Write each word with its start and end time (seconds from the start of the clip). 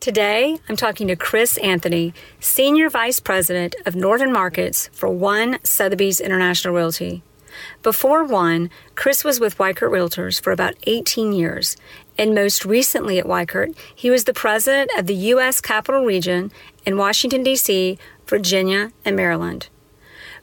Today, 0.00 0.58
I'm 0.66 0.76
talking 0.76 1.08
to 1.08 1.14
Chris 1.14 1.58
Anthony, 1.58 2.14
Senior 2.40 2.88
Vice 2.88 3.20
President 3.20 3.76
of 3.84 3.94
Northern 3.94 4.32
Markets 4.32 4.88
for 4.94 5.10
One 5.10 5.58
Sotheby's 5.62 6.20
International 6.20 6.74
Realty. 6.74 7.22
Before 7.82 8.24
One, 8.24 8.70
Chris 8.94 9.24
was 9.24 9.40
with 9.40 9.58
Weichert 9.58 9.90
Realtors 9.90 10.40
for 10.40 10.52
about 10.52 10.74
18 10.84 11.34
years, 11.34 11.76
and 12.16 12.34
most 12.34 12.64
recently 12.64 13.18
at 13.18 13.26
Weichert, 13.26 13.76
he 13.94 14.08
was 14.08 14.24
the 14.24 14.32
president 14.32 14.90
of 14.96 15.06
the 15.06 15.14
U.S. 15.14 15.60
Capital 15.60 16.02
Region 16.02 16.50
in 16.86 16.96
Washington, 16.96 17.42
D.C., 17.42 17.98
Virginia, 18.26 18.92
and 19.04 19.14
Maryland. 19.14 19.68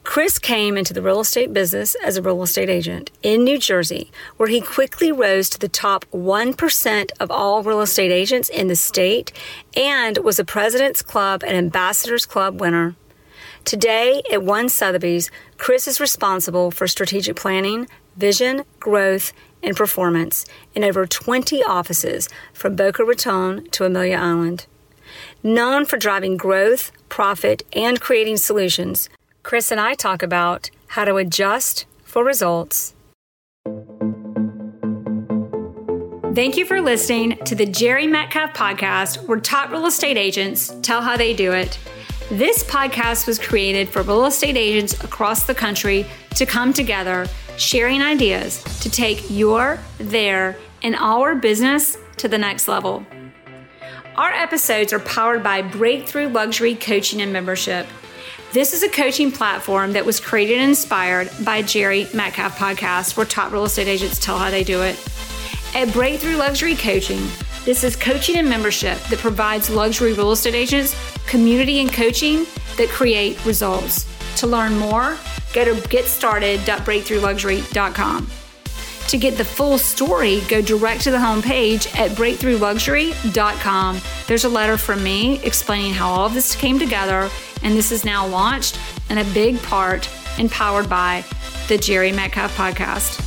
Chris 0.08 0.38
came 0.38 0.78
into 0.78 0.94
the 0.94 1.02
real 1.02 1.20
estate 1.20 1.52
business 1.52 1.94
as 1.96 2.16
a 2.16 2.22
real 2.22 2.42
estate 2.42 2.70
agent 2.70 3.10
in 3.22 3.44
New 3.44 3.58
Jersey, 3.58 4.10
where 4.38 4.48
he 4.48 4.58
quickly 4.58 5.12
rose 5.12 5.50
to 5.50 5.58
the 5.58 5.68
top 5.68 6.06
1% 6.14 7.10
of 7.20 7.30
all 7.30 7.62
real 7.62 7.82
estate 7.82 8.10
agents 8.10 8.48
in 8.48 8.68
the 8.68 8.74
state 8.74 9.32
and 9.76 10.16
was 10.24 10.38
a 10.38 10.46
President's 10.46 11.02
Club 11.02 11.44
and 11.46 11.54
Ambassadors 11.54 12.24
Club 12.24 12.58
winner. 12.58 12.96
Today 13.66 14.22
at 14.32 14.42
One 14.42 14.70
Sotheby's, 14.70 15.30
Chris 15.58 15.86
is 15.86 16.00
responsible 16.00 16.70
for 16.70 16.88
strategic 16.88 17.36
planning, 17.36 17.86
vision, 18.16 18.64
growth, 18.80 19.34
and 19.62 19.76
performance 19.76 20.46
in 20.74 20.84
over 20.84 21.06
20 21.06 21.62
offices 21.64 22.30
from 22.54 22.76
Boca 22.76 23.04
Raton 23.04 23.68
to 23.72 23.84
Amelia 23.84 24.16
Island. 24.16 24.64
Known 25.42 25.84
for 25.84 25.98
driving 25.98 26.38
growth, 26.38 26.92
profit, 27.10 27.62
and 27.74 28.00
creating 28.00 28.38
solutions, 28.38 29.10
Chris 29.48 29.70
and 29.70 29.80
I 29.80 29.94
talk 29.94 30.22
about 30.22 30.70
how 30.88 31.06
to 31.06 31.16
adjust 31.16 31.86
for 32.04 32.22
results. 32.22 32.94
Thank 36.34 36.58
you 36.58 36.66
for 36.66 36.82
listening 36.82 37.38
to 37.46 37.54
the 37.54 37.64
Jerry 37.64 38.06
Metcalf 38.06 38.52
podcast, 38.52 39.26
where 39.26 39.40
top 39.40 39.70
real 39.70 39.86
estate 39.86 40.18
agents 40.18 40.74
tell 40.82 41.00
how 41.00 41.16
they 41.16 41.32
do 41.32 41.52
it. 41.52 41.78
This 42.30 42.62
podcast 42.62 43.26
was 43.26 43.38
created 43.38 43.88
for 43.88 44.02
real 44.02 44.26
estate 44.26 44.58
agents 44.58 45.02
across 45.02 45.44
the 45.44 45.54
country 45.54 46.04
to 46.34 46.44
come 46.44 46.74
together, 46.74 47.26
sharing 47.56 48.02
ideas 48.02 48.62
to 48.80 48.90
take 48.90 49.30
your, 49.30 49.78
their, 49.96 50.58
and 50.82 50.94
our 50.96 51.34
business 51.34 51.96
to 52.18 52.28
the 52.28 52.36
next 52.36 52.68
level. 52.68 53.02
Our 54.14 54.30
episodes 54.30 54.92
are 54.92 55.00
powered 55.00 55.42
by 55.42 55.62
Breakthrough 55.62 56.28
Luxury 56.28 56.74
Coaching 56.74 57.22
and 57.22 57.32
Membership. 57.32 57.86
This 58.50 58.72
is 58.72 58.82
a 58.82 58.88
coaching 58.88 59.30
platform 59.30 59.92
that 59.92 60.06
was 60.06 60.20
created 60.20 60.56
and 60.58 60.70
inspired 60.70 61.30
by 61.44 61.60
Jerry 61.60 62.08
Metcalf 62.14 62.58
Podcast, 62.58 63.14
where 63.14 63.26
top 63.26 63.52
real 63.52 63.64
estate 63.64 63.88
agents 63.88 64.18
tell 64.18 64.38
how 64.38 64.50
they 64.50 64.64
do 64.64 64.80
it. 64.80 64.98
At 65.74 65.92
Breakthrough 65.92 66.36
Luxury 66.36 66.74
Coaching, 66.74 67.20
this 67.66 67.84
is 67.84 67.94
coaching 67.94 68.36
and 68.36 68.48
membership 68.48 68.98
that 69.10 69.18
provides 69.18 69.68
luxury 69.68 70.14
real 70.14 70.32
estate 70.32 70.54
agents 70.54 70.96
community 71.26 71.80
and 71.80 71.92
coaching 71.92 72.46
that 72.78 72.88
create 72.88 73.44
results. 73.44 74.06
To 74.36 74.46
learn 74.46 74.78
more, 74.78 75.18
go 75.52 75.66
to 75.66 75.74
getstarted.breakthroughluxury.com. 75.74 78.30
To 79.08 79.16
get 79.16 79.38
the 79.38 79.44
full 79.44 79.78
story, 79.78 80.42
go 80.48 80.60
direct 80.60 81.00
to 81.04 81.10
the 81.10 81.16
homepage 81.16 81.98
at 81.98 82.10
breakthroughluxury.com. 82.10 84.00
There's 84.26 84.44
a 84.44 84.50
letter 84.50 84.76
from 84.76 85.02
me 85.02 85.42
explaining 85.42 85.94
how 85.94 86.10
all 86.10 86.26
of 86.26 86.34
this 86.34 86.54
came 86.54 86.78
together 86.78 87.30
and 87.62 87.74
this 87.74 87.90
is 87.90 88.04
now 88.04 88.26
launched 88.26 88.78
and 89.08 89.18
a 89.18 89.24
big 89.32 89.62
part 89.62 90.10
empowered 90.38 90.90
by 90.90 91.24
the 91.68 91.78
Jerry 91.78 92.12
Metcalf 92.12 92.54
podcast. 92.54 93.24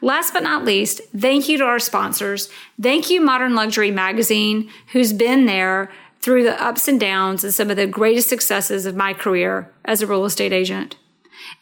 Last 0.00 0.32
but 0.32 0.42
not 0.42 0.64
least, 0.64 1.02
thank 1.14 1.46
you 1.50 1.58
to 1.58 1.64
our 1.64 1.78
sponsors. 1.78 2.48
Thank 2.80 3.10
you, 3.10 3.20
Modern 3.20 3.54
Luxury 3.54 3.90
Magazine, 3.90 4.70
who's 4.92 5.12
been 5.12 5.44
there 5.44 5.92
through 6.22 6.44
the 6.44 6.62
ups 6.62 6.88
and 6.88 6.98
downs 6.98 7.44
and 7.44 7.52
some 7.52 7.68
of 7.68 7.76
the 7.76 7.86
greatest 7.86 8.30
successes 8.30 8.86
of 8.86 8.96
my 8.96 9.12
career 9.12 9.70
as 9.84 10.00
a 10.00 10.06
real 10.06 10.24
estate 10.24 10.54
agent. 10.54 10.96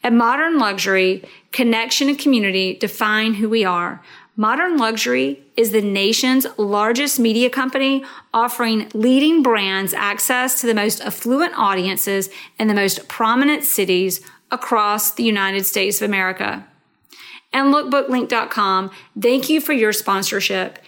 At 0.03 0.13
Modern 0.13 0.57
Luxury, 0.57 1.23
connection 1.51 2.09
and 2.09 2.17
community 2.17 2.75
define 2.75 3.35
who 3.35 3.49
we 3.49 3.65
are. 3.65 4.01
Modern 4.37 4.77
Luxury 4.77 5.43
is 5.57 5.71
the 5.71 5.81
nation's 5.81 6.47
largest 6.57 7.19
media 7.19 7.49
company 7.49 8.05
offering 8.33 8.89
leading 8.93 9.43
brands 9.43 9.93
access 9.93 10.61
to 10.61 10.67
the 10.67 10.73
most 10.73 11.01
affluent 11.01 11.53
audiences 11.57 12.29
in 12.57 12.69
the 12.69 12.73
most 12.73 13.09
prominent 13.09 13.65
cities 13.65 14.21
across 14.49 15.11
the 15.11 15.23
United 15.23 15.65
States 15.65 16.01
of 16.01 16.07
America. 16.07 16.65
And 17.51 17.73
lookbooklink.com, 17.73 18.91
thank 19.19 19.49
you 19.49 19.59
for 19.59 19.73
your 19.73 19.91
sponsorship. 19.91 20.79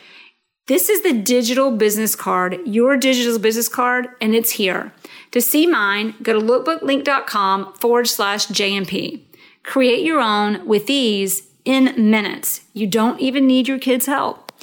This 0.72 0.88
is 0.88 1.02
the 1.02 1.12
digital 1.12 1.72
business 1.72 2.16
card, 2.16 2.58
your 2.64 2.96
digital 2.96 3.38
business 3.40 3.68
card, 3.68 4.08
and 4.22 4.34
it's 4.34 4.52
here. 4.52 4.94
To 5.32 5.42
see 5.42 5.68
mine, 5.68 6.16
go 6.24 6.32
to 6.32 6.40
lookbooklink.com 6.40 7.74
forward 7.74 8.08
slash 8.08 8.48
JMP. 8.48 9.20
Create 9.64 10.06
your 10.06 10.22
own 10.22 10.66
with 10.66 10.90
ease 10.90 11.44
in 11.66 12.10
minutes. 12.10 12.62
You 12.74 12.88
don't 12.88 13.20
even 13.20 13.48
need 13.48 13.68
your 13.68 13.80
kids' 13.80 14.06
help. 14.06 14.54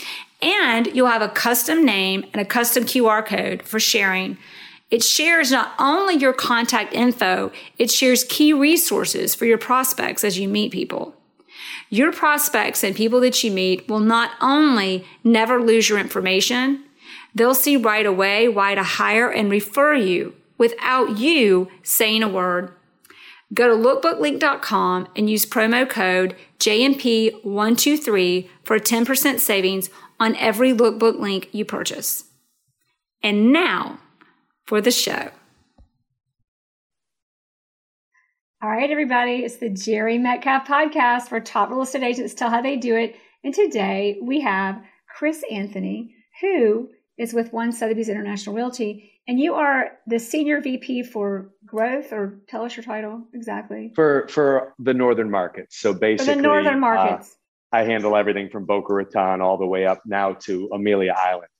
And 0.40 0.86
you'll 0.96 1.08
have 1.08 1.20
a 1.20 1.28
custom 1.28 1.84
name 1.84 2.24
and 2.32 2.40
a 2.40 2.46
custom 2.46 2.84
QR 2.84 3.22
code 3.26 3.62
for 3.64 3.78
sharing. 3.78 4.38
It 4.90 5.04
shares 5.04 5.50
not 5.50 5.74
only 5.78 6.14
your 6.14 6.32
contact 6.32 6.94
info, 6.94 7.52
it 7.76 7.90
shares 7.90 8.24
key 8.24 8.54
resources 8.54 9.34
for 9.34 9.44
your 9.44 9.58
prospects 9.58 10.24
as 10.24 10.38
you 10.38 10.48
meet 10.48 10.72
people. 10.72 11.17
Your 11.90 12.12
prospects 12.12 12.84
and 12.84 12.94
people 12.94 13.20
that 13.20 13.42
you 13.42 13.50
meet 13.50 13.88
will 13.88 14.00
not 14.00 14.32
only 14.40 15.04
never 15.24 15.60
lose 15.60 15.88
your 15.88 15.98
information, 15.98 16.84
they'll 17.34 17.54
see 17.54 17.76
right 17.76 18.06
away 18.06 18.48
why 18.48 18.74
to 18.74 18.82
hire 18.82 19.30
and 19.30 19.50
refer 19.50 19.94
you 19.94 20.34
without 20.58 21.18
you 21.18 21.68
saying 21.82 22.22
a 22.22 22.28
word. 22.28 22.72
Go 23.54 23.68
to 23.68 23.74
lookbooklink.com 23.74 25.08
and 25.16 25.30
use 25.30 25.46
promo 25.46 25.88
code 25.88 26.36
JMP123 26.58 28.48
for 28.62 28.78
10% 28.78 29.38
savings 29.38 29.88
on 30.20 30.36
every 30.36 30.72
lookbook 30.72 31.18
link 31.18 31.48
you 31.52 31.64
purchase. 31.64 32.24
And 33.22 33.52
now 33.52 34.00
for 34.66 34.80
the 34.80 34.90
show. 34.90 35.30
All 38.60 38.68
right, 38.68 38.90
everybody, 38.90 39.44
it's 39.44 39.58
the 39.58 39.70
Jerry 39.70 40.18
Metcalf 40.18 40.66
podcast 40.66 41.30
where 41.30 41.40
top 41.40 41.70
real 41.70 41.82
estate 41.82 42.02
agents 42.02 42.34
tell 42.34 42.50
how 42.50 42.60
they 42.60 42.74
do 42.74 42.96
it. 42.96 43.14
And 43.44 43.54
today 43.54 44.18
we 44.20 44.40
have 44.40 44.82
Chris 45.16 45.44
Anthony, 45.48 46.12
who 46.40 46.88
is 47.16 47.32
with 47.32 47.52
One 47.52 47.70
Sotheby's 47.70 48.08
International 48.08 48.56
Realty. 48.56 49.12
And 49.28 49.38
you 49.38 49.54
are 49.54 49.92
the 50.08 50.18
senior 50.18 50.60
VP 50.60 51.04
for 51.04 51.52
growth, 51.64 52.12
or 52.12 52.40
tell 52.48 52.64
us 52.64 52.76
your 52.76 52.82
title 52.82 53.28
exactly. 53.32 53.92
For 53.94 54.26
for 54.28 54.74
the 54.80 54.92
northern 54.92 55.30
markets. 55.30 55.78
So 55.78 55.94
basically, 55.94 56.32
for 56.32 56.36
the 56.38 56.42
northern 56.42 56.74
uh, 56.74 56.78
markets. 56.78 57.36
Uh, 57.72 57.76
I 57.76 57.84
handle 57.84 58.16
everything 58.16 58.48
from 58.50 58.64
Boca 58.64 58.92
Raton 58.92 59.40
all 59.40 59.58
the 59.58 59.66
way 59.66 59.86
up 59.86 60.02
now 60.04 60.32
to 60.32 60.68
Amelia 60.72 61.14
Island. 61.16 61.50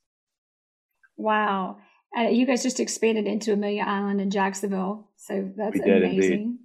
Wow. 1.17 1.77
Uh, 2.19 2.23
you 2.23 2.45
guys 2.45 2.65
just 2.65 2.81
expanded 2.81 3.29
into 3.29 3.53
Amelia 3.53 3.85
Island 3.87 4.21
and 4.21 4.33
Jacksonville. 4.33 5.07
So 5.17 5.53
that's 5.57 5.79
amazing. 5.79 6.33
Indeed. 6.33 6.59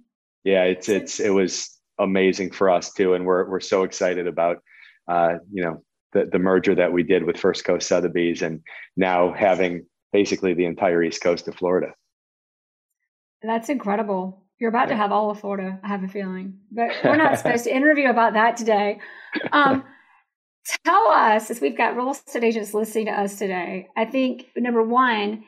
Yeah, 0.44 0.64
it's 0.64 0.88
it's 0.88 1.20
it 1.20 1.30
was 1.30 1.70
amazing 1.98 2.50
for 2.50 2.70
us 2.70 2.92
too, 2.92 3.14
and 3.14 3.24
we're 3.24 3.48
we're 3.48 3.60
so 3.60 3.82
excited 3.82 4.26
about 4.26 4.58
uh, 5.08 5.36
you 5.50 5.64
know 5.64 5.82
the 6.12 6.28
the 6.30 6.38
merger 6.38 6.74
that 6.74 6.92
we 6.92 7.02
did 7.02 7.24
with 7.24 7.38
First 7.38 7.64
Coast 7.64 7.88
Sotheby's, 7.88 8.42
and 8.42 8.60
now 8.96 9.32
having 9.32 9.86
basically 10.12 10.54
the 10.54 10.66
entire 10.66 11.02
east 11.02 11.22
coast 11.22 11.48
of 11.48 11.56
Florida. 11.56 11.88
That's 13.42 13.68
incredible. 13.68 14.44
You're 14.58 14.70
about 14.70 14.88
to 14.88 14.96
have 14.96 15.12
all 15.12 15.30
of 15.30 15.40
Florida, 15.40 15.80
I 15.82 15.88
have 15.88 16.04
a 16.04 16.08
feeling. 16.08 16.58
But 16.70 16.90
we're 17.04 17.16
not 17.16 17.36
supposed 17.38 17.64
to 17.64 17.74
interview 17.74 18.08
about 18.08 18.34
that 18.34 18.56
today. 18.56 19.00
Um, 19.52 19.84
tell 20.84 21.08
us, 21.08 21.50
as 21.50 21.60
we've 21.60 21.76
got 21.76 21.96
real 21.96 22.10
estate 22.10 22.44
agents 22.44 22.72
listening 22.72 23.06
to 23.06 23.12
us 23.12 23.38
today, 23.38 23.88
I 23.96 24.04
think 24.04 24.46
number 24.56 24.82
one, 24.82 25.44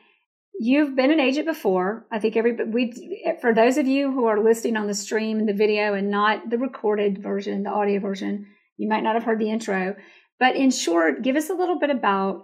you've 0.59 0.95
been 0.95 1.11
an 1.11 1.19
agent 1.19 1.47
before. 1.47 2.05
I 2.11 2.19
think 2.19 2.35
everybody, 2.35 2.69
we, 2.69 3.35
for 3.41 3.53
those 3.53 3.77
of 3.77 3.87
you 3.87 4.11
who 4.11 4.25
are 4.25 4.43
listening 4.43 4.77
on 4.77 4.87
the 4.87 4.93
stream 4.93 5.39
and 5.39 5.47
the 5.47 5.53
video 5.53 5.93
and 5.93 6.09
not 6.09 6.49
the 6.49 6.57
recorded 6.57 7.21
version, 7.21 7.63
the 7.63 7.69
audio 7.69 7.99
version, 7.99 8.47
you 8.77 8.87
might 8.87 9.03
not 9.03 9.15
have 9.15 9.23
heard 9.23 9.39
the 9.39 9.49
intro. 9.49 9.95
But 10.39 10.55
in 10.55 10.71
short, 10.71 11.21
give 11.23 11.35
us 11.35 11.49
a 11.49 11.53
little 11.53 11.79
bit 11.79 11.89
about 11.89 12.43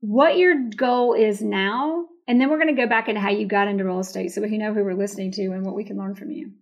what 0.00 0.36
your 0.36 0.68
goal 0.76 1.14
is 1.14 1.40
now, 1.40 2.06
and 2.26 2.40
then 2.40 2.50
we're 2.50 2.58
going 2.58 2.74
to 2.74 2.80
go 2.80 2.88
back 2.88 3.08
into 3.08 3.20
how 3.20 3.30
you 3.30 3.46
got 3.46 3.68
into 3.68 3.84
real 3.84 4.00
estate 4.00 4.32
so 4.32 4.42
we 4.42 4.58
know 4.58 4.72
who 4.72 4.84
we're 4.84 4.94
listening 4.94 5.32
to 5.32 5.46
and 5.46 5.64
what 5.64 5.74
we 5.74 5.84
can 5.84 5.96
learn 5.96 6.14
from 6.14 6.30
you. 6.30 6.52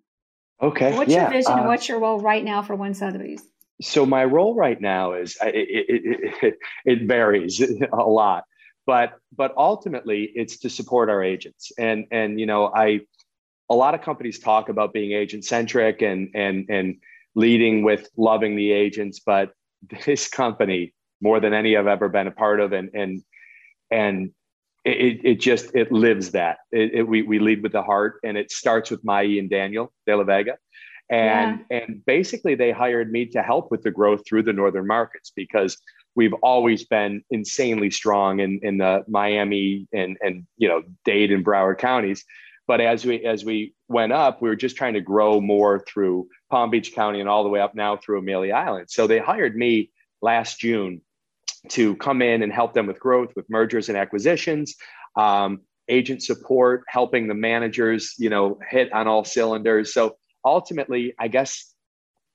Okay. 0.62 0.96
What's 0.96 1.10
yeah, 1.10 1.22
your 1.22 1.30
vision 1.30 1.52
uh, 1.52 1.56
and 1.56 1.66
what's 1.66 1.88
your 1.88 2.00
role 2.00 2.20
right 2.20 2.42
now 2.42 2.62
for 2.62 2.74
One 2.74 2.94
Sotheby's? 2.94 3.42
So 3.82 4.06
my 4.06 4.24
role 4.24 4.54
right 4.54 4.80
now 4.80 5.12
is 5.12 5.36
it, 5.42 5.54
it, 5.54 6.32
it, 6.42 6.54
it 6.84 7.08
varies 7.08 7.60
a 7.92 7.96
lot, 7.96 8.44
but 8.86 9.18
but 9.36 9.52
ultimately 9.56 10.30
it's 10.34 10.58
to 10.58 10.70
support 10.70 11.10
our 11.10 11.22
agents. 11.22 11.72
And 11.78 12.06
and 12.10 12.40
you 12.40 12.46
know 12.46 12.66
I 12.66 13.00
a 13.68 13.74
lot 13.74 13.94
of 13.94 14.02
companies 14.02 14.38
talk 14.38 14.68
about 14.68 14.92
being 14.92 15.12
agent 15.12 15.44
centric 15.44 16.02
and 16.02 16.30
and 16.34 16.66
and 16.70 16.96
leading 17.34 17.82
with 17.82 18.08
loving 18.16 18.56
the 18.56 18.72
agents, 18.72 19.20
but 19.24 19.52
this 20.06 20.28
company 20.28 20.94
more 21.20 21.40
than 21.40 21.52
any 21.52 21.76
I've 21.76 21.86
ever 21.86 22.08
been 22.08 22.26
a 22.26 22.30
part 22.30 22.60
of. 22.60 22.72
And, 22.72 22.90
and 22.94 23.22
and 23.90 24.30
it, 24.84 25.20
it 25.24 25.40
just 25.40 25.74
it 25.74 25.90
lives 25.90 26.30
that 26.30 26.58
it, 26.70 26.94
it, 26.94 27.02
we, 27.02 27.22
we 27.22 27.40
lead 27.40 27.62
with 27.62 27.72
the 27.72 27.82
heart 27.82 28.20
and 28.22 28.36
it 28.36 28.52
starts 28.52 28.90
with 28.90 29.04
Mai 29.04 29.22
and 29.22 29.50
Daniel 29.50 29.92
de 30.06 30.16
la 30.16 30.22
Vega 30.22 30.56
and 31.10 31.64
yeah. 31.70 31.78
and 31.78 32.04
basically 32.04 32.54
they 32.54 32.72
hired 32.72 33.10
me 33.12 33.26
to 33.26 33.42
help 33.42 33.70
with 33.70 33.82
the 33.82 33.90
growth 33.90 34.22
through 34.26 34.42
the 34.42 34.52
northern 34.52 34.86
markets 34.86 35.32
because 35.34 35.78
we've 36.16 36.32
always 36.42 36.84
been 36.84 37.22
insanely 37.30 37.90
strong 37.90 38.40
in 38.40 38.58
in 38.62 38.78
the 38.78 39.04
Miami 39.08 39.86
and 39.92 40.16
and 40.20 40.46
you 40.56 40.68
know 40.68 40.82
Dade 41.04 41.30
and 41.30 41.44
Broward 41.44 41.78
counties 41.78 42.24
but 42.66 42.80
as 42.80 43.04
we 43.04 43.24
as 43.24 43.44
we 43.44 43.74
went 43.88 44.12
up 44.12 44.42
we 44.42 44.48
were 44.48 44.56
just 44.56 44.76
trying 44.76 44.94
to 44.94 45.00
grow 45.00 45.40
more 45.40 45.84
through 45.86 46.26
Palm 46.50 46.70
Beach 46.70 46.94
County 46.94 47.20
and 47.20 47.28
all 47.28 47.44
the 47.44 47.50
way 47.50 47.60
up 47.60 47.74
now 47.74 47.96
through 47.96 48.18
Amelia 48.18 48.54
Island 48.54 48.90
so 48.90 49.06
they 49.06 49.18
hired 49.18 49.56
me 49.56 49.90
last 50.22 50.58
June 50.58 51.00
to 51.70 51.96
come 51.96 52.22
in 52.22 52.42
and 52.42 52.52
help 52.52 52.74
them 52.74 52.86
with 52.86 53.00
growth, 53.00 53.32
with 53.36 53.48
mergers 53.50 53.88
and 53.88 53.98
acquisitions, 53.98 54.76
um, 55.16 55.60
agent 55.88 56.22
support, 56.22 56.84
helping 56.88 57.28
the 57.28 57.34
managers, 57.34 58.14
you 58.18 58.30
know, 58.30 58.58
hit 58.68 58.92
on 58.92 59.06
all 59.06 59.24
cylinders. 59.24 59.92
So 59.92 60.16
ultimately, 60.44 61.14
I 61.18 61.28
guess 61.28 61.72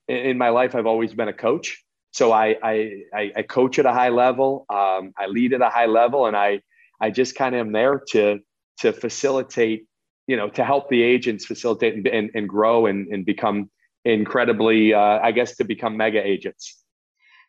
in 0.08 0.38
my 0.38 0.50
life, 0.50 0.76
I've 0.76 0.86
always 0.86 1.14
been 1.14 1.28
a 1.28 1.34
coach. 1.34 1.84
So 2.12 2.32
I 2.32 2.56
I, 2.64 3.32
I 3.36 3.42
coach 3.42 3.80
at 3.80 3.86
a 3.86 3.94
high 3.94 4.10
level, 4.10 4.66
um, 4.70 5.14
I 5.18 5.28
lead 5.28 5.54
at 5.54 5.62
a 5.62 5.70
high 5.70 5.88
level, 5.88 6.26
and 6.26 6.36
I 6.36 6.62
I 7.02 7.10
just 7.10 7.36
kind 7.36 7.56
of 7.56 7.62
am 7.62 7.72
there 7.72 8.02
to 8.10 8.40
to 8.80 8.94
facilitate, 8.94 9.86
you 10.28 10.36
know, 10.36 10.50
to 10.50 10.64
help 10.64 10.90
the 10.90 11.04
agents 11.04 11.46
facilitate 11.46 11.94
and, 11.94 12.08
and, 12.08 12.32
and 12.34 12.50
grow 12.50 12.88
and, 12.88 13.08
and 13.14 13.26
become 13.26 13.70
incredibly, 14.06 14.94
uh, 14.94 15.20
I 15.22 15.32
guess, 15.32 15.56
to 15.58 15.64
become 15.64 15.98
mega 15.98 16.26
agents. 16.26 16.84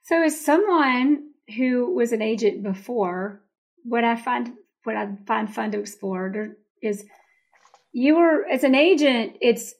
So, 0.04 0.22
as 0.22 0.38
someone 0.38 1.30
who 1.56 1.94
was 1.94 2.12
an 2.12 2.22
agent 2.22 2.62
before, 2.62 3.42
what 3.84 4.04
I 4.04 4.16
find 4.16 4.52
what 4.84 4.96
I 4.96 5.08
find 5.26 5.52
fun 5.52 5.70
to 5.72 5.78
explore 5.78 6.56
is 6.82 7.04
you 7.92 8.16
were 8.16 8.46
as 8.46 8.64
an 8.64 8.74
agent, 8.74 9.36
it's 9.40 9.74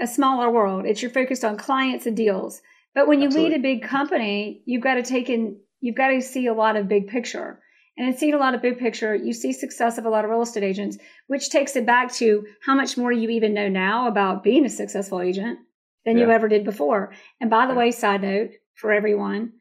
a 0.00 0.06
smaller 0.06 0.50
world. 0.50 0.86
It's 0.86 1.02
you're 1.02 1.10
focused 1.10 1.44
on 1.44 1.56
clients 1.56 2.06
and 2.06 2.16
deals. 2.16 2.62
But 2.96 3.06
when 3.06 3.20
you 3.20 3.26
Absolutely. 3.26 3.50
lead 3.50 3.58
a 3.58 3.62
big 3.62 3.82
company, 3.82 4.62
you've 4.64 4.82
got 4.82 4.94
to 4.94 5.02
take 5.02 5.28
in 5.28 5.58
you've 5.80 5.94
got 5.94 6.08
to 6.08 6.22
see 6.22 6.46
a 6.46 6.54
lot 6.54 6.76
of 6.76 6.88
big 6.88 7.08
picture. 7.08 7.60
And 7.98 8.08
in 8.08 8.16
seeing 8.16 8.34
a 8.34 8.38
lot 8.38 8.54
of 8.54 8.62
big 8.62 8.78
picture, 8.78 9.14
you 9.14 9.34
see 9.34 9.52
success 9.52 9.98
of 9.98 10.06
a 10.06 10.08
lot 10.08 10.24
of 10.24 10.30
real 10.30 10.42
estate 10.42 10.62
agents, 10.62 10.96
which 11.28 11.50
takes 11.50 11.76
it 11.76 11.86
back 11.86 12.12
to 12.14 12.44
how 12.64 12.74
much 12.74 12.96
more 12.96 13.12
you 13.12 13.28
even 13.28 13.54
know 13.54 13.68
now 13.68 14.08
about 14.08 14.42
being 14.42 14.64
a 14.64 14.70
successful 14.70 15.20
agent 15.20 15.58
than 16.06 16.16
yeah. 16.16 16.24
you 16.24 16.30
ever 16.30 16.48
did 16.48 16.64
before. 16.64 17.12
And 17.38 17.50
by 17.50 17.66
the 17.66 17.74
yeah. 17.74 17.78
way, 17.78 17.90
side 17.90 18.22
note 18.22 18.50
for 18.74 18.92
everyone, 18.92 19.52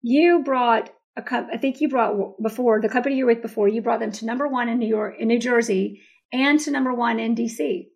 you 0.00 0.42
brought 0.44 0.90
a 1.16 1.22
co- 1.22 1.48
I 1.52 1.56
think 1.56 1.80
you 1.80 1.88
brought 1.88 2.40
before 2.40 2.80
the 2.80 2.88
company 2.88 3.16
you 3.16 3.26
were 3.26 3.34
with 3.34 3.42
before. 3.42 3.66
You 3.66 3.82
brought 3.82 4.00
them 4.00 4.12
to 4.12 4.24
number 4.24 4.46
one 4.46 4.68
in 4.68 4.78
New 4.78 4.88
York, 4.88 5.16
in 5.18 5.26
New 5.26 5.40
Jersey, 5.40 6.00
and 6.32 6.60
to 6.60 6.70
number 6.70 6.94
one 6.94 7.18
in 7.18 7.34
DC. 7.34 7.88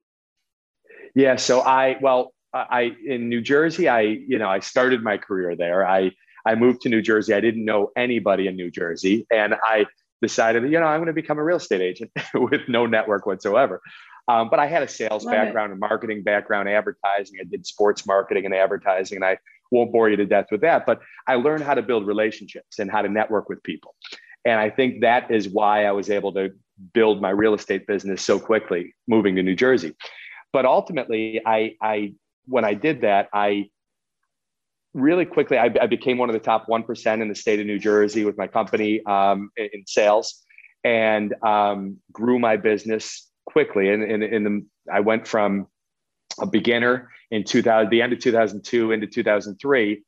Yeah. 1.15 1.37
So 1.37 1.61
I 1.61 1.97
well, 2.01 2.33
I 2.71 2.93
in 3.07 3.29
New 3.29 3.41
Jersey, 3.41 3.89
I 3.89 4.01
you 4.01 4.39
know 4.39 4.49
I 4.49 4.61
started 4.61 5.03
my 5.03 5.19
career 5.19 5.57
there. 5.57 5.87
I 5.87 6.13
I 6.47 6.55
moved 6.55 6.83
to 6.83 6.89
New 6.89 7.03
Jersey. 7.03 7.35
I 7.35 7.41
didn't 7.41 7.65
know 7.65 7.91
anybody 7.97 8.47
in 8.47 8.57
New 8.57 8.71
Jersey, 8.71 9.27
and 9.31 9.55
I 9.63 9.87
decided 10.23 10.65
you 10.65 10.79
know 10.81 10.87
I'm 10.87 11.01
going 11.01 11.07
to 11.07 11.13
become 11.13 11.39
a 11.39 11.45
real 11.45 11.57
estate 11.57 11.81
agent 11.81 12.11
with 12.35 12.63
no 12.69 12.87
network 12.87 13.27
whatsoever. 13.27 13.81
Um, 14.29 14.49
but 14.51 14.59
I 14.59 14.67
had 14.67 14.83
a 14.83 14.89
sales 14.89 15.25
Love 15.25 15.35
background, 15.35 15.71
and 15.71 15.81
marketing 15.81 16.23
background, 16.23 16.69
advertising. 16.69 17.39
I 17.41 17.45
did 17.45 17.65
sports 17.67 18.07
marketing 18.07 18.45
and 18.45 18.55
advertising, 18.55 19.17
and 19.17 19.25
I 19.25 19.39
won't 19.71 19.93
bore 19.93 20.09
you 20.11 20.17
to 20.17 20.27
death 20.27 20.47
with 20.51 20.63
that. 20.63 20.87
But 20.87 21.01
I 21.27 21.37
learned 21.37 21.63
how 21.63 21.75
to 21.75 21.83
build 21.83 22.07
relationships 22.07 22.79
and 22.79 22.91
how 22.91 23.03
to 23.03 23.09
network 23.09 23.49
with 23.49 23.63
people. 23.63 23.95
And 24.45 24.61
I 24.61 24.71
think 24.71 25.01
that 25.01 25.31
is 25.31 25.49
why 25.49 25.85
I 25.85 25.93
was 25.93 26.11
able 26.11 26.33
to 26.35 26.51
build 26.93 27.21
my 27.21 27.31
real 27.31 27.55
estate 27.55 27.87
business 27.87 28.23
so 28.23 28.39
quickly 28.39 28.95
moving 29.09 29.35
to 29.37 29.43
New 29.43 29.57
Jersey. 29.57 29.95
But 30.53 30.65
ultimately, 30.65 31.41
I, 31.45 31.75
I 31.83 32.15
when 32.47 32.65
I 32.65 32.75
did 32.75 33.03
that, 33.03 33.29
I 33.33 33.71
really 34.95 35.27
quickly 35.27 35.59
I, 35.59 35.71
I 35.81 35.87
became 35.87 36.19
one 36.19 36.29
of 36.29 36.33
the 36.33 36.41
top 36.41 36.69
one 36.69 36.83
percent 36.83 37.23
in 37.23 37.29
the 37.29 37.35
state 37.35 37.61
of 37.61 37.67
New 37.67 37.79
Jersey 37.79 38.25
with 38.25 38.39
my 38.39 38.47
company 38.47 39.03
um, 39.05 39.51
in, 39.57 39.85
sales, 39.87 40.43
and 40.85 41.35
um, 41.43 41.99
grew 42.13 42.39
my 42.39 42.57
business 42.57 43.29
quickly. 43.45 43.91
And 43.91 44.03
in 44.03 44.45
the, 44.45 44.67
I 44.93 45.01
went 45.01 45.27
from 45.27 45.67
a 46.41 46.47
beginner 46.47 47.11
in 47.31 47.45
2000, 47.45 47.91
the 47.91 48.03
end 48.03 48.13
of 48.13 48.19
2002 48.21 48.93
into 48.93 49.07
2003 49.07 50.03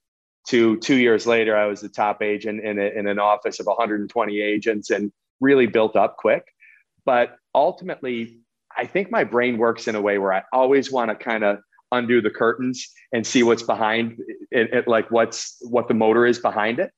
to 0.49 0.79
two 0.79 0.97
years 0.97 1.27
later, 1.27 1.57
I 1.57 1.67
was 1.67 1.81
the 1.81 1.89
top 1.89 2.23
agent 2.23 2.65
in, 2.65 2.79
a, 2.79 2.87
in 2.99 3.07
an 3.07 3.19
office 3.19 3.61
of 3.61 3.67
120 3.67 4.41
agents 4.41 4.91
and 4.91 5.13
really 5.41 5.67
built 5.67 5.95
up 5.95 6.17
quick. 6.17 6.45
But 7.05 7.37
ultimately, 7.55 8.39
I 8.77 8.87
think 8.87 9.11
my 9.11 9.25
brain 9.25 9.59
works 9.59 9.89
in 9.89 9.95
a 9.95 10.01
way 10.01 10.19
where 10.19 10.33
I 10.33 10.43
always 10.53 10.91
want 10.91 11.11
to 11.11 11.17
kind 11.17 11.45
of 11.45 11.59
undo 11.93 12.21
the 12.21 12.31
curtains 12.31 12.89
and 13.13 13.27
see 13.27 13.43
what's 13.43 13.63
behind 13.63 14.19
it, 14.51 14.73
it, 14.73 14.89
like 14.89 15.11
what's 15.11 15.57
what 15.63 15.89
the 15.89 15.95
motor 15.95 16.27
is 16.27 16.39
behind 16.39 16.79
it. 16.79 16.91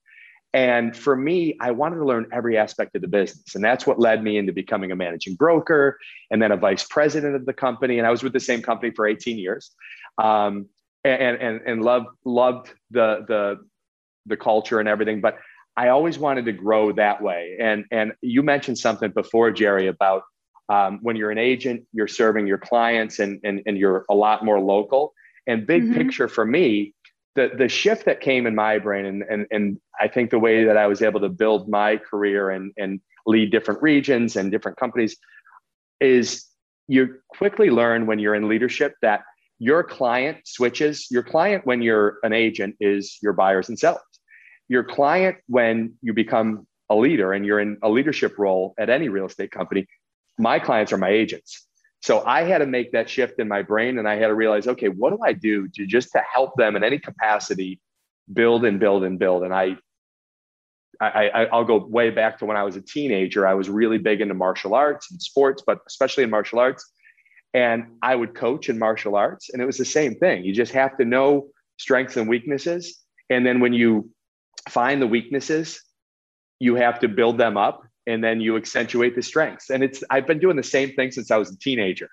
And 0.53 0.97
for 0.97 1.15
me, 1.15 1.57
I 1.61 1.71
wanted 1.71 1.97
to 1.97 2.05
learn 2.05 2.27
every 2.33 2.59
aspect 2.59 2.97
of 2.97 3.03
the 3.03 3.09
business. 3.09 3.55
And 3.55 3.63
that's 3.63 3.87
what 3.87 4.01
led 4.01 4.23
me 4.23 4.37
into 4.37 4.53
becoming 4.53 4.91
a 4.91 4.97
managing 4.97 5.37
broker 5.37 5.97
and 6.31 6.43
then 6.43 6.51
a 6.51 6.57
vice 6.57 6.85
president 6.85 7.37
of 7.37 7.47
the 7.47 7.53
company. 7.53 7.99
And 7.99 8.07
I 8.07 8.11
was 8.11 8.25
with 8.25 8.33
the 8.33 8.41
same 8.41 8.61
company 8.61 8.93
for 8.95 9.07
18 9.07 9.39
years. 9.39 9.71
Um, 10.19 10.67
and, 11.05 11.39
and, 11.39 11.61
and 11.67 11.83
loved, 11.83 12.09
loved 12.25 12.75
the, 12.91 13.25
the, 13.29 13.59
the 14.27 14.37
culture 14.37 14.81
and 14.81 14.89
everything. 14.89 15.21
But 15.21 15.39
I 15.77 15.89
always 15.89 16.19
wanted 16.19 16.47
to 16.47 16.53
grow 16.53 16.93
that 16.93 17.23
way. 17.23 17.57
And, 17.61 17.85
and 17.93 18.13
you 18.21 18.43
mentioned 18.43 18.77
something 18.77 19.13
before, 19.13 19.53
Jerry, 19.53 19.87
about 19.87 20.25
um, 20.71 21.01
when 21.03 21.17
you're 21.17 21.33
an 21.33 21.39
agent, 21.39 21.85
you're 21.93 22.09
serving 22.09 22.47
your 22.47 22.59
clients 22.59 23.19
and, 23.19 23.41
and, 23.43 23.61
and 23.67 23.77
you're 23.77 24.07
a 24.09 24.15
lot 24.15 24.45
more 24.45 24.61
local. 24.61 25.13
And 25.47 25.67
big 25.67 25.83
mm-hmm. 25.83 25.95
picture 25.95 26.29
for 26.29 26.47
me, 26.47 26.95
the 27.35 27.51
the 27.57 27.69
shift 27.69 28.07
that 28.07 28.21
came 28.21 28.47
in 28.47 28.55
my 28.55 28.79
brain 28.79 29.05
and 29.05 29.23
and 29.31 29.47
and 29.51 29.81
I 30.01 30.09
think 30.09 30.31
the 30.31 30.39
way 30.39 30.65
that 30.65 30.77
I 30.77 30.87
was 30.87 31.01
able 31.01 31.21
to 31.21 31.29
build 31.29 31.69
my 31.69 31.97
career 31.97 32.51
and 32.51 32.73
and 32.77 33.01
lead 33.27 33.51
different 33.51 33.83
regions 33.83 34.37
and 34.37 34.51
different 34.51 34.79
companies 34.79 35.17
is 36.01 36.47
you 36.89 37.17
quickly 37.29 37.71
learn 37.71 38.07
when 38.07 38.19
you're 38.19 38.35
in 38.35 38.49
leadership 38.49 38.95
that 39.03 39.23
your 39.59 39.85
client 39.85 40.39
switches 40.45 41.07
your 41.11 41.23
client 41.23 41.65
when 41.67 41.83
you're 41.83 42.19
an 42.25 42.33
agent 42.33 42.75
is 42.81 43.19
your 43.23 43.33
buyers 43.33 43.69
and 43.69 43.79
sellers 43.79 44.03
your 44.69 44.83
client 44.83 45.37
when 45.47 45.93
you 46.03 46.13
become 46.13 46.67
a 46.89 46.97
leader 46.97 47.33
and 47.33 47.47
you're 47.47 47.61
in 47.61 47.77
a 47.83 47.89
leadership 47.89 48.39
role 48.39 48.75
at 48.79 48.91
any 48.91 49.09
real 49.09 49.27
estate 49.27 49.53
company 49.53 49.87
my 50.41 50.59
clients 50.59 50.93
are 50.93 50.99
my 50.99 51.11
agents 51.11 51.67
so 52.03 52.25
I 52.25 52.43
had 52.43 52.59
to 52.59 52.67
make 52.67 52.93
that 52.93 53.11
shift 53.11 53.39
in 53.39 53.49
my 53.49 53.63
brain 53.63 53.99
and 53.99 54.09
I 54.09 54.17
had 54.17 54.29
to 54.29 54.35
realize, 54.35 54.67
okay, 54.67 54.89
what 54.89 55.11
do 55.11 55.19
I 55.25 55.33
do 55.33 55.69
to 55.75 55.87
just 55.87 56.13
to 56.13 56.23
help 56.33 56.57
them 56.57 56.75
in 56.77 56.83
any 56.83 56.99
capacity 56.99 57.79
build 58.33 58.65
and 58.65 58.81
build 58.81 59.05
and 59.05 59.19
build? 59.19 59.45
And 59.45 59.53
I, 59.53 59.77
I, 60.99 61.47
I'll 61.53 61.65
go 61.65 61.79
way 61.79 62.11
back 62.11 62.39
to 62.39 62.47
when 62.47 62.57
I 62.57 62.65
was 62.65 62.77
a 62.77 62.81
teenager. 62.81 63.47
I 63.47 63.55
was 63.55 63.69
really 63.69 63.99
big 63.99 64.21
into 64.21 64.35
martial 64.35 64.75
arts 64.75 65.11
and 65.11 65.21
sports, 65.21 65.63
but 65.67 65.79
especially 65.87 66.25
in 66.25 66.31
martial 66.31 66.59
arts. 66.59 66.91
And 67.53 67.97
I 68.03 68.15
would 68.15 68.35
coach 68.35 68.69
in 68.69 68.79
martial 68.79 69.17
arts, 69.17 69.51
and 69.51 69.61
it 69.61 69.65
was 69.65 69.77
the 69.77 69.85
same 69.85 70.15
thing. 70.15 70.45
You 70.45 70.55
just 70.55 70.73
have 70.73 70.97
to 70.99 71.05
know 71.05 71.49
strengths 71.79 72.17
and 72.17 72.29
weaknesses. 72.29 72.99
And 73.29 73.45
then 73.45 73.61
when 73.61 73.73
you 73.73 74.11
find 74.69 75.03
the 75.03 75.07
weaknesses, 75.07 75.83
you 76.61 76.77
have 76.77 77.01
to 77.01 77.09
build 77.09 77.39
them 77.39 77.57
up 77.57 77.83
and 78.11 78.23
then 78.23 78.41
you 78.41 78.57
accentuate 78.57 79.15
the 79.15 79.23
strengths. 79.23 79.71
And 79.71 79.83
it's 79.83 80.03
I've 80.11 80.27
been 80.27 80.39
doing 80.39 80.57
the 80.57 80.63
same 80.63 80.93
thing 80.95 81.11
since 81.11 81.31
I 81.31 81.37
was 81.37 81.51
a 81.51 81.59
teenager, 81.59 82.11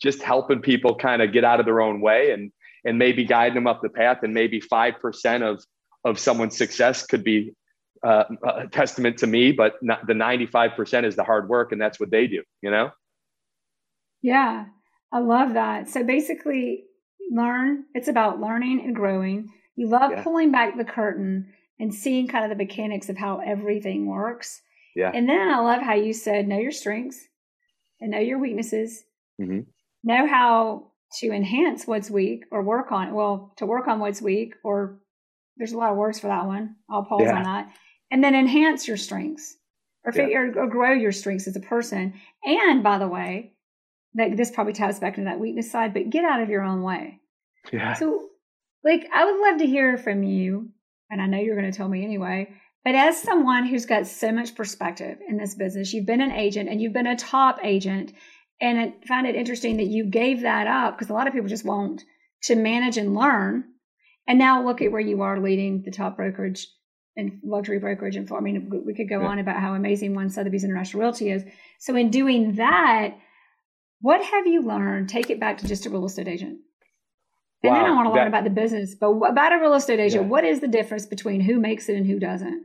just 0.00 0.22
helping 0.22 0.60
people 0.60 0.94
kind 0.94 1.22
of 1.22 1.32
get 1.32 1.44
out 1.44 1.60
of 1.60 1.66
their 1.66 1.80
own 1.80 2.00
way 2.00 2.30
and 2.32 2.52
and 2.84 2.98
maybe 2.98 3.24
guiding 3.24 3.54
them 3.54 3.66
up 3.66 3.80
the 3.82 3.88
path. 3.88 4.18
And 4.22 4.34
maybe 4.34 4.60
five 4.60 4.94
percent 5.00 5.42
of 5.42 5.64
of 6.04 6.18
someone's 6.18 6.56
success 6.56 7.04
could 7.04 7.24
be 7.24 7.52
uh, 8.04 8.24
a 8.46 8.68
testament 8.68 9.18
to 9.18 9.26
me, 9.26 9.52
but 9.52 9.74
not, 9.82 10.06
the 10.06 10.14
ninety 10.14 10.46
five 10.46 10.72
percent 10.76 11.06
is 11.06 11.16
the 11.16 11.24
hard 11.24 11.48
work, 11.48 11.72
and 11.72 11.80
that's 11.80 11.98
what 11.98 12.10
they 12.10 12.26
do. 12.26 12.42
You 12.62 12.70
know. 12.70 12.90
Yeah, 14.22 14.66
I 15.12 15.20
love 15.20 15.54
that. 15.54 15.88
So 15.88 16.04
basically, 16.04 16.84
learn. 17.30 17.84
It's 17.94 18.08
about 18.08 18.40
learning 18.40 18.82
and 18.84 18.94
growing. 18.94 19.52
You 19.76 19.88
love 19.88 20.10
yeah. 20.10 20.22
pulling 20.22 20.50
back 20.50 20.76
the 20.76 20.84
curtain 20.84 21.52
and 21.78 21.94
seeing 21.94 22.26
kind 22.26 22.44
of 22.44 22.50
the 22.50 22.64
mechanics 22.64 23.08
of 23.08 23.16
how 23.16 23.38
everything 23.38 24.06
works 24.06 24.60
yeah. 24.98 25.12
And 25.14 25.28
then 25.28 25.48
I 25.48 25.60
love 25.60 25.80
how 25.80 25.94
you 25.94 26.12
said, 26.12 26.48
know 26.48 26.58
your 26.58 26.72
strengths 26.72 27.20
and 28.00 28.10
know 28.10 28.18
your 28.18 28.40
weaknesses. 28.40 29.04
Mm-hmm. 29.40 29.60
Know 30.02 30.26
how 30.26 30.90
to 31.20 31.30
enhance 31.30 31.86
what's 31.86 32.10
weak 32.10 32.46
or 32.50 32.64
work 32.64 32.90
on, 32.90 33.14
well, 33.14 33.54
to 33.58 33.66
work 33.66 33.86
on 33.86 34.00
what's 34.00 34.20
weak, 34.20 34.54
or 34.64 34.98
there's 35.56 35.70
a 35.70 35.78
lot 35.78 35.92
of 35.92 35.96
words 35.96 36.18
for 36.18 36.26
that 36.26 36.46
one. 36.46 36.74
I'll 36.90 37.04
pause 37.04 37.22
yeah. 37.22 37.36
on 37.36 37.42
that. 37.44 37.72
And 38.10 38.24
then 38.24 38.34
enhance 38.34 38.88
your 38.88 38.96
strengths 38.96 39.54
or, 40.04 40.10
figure, 40.10 40.52
or 40.56 40.66
grow 40.66 40.92
your 40.92 41.12
strengths 41.12 41.46
as 41.46 41.54
a 41.54 41.60
person. 41.60 42.14
And 42.42 42.82
by 42.82 42.98
the 42.98 43.06
way, 43.06 43.52
that 44.14 44.36
this 44.36 44.50
probably 44.50 44.72
ties 44.72 44.98
back 44.98 45.16
into 45.16 45.30
that 45.30 45.38
weakness 45.38 45.70
side, 45.70 45.94
but 45.94 46.10
get 46.10 46.24
out 46.24 46.42
of 46.42 46.48
your 46.48 46.64
own 46.64 46.82
way. 46.82 47.20
Yeah. 47.72 47.94
So, 47.94 48.30
like, 48.82 49.08
I 49.14 49.24
would 49.24 49.40
love 49.40 49.58
to 49.60 49.66
hear 49.66 49.96
from 49.96 50.24
you, 50.24 50.70
and 51.08 51.22
I 51.22 51.26
know 51.26 51.38
you're 51.38 51.56
going 51.56 51.70
to 51.70 51.76
tell 51.76 51.88
me 51.88 52.02
anyway, 52.02 52.48
But 52.88 52.94
as 52.94 53.20
someone 53.20 53.66
who's 53.66 53.84
got 53.84 54.06
so 54.06 54.32
much 54.32 54.54
perspective 54.54 55.18
in 55.28 55.36
this 55.36 55.54
business, 55.54 55.92
you've 55.92 56.06
been 56.06 56.22
an 56.22 56.32
agent 56.32 56.70
and 56.70 56.80
you've 56.80 56.94
been 56.94 57.06
a 57.06 57.16
top 57.16 57.58
agent. 57.62 58.14
And 58.62 58.80
I 58.80 58.94
find 59.06 59.26
it 59.26 59.34
interesting 59.34 59.76
that 59.76 59.88
you 59.88 60.06
gave 60.06 60.40
that 60.40 60.66
up 60.66 60.96
because 60.96 61.10
a 61.10 61.12
lot 61.12 61.26
of 61.26 61.34
people 61.34 61.50
just 61.50 61.66
won't 61.66 62.02
to 62.44 62.54
manage 62.54 62.96
and 62.96 63.14
learn. 63.14 63.64
And 64.26 64.38
now 64.38 64.64
look 64.64 64.80
at 64.80 64.90
where 64.90 65.02
you 65.02 65.20
are 65.20 65.38
leading 65.38 65.82
the 65.84 65.90
top 65.90 66.16
brokerage 66.16 66.66
and 67.14 67.38
luxury 67.44 67.78
brokerage. 67.78 68.16
And 68.16 68.26
I 68.32 68.40
mean, 68.40 68.70
we 68.86 68.94
could 68.94 69.10
go 69.10 69.20
yeah. 69.20 69.26
on 69.26 69.38
about 69.38 69.60
how 69.60 69.74
amazing 69.74 70.14
One 70.14 70.30
Sotheby's 70.30 70.64
International 70.64 71.02
Realty 71.02 71.30
is. 71.30 71.44
So 71.80 71.94
in 71.94 72.08
doing 72.08 72.54
that, 72.54 73.18
what 74.00 74.24
have 74.24 74.46
you 74.46 74.62
learned? 74.62 75.10
Take 75.10 75.28
it 75.28 75.38
back 75.38 75.58
to 75.58 75.68
just 75.68 75.84
a 75.84 75.90
real 75.90 76.06
estate 76.06 76.26
agent. 76.26 76.60
And 77.62 77.70
wow, 77.70 77.82
then 77.82 77.90
I 77.90 77.94
want 77.94 78.06
to 78.06 78.12
learn 78.14 78.24
that, 78.24 78.28
about 78.28 78.44
the 78.44 78.60
business. 78.62 78.94
But 78.98 79.10
about 79.10 79.52
a 79.52 79.60
real 79.60 79.74
estate 79.74 80.00
agent, 80.00 80.22
yeah. 80.22 80.30
what 80.30 80.44
is 80.44 80.60
the 80.60 80.68
difference 80.68 81.04
between 81.04 81.42
who 81.42 81.60
makes 81.60 81.90
it 81.90 81.94
and 81.94 82.06
who 82.06 82.18
doesn't? 82.18 82.64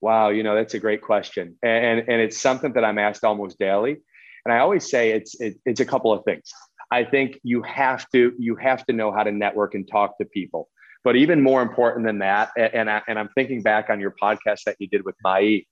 Wow, 0.00 0.28
you 0.28 0.42
know 0.42 0.54
that's 0.54 0.74
a 0.74 0.78
great 0.78 1.02
question, 1.02 1.56
and 1.62 2.00
and 2.00 2.20
it's 2.20 2.38
something 2.38 2.72
that 2.74 2.84
I'm 2.84 2.98
asked 2.98 3.24
almost 3.24 3.58
daily. 3.58 3.96
And 4.44 4.52
I 4.52 4.58
always 4.58 4.88
say 4.88 5.10
it's 5.10 5.40
it, 5.40 5.56
it's 5.64 5.80
a 5.80 5.84
couple 5.86 6.12
of 6.12 6.24
things. 6.24 6.52
I 6.90 7.04
think 7.04 7.40
you 7.42 7.62
have 7.62 8.08
to 8.10 8.32
you 8.38 8.56
have 8.56 8.84
to 8.86 8.92
know 8.92 9.10
how 9.10 9.22
to 9.22 9.32
network 9.32 9.74
and 9.74 9.88
talk 9.88 10.18
to 10.18 10.24
people. 10.24 10.68
But 11.02 11.16
even 11.16 11.40
more 11.40 11.62
important 11.62 12.04
than 12.06 12.18
that, 12.18 12.50
and 12.56 12.90
I, 12.90 13.00
and 13.08 13.18
I'm 13.18 13.28
thinking 13.34 13.62
back 13.62 13.90
on 13.90 14.00
your 14.00 14.14
podcast 14.20 14.64
that 14.66 14.76
you 14.78 14.88
did 14.88 15.04
with 15.04 15.14
Mai, 15.24 15.64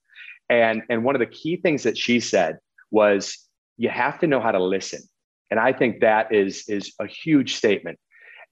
and 0.48 0.82
and 0.88 1.04
one 1.04 1.14
of 1.14 1.20
the 1.20 1.26
key 1.26 1.56
things 1.56 1.82
that 1.82 1.98
she 1.98 2.20
said 2.20 2.58
was 2.90 3.38
you 3.76 3.88
have 3.88 4.18
to 4.20 4.26
know 4.26 4.40
how 4.40 4.52
to 4.52 4.62
listen. 4.62 5.00
And 5.50 5.60
I 5.60 5.72
think 5.72 6.00
that 6.00 6.32
is 6.32 6.64
is 6.68 6.94
a 7.00 7.06
huge 7.06 7.56
statement. 7.56 7.98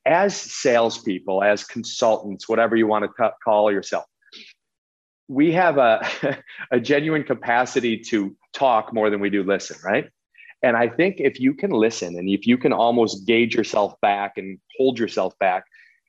As 0.05 0.37
salespeople, 0.37 1.43
as 1.43 1.65
consultants, 1.65 2.49
whatever 2.49 2.75
you 2.75 2.89
want 2.89 3.05
to 3.05 3.11
t- 3.17 3.31
call 3.45 3.71
yourself, 3.71 4.05
we 5.33 5.53
have 5.53 5.79
a, 5.79 6.07
a 6.71 6.79
genuine 6.79 7.25
capacity 7.25 7.99
to 7.99 8.37
talk 8.53 8.93
more 8.93 9.09
than 9.11 9.21
we 9.21 9.31
do 9.31 9.43
listen, 9.43 9.77
right? 9.83 10.09
And 10.63 10.77
I 10.77 10.89
think 10.89 11.17
if 11.19 11.41
you 11.41 11.55
can 11.55 11.71
listen 11.71 12.17
and 12.17 12.29
if 12.29 12.47
you 12.47 12.57
can 12.57 12.73
almost 12.73 13.27
gauge 13.27 13.55
yourself 13.55 13.95
back 14.01 14.35
and 14.37 14.59
hold 14.79 14.99
yourself 14.99 15.37
back 15.39 15.65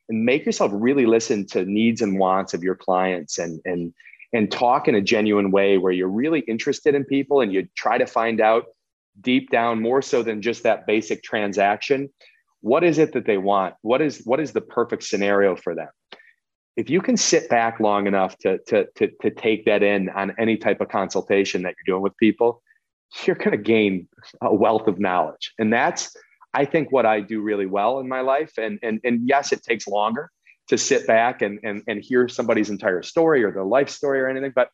and 0.10 0.25
make 0.25 0.46
yourself 0.46 0.72
really 0.74 1.06
listen 1.06 1.46
to 1.48 1.65
needs 1.65 2.01
and 2.01 2.20
wants 2.20 2.53
of 2.53 2.62
your 2.63 2.75
clients 2.75 3.39
and 3.39 3.60
and 3.65 3.94
and 4.34 4.51
talk 4.51 4.88
in 4.88 4.96
a 4.96 5.01
genuine 5.01 5.51
way 5.51 5.77
where 5.77 5.94
you're 5.94 6.08
really 6.08 6.39
interested 6.42 6.96
in 6.96 7.03
people 7.06 7.42
and 7.42 7.53
you 7.53 7.68
try 7.77 7.98
to 7.98 8.06
find 8.06 8.42
out 8.42 8.65
deep 9.22 9.50
down 9.51 9.82
more 9.82 10.01
so 10.01 10.24
than 10.24 10.42
just 10.42 10.63
that 10.63 10.86
basic 10.86 11.24
transaction 11.24 12.10
what 12.62 12.84
is 12.84 12.98
it 12.98 13.13
that 13.13 13.25
they 13.25 13.38
want 13.38 13.75
what 13.82 14.01
is 14.01 14.22
what 14.25 14.39
is 14.39 14.51
the 14.51 14.62
perfect 14.62 15.03
scenario 15.03 15.56
for 15.56 15.74
them 15.74 15.89
if 16.75 16.89
you 16.89 17.01
can 17.01 17.18
sit 17.18 17.50
back 17.50 17.80
long 17.80 18.08
enough 18.08 18.38
to 18.39 18.58
to 18.68 18.88
to, 18.96 19.08
to 19.22 19.30
take 19.30 19.65
that 19.65 19.84
in 19.84 20.10
on 20.10 20.34
any 20.38 20.58
type 20.58 20.82
of 20.82 20.89
consultation 20.89 21.62
that 21.63 21.75
you're 21.77 21.96
doing 21.96 22.03
with 22.03 22.15
people 22.18 22.62
you're 23.25 23.36
going 23.36 23.51
to 23.51 23.58
gain 23.58 24.08
a 24.42 24.53
wealth 24.53 24.88
of 24.88 25.00
knowledge. 25.00 25.53
And 25.60 25.72
that's 25.72 26.15
i 26.56 26.65
think 26.65 26.92
what 26.92 27.06
i 27.06 27.20
do 27.20 27.42
really 27.42 27.65
well 27.65 28.00
in 28.00 28.08
my 28.08 28.22
life. 28.22 28.53
And 28.58 28.80
and 28.84 29.00
and 29.03 29.27
yes 29.27 29.51
it 29.51 29.63
takes 29.63 29.88
longer 29.88 30.30
to 30.70 30.77
sit 30.77 31.06
back 31.08 31.42
and 31.42 31.60
and, 31.63 31.84
and 31.88 32.03
hear 32.03 32.27
somebody's 32.27 32.70
entire 32.70 33.03
story 33.03 33.44
or 33.44 33.51
their 33.51 33.65
life 33.65 33.89
story 33.89 34.20
or 34.20 34.27
anything. 34.27 34.53
But 34.56 34.70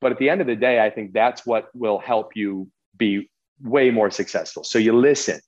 but 0.00 0.12
at 0.12 0.18
the 0.18 0.30
end 0.30 0.40
of 0.40 0.46
the 0.46 0.56
day 0.56 0.80
i 0.80 0.90
think 0.90 1.12
that's 1.12 1.44
what 1.44 1.68
will 1.74 1.98
help 1.98 2.36
you 2.36 2.68
be 2.96 3.28
way 3.62 3.90
more 3.90 4.10
successful. 4.10 4.62
So 4.62 4.78
you 4.78 4.92
listen, 4.92 5.40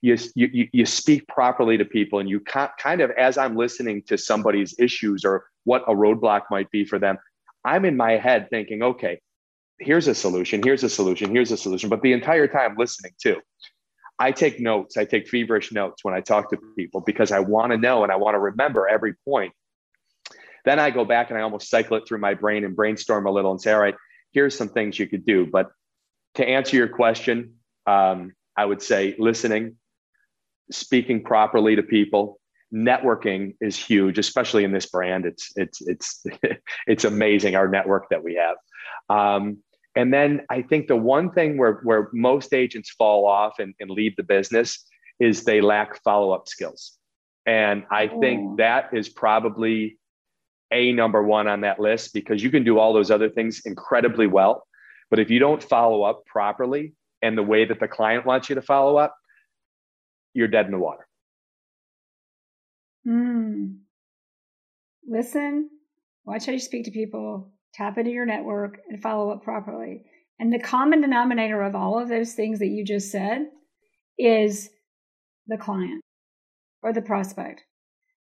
you, 0.00 0.16
you, 0.34 0.68
you 0.72 0.86
speak 0.86 1.26
properly 1.26 1.76
to 1.78 1.84
people, 1.84 2.18
and 2.18 2.28
you 2.28 2.40
kind 2.40 3.00
of, 3.00 3.10
as 3.12 3.36
I'm 3.36 3.56
listening 3.56 4.02
to 4.02 4.16
somebody's 4.16 4.74
issues 4.78 5.24
or 5.24 5.46
what 5.64 5.82
a 5.88 5.92
roadblock 5.92 6.42
might 6.50 6.70
be 6.70 6.84
for 6.84 6.98
them, 6.98 7.18
I'm 7.64 7.84
in 7.84 7.96
my 7.96 8.12
head 8.12 8.48
thinking, 8.50 8.82
okay, 8.82 9.20
here's 9.80 10.08
a 10.08 10.14
solution, 10.14 10.62
here's 10.62 10.84
a 10.84 10.88
solution, 10.88 11.30
here's 11.30 11.52
a 11.52 11.56
solution. 11.56 11.88
But 11.88 12.02
the 12.02 12.12
entire 12.12 12.46
time 12.46 12.76
listening 12.78 13.12
too. 13.20 13.40
I 14.20 14.32
take 14.32 14.58
notes, 14.58 14.96
I 14.96 15.04
take 15.04 15.28
feverish 15.28 15.70
notes 15.70 16.02
when 16.02 16.12
I 16.12 16.20
talk 16.20 16.50
to 16.50 16.58
people 16.76 17.00
because 17.00 17.30
I 17.30 17.38
want 17.38 17.70
to 17.70 17.78
know 17.78 18.02
and 18.02 18.10
I 18.10 18.16
want 18.16 18.34
to 18.34 18.40
remember 18.40 18.88
every 18.88 19.14
point. 19.24 19.52
Then 20.64 20.80
I 20.80 20.90
go 20.90 21.04
back 21.04 21.30
and 21.30 21.38
I 21.38 21.42
almost 21.42 21.70
cycle 21.70 21.96
it 21.98 22.08
through 22.08 22.18
my 22.18 22.34
brain 22.34 22.64
and 22.64 22.74
brainstorm 22.74 23.26
a 23.26 23.30
little 23.30 23.52
and 23.52 23.60
say, 23.60 23.72
all 23.72 23.80
right, 23.80 23.94
here's 24.32 24.58
some 24.58 24.68
things 24.68 24.98
you 24.98 25.06
could 25.06 25.24
do. 25.24 25.46
But 25.46 25.70
to 26.34 26.46
answer 26.46 26.76
your 26.76 26.88
question, 26.88 27.54
um, 27.86 28.32
I 28.56 28.64
would 28.64 28.82
say 28.82 29.14
listening, 29.18 29.76
speaking 30.70 31.22
properly 31.22 31.76
to 31.76 31.82
people, 31.82 32.40
networking 32.74 33.54
is 33.60 33.76
huge, 33.76 34.18
especially 34.18 34.64
in 34.64 34.72
this 34.72 34.86
brand. 34.86 35.26
It's 35.26 35.52
it's 35.56 35.80
it's 35.82 36.24
it's 36.86 37.04
amazing 37.04 37.56
our 37.56 37.68
network 37.68 38.08
that 38.10 38.22
we 38.22 38.34
have. 38.36 38.56
Um, 39.08 39.58
and 39.96 40.12
then 40.12 40.42
I 40.50 40.62
think 40.62 40.86
the 40.86 40.96
one 40.96 41.30
thing 41.32 41.58
where 41.58 41.80
where 41.82 42.08
most 42.12 42.52
agents 42.52 42.90
fall 42.90 43.26
off 43.26 43.58
and, 43.58 43.74
and 43.80 43.90
leave 43.90 44.16
the 44.16 44.22
business 44.22 44.84
is 45.18 45.44
they 45.44 45.60
lack 45.60 46.02
follow 46.02 46.30
up 46.32 46.48
skills, 46.48 46.98
and 47.46 47.84
I 47.90 48.08
oh. 48.12 48.20
think 48.20 48.58
that 48.58 48.90
is 48.92 49.08
probably 49.08 49.98
a 50.70 50.92
number 50.92 51.22
one 51.22 51.48
on 51.48 51.62
that 51.62 51.80
list 51.80 52.12
because 52.12 52.42
you 52.42 52.50
can 52.50 52.62
do 52.62 52.78
all 52.78 52.92
those 52.92 53.10
other 53.10 53.30
things 53.30 53.62
incredibly 53.64 54.26
well 54.26 54.66
but 55.10 55.18
if 55.18 55.30
you 55.30 55.38
don't 55.38 55.62
follow 55.62 56.02
up 56.02 56.24
properly 56.26 56.94
and 57.22 57.36
the 57.36 57.42
way 57.42 57.64
that 57.64 57.80
the 57.80 57.88
client 57.88 58.26
wants 58.26 58.48
you 58.48 58.54
to 58.54 58.62
follow 58.62 58.96
up, 58.96 59.16
you're 60.38 60.48
dead 60.48 60.66
in 60.66 60.72
the 60.72 60.78
water. 60.78 61.06
Mm. 63.06 63.78
Listen, 65.06 65.68
watch 66.24 66.46
how 66.46 66.52
you 66.52 66.60
speak 66.60 66.84
to 66.84 66.90
people, 66.90 67.52
tap 67.74 67.98
into 67.98 68.10
your 68.10 68.24
network, 68.24 68.78
and 68.88 69.02
follow 69.02 69.30
up 69.30 69.42
properly. 69.42 70.04
And 70.38 70.52
the 70.52 70.60
common 70.60 71.00
denominator 71.00 71.60
of 71.62 71.74
all 71.74 71.98
of 71.98 72.08
those 72.08 72.34
things 72.34 72.60
that 72.60 72.68
you 72.68 72.84
just 72.84 73.10
said 73.10 73.46
is 74.16 74.70
the 75.48 75.56
client 75.56 76.02
or 76.82 76.92
the 76.92 77.02
prospect. 77.02 77.64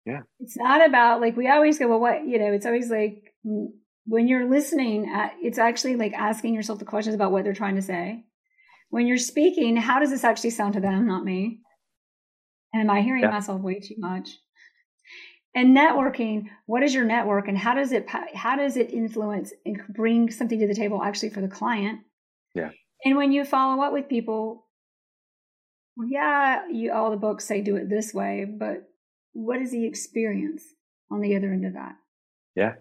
Yeah. 0.06 0.22
It's 0.40 0.56
not 0.56 0.86
about 0.86 1.22
like 1.22 1.36
we 1.36 1.50
always 1.50 1.80
go, 1.80 1.88
well, 1.88 2.00
what, 2.00 2.28
you 2.28 2.38
know, 2.38 2.54
it's 2.54 2.68
always 2.68 2.92
like 2.92 3.34
when 4.06 4.28
you're 4.28 4.48
listening, 4.48 5.12
it's 5.42 5.58
actually 5.58 5.96
like 5.96 6.14
asking 6.14 6.54
yourself 6.54 6.78
the 6.78 6.86
questions 6.86 7.16
about 7.16 7.32
what 7.32 7.44
they're 7.44 7.54
trying 7.54 7.78
to 7.78 7.82
say. 7.82 8.24
When 8.92 9.08
you're 9.08 9.18
speaking, 9.18 9.76
how 9.78 10.00
does 10.00 10.12
this 10.12 10.24
actually 10.24 10.52
sound 10.52 10.76
to 10.76 10.80
them, 10.80 11.08
not 11.08 11.26
me? 11.26 11.62
And 12.76 12.82
am 12.82 12.90
I 12.90 13.02
hearing 13.02 13.24
yeah. 13.24 13.30
myself 13.30 13.62
way 13.62 13.80
too 13.80 13.96
much? 13.98 14.38
And 15.56 15.76
networking, 15.76 16.48
what 16.66 16.84
is 16.84 16.94
your 16.94 17.06
network 17.06 17.48
and 17.48 17.58
how 17.58 17.74
does 17.74 17.94
it 17.94 18.06
how 18.10 18.58
does 18.58 18.76
it 18.76 18.92
influence 18.92 19.54
and 19.66 19.80
bring 19.88 20.30
something 20.30 20.60
to 20.60 20.68
the 20.68 20.76
table 20.76 21.02
actually 21.02 21.30
for 21.30 21.40
the 21.40 21.48
client? 21.48 22.02
Yeah. 22.54 22.72
And 23.06 23.16
when 23.16 23.32
you 23.32 23.46
follow 23.46 23.82
up 23.82 23.94
with 23.94 24.10
people, 24.10 24.66
well, 25.96 26.10
yeah, 26.10 26.68
you 26.70 26.92
all 26.92 27.12
the 27.12 27.18
books 27.18 27.46
say 27.46 27.62
do 27.62 27.78
it 27.78 27.90
this 27.90 28.14
way, 28.14 28.46
but 28.46 28.84
what 29.32 29.62
is 29.62 29.72
the 29.72 29.86
experience 29.86 30.64
on 31.10 31.22
the 31.22 31.38
other 31.38 31.54
end 31.54 31.66
of 31.66 31.76
that? 31.76 31.96
Yeah. 32.56 32.74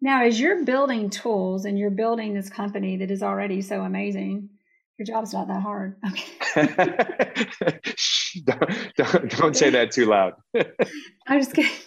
Now, 0.00 0.24
as 0.24 0.40
you're 0.40 0.64
building 0.64 1.10
tools 1.10 1.66
and 1.66 1.78
you're 1.78 1.90
building 1.90 2.32
this 2.32 2.48
company 2.48 2.96
that 2.96 3.10
is 3.10 3.22
already 3.22 3.60
so 3.60 3.82
amazing, 3.82 4.48
your 4.98 5.06
job's 5.06 5.32
not 5.32 5.48
that 5.48 5.62
hard. 5.62 5.96
Okay. 6.06 6.66
don't, 8.44 8.96
don't, 8.96 9.30
don't, 9.30 9.56
say 9.56 9.70
that 9.70 9.90
too 9.90 10.06
loud. 10.06 10.34
I'm 11.26 11.40
just 11.40 11.54
kidding. 11.54 11.70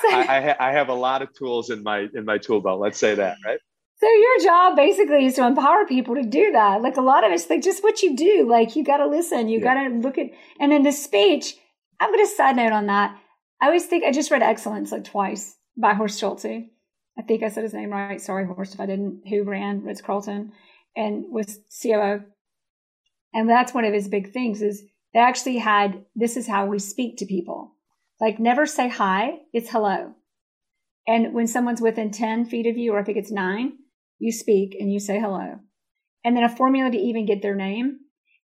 So, 0.00 0.08
I, 0.16 0.22
I, 0.22 0.68
I 0.68 0.72
have 0.72 0.88
a 0.88 0.94
lot 0.94 1.22
of 1.22 1.34
tools 1.34 1.70
in 1.70 1.82
my 1.82 2.06
in 2.14 2.24
my 2.24 2.38
tool 2.38 2.60
belt. 2.60 2.80
Let's 2.80 2.98
say 2.98 3.16
that, 3.16 3.36
right? 3.44 3.58
So 4.00 4.06
your 4.08 4.38
job 4.44 4.76
basically 4.76 5.26
is 5.26 5.34
to 5.34 5.44
empower 5.44 5.84
people 5.86 6.14
to 6.14 6.22
do 6.22 6.52
that. 6.52 6.80
Like 6.80 6.96
a 6.96 7.02
lot 7.02 7.24
of 7.24 7.32
it's 7.32 7.50
like 7.50 7.60
just 7.60 7.82
what 7.82 8.00
you 8.00 8.16
do. 8.16 8.48
Like 8.48 8.76
you 8.76 8.84
got 8.84 8.98
to 8.98 9.08
listen. 9.08 9.48
You 9.48 9.58
yeah. 9.58 9.64
got 9.64 9.74
to 9.74 9.94
look 9.96 10.16
at. 10.16 10.28
And 10.58 10.72
in 10.72 10.84
the 10.84 10.92
speech, 10.92 11.56
I'm 11.98 12.10
going 12.10 12.24
to 12.24 12.32
side 12.32 12.56
note 12.56 12.72
on 12.72 12.86
that. 12.86 13.14
I 13.60 13.66
always 13.66 13.84
think 13.84 14.04
I 14.04 14.12
just 14.12 14.30
read 14.30 14.42
Excellence 14.42 14.90
like 14.92 15.04
twice 15.04 15.56
by 15.76 15.92
Horst 15.92 16.18
Schulze. 16.18 16.46
I 16.46 17.22
think 17.26 17.42
I 17.42 17.48
said 17.48 17.64
his 17.64 17.74
name 17.74 17.90
right. 17.90 18.20
Sorry, 18.20 18.46
Horst, 18.46 18.74
if 18.74 18.80
I 18.80 18.86
didn't. 18.86 19.22
Who 19.28 19.42
ran 19.42 19.82
Ritz 19.82 20.00
Carlton 20.00 20.52
and 20.96 21.24
was 21.30 21.58
COO. 21.82 22.22
And 23.32 23.48
that's 23.48 23.74
one 23.74 23.84
of 23.84 23.94
his 23.94 24.08
big 24.08 24.32
things 24.32 24.62
is 24.62 24.82
they 25.14 25.20
actually 25.20 25.58
had 25.58 26.04
this 26.14 26.36
is 26.36 26.46
how 26.46 26.66
we 26.66 26.78
speak 26.78 27.16
to 27.18 27.26
people. 27.26 27.72
Like 28.20 28.38
never 28.38 28.66
say 28.66 28.88
hi, 28.88 29.38
it's 29.52 29.70
hello. 29.70 30.14
And 31.06 31.32
when 31.32 31.46
someone's 31.46 31.80
within 31.80 32.10
10 32.10 32.44
feet 32.44 32.66
of 32.66 32.76
you, 32.76 32.92
or 32.92 33.00
I 33.00 33.04
think 33.04 33.18
it's 33.18 33.32
nine, 33.32 33.72
you 34.18 34.30
speak 34.32 34.76
and 34.78 34.92
you 34.92 35.00
say 35.00 35.18
hello. 35.18 35.58
And 36.24 36.36
then 36.36 36.44
a 36.44 36.54
formula 36.54 36.90
to 36.90 36.98
even 36.98 37.26
get 37.26 37.42
their 37.42 37.54
name. 37.54 38.00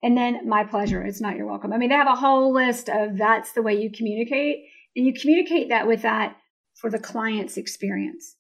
And 0.02 0.18
then 0.18 0.48
my 0.48 0.64
pleasure. 0.64 1.04
It's 1.04 1.22
not 1.22 1.36
your 1.36 1.48
welcome. 1.48 1.74
I 1.74 1.78
mean, 1.78 1.90
they 1.90 1.96
have 1.96 2.08
a 2.08 2.16
whole 2.16 2.54
list 2.54 2.88
of 2.88 3.18
that's 3.18 3.52
the 3.52 3.62
way 3.62 3.74
you 3.76 3.92
communicate. 3.92 4.66
And 4.96 5.06
you 5.06 5.14
communicate 5.14 5.70
that 5.70 5.88
with 5.88 6.04
that 6.04 6.38
for 6.76 6.90
the 6.90 7.00
client's 7.00 7.58
experience. 7.58 8.36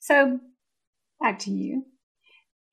So 0.00 0.38
back 1.20 1.38
to 1.40 1.50
you. 1.50 1.84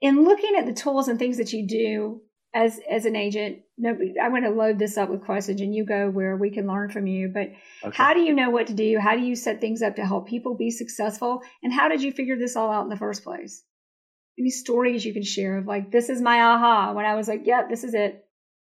In 0.02 0.24
looking 0.24 0.56
at 0.58 0.66
the 0.66 0.74
tools 0.74 1.08
and 1.08 1.20
things 1.20 1.38
that 1.38 1.54
you 1.54 1.68
do 1.68 2.22
as, 2.54 2.80
as 2.90 3.06
an 3.06 3.16
agent, 3.16 3.60
no, 3.78 3.98
I'm 4.22 4.32
going 4.32 4.44
to 4.44 4.50
load 4.50 4.80
this 4.80 4.98
up 4.98 5.10
with 5.10 5.24
questions 5.24 5.62
and 5.62 5.74
you 5.74 5.86
go 5.86 6.10
where 6.10 6.36
we 6.36 6.50
can 6.50 6.68
learn 6.68 6.90
from 6.90 7.08
you. 7.08 7.30
But 7.34 7.52
okay. 7.84 7.96
how 7.96 8.14
do 8.14 8.22
you 8.22 8.34
know 8.34 8.50
what 8.50 8.68
to 8.68 8.74
do? 8.74 9.00
How 9.00 9.16
do 9.16 9.22
you 9.22 9.36
set 9.36 9.62
things 9.62 9.82
up 9.82 9.96
to 9.96 10.06
help 10.06 10.28
people 10.28 10.56
be 10.56 10.72
successful? 10.72 11.42
And 11.64 11.72
how 11.72 11.88
did 11.88 12.02
you 12.02 12.12
figure 12.12 12.38
this 12.38 12.56
all 12.56 12.72
out 12.72 12.84
in 12.84 12.90
the 12.90 12.98
first 12.98 13.24
place? 13.24 13.64
Any 14.40 14.50
stories 14.50 15.06
you 15.06 15.14
can 15.14 15.24
share 15.24 15.58
of 15.58 15.68
like, 15.68 15.92
this 15.92 16.10
is 16.10 16.22
my 16.22 16.42
aha 16.42 16.94
when 16.94 17.06
I 17.06 17.16
was 17.16 17.28
like, 17.28 17.46
yep, 17.46 17.66
yeah, 17.66 17.68
this 17.70 17.84
is 17.84 17.94
it. 17.94 18.26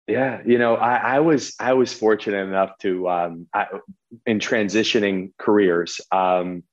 Yeah, 0.07 0.41
you 0.45 0.57
know, 0.57 0.75
I, 0.75 0.95
I, 1.15 1.19
was 1.19 1.55
I 1.59 1.73
was 1.73 1.93
fortunate 1.93 2.47
enough 2.47 2.77
to 2.79 3.07
um, 3.07 3.47
I, 3.53 3.67
in 4.25 4.39
transitioning 4.39 5.31
careers. 5.38 6.01
Um, 6.11 6.63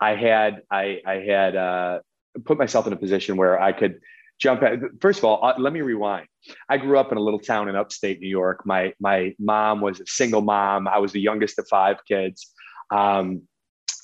I 0.00 0.14
had 0.14 0.62
I, 0.70 1.00
I 1.04 1.14
had 1.28 1.56
uh, 1.56 1.98
put 2.44 2.58
myself 2.58 2.86
in 2.86 2.92
a 2.92 2.96
position 2.96 3.36
where 3.36 3.60
I 3.60 3.72
could 3.72 4.00
jump 4.38 4.62
at, 4.62 4.78
first 5.00 5.18
of 5.18 5.24
all 5.24 5.44
uh, 5.44 5.54
let 5.58 5.72
me 5.72 5.80
rewind. 5.80 6.26
I 6.68 6.78
grew 6.78 6.98
up 6.98 7.12
in 7.12 7.18
a 7.18 7.20
little 7.20 7.40
town 7.40 7.68
in 7.68 7.76
upstate 7.76 8.20
new 8.20 8.28
york. 8.28 8.62
My 8.64 8.92
my 9.00 9.34
mom 9.38 9.80
was 9.80 10.00
a 10.00 10.06
single 10.06 10.40
mom. 10.40 10.88
I 10.88 10.98
was 10.98 11.12
the 11.12 11.20
youngest 11.20 11.58
of 11.58 11.66
five 11.68 11.96
kids. 12.06 12.52
Um, 12.90 13.42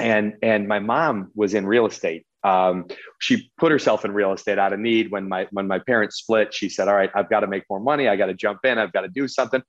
and 0.01 0.35
and 0.43 0.67
my 0.67 0.81
mom 0.81 1.31
was 1.35 1.55
in 1.55 1.67
real 1.67 1.87
estate. 1.87 2.27
Um, 2.43 2.87
she 3.21 3.51
put 3.57 3.73
herself 3.73 4.05
in 4.05 4.13
real 4.13 4.33
estate 4.33 4.59
out 4.59 4.73
of 4.73 4.81
need. 4.81 5.11
When 5.11 5.29
my 5.29 5.47
when 5.53 5.67
my 5.67 5.79
parents 5.79 6.17
split 6.17 6.53
she 6.53 6.69
said 6.69 6.89
all 6.89 6.95
right 6.95 7.11
i've 7.15 7.31
got 7.31 7.41
to 7.41 7.47
make 7.47 7.65
more 7.71 7.81
money. 7.81 8.09
I 8.09 8.17
got 8.17 8.27
to 8.27 8.35
jump 8.35 8.61
in. 8.65 8.79
I've 8.79 8.93
got 8.93 9.03
to 9.03 9.09
do 9.09 9.29
something. 9.29 9.63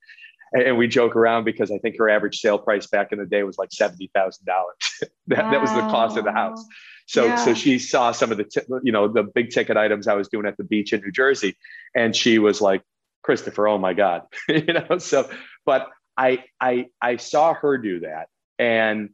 And 0.54 0.78
we 0.78 0.88
joke 0.88 1.16
around 1.16 1.44
because 1.44 1.70
I 1.72 1.78
think 1.80 1.98
her 1.98 2.10
average 2.10 2.40
sale 2.40 2.58
price 2.58 2.88
back 2.88 3.12
in 3.12 3.20
the 3.20 3.26
day 3.26 3.44
was 3.44 3.58
like 3.58 3.72
seventy 3.72 4.10
thousand 4.16 4.46
dollars. 4.46 4.76
that, 5.28 5.44
wow. 5.44 5.52
that 5.52 5.62
was 5.62 5.72
the 5.72 5.82
cost 5.82 6.18
of 6.18 6.24
the 6.24 6.32
house. 6.32 6.64
So 7.06 7.26
yeah. 7.26 7.36
so 7.36 7.54
she 7.54 7.80
saw 7.80 8.12
some 8.12 8.32
of 8.32 8.38
the 8.38 8.44
t- 8.44 8.62
you 8.84 8.92
know 8.92 9.08
the 9.08 9.24
big 9.24 9.52
ticket 9.52 9.78
items 9.78 10.08
I 10.08 10.16
was 10.16 10.28
doing 10.28 10.46
at 10.46 10.58
the 10.58 10.64
beach 10.64 10.94
in 10.94 11.02
New 11.02 11.12
Jersey, 11.12 11.56
and 11.96 12.16
she 12.16 12.40
was 12.40 12.62
like, 12.62 12.82
Christopher, 13.24 13.68
oh 13.68 13.78
my 13.78 13.94
God, 13.94 14.24
you 14.50 14.66
know. 14.66 14.98
So, 14.98 15.30
but 15.66 15.88
I 16.18 16.44
I 16.60 16.88
I 17.02 17.18
saw 17.18 17.54
her 17.54 17.78
do 17.78 18.02
that, 18.02 18.28
and 18.58 19.10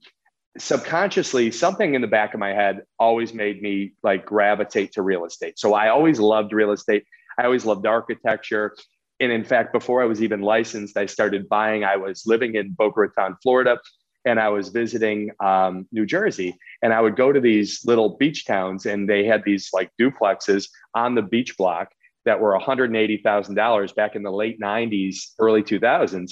subconsciously 0.58 1.52
something 1.52 1.96
in 1.96 2.02
the 2.02 2.08
back 2.08 2.34
of 2.34 2.40
my 2.40 2.50
head 2.50 2.82
always 3.00 3.34
made 3.34 3.62
me 3.62 3.94
like 4.04 4.26
gravitate 4.26 4.94
to 4.94 5.02
real 5.02 5.26
estate. 5.26 5.58
So 5.58 5.74
I 5.74 5.90
always 5.90 6.20
loved 6.20 6.52
real 6.54 6.72
estate. 6.72 7.06
I 7.38 7.46
always 7.46 7.66
loved 7.66 7.86
architecture. 7.86 8.76
And 9.20 9.32
in 9.32 9.46
fact, 9.46 9.72
before 9.72 10.02
I 10.02 10.06
was 10.06 10.22
even 10.22 10.42
licensed, 10.42 10.98
I 10.98 11.06
started 11.06 11.48
buying. 11.48 11.84
I 11.84 11.96
was 11.96 12.24
living 12.26 12.56
in 12.56 12.72
Boca 12.72 13.02
Raton, 13.02 13.38
Florida 13.42 13.80
and 14.26 14.40
I 14.40 14.50
was 14.50 14.70
visiting 14.70 15.32
um, 15.40 15.88
New 15.92 16.06
Jersey, 16.06 16.58
and 16.82 16.94
I 16.94 17.02
would 17.02 17.16
go 17.16 17.32
to 17.32 17.40
these 17.40 17.86
little 17.86 18.18
beach 18.18 18.46
towns, 18.46 18.86
and 18.86 19.10
they 19.10 19.26
had 19.26 19.44
these 19.44 19.70
like 19.74 19.92
duplexes 20.00 20.70
on 20.96 21.16
the 21.16 21.22
beach 21.22 21.58
block 21.58 21.92
that 22.26 22.40
were 22.40 22.58
$180,000 22.58 23.96
back 23.96 24.16
in 24.16 24.24
the 24.24 24.32
late 24.32 24.60
90s, 24.60 25.32
early 25.40 25.64
2000s, 25.64 26.32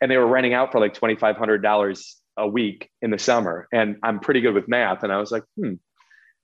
and 0.00 0.10
they 0.10 0.16
were 0.16 0.26
renting 0.26 0.54
out 0.54 0.70
for 0.70 0.80
like 0.80 0.94
$2,500 0.94 2.14
a 2.36 2.46
week 2.46 2.90
in 3.02 3.10
the 3.10 3.18
summer. 3.18 3.66
And 3.72 3.96
I'm 4.02 4.20
pretty 4.20 4.40
good 4.40 4.54
with 4.54 4.68
math, 4.68 5.02
and 5.02 5.12
I 5.12 5.18
was 5.18 5.32
like, 5.32 5.44
hmm. 5.58 5.74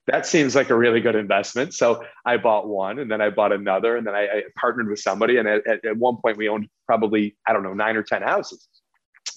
That 0.07 0.25
seems 0.25 0.53
like 0.53 0.69
a 0.69 0.75
really 0.75 0.99
good 0.99 1.15
investment. 1.15 1.73
So 1.73 2.03
I 2.25 2.35
bought 2.35 2.67
one 2.67 2.99
and 2.99 3.09
then 3.09 3.21
I 3.21 3.29
bought 3.29 3.53
another 3.53 3.95
and 3.95 4.05
then 4.05 4.13
I, 4.13 4.23
I 4.23 4.43
partnered 4.59 4.89
with 4.89 4.99
somebody. 4.99 5.37
And 5.37 5.47
at, 5.47 5.65
at 5.65 5.95
one 5.95 6.17
point, 6.17 6.35
we 6.35 6.49
owned 6.49 6.67
probably, 6.85 7.37
I 7.47 7.53
don't 7.53 7.63
know, 7.63 7.73
nine 7.73 7.95
or 7.95 8.03
10 8.03 8.21
houses. 8.21 8.67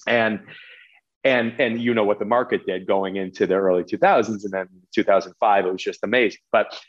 And 0.07 0.41
and 1.27 1.53
and 1.59 1.81
you 1.81 1.93
know 1.93 2.05
what 2.05 2.19
the 2.19 2.25
market 2.25 2.65
did 2.65 2.87
going 2.87 3.17
into 3.17 3.45
the 3.45 3.55
early 3.55 3.83
2000s 3.83 4.43
and 4.43 4.51
then 4.51 4.67
2005 4.95 5.65
it 5.65 5.71
was 5.71 5.83
just 5.83 5.99
amazing. 6.03 6.39
But 6.51 6.79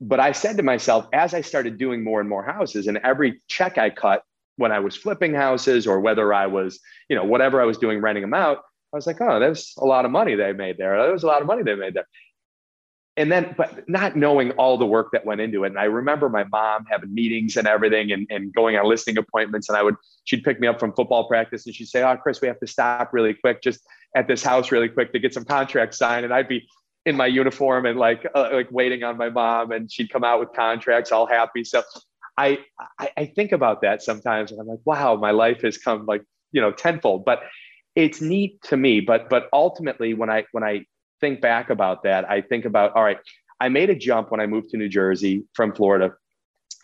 but 0.00 0.20
i 0.20 0.32
said 0.32 0.58
to 0.58 0.62
myself 0.62 1.06
as 1.14 1.32
i 1.32 1.40
started 1.40 1.78
doing 1.78 2.04
more 2.04 2.20
and 2.20 2.28
more 2.28 2.44
houses 2.44 2.86
and 2.86 2.98
every 2.98 3.40
check 3.48 3.78
i 3.78 3.88
cut 3.88 4.22
when 4.56 4.70
i 4.70 4.78
was 4.78 4.94
flipping 4.94 5.32
houses 5.32 5.86
or 5.86 6.00
whether 6.00 6.34
i 6.34 6.46
was 6.46 6.80
you 7.08 7.16
know 7.16 7.24
whatever 7.24 7.62
i 7.62 7.64
was 7.64 7.78
doing 7.78 7.98
renting 8.02 8.20
them 8.20 8.34
out 8.34 8.58
i 8.92 8.96
was 8.96 9.06
like 9.06 9.18
oh 9.22 9.40
there's 9.40 9.72
a 9.78 9.86
lot 9.86 10.04
of 10.04 10.10
money 10.10 10.34
they 10.34 10.52
made 10.52 10.76
there. 10.76 11.00
There 11.00 11.12
was 11.12 11.22
a 11.22 11.26
lot 11.26 11.40
of 11.40 11.46
money 11.46 11.62
they 11.62 11.74
made 11.74 11.94
there 11.94 12.06
and 13.16 13.32
then 13.32 13.54
but 13.56 13.88
not 13.88 14.16
knowing 14.16 14.50
all 14.52 14.76
the 14.76 14.86
work 14.86 15.10
that 15.12 15.24
went 15.24 15.40
into 15.40 15.64
it. 15.64 15.68
And 15.68 15.78
i 15.78 15.84
remember 15.84 16.28
my 16.28 16.44
mom 16.44 16.86
having 16.90 17.12
meetings 17.14 17.56
and 17.56 17.66
everything 17.66 18.12
and, 18.12 18.26
and 18.30 18.52
going 18.54 18.76
on 18.76 18.86
listing 18.88 19.16
appointments. 19.18 19.68
And 19.68 19.76
i 19.76 19.82
would 19.82 19.96
she'd 20.24 20.44
pick 20.44 20.60
me 20.60 20.66
up 20.66 20.78
from 20.78 20.92
football 20.92 21.26
practice 21.28 21.66
and 21.66 21.74
she'd 21.74 21.88
say 21.88 22.02
oh 22.02 22.16
chris 22.16 22.40
we 22.40 22.48
have 22.48 22.60
to 22.60 22.66
stop 22.66 23.12
really 23.12 23.34
quick 23.34 23.62
just 23.62 23.80
at 24.14 24.28
this 24.28 24.42
house 24.42 24.70
really 24.70 24.88
quick 24.88 25.12
to 25.12 25.18
get 25.18 25.34
some 25.34 25.44
contracts 25.44 25.98
signed. 25.98 26.24
And 26.24 26.34
i'd 26.34 26.48
be 26.48 26.68
in 27.04 27.16
my 27.16 27.26
uniform 27.26 27.86
and 27.86 27.98
like 27.98 28.26
uh, 28.34 28.50
like 28.52 28.70
waiting 28.70 29.02
on 29.02 29.16
my 29.16 29.30
mom 29.30 29.70
and 29.72 29.90
she'd 29.90 30.10
come 30.10 30.24
out 30.24 30.40
with 30.40 30.52
contracts 30.52 31.12
all 31.12 31.26
happy. 31.26 31.64
So 31.64 31.82
I, 32.36 32.58
I 32.98 33.10
i 33.16 33.26
think 33.26 33.52
about 33.52 33.80
that 33.82 34.02
sometimes 34.02 34.52
and 34.52 34.60
i'm 34.60 34.66
like 34.66 34.80
wow 34.84 35.16
my 35.16 35.30
life 35.30 35.62
has 35.62 35.78
come 35.78 36.04
like 36.06 36.22
you 36.52 36.60
know 36.60 36.72
tenfold. 36.72 37.24
But 37.24 37.42
it's 37.94 38.20
neat 38.20 38.60
to 38.62 38.76
me 38.76 39.00
but 39.00 39.30
but 39.30 39.48
ultimately 39.54 40.12
when 40.12 40.28
i 40.28 40.44
when 40.52 40.62
i 40.62 40.84
think 41.20 41.40
back 41.40 41.70
about 41.70 42.02
that, 42.04 42.28
I 42.28 42.40
think 42.40 42.64
about, 42.64 42.94
all 42.94 43.02
right, 43.02 43.18
I 43.60 43.68
made 43.68 43.90
a 43.90 43.94
jump 43.94 44.30
when 44.30 44.40
I 44.40 44.46
moved 44.46 44.70
to 44.70 44.76
New 44.76 44.88
Jersey 44.88 45.44
from 45.54 45.72
Florida. 45.74 46.14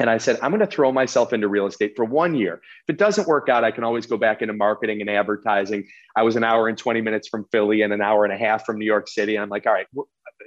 And 0.01 0.09
I 0.09 0.19
said, 0.19 0.39
I'm 0.43 0.51
going 0.51 0.61
to 0.61 0.67
throw 0.67 0.91
myself 0.91 1.33
into 1.33 1.49
real 1.49 1.67
estate 1.67 1.93
for 1.97 2.05
one 2.05 2.35
year. 2.35 2.55
If 2.55 2.95
it 2.95 2.99
doesn't 2.99 3.29
work 3.29 3.49
out, 3.49 3.63
I 3.63 3.71
can 3.71 3.85
always 3.85 4.07
go 4.07 4.17
back 4.17 4.41
into 4.41 4.55
marketing 4.55 5.01
and 5.01 5.11
advertising. 5.11 5.87
I 6.17 6.23
was 6.23 6.35
an 6.35 6.45
hour 6.45 6.67
and 6.67 6.79
20 6.79 7.03
minutes 7.03 7.29
from 7.29 7.45
Philly 7.53 7.83
and 7.83 7.93
an 7.93 8.01
hour 8.01 8.25
and 8.25 8.33
a 8.33 8.37
half 8.37 8.65
from 8.65 8.79
New 8.79 8.87
York 8.87 9.09
City. 9.09 9.39
I'm 9.39 9.51
like, 9.51 9.67
all 9.67 9.73
right, 9.73 9.87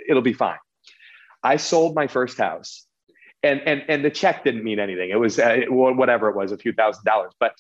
it'll 0.10 0.24
be 0.24 0.34
fine. 0.34 0.58
I 1.44 1.58
sold 1.58 1.96
my 1.96 2.08
first 2.08 2.40
house. 2.40 2.86
And, 3.44 3.62
and, 3.68 3.86
and 3.88 4.04
the 4.04 4.10
check 4.10 4.44
didn't 4.44 4.64
mean 4.64 4.80
anything. 4.80 5.12
It 5.12 5.20
was 5.20 5.38
uh, 5.38 5.62
whatever 5.70 6.30
it 6.30 6.36
was, 6.36 6.52
a 6.52 6.58
few 6.58 6.74
thousand 6.74 7.04
dollars. 7.06 7.32
But, 7.40 7.54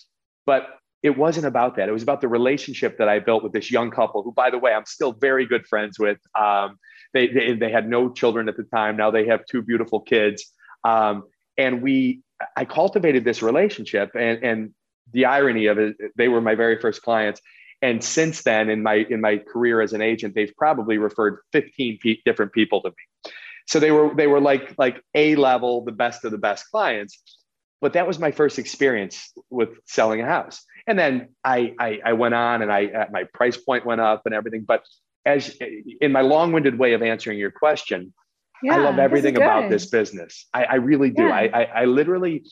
but 0.47 0.67
it 1.05 1.15
wasn't 1.15 1.45
about 1.45 1.75
that. 1.75 1.87
It 1.87 1.91
was 1.91 2.01
about 2.01 2.19
the 2.19 2.27
relationship 2.27 2.97
that 2.97 3.07
I 3.07 3.19
built 3.19 3.43
with 3.43 3.53
this 3.53 3.69
young 3.69 3.91
couple, 3.91 4.23
who, 4.23 4.31
by 4.31 4.49
the 4.49 4.57
way, 4.57 4.73
I'm 4.73 4.87
still 4.87 5.11
very 5.11 5.45
good 5.45 5.67
friends 5.67 5.99
with. 5.99 6.17
Um, 6.33 6.79
they, 7.13 7.27
they, 7.27 7.53
they 7.53 7.71
had 7.71 7.87
no 7.87 8.11
children 8.11 8.49
at 8.49 8.57
the 8.57 8.63
time. 8.63 8.97
Now 8.97 9.11
they 9.11 9.27
have 9.27 9.45
two 9.45 9.61
beautiful 9.61 9.99
kids, 10.01 10.51
um, 10.83 11.25
and 11.59 11.83
we 11.83 12.21
I 12.57 12.65
cultivated 12.65 13.23
this 13.23 13.43
relationship. 13.43 14.15
And 14.15 14.43
and 14.43 14.73
the 15.13 15.25
irony 15.25 15.67
of 15.67 15.77
it, 15.77 15.95
they 16.15 16.27
were 16.27 16.41
my 16.41 16.55
very 16.55 16.81
first 16.81 17.03
clients. 17.03 17.39
And 17.83 18.03
since 18.03 18.41
then, 18.41 18.71
in 18.71 18.81
my 18.81 19.05
in 19.07 19.21
my 19.21 19.37
career 19.37 19.81
as 19.81 19.93
an 19.93 20.01
agent, 20.01 20.33
they've 20.33 20.55
probably 20.57 20.97
referred 20.97 21.37
15 21.51 21.99
pe- 22.01 22.17
different 22.25 22.51
people 22.51 22.81
to 22.81 22.89
me. 22.89 23.31
So 23.67 23.79
they 23.79 23.91
were 23.91 24.15
they 24.15 24.25
were 24.25 24.41
like 24.41 24.73
like 24.79 25.03
a 25.13 25.35
level, 25.35 25.85
the 25.85 25.91
best 25.91 26.25
of 26.25 26.31
the 26.31 26.39
best 26.39 26.65
clients. 26.71 27.21
But 27.79 27.93
that 27.93 28.07
was 28.07 28.17
my 28.17 28.31
first 28.31 28.57
experience 28.57 29.31
with 29.51 29.69
selling 29.85 30.19
a 30.21 30.25
house 30.25 30.65
and 30.87 30.97
then 30.97 31.29
I, 31.43 31.73
I, 31.79 31.99
I 32.05 32.13
went 32.13 32.33
on 32.33 32.61
and 32.61 32.71
I 32.71 32.85
uh, 32.85 33.05
my 33.11 33.23
price 33.33 33.57
point 33.57 33.85
went 33.85 34.01
up 34.01 34.23
and 34.25 34.33
everything. 34.33 34.63
But 34.63 34.83
as 35.25 35.57
in 36.01 36.11
my 36.11 36.21
long-winded 36.21 36.77
way 36.77 36.93
of 36.93 37.01
answering 37.01 37.39
your 37.39 37.51
question, 37.51 38.13
yeah, 38.61 38.75
I 38.75 38.77
love 38.77 38.99
everything 38.99 39.35
about 39.35 39.69
this 39.69 39.87
business. 39.87 40.45
I, 40.53 40.65
I 40.65 40.75
really 40.75 41.09
do. 41.09 41.23
Yeah. 41.23 41.35
I, 41.35 41.41
I, 41.43 41.63
I 41.63 41.85
literally 41.85 42.43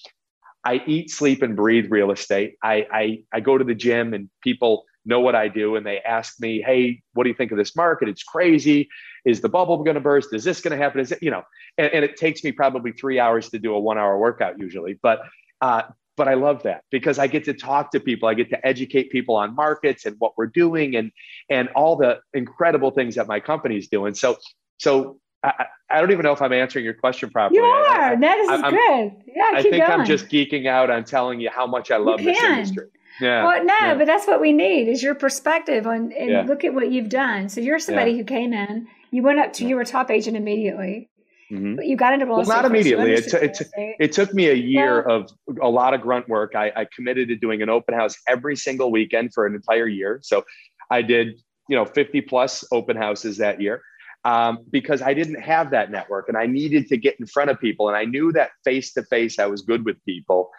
I 0.65 0.81
eat, 0.85 1.09
sleep, 1.11 1.41
and 1.41 1.55
breathe 1.55 1.87
real 1.89 2.11
estate. 2.11 2.55
I, 2.63 2.87
I 2.91 3.23
I 3.33 3.39
go 3.39 3.57
to 3.57 3.63
the 3.63 3.75
gym 3.75 4.13
and 4.13 4.29
people 4.41 4.85
know 5.05 5.19
what 5.19 5.35
I 5.35 5.47
do 5.47 5.75
and 5.75 5.85
they 5.85 5.99
ask 5.99 6.39
me, 6.39 6.61
hey, 6.61 7.01
what 7.13 7.23
do 7.23 7.29
you 7.29 7.35
think 7.35 7.51
of 7.51 7.57
this 7.57 7.75
market? 7.75 8.07
It's 8.07 8.23
crazy. 8.23 8.89
Is 9.25 9.41
the 9.41 9.49
bubble 9.49 9.83
going 9.83 9.95
to 9.95 10.01
burst? 10.01 10.33
Is 10.33 10.43
this 10.43 10.61
going 10.61 10.77
to 10.77 10.81
happen? 10.81 11.01
Is 11.01 11.11
it, 11.11 11.21
you 11.21 11.31
know, 11.31 11.43
and, 11.77 11.91
and, 11.93 12.05
it 12.05 12.15
takes 12.17 12.43
me 12.43 12.51
probably 12.51 12.91
three 12.91 13.19
hours 13.19 13.49
to 13.49 13.59
do 13.59 13.73
a 13.73 13.79
one 13.79 13.97
hour 13.97 14.17
workout 14.17 14.59
usually. 14.59 14.97
But 15.01 15.21
uh, 15.61 15.83
but 16.15 16.27
I 16.27 16.35
love 16.35 16.63
that 16.63 16.83
because 16.91 17.19
I 17.19 17.27
get 17.27 17.43
to 17.45 17.53
talk 17.53 17.91
to 17.91 17.99
people. 17.99 18.29
I 18.29 18.33
get 18.33 18.49
to 18.49 18.67
educate 18.67 19.09
people 19.11 19.35
on 19.35 19.55
markets 19.55 20.05
and 20.05 20.15
what 20.19 20.33
we're 20.37 20.47
doing 20.47 20.95
and 20.95 21.11
and 21.49 21.69
all 21.69 21.95
the 21.95 22.19
incredible 22.33 22.91
things 22.91 23.15
that 23.15 23.27
my 23.27 23.39
company's 23.39 23.87
doing. 23.87 24.13
So 24.13 24.37
so 24.77 25.19
I, 25.43 25.65
I 25.89 25.99
don't 25.99 26.11
even 26.11 26.23
know 26.23 26.31
if 26.31 26.41
I'm 26.41 26.53
answering 26.53 26.85
your 26.85 26.93
question 26.93 27.29
properly. 27.29 27.59
You 27.59 27.65
are. 27.65 27.85
I, 27.85 28.11
I, 28.13 28.15
that 28.15 28.37
is 28.37 28.49
I'm, 28.49 28.73
good. 28.73 29.23
Yeah, 29.27 29.51
I 29.53 29.61
think 29.61 29.75
going. 29.75 29.91
I'm 29.91 30.05
just 30.05 30.27
geeking 30.29 30.67
out 30.67 30.89
on 30.89 31.03
telling 31.03 31.39
you 31.39 31.49
how 31.49 31.67
much 31.67 31.91
I 31.91 31.97
love 31.97 32.23
this 32.23 32.41
industry. 32.41 32.87
Yeah. 33.21 33.45
Well, 33.45 33.63
no, 33.63 33.73
yeah. 33.79 33.95
but 33.95 34.07
that's 34.07 34.25
what 34.25 34.41
we 34.41 34.53
need 34.53 34.87
is 34.87 35.03
your 35.03 35.15
perspective 35.15 35.85
on 35.85 36.11
and 36.13 36.29
yeah. 36.31 36.41
look 36.43 36.63
at 36.63 36.73
what 36.73 36.91
you've 36.91 37.09
done. 37.09 37.49
So 37.49 37.61
you're 37.61 37.79
somebody 37.79 38.11
yeah. 38.11 38.17
who 38.17 38.23
came 38.23 38.53
in, 38.53 38.87
you 39.11 39.21
went 39.21 39.39
up 39.39 39.53
to 39.53 39.67
you 39.67 39.75
were 39.75 39.85
top 39.85 40.09
agent 40.09 40.35
immediately. 40.35 41.09
Mm-hmm. 41.51 41.75
But 41.75 41.85
you 41.85 41.97
got 41.97 42.13
into 42.13 42.25
real 42.25 42.37
well, 42.37 42.45
not 42.45 42.65
immediately. 42.65 43.13
It, 43.13 43.29
t- 43.29 43.37
it, 43.37 43.53
t- 43.53 43.95
it, 43.99 44.11
took 44.11 44.33
me 44.33 44.49
a 44.49 44.53
year 44.53 45.05
yeah. 45.07 45.13
of 45.13 45.29
a 45.61 45.69
lot 45.69 45.93
of 45.93 46.01
grunt 46.01 46.27
work. 46.27 46.55
I, 46.55 46.71
I 46.75 46.87
committed 46.95 47.27
to 47.29 47.35
doing 47.35 47.61
an 47.61 47.69
open 47.69 47.93
house 47.93 48.15
every 48.27 48.55
single 48.55 48.91
weekend 48.91 49.33
for 49.33 49.45
an 49.45 49.53
entire 49.55 49.87
year. 49.87 50.19
So 50.23 50.45
I 50.89 51.01
did, 51.01 51.39
you 51.67 51.75
know, 51.75 51.85
50 51.85 52.21
plus 52.21 52.63
open 52.71 52.97
houses 52.97 53.37
that 53.37 53.61
year 53.61 53.81
um, 54.25 54.59
because 54.71 55.01
I 55.01 55.13
didn't 55.13 55.41
have 55.41 55.71
that 55.71 55.91
network 55.91 56.29
and 56.29 56.37
I 56.37 56.45
needed 56.45 56.87
to 56.87 56.97
get 56.97 57.19
in 57.19 57.25
front 57.25 57.49
of 57.49 57.59
people. 57.59 57.87
And 57.87 57.97
I 57.97 58.05
knew 58.05 58.31
that 58.31 58.51
face 58.63 58.93
to 58.93 59.03
face, 59.03 59.39
I 59.39 59.47
was 59.47 59.61
good 59.61 59.85
with 59.85 60.03
people. 60.05 60.51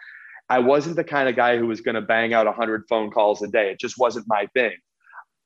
I 0.49 0.59
wasn't 0.59 0.95
the 0.95 1.03
kind 1.03 1.27
of 1.27 1.35
guy 1.35 1.57
who 1.57 1.65
was 1.65 1.81
going 1.81 1.95
to 1.95 2.01
bang 2.01 2.33
out 2.33 2.45
100 2.45 2.83
phone 2.87 3.09
calls 3.09 3.41
a 3.41 3.47
day. 3.47 3.71
It 3.71 3.79
just 3.79 3.97
wasn't 3.97 4.25
my 4.27 4.47
thing. 4.53 4.73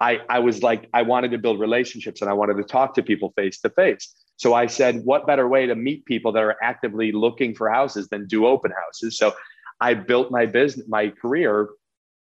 I, 0.02 0.20
I 0.30 0.40
was 0.40 0.64
like, 0.64 0.90
I 0.94 1.04
wanted 1.04 1.32
to 1.32 1.38
build 1.38 1.60
relationships 1.60 2.22
and 2.22 2.30
I 2.30 2.34
wanted 2.34 2.58
to 2.58 2.64
talk 2.64 2.94
to 2.96 3.04
people 3.04 3.34
face 3.36 3.60
to 3.62 3.70
face. 3.70 4.14
So 4.40 4.54
I 4.54 4.68
said, 4.68 5.04
what 5.04 5.28
better 5.28 5.48
way 5.50 5.66
to 5.66 5.76
meet 5.76 6.06
people 6.06 6.32
that 6.32 6.44
are 6.44 6.56
actively 6.64 7.12
looking 7.12 7.54
for 7.54 7.70
houses 7.70 8.08
than 8.08 8.26
do 8.26 8.48
open 8.48 8.72
houses? 8.72 9.18
So 9.18 9.34
I 9.82 9.96
built 9.96 10.32
my 10.32 10.46
business, 10.46 10.88
my 10.88 11.10
career, 11.10 11.68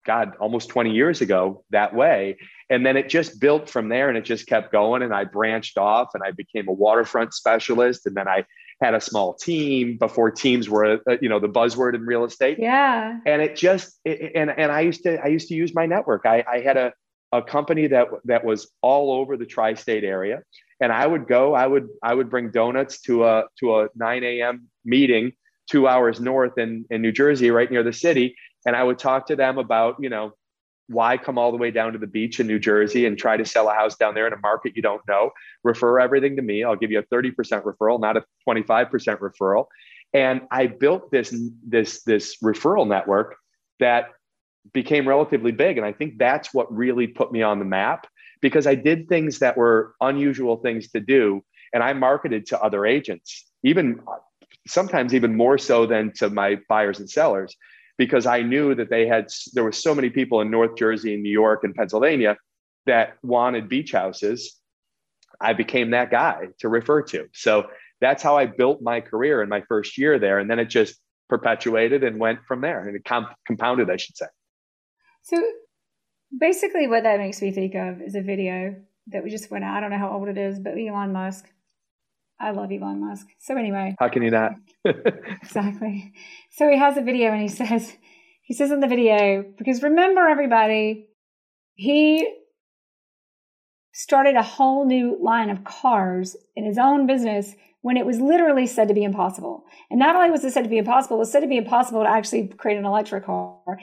God, 0.04 0.34
almost 0.40 0.70
20 0.70 0.90
years 0.90 1.22
ago 1.22 1.64
that 1.70 1.94
way. 1.94 2.40
And 2.72 2.84
then 2.84 2.98
it 2.98 3.08
just 3.08 3.40
built 3.40 3.70
from 3.70 3.88
there 3.88 4.10
and 4.10 4.18
it 4.18 4.26
just 4.26 4.48
kept 4.48 4.72
going. 4.72 5.04
And 5.04 5.14
I 5.14 5.26
branched 5.26 5.78
off 5.78 6.10
and 6.16 6.24
I 6.24 6.32
became 6.32 6.68
a 6.68 6.74
waterfront 6.74 7.36
specialist. 7.36 8.08
And 8.08 8.16
then 8.16 8.28
I 8.28 8.46
had 8.82 8.96
a 8.96 9.02
small 9.02 9.36
team 9.36 9.98
before 9.98 10.32
teams 10.32 10.68
were, 10.68 11.00
uh, 11.08 11.18
you 11.22 11.30
know, 11.30 11.40
the 11.40 11.50
buzzword 11.50 11.94
in 11.94 12.02
real 12.02 12.26
estate. 12.26 12.58
Yeah. 12.60 13.20
And 13.28 13.44
it 13.44 13.56
just, 13.56 14.00
it, 14.06 14.32
and, 14.34 14.50
and 14.50 14.72
I 14.72 14.82
used 14.82 15.04
to, 15.04 15.24
I 15.24 15.28
used 15.28 15.50
to 15.50 15.54
use 15.54 15.76
my 15.76 15.86
network. 15.86 16.26
I, 16.26 16.44
I 16.52 16.62
had 16.62 16.78
a, 16.78 16.94
a 17.32 17.44
company 17.44 17.86
that, 17.88 18.08
that 18.26 18.44
was 18.44 18.72
all 18.82 19.12
over 19.12 19.38
the 19.38 19.46
tri-state 19.46 20.04
area. 20.04 20.42
And 20.82 20.91
I 20.91 21.06
would 21.06 21.28
go, 21.28 21.54
I 21.54 21.67
would, 21.67 21.88
I 22.04 22.13
would 22.13 22.30
bring 22.30 22.52
donuts 22.52 23.02
to 23.02 23.26
a, 23.26 23.44
to 23.60 23.80
a 23.80 23.88
9 23.96 24.24
a.m. 24.24 24.67
meeting 24.84 25.32
two 25.70 25.88
hours 25.88 26.20
north 26.20 26.58
in, 26.58 26.86
in 26.89 27.02
New 27.02 27.12
Jersey, 27.12 27.52
right 27.52 27.70
near 27.72 27.84
the 27.84 27.94
city. 27.94 28.36
And 28.65 28.76
I 28.76 28.84
would 28.84 29.00
talk 29.00 29.28
to 29.28 29.36
them 29.36 29.58
about, 29.58 29.96
you 30.00 30.10
know, 30.10 30.34
why 30.88 31.17
come 31.17 31.38
all 31.38 31.52
the 31.52 31.58
way 31.58 31.72
down 31.72 31.94
to 31.94 32.00
the 32.00 32.08
beach 32.08 32.39
in 32.39 32.48
New 32.48 32.60
Jersey 32.60 33.06
and 33.06 33.17
try 33.17 33.38
to 33.38 33.46
sell 33.46 33.70
a 33.70 33.74
house 33.74 33.96
down 33.96 34.13
there 34.13 34.28
in 34.28 34.34
a 34.34 34.39
market 34.39 34.76
you 34.76 34.82
don't 34.82 35.02
know? 35.08 35.32
Refer 35.63 36.00
everything 36.00 36.36
to 36.36 36.41
me. 36.41 36.63
I'll 36.63 36.76
give 36.76 36.91
you 36.91 37.00
a 37.00 37.04
30% 37.04 37.34
referral, 37.63 38.00
not 38.00 38.17
a 38.17 38.26
25% 38.48 38.89
referral. 39.20 39.65
And 40.13 40.41
I 40.52 40.67
built 40.67 41.10
this 41.12 41.34
this 41.65 42.04
this 42.04 42.38
referral 42.44 42.86
network 42.86 43.38
that 43.80 44.10
became 44.74 45.08
relatively 45.08 45.52
big 45.52 45.78
and 45.78 45.86
I 45.86 45.94
think 45.94 46.17
that's 46.17 46.54
what 46.54 46.72
really 46.72 47.08
put 47.08 47.32
me 47.32 47.41
on 47.41 47.60
the 47.60 47.65
map 47.65 48.06
because 48.41 48.67
I 48.67 48.75
did 48.75 49.08
things 49.08 49.39
that 49.39 49.58
were 49.58 49.95
unusual 50.01 50.58
things 50.58 50.89
to 50.91 50.99
do 50.99 51.43
and 51.73 51.84
I 51.84 51.93
marketed 51.93 52.47
to 52.47 52.62
other 52.62 52.86
agents, 52.86 53.45
even 53.63 54.01
sometimes 54.67 55.13
even 55.13 55.36
more 55.36 55.58
so 55.58 55.86
than 55.86 56.12
to 56.13 56.30
my 56.30 56.60
buyers 56.67 56.99
and 56.99 57.10
sellers 57.10 57.56
because 57.97 58.25
I 58.25 58.41
knew 58.41 58.73
that 58.75 58.89
they 58.89 59.06
had 59.08 59.27
there 59.54 59.63
were 59.63 59.71
so 59.71 59.93
many 59.93 60.10
people 60.10 60.41
in 60.41 60.49
North 60.49 60.75
Jersey 60.75 61.13
and 61.13 61.23
New 61.23 61.32
York 61.32 61.63
and 61.63 61.75
Pennsylvania 61.75 62.38
that 62.86 63.17
wanted 63.21 63.69
beach 63.69 63.91
houses. 63.91 64.60
I 65.39 65.54
became 65.54 65.91
that 65.91 66.10
guy 66.12 66.47
to 66.60 66.69
refer 66.69 67.04
to. 67.04 67.27
So 67.34 67.67
that's 67.99 68.23
how 68.23 68.38
I 68.38 68.47
built 68.47 68.82
my 68.82 69.01
career 69.01 69.41
in 69.43 69.49
my 69.49 69.62
first 69.67 69.97
year 69.97 70.19
there, 70.19 70.39
and 70.39 70.49
then 70.49 70.60
it 70.60 70.65
just 70.65 70.95
perpetuated 71.30 72.04
and 72.04 72.19
went 72.19 72.39
from 72.47 72.62
there, 72.62 72.88
and 72.88 72.95
it 72.95 73.06
comp- 73.06 73.36
compounded, 73.45 73.89
I 73.89 73.97
should 73.97 74.17
say. 74.17 74.25
So 75.21 75.41
basically, 76.38 76.88
what 76.88 77.04
that 77.04 77.20
makes 77.20 77.41
me 77.41 77.52
think 77.52 77.76
of 77.76 78.02
is 78.02 78.15
a 78.15 78.22
video 78.22 78.76
that 79.08 79.24
we 79.24 79.30
just 79.30 79.52
went 79.52 79.63
out. 79.63 79.78
I 79.78 79.80
don't 79.82 79.91
know 79.91 79.98
how 79.98 80.12
old 80.12 80.28
it 80.28 80.38
is, 80.38 80.60
but 80.60 80.74
Elon 80.78 81.12
Musk 81.12 81.46
I 82.41 82.52
love 82.52 82.72
Elon 82.72 83.00
Musk. 83.00 83.28
So 83.39 83.56
anyway, 83.56 83.96
how 84.00 84.10
can 84.10 84.24
you 84.24 84.32
not? 84.32 84.54
exactly. 84.86 86.12
So 86.50 86.67
he 86.67 86.78
has 86.78 86.98
a 86.98 87.02
video 87.02 87.32
and 87.32 87.41
he 87.41 87.48
says, 87.48 87.96
he 88.41 88.54
says 88.56 88.72
in 88.72 88.80
the 88.80 88.88
video, 88.88 89.46
because 89.58 89.84
remember 89.84 90.28
everybody, 90.28 91.08
he 91.76 92.28
started 93.94 94.36
a 94.36 94.41
whole 94.41 94.88
new 94.88 95.17
line 95.22 95.52
of 95.52 95.63
cars 95.63 96.36
in 96.56 96.65
his 96.65 96.80
own 96.80 97.06
business 97.06 97.54
when 97.82 97.96
it 97.96 98.06
was 98.06 98.20
literally 98.20 98.65
said 98.65 98.88
to 98.88 98.94
be 98.94 99.04
impossible. 99.04 99.63
And 99.91 100.00
not 100.00 100.15
only 100.15 100.32
was 100.32 100.44
it 100.44 100.52
said 100.52 100.63
to 100.63 100.70
be 100.70 100.78
impossible, 100.80 101.17
it 101.17 101.20
was 101.20 101.32
said 101.32 101.41
to 101.41 101.48
be 101.48 101.58
impossible 101.58 102.02
to 102.02 102.10
actually 102.10 102.48
create 102.48 102.78
an 102.78 102.86
electric 102.86 103.26
car. 103.26 103.78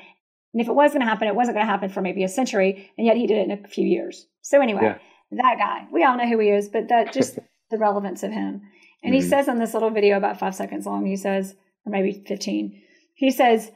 And 0.52 0.62
if 0.62 0.68
it 0.68 0.74
was 0.74 0.92
going 0.92 1.00
to 1.00 1.06
happen, 1.06 1.28
it 1.28 1.34
wasn't 1.34 1.56
going 1.56 1.66
to 1.66 1.70
happen 1.70 1.90
for 1.90 2.00
maybe 2.00 2.24
a 2.24 2.28
century. 2.28 2.90
And 2.96 3.06
yet 3.06 3.16
he 3.16 3.26
did 3.26 3.38
it 3.38 3.50
in 3.50 3.64
a 3.64 3.68
few 3.68 3.86
years. 3.86 4.26
So 4.42 4.60
anyway, 4.60 4.82
yeah. 4.82 4.98
that 5.32 5.58
guy, 5.58 5.86
we 5.92 6.04
all 6.04 6.16
know 6.16 6.26
who 6.26 6.38
he 6.38 6.48
is, 6.48 6.68
but 6.68 6.88
that 6.88 7.12
just 7.14 7.38
the 7.70 7.78
relevance 7.78 8.22
of 8.22 8.32
him. 8.32 8.62
And 9.02 9.12
mm-hmm. 9.12 9.22
he 9.22 9.22
says 9.22 9.48
in 9.48 9.58
this 9.58 9.74
little 9.74 9.90
video, 9.90 10.16
about 10.16 10.38
five 10.38 10.54
seconds 10.54 10.86
long, 10.86 11.06
he 11.06 11.16
says, 11.16 11.54
or 11.84 11.92
maybe 11.92 12.24
15, 12.26 12.82
he 13.14 13.30
says, 13.30 13.70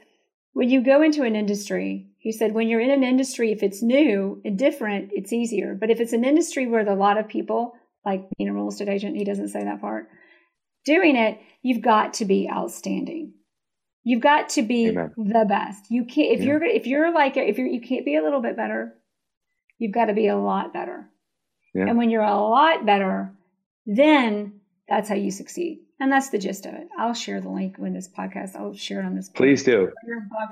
when 0.53 0.69
you 0.69 0.83
go 0.83 1.01
into 1.01 1.23
an 1.23 1.35
industry, 1.35 2.07
he 2.17 2.31
said, 2.31 2.53
when 2.53 2.67
you're 2.67 2.79
in 2.79 2.91
an 2.91 3.03
industry, 3.03 3.51
if 3.51 3.63
it's 3.63 3.81
new 3.81 4.41
and 4.45 4.57
different, 4.57 5.09
it's 5.11 5.33
easier. 5.33 5.75
But 5.79 5.89
if 5.89 5.99
it's 5.99 6.13
an 6.13 6.23
industry 6.23 6.67
where 6.67 6.83
there 6.83 6.93
are 6.93 6.97
a 6.97 6.99
lot 6.99 7.17
of 7.17 7.27
people, 7.27 7.73
like 8.05 8.27
being 8.37 8.49
a 8.49 8.53
real 8.53 8.69
estate 8.69 8.87
agent, 8.87 9.17
he 9.17 9.23
doesn't 9.23 9.49
say 9.49 9.63
that 9.63 9.81
part, 9.81 10.07
doing 10.85 11.15
it, 11.15 11.39
you've 11.61 11.81
got 11.81 12.15
to 12.15 12.25
be 12.25 12.49
outstanding. 12.49 13.33
You've 14.03 14.21
got 14.21 14.49
to 14.49 14.61
be 14.61 14.89
Amen. 14.89 15.13
the 15.17 15.45
best. 15.47 15.89
You 15.89 16.05
can't 16.05 16.33
if 16.33 16.39
yeah. 16.39 16.45
you're 16.45 16.63
if 16.63 16.87
you're 16.87 17.13
like 17.13 17.37
if 17.37 17.57
you're 17.57 17.67
you 17.67 17.81
can't 17.81 18.05
be 18.05 18.15
a 18.15 18.23
little 18.23 18.41
bit 18.41 18.55
better. 18.55 18.93
You've 19.79 19.93
got 19.93 20.05
to 20.05 20.13
be 20.13 20.27
a 20.27 20.37
lot 20.37 20.73
better. 20.73 21.09
Yeah. 21.73 21.87
And 21.87 21.97
when 21.97 22.09
you're 22.09 22.21
a 22.21 22.39
lot 22.39 22.85
better, 22.85 23.31
then 23.85 24.59
that's 24.87 25.09
how 25.09 25.15
you 25.15 25.31
succeed. 25.31 25.79
And 25.99 26.11
that's 26.11 26.29
the 26.29 26.37
gist 26.37 26.65
of 26.65 26.73
it. 26.73 26.89
I'll 26.97 27.13
share 27.13 27.39
the 27.39 27.49
link 27.49 27.75
when 27.77 27.93
this 27.93 28.09
podcast. 28.09 28.55
I'll 28.55 28.73
share 28.73 28.99
it 28.99 29.05
on 29.05 29.15
this. 29.15 29.29
Please 29.29 29.63
do. 29.63 29.89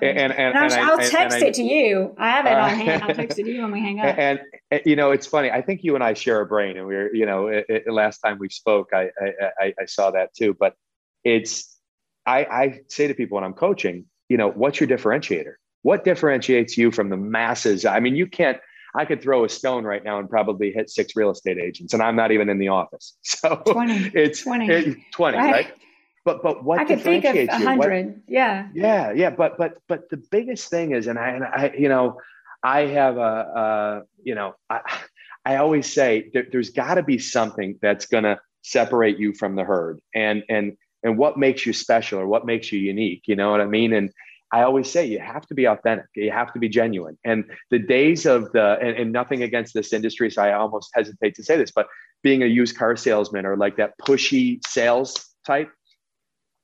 And, 0.02 0.18
and, 0.18 0.32
and, 0.32 0.56
and 0.56 0.74
I'll, 0.74 0.92
I'll 0.92 1.10
text 1.10 1.40
it 1.40 1.56
to 1.56 1.64
you. 1.64 2.16
I 2.18 2.30
have 2.30 2.46
it 2.46 2.54
uh, 2.54 2.62
on 2.62 2.70
hand. 2.70 3.04
I'll 3.04 3.14
text 3.14 3.38
it 3.38 3.44
to 3.44 3.52
you 3.52 3.62
when 3.64 3.72
we 3.72 3.82
hang 3.82 4.00
up. 4.00 4.18
And, 4.18 4.40
and, 4.72 4.82
you 4.86 4.96
know, 4.96 5.12
it's 5.12 5.28
funny. 5.28 5.52
I 5.52 5.62
think 5.62 5.84
you 5.84 5.96
and 5.96 6.04
I 6.04 6.14
share 6.14 6.40
a 6.40 6.46
brain, 6.46 6.78
and 6.78 6.88
we 6.88 6.96
are 6.96 7.14
you 7.14 7.26
know, 7.26 7.48
it, 7.48 7.66
it, 7.68 7.92
last 7.92 8.20
time 8.20 8.38
we 8.40 8.50
spoke, 8.50 8.92
I, 8.94 9.10
I 9.60 9.74
I 9.80 9.86
saw 9.86 10.12
that 10.12 10.34
too. 10.34 10.56
But 10.58 10.76
it's 11.26 11.71
I 12.26 12.46
I 12.46 12.80
say 12.90 13.08
to 13.08 13.14
people 13.14 13.36
when 13.36 13.44
I'm 13.44 13.54
coaching, 13.54 14.06
you 14.30 14.38
know, 14.38 14.50
what's 14.50 14.80
your 14.80 14.90
differentiator? 14.90 15.54
What 15.84 16.04
differentiates 16.04 16.78
you 16.78 16.92
from 16.92 17.10
the 17.10 17.18
masses? 17.18 17.86
I 17.86 18.00
mean, 18.00 18.16
you 18.16 18.28
can't 18.28 18.60
I 18.94 19.06
could 19.06 19.22
throw 19.22 19.46
a 19.46 19.50
stone 19.50 19.86
right 19.86 20.04
now 20.04 20.20
and 20.20 20.30
probably 20.30 20.72
hit 20.72 20.90
six 20.90 21.16
real 21.16 21.30
estate 21.30 21.58
agents, 21.58 21.94
and 21.94 22.04
I'm 22.04 22.16
not 22.16 22.32
even 22.32 22.50
in 22.50 22.60
the 22.60 22.70
office. 22.70 23.18
So 23.24 23.56
20, 23.66 24.12
it's 24.14 24.44
20, 24.44 24.70
it, 24.70 24.98
20 25.12 25.38
right. 25.38 25.52
right? 25.52 25.74
But 26.24 26.44
but 26.44 26.64
what 26.64 26.80
I 26.80 26.86
could 26.86 27.02
think 27.02 27.26
of 27.26 27.50
hundred, 27.50 28.22
yeah, 28.28 28.68
yeah, 28.76 29.12
yeah. 29.12 29.32
But 29.32 29.58
but 29.58 29.80
but 29.88 30.10
the 30.12 30.18
biggest 30.18 30.70
thing 30.70 30.92
is, 30.92 31.08
and 31.08 31.18
I 31.18 31.30
and 31.30 31.44
I 31.44 31.74
you 31.76 31.90
know, 31.90 32.20
I 32.64 32.82
have 32.82 33.18
a, 33.18 33.22
a 33.22 34.02
you 34.24 34.36
know, 34.36 34.54
I 34.70 34.82
I 35.46 35.56
always 35.56 35.92
say 35.92 36.30
there, 36.32 36.46
there's 36.52 36.70
got 36.70 36.96
to 36.96 37.04
be 37.04 37.18
something 37.18 37.80
that's 37.82 38.06
going 38.06 38.26
to 38.26 38.40
separate 38.62 39.18
you 39.18 39.34
from 39.34 39.56
the 39.56 39.64
herd, 39.64 40.00
and 40.14 40.44
and 40.48 40.78
and 41.04 41.18
what 41.18 41.38
makes 41.38 41.66
you 41.66 41.74
special 41.74 42.20
or 42.20 42.28
what 42.28 42.46
makes 42.46 42.72
you 42.72 42.80
unique. 42.80 43.24
You 43.26 43.36
know 43.36 43.52
what 43.52 43.62
I 43.62 43.66
mean? 43.66 43.94
And 43.94 44.12
I 44.52 44.64
always 44.64 44.92
say 44.92 45.06
you 45.06 45.20
have 45.20 45.46
to 45.48 45.56
be 45.56 45.66
authentic. 45.66 46.08
You 46.16 46.32
have 46.32 46.52
to 46.54 46.60
be 46.60 46.68
genuine. 46.68 47.18
And 47.24 47.46
the 47.70 47.80
days 47.80 48.26
of 48.26 48.52
the, 48.52 48.78
and, 48.82 48.98
and, 48.98 49.12
nothing 49.12 49.44
against 49.44 49.74
this 49.74 49.94
industry, 49.94 50.30
so 50.30 50.42
I 50.44 50.54
almost 50.54 50.92
hesitate 50.94 51.36
to 51.36 51.44
say 51.44 51.56
this, 51.56 51.72
but 51.72 51.88
being 52.22 52.44
a 52.44 52.48
used 52.48 52.78
car 52.78 52.98
salesman 52.98 53.46
or 53.46 53.56
like 53.56 53.78
that 53.78 53.94
pushy 54.02 54.60
sales 54.68 55.26
type, 55.46 55.70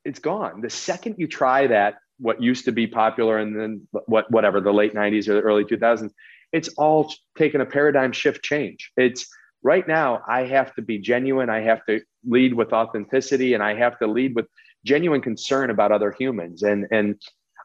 it's 0.04 0.18
gone. 0.18 0.60
The 0.60 0.70
second 0.70 1.16
you 1.18 1.26
try 1.26 1.66
that, 1.66 1.96
what 2.18 2.42
used 2.42 2.66
to 2.66 2.72
be 2.72 2.86
popular 2.86 3.38
and 3.38 3.58
then 3.58 3.88
what, 4.06 4.30
whatever, 4.30 4.60
the 4.60 4.72
late 4.72 4.94
90s 4.94 5.28
or 5.28 5.34
the 5.34 5.40
early 5.40 5.64
2000s, 5.64 6.10
it's 6.52 6.68
all 6.76 7.12
taken 7.36 7.60
a 7.60 7.66
paradigm 7.66 8.12
shift 8.12 8.42
change. 8.42 8.90
It's 8.96 9.28
right 9.62 9.86
now, 9.86 10.22
I 10.26 10.44
have 10.44 10.74
to 10.74 10.82
be 10.82 10.98
genuine. 10.98 11.50
I 11.50 11.60
have 11.60 11.84
to 11.86 12.00
lead 12.24 12.54
with 12.54 12.72
authenticity 12.72 13.54
and 13.54 13.62
I 13.62 13.74
have 13.74 13.98
to 13.98 14.06
lead 14.06 14.34
with 14.34 14.46
genuine 14.84 15.20
concern 15.20 15.70
about 15.70 15.92
other 15.92 16.14
humans. 16.18 16.62
And, 16.62 16.86
and, 16.90 17.16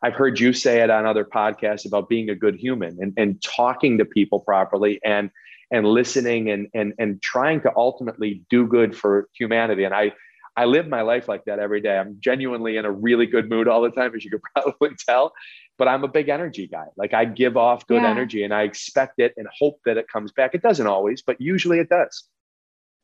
I've 0.04 0.16
heard 0.16 0.38
you 0.38 0.52
say 0.52 0.82
it 0.82 0.90
on 0.90 1.06
other 1.06 1.24
podcasts 1.24 1.86
about 1.86 2.10
being 2.10 2.30
a 2.30 2.36
good 2.36 2.56
human 2.56 2.98
and, 3.00 3.14
and 3.16 3.42
talking 3.42 3.98
to 4.00 4.06
people 4.06 4.42
properly 4.42 5.00
and 5.04 5.32
and 5.72 5.88
listening 5.88 6.50
and 6.52 6.68
and 6.74 6.94
and 7.00 7.22
trying 7.22 7.62
to 7.62 7.72
ultimately 7.76 8.44
do 8.50 8.68
good 8.68 8.96
for 8.96 9.30
humanity. 9.34 9.86
And 9.86 9.94
I 9.94 10.12
I 10.56 10.66
live 10.66 10.88
my 10.88 11.02
life 11.02 11.28
like 11.28 11.46
that 11.46 11.60
every 11.60 11.82
day. 11.82 11.98
I'm 11.98 12.18
genuinely 12.20 12.78
in 12.78 12.86
a 12.86 12.92
really 12.92 13.26
good 13.26 13.50
mood 13.50 13.68
all 13.68 13.82
the 13.82 13.90
time, 13.90 14.14
as 14.16 14.24
you 14.24 14.32
could 14.32 14.42
probably 14.56 14.96
tell. 15.08 15.34
But 15.78 15.88
I'm 15.88 16.04
a 16.04 16.08
big 16.08 16.30
energy 16.30 16.68
guy. 16.68 16.86
Like 16.96 17.14
I 17.14 17.26
give 17.26 17.58
off 17.58 17.88
good 17.88 18.04
yeah. 18.04 18.12
energy 18.12 18.44
and 18.44 18.54
I 18.54 18.64
expect 18.64 19.20
it 19.20 19.34
and 19.38 19.48
hope 19.60 19.80
that 19.86 19.98
it 19.98 20.06
comes 20.12 20.32
back. 20.32 20.54
It 20.54 20.62
doesn't 20.62 20.86
always, 20.86 21.24
but 21.24 21.42
usually 21.42 21.80
it 21.80 21.90
does. 21.90 22.26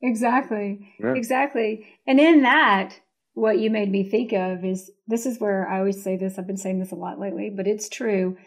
Exactly. 0.02 0.94
Yeah. 1.00 1.14
Exactly. 1.16 1.88
And 2.08 2.20
in 2.20 2.44
that, 2.44 3.00
what 3.34 3.60
you 3.60 3.70
made 3.70 3.92
me 3.92 4.04
think 4.04 4.34
of 4.34 4.64
is 4.64 4.92
this 5.08 5.26
is 5.26 5.40
where 5.40 5.68
I 5.68 5.80
always 5.80 6.04
say 6.04 6.18
this. 6.18 6.38
I've 6.38 6.48
been 6.48 6.58
saying 6.58 6.80
this 6.80 6.92
a 6.92 6.96
lot 6.96 7.20
lately, 7.20 7.50
but 7.50 7.68
it's 7.68 7.90
true. 7.90 8.38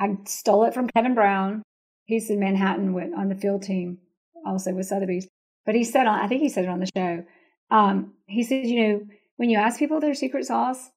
I 0.00 0.16
stole 0.24 0.64
it 0.64 0.74
from 0.74 0.88
Kevin 0.88 1.14
Brown. 1.14 1.62
He's 2.06 2.30
in 2.30 2.40
Manhattan 2.40 2.92
with, 2.92 3.12
on 3.16 3.28
the 3.28 3.34
field 3.34 3.62
team, 3.62 3.98
also 4.46 4.72
with 4.72 4.86
Sotheby's. 4.86 5.26
But 5.64 5.74
he 5.74 5.84
said 5.84 6.06
on, 6.06 6.20
I 6.20 6.28
think 6.28 6.42
he 6.42 6.48
said 6.48 6.64
it 6.64 6.70
on 6.70 6.80
the 6.80 6.90
show. 6.94 7.24
Um, 7.70 8.14
he 8.26 8.42
said, 8.42 8.66
you 8.66 8.82
know, 8.82 9.00
when 9.36 9.50
you 9.50 9.58
ask 9.58 9.78
people 9.78 10.00
their 10.00 10.14
secret 10.14 10.46
sauce, 10.46 10.90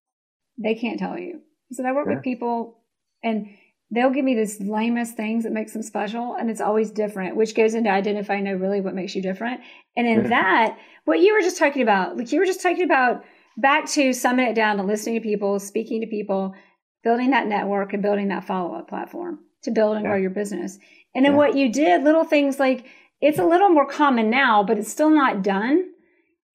they 0.57 0.75
can't 0.75 0.99
tell 0.99 1.17
you. 1.17 1.41
He 1.67 1.75
said, 1.75 1.85
I 1.85 1.91
work 1.91 2.07
yeah. 2.07 2.15
with 2.15 2.23
people 2.23 2.79
and 3.23 3.47
they'll 3.91 4.11
give 4.11 4.25
me 4.25 4.35
this 4.35 4.59
lamest 4.59 5.15
things 5.15 5.43
that 5.43 5.51
makes 5.51 5.73
them 5.73 5.81
special 5.81 6.35
and 6.35 6.49
it's 6.49 6.61
always 6.61 6.91
different 6.91 7.35
which 7.35 7.55
goes 7.55 7.73
into 7.73 7.89
identifying 7.89 8.43
know 8.43 8.53
really 8.53 8.81
what 8.81 8.95
makes 8.95 9.15
you 9.15 9.21
different 9.21 9.61
and 9.97 10.07
in 10.07 10.23
yeah. 10.23 10.29
that 10.29 10.77
what 11.05 11.19
you 11.19 11.33
were 11.33 11.41
just 11.41 11.57
talking 11.57 11.81
about 11.81 12.17
like 12.17 12.31
you 12.31 12.39
were 12.39 12.45
just 12.45 12.61
talking 12.61 12.83
about 12.83 13.23
back 13.57 13.87
to 13.87 14.13
summing 14.13 14.47
it 14.47 14.53
down 14.53 14.77
to 14.77 14.83
listening 14.83 15.15
to 15.15 15.21
people 15.21 15.59
speaking 15.59 16.01
to 16.01 16.07
people 16.07 16.53
building 17.03 17.31
that 17.31 17.47
network 17.47 17.93
and 17.93 18.03
building 18.03 18.27
that 18.27 18.45
follow-up 18.45 18.87
platform 18.87 19.39
to 19.63 19.71
build 19.71 19.95
and 19.95 20.03
yeah. 20.03 20.11
grow 20.11 20.19
your 20.19 20.29
business 20.29 20.77
and 21.15 21.25
then 21.25 21.31
yeah. 21.33 21.37
what 21.37 21.55
you 21.55 21.71
did 21.71 22.03
little 22.03 22.23
things 22.23 22.59
like 22.59 22.85
it's 23.21 23.39
a 23.39 23.45
little 23.45 23.69
more 23.69 23.87
common 23.87 24.29
now 24.29 24.63
but 24.63 24.77
it's 24.77 24.91
still 24.91 25.09
not 25.09 25.41
done 25.41 25.88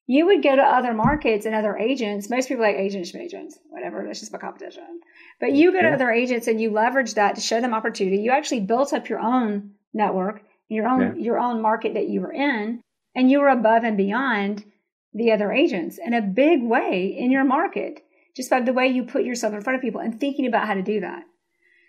you 0.07 0.27
would 0.27 0.43
go 0.43 0.55
to 0.55 0.63
other 0.63 0.93
markets 0.93 1.47
and 1.47 1.55
other 1.55 1.77
agents 1.77 2.31
most 2.31 2.49
people 2.49 2.63
like 2.63 2.77
agents 2.77 3.15
agents 3.15 3.59
whatever 3.71 4.05
that's 4.05 4.21
just 4.21 4.33
my 4.33 4.39
competition 4.39 5.01
But 5.41 5.53
you 5.53 5.73
go 5.73 5.83
to 5.83 5.91
other 5.91 6.11
agents 6.11 6.47
and 6.47 6.61
you 6.61 6.71
leverage 6.71 7.15
that 7.15 7.35
to 7.35 7.41
show 7.41 7.61
them 7.61 7.75
opportunity. 7.75 8.19
You 8.19 8.31
actually 8.31 8.61
built 8.61 8.93
up 8.93 9.09
your 9.09 9.19
own 9.19 9.73
network, 9.93 10.43
your 10.69 10.87
own 10.87 11.01
yeah. 11.01 11.25
your 11.25 11.39
own 11.39 11.61
market 11.61 11.95
that 11.95 12.09
you 12.09 12.21
were 12.21 12.33
in, 12.33 12.81
and 13.15 13.31
you 13.31 13.41
were 13.41 13.49
above 13.49 13.85
and 13.85 13.97
beyond 13.97 14.65
the 15.13 15.33
other 15.33 15.53
agents 15.53 15.99
in 16.05 16.15
a 16.15 16.23
big 16.23 16.63
way 16.63 17.15
in 17.19 17.31
your 17.31 17.45
market, 17.45 18.05
just 18.37 18.51
by 18.51 18.61
the 18.61 18.73
way 18.73 18.89
you 18.89 19.05
put 19.05 19.25
yourself 19.25 19.55
in 19.55 19.61
front 19.61 19.77
of 19.77 19.83
people 19.83 20.01
and 20.01 20.19
thinking 20.19 20.47
about 20.47 20.67
how 20.67 20.75
to 20.75 20.83
do 20.83 21.01
that. 21.01 21.25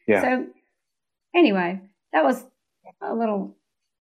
Yeah. 0.08 0.22
So 0.22 0.48
anyway, 1.34 1.82
that 2.14 2.24
was 2.24 2.44
a 3.02 3.14
little 3.14 3.56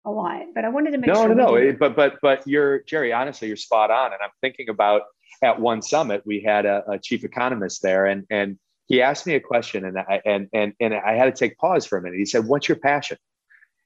a 0.05 0.11
lot, 0.11 0.43
but 0.55 0.65
I 0.65 0.69
wanted 0.69 0.93
to 0.93 0.99
make 0.99 1.09
no, 1.09 1.15
sure. 1.15 1.35
No, 1.35 1.47
no, 1.47 1.57
no. 1.57 1.77
But 1.79 1.97
but 1.97 2.19
but 2.21 2.47
you're 2.47 2.81
Jerry. 2.83 3.13
Honestly, 3.13 3.49
you're 3.49 3.57
spot 3.57 3.91
on. 3.91 4.13
And 4.13 4.21
I'm 4.23 4.31
thinking 4.41 4.69
about 4.69 5.03
at 5.43 5.61
one 5.61 5.83
summit 5.83 6.23
we 6.27 6.43
had 6.43 6.67
a, 6.67 6.85
a 6.93 6.99
chief 6.99 7.25
economist 7.25 7.83
there, 7.83 8.07
and 8.07 8.25
and 8.31 8.59
he 8.87 9.01
asked 9.01 9.27
me 9.27 9.35
a 9.35 9.41
question, 9.41 9.85
and 9.85 9.99
I 9.99 10.21
and 10.25 10.49
and 10.53 10.75
and 10.81 10.95
I 10.95 11.15
had 11.15 11.25
to 11.25 11.33
take 11.33 11.57
pause 11.59 11.87
for 11.87 11.99
a 11.99 12.03
minute. 12.03 12.19
He 12.19 12.27
said, 12.27 12.47
"What's 12.47 12.69
your 12.69 12.77
passion?" 12.77 13.17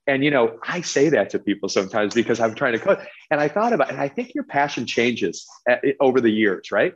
And 0.07 0.25
you 0.25 0.31
know, 0.31 0.59
I 0.67 0.81
say 0.81 1.11
that 1.11 1.31
to 1.31 1.39
people 1.39 1.69
sometimes 1.69 2.15
because 2.15 2.41
I'm 2.41 2.55
trying 2.55 2.73
to 2.73 2.79
coach. 2.79 2.99
And 3.31 3.41
I 3.41 3.49
thought 3.49 3.75
about, 3.75 3.89
it, 3.89 3.93
and 3.93 4.01
I 4.01 4.09
think 4.09 4.35
your 4.35 4.45
passion 4.45 4.87
changes 4.87 5.47
uh, 5.69 5.73
at, 5.85 5.97
over 6.01 6.21
the 6.23 6.31
years, 6.31 6.73
right? 6.73 6.95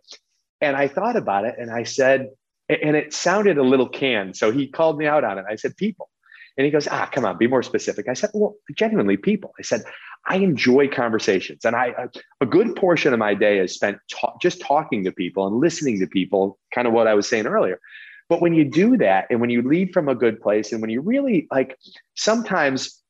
And 0.63 0.77
I 0.77 0.89
thought 0.89 1.17
about 1.17 1.45
it, 1.45 1.57
and 1.59 1.71
I 1.71 1.83
said, 1.83 2.29
and 2.71 2.97
it 2.97 3.13
sounded 3.13 3.59
a 3.59 3.63
little 3.63 3.89
canned. 3.89 4.37
So 4.37 4.51
he 4.51 4.67
called 4.67 4.97
me 4.97 5.07
out 5.07 5.25
on 5.25 5.39
it. 5.39 5.45
I 5.49 5.57
said, 5.57 5.77
"People." 5.77 6.09
And 6.57 6.65
he 6.65 6.71
goes, 6.71 6.87
ah, 6.89 7.09
come 7.11 7.25
on, 7.25 7.39
be 7.39 7.47
more 7.47 7.63
specific. 7.63 8.09
I 8.09 8.15
said, 8.15 8.31
well, 8.35 8.55
genuinely, 8.77 9.17
people. 9.17 9.53
I 9.59 9.63
said, 9.63 9.85
I 10.27 10.37
enjoy 10.37 10.89
conversations. 10.89 11.65
And 11.65 11.75
I, 11.75 11.95
a 12.41 12.47
good 12.47 12.77
portion 12.77 13.13
of 13.13 13.19
my 13.19 13.35
day 13.35 13.59
is 13.59 13.75
spent 13.75 13.99
ta- 14.11 14.35
just 14.41 14.61
talking 14.61 15.03
to 15.05 15.13
people 15.13 15.47
and 15.47 15.57
listening 15.57 15.99
to 16.01 16.07
people, 16.07 16.59
kind 16.75 16.87
of 16.87 16.93
what 16.93 17.07
I 17.07 17.15
was 17.15 17.29
saying 17.29 17.47
earlier. 17.47 17.81
But 18.29 18.41
when 18.41 18.55
you 18.55 18.65
do 18.65 18.97
that 18.99 19.27
and 19.31 19.41
when 19.41 19.51
you 19.51 19.63
lead 19.63 19.93
from 19.93 20.09
a 20.09 20.15
good 20.15 20.41
place 20.41 20.73
and 20.73 20.81
when 20.81 20.91
you 20.91 21.01
really 21.01 21.47
like, 21.51 21.77
sometimes 22.15 23.03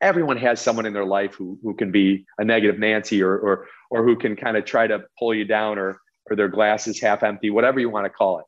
everyone 0.00 0.36
has 0.36 0.60
someone 0.60 0.86
in 0.86 0.92
their 0.92 1.04
life 1.04 1.34
who, 1.34 1.58
who 1.62 1.74
can 1.74 1.90
be 1.90 2.24
a 2.38 2.44
negative 2.44 2.78
Nancy 2.78 3.22
or, 3.22 3.36
or, 3.36 3.66
or 3.90 4.04
who 4.04 4.16
can 4.16 4.36
kind 4.36 4.56
of 4.56 4.64
try 4.64 4.86
to 4.86 5.04
pull 5.18 5.34
you 5.34 5.44
down 5.44 5.78
or, 5.78 6.00
or 6.30 6.36
their 6.36 6.48
glass 6.48 6.86
is 6.86 7.00
half 7.00 7.22
empty, 7.22 7.50
whatever 7.50 7.80
you 7.80 7.90
want 7.90 8.04
to 8.04 8.10
call 8.10 8.40
it. 8.40 8.46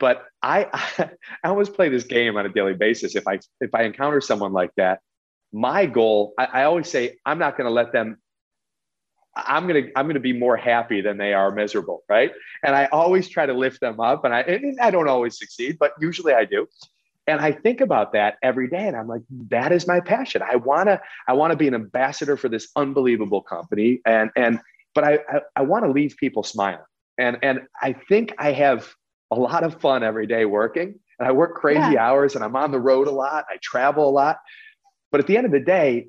But 0.00 0.24
I, 0.42 0.66
I 1.44 1.48
always 1.48 1.68
play 1.68 1.88
this 1.88 2.04
game 2.04 2.36
on 2.36 2.46
a 2.46 2.48
daily 2.48 2.74
basis. 2.74 3.14
If 3.14 3.28
I 3.28 3.38
if 3.60 3.72
I 3.72 3.82
encounter 3.82 4.20
someone 4.20 4.52
like 4.52 4.74
that, 4.76 5.00
my 5.52 5.86
goal, 5.86 6.34
I, 6.36 6.46
I 6.46 6.64
always 6.64 6.90
say, 6.90 7.18
I'm 7.24 7.38
not 7.38 7.56
going 7.56 7.66
to 7.66 7.72
let 7.72 7.92
them. 7.92 8.16
I'm 9.36 9.68
gonna 9.68 9.82
I'm 9.94 10.08
gonna 10.08 10.18
be 10.18 10.32
more 10.32 10.56
happy 10.56 11.00
than 11.00 11.16
they 11.16 11.32
are 11.34 11.52
miserable, 11.52 12.02
right? 12.08 12.32
And 12.64 12.74
I 12.74 12.86
always 12.86 13.28
try 13.28 13.46
to 13.46 13.52
lift 13.52 13.80
them 13.80 14.00
up, 14.00 14.24
and 14.24 14.34
I 14.34 14.40
and 14.40 14.78
I 14.80 14.90
don't 14.90 15.08
always 15.08 15.38
succeed, 15.38 15.76
but 15.78 15.92
usually 16.00 16.32
I 16.32 16.44
do. 16.44 16.66
And 17.28 17.40
I 17.40 17.52
think 17.52 17.80
about 17.80 18.12
that 18.14 18.38
every 18.42 18.68
day, 18.68 18.88
and 18.88 18.96
I'm 18.96 19.06
like, 19.06 19.22
that 19.50 19.70
is 19.70 19.86
my 19.86 20.00
passion. 20.00 20.42
I 20.42 20.56
wanna 20.56 21.00
I 21.28 21.34
wanna 21.34 21.54
be 21.54 21.68
an 21.68 21.74
ambassador 21.74 22.36
for 22.36 22.48
this 22.48 22.70
unbelievable 22.74 23.40
company, 23.40 24.00
and 24.04 24.30
and 24.34 24.58
but 24.96 25.04
I 25.04 25.20
I, 25.28 25.40
I 25.54 25.62
want 25.62 25.84
to 25.84 25.92
leave 25.92 26.16
people 26.18 26.42
smiling, 26.42 26.82
and 27.16 27.38
and 27.40 27.60
I 27.80 27.92
think 27.92 28.34
I 28.36 28.50
have 28.50 28.92
a 29.30 29.36
lot 29.36 29.64
of 29.64 29.80
fun 29.80 30.02
every 30.02 30.26
day 30.26 30.44
working 30.44 30.94
and 31.20 31.28
I 31.28 31.32
work 31.32 31.54
crazy 31.54 31.92
yeah. 31.92 32.06
hours 32.06 32.34
and 32.34 32.42
I'm 32.42 32.56
on 32.56 32.72
the 32.72 32.80
road 32.80 33.06
a 33.06 33.12
lot. 33.12 33.44
I 33.50 33.58
travel 33.62 34.08
a 34.08 34.10
lot. 34.10 34.38
But 35.12 35.20
at 35.20 35.26
the 35.26 35.36
end 35.36 35.46
of 35.46 35.52
the 35.52 35.60
day, 35.60 36.06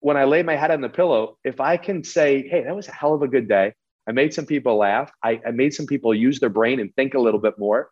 when 0.00 0.16
I 0.16 0.24
lay 0.24 0.42
my 0.42 0.56
head 0.56 0.70
on 0.70 0.80
the 0.80 0.88
pillow, 0.88 1.38
if 1.44 1.60
I 1.60 1.76
can 1.76 2.02
say, 2.02 2.48
hey, 2.48 2.64
that 2.64 2.74
was 2.74 2.88
a 2.88 2.92
hell 2.92 3.14
of 3.14 3.22
a 3.22 3.28
good 3.28 3.48
day. 3.48 3.74
I 4.08 4.12
made 4.12 4.34
some 4.34 4.46
people 4.46 4.78
laugh. 4.78 5.12
I, 5.22 5.40
I 5.46 5.50
made 5.52 5.74
some 5.74 5.86
people 5.86 6.12
use 6.14 6.40
their 6.40 6.48
brain 6.48 6.80
and 6.80 6.92
think 6.96 7.14
a 7.14 7.20
little 7.20 7.38
bit 7.38 7.58
more. 7.58 7.90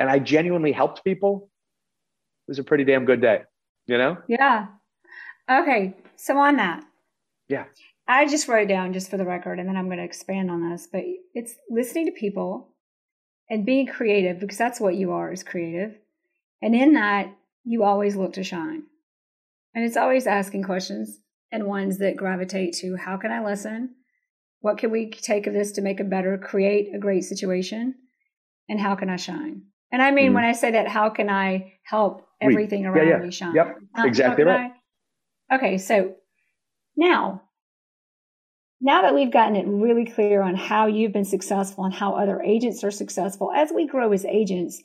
And 0.00 0.08
I 0.08 0.18
genuinely 0.18 0.72
helped 0.72 1.04
people. 1.04 1.50
It 2.48 2.52
was 2.52 2.58
a 2.58 2.64
pretty 2.64 2.84
damn 2.84 3.04
good 3.04 3.20
day, 3.20 3.42
you 3.86 3.98
know? 3.98 4.16
Yeah. 4.26 4.66
Okay. 5.50 5.94
So 6.16 6.38
on 6.38 6.56
that. 6.56 6.82
Yeah. 7.48 7.64
I 8.08 8.26
just 8.26 8.48
wrote 8.48 8.62
it 8.62 8.68
down 8.68 8.94
just 8.94 9.10
for 9.10 9.18
the 9.18 9.26
record, 9.26 9.58
and 9.58 9.68
then 9.68 9.76
I'm 9.76 9.86
going 9.86 9.98
to 9.98 10.04
expand 10.04 10.50
on 10.50 10.70
this. 10.70 10.88
But 10.90 11.02
it's 11.34 11.54
listening 11.68 12.06
to 12.06 12.12
people, 12.12 12.74
and 13.50 13.66
being 13.66 13.86
creative 13.86 14.38
because 14.38 14.58
that's 14.58 14.80
what 14.80 14.94
you 14.94 15.12
are 15.12 15.32
is 15.32 15.42
creative. 15.42 15.96
And 16.60 16.74
in 16.74 16.94
that, 16.94 17.32
you 17.64 17.82
always 17.82 18.16
look 18.16 18.34
to 18.34 18.44
shine. 18.44 18.84
And 19.74 19.84
it's 19.84 19.96
always 19.96 20.26
asking 20.26 20.64
questions 20.64 21.20
and 21.52 21.64
ones 21.66 21.98
that 21.98 22.16
gravitate 22.16 22.74
to 22.74 22.96
how 22.96 23.16
can 23.16 23.30
I 23.30 23.44
listen? 23.44 23.94
What 24.60 24.78
can 24.78 24.90
we 24.90 25.10
take 25.10 25.46
of 25.46 25.54
this 25.54 25.72
to 25.72 25.82
make 25.82 26.00
it 26.00 26.10
better, 26.10 26.36
create 26.36 26.94
a 26.94 26.98
great 26.98 27.24
situation? 27.24 27.94
And 28.68 28.80
how 28.80 28.96
can 28.96 29.08
I 29.08 29.16
shine? 29.16 29.62
And 29.90 30.02
I 30.02 30.10
mean, 30.10 30.32
mm 30.32 30.34
when 30.34 30.44
I 30.44 30.52
say 30.52 30.72
that, 30.72 30.88
how 30.88 31.08
can 31.08 31.30
I 31.30 31.74
help 31.84 32.26
everything 32.40 32.84
around 32.84 33.08
yeah, 33.08 33.16
yeah. 33.18 33.24
me 33.24 33.30
shine? 33.30 33.54
Yep, 33.54 33.78
exactly 33.98 34.44
right. 34.44 34.72
I? 35.50 35.56
Okay, 35.56 35.78
so 35.78 36.14
now 36.96 37.42
now 38.80 39.02
that 39.02 39.14
we've 39.14 39.32
gotten 39.32 39.56
it 39.56 39.66
really 39.66 40.04
clear 40.04 40.42
on 40.42 40.54
how 40.54 40.86
you've 40.86 41.12
been 41.12 41.24
successful 41.24 41.84
and 41.84 41.94
how 41.94 42.14
other 42.14 42.40
agents 42.42 42.84
are 42.84 42.90
successful, 42.90 43.50
as 43.54 43.72
we 43.72 43.86
grow 43.86 44.12
as 44.12 44.24
agents, 44.24 44.80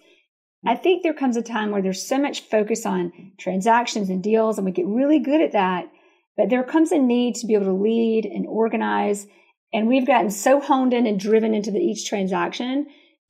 I 0.65 0.75
think 0.75 1.03
there 1.03 1.13
comes 1.13 1.37
a 1.37 1.41
time 1.41 1.71
where 1.71 1.81
there's 1.81 2.07
so 2.07 2.17
much 2.17 2.41
focus 2.41 2.85
on 2.85 3.33
transactions 3.37 4.09
and 4.09 4.23
deals, 4.23 4.57
and 4.57 4.65
we 4.65 4.71
get 4.71 4.87
really 4.87 5.19
good 5.19 5.41
at 5.41 5.51
that. 5.51 5.91
But 6.37 6.49
there 6.49 6.63
comes 6.63 6.91
a 6.91 6.97
need 6.97 7.35
to 7.35 7.47
be 7.47 7.53
able 7.53 7.65
to 7.65 7.73
lead 7.73 8.25
and 8.25 8.47
organize. 8.47 9.27
And 9.73 9.87
we've 9.87 10.07
gotten 10.07 10.31
so 10.31 10.59
honed 10.59 10.93
in 10.93 11.05
and 11.05 11.19
driven 11.19 11.53
into 11.53 11.69
the, 11.69 11.79
each 11.79 12.07
transaction, 12.07 12.87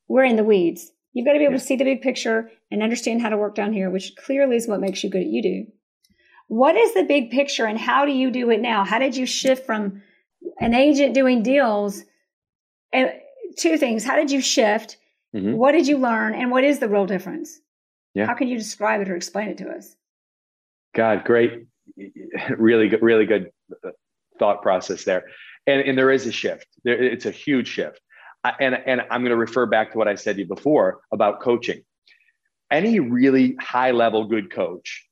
we're 0.07 0.23
in 0.23 0.35
the 0.35 0.43
weeds. 0.43 0.91
You've 1.13 1.25
got 1.25 1.33
to 1.33 1.39
be 1.39 1.45
able 1.45 1.57
to 1.57 1.59
see 1.59 1.75
the 1.75 1.83
big 1.83 2.01
picture 2.01 2.49
and 2.71 2.81
understand 2.81 3.21
how 3.21 3.29
to 3.29 3.37
work 3.37 3.55
down 3.55 3.73
here, 3.73 3.89
which 3.89 4.15
clearly 4.15 4.55
is 4.55 4.67
what 4.67 4.79
makes 4.79 5.03
you 5.03 5.09
good 5.09 5.21
at 5.21 5.27
you 5.27 5.41
do. 5.41 5.65
What 6.47 6.75
is 6.75 6.93
the 6.93 7.03
big 7.03 7.31
picture 7.31 7.65
and 7.65 7.77
how 7.77 8.05
do 8.05 8.11
you 8.11 8.31
do 8.31 8.49
it 8.49 8.61
now? 8.61 8.83
How 8.83 8.99
did 8.99 9.15
you 9.15 9.25
shift 9.25 9.65
from 9.65 10.01
an 10.59 10.73
agent 10.73 11.13
doing 11.13 11.43
deals. 11.43 12.03
And 12.91 13.11
two 13.57 13.77
things. 13.77 14.03
How 14.03 14.15
did 14.15 14.31
you 14.31 14.41
shift? 14.41 14.97
Mm-hmm. 15.35 15.53
What 15.53 15.71
did 15.71 15.87
you 15.87 15.97
learn? 15.97 16.35
And 16.35 16.51
what 16.51 16.63
is 16.63 16.79
the 16.79 16.87
real 16.87 17.05
difference? 17.05 17.59
Yeah. 18.13 18.27
How 18.27 18.35
can 18.35 18.47
you 18.47 18.57
describe 18.57 19.01
it 19.01 19.09
or 19.09 19.15
explain 19.15 19.49
it 19.49 19.57
to 19.59 19.69
us? 19.69 19.95
God, 20.93 21.25
great. 21.25 21.65
Really 22.57 22.89
good, 22.89 23.01
really 23.01 23.25
good 23.25 23.49
uh, 23.83 23.89
thought 24.37 24.61
process 24.61 25.03
there. 25.03 25.23
And, 25.65 25.81
and 25.81 25.97
there 25.97 26.11
is 26.11 26.27
a 26.27 26.31
shift. 26.31 26.67
There, 26.83 27.01
it's 27.01 27.25
a 27.25 27.31
huge 27.31 27.67
shift. 27.67 27.99
I, 28.43 28.53
and, 28.59 28.75
and 28.85 29.01
I'm 29.09 29.21
going 29.21 29.31
to 29.31 29.37
refer 29.37 29.65
back 29.65 29.91
to 29.93 29.97
what 29.97 30.07
I 30.07 30.15
said 30.15 30.35
to 30.35 30.41
you 30.43 30.47
before 30.47 31.01
about 31.11 31.41
coaching. 31.41 31.81
Any 32.69 32.99
really 32.99 33.55
high 33.59 33.91
level 33.91 34.25
good 34.25 34.51
coach 34.51 35.03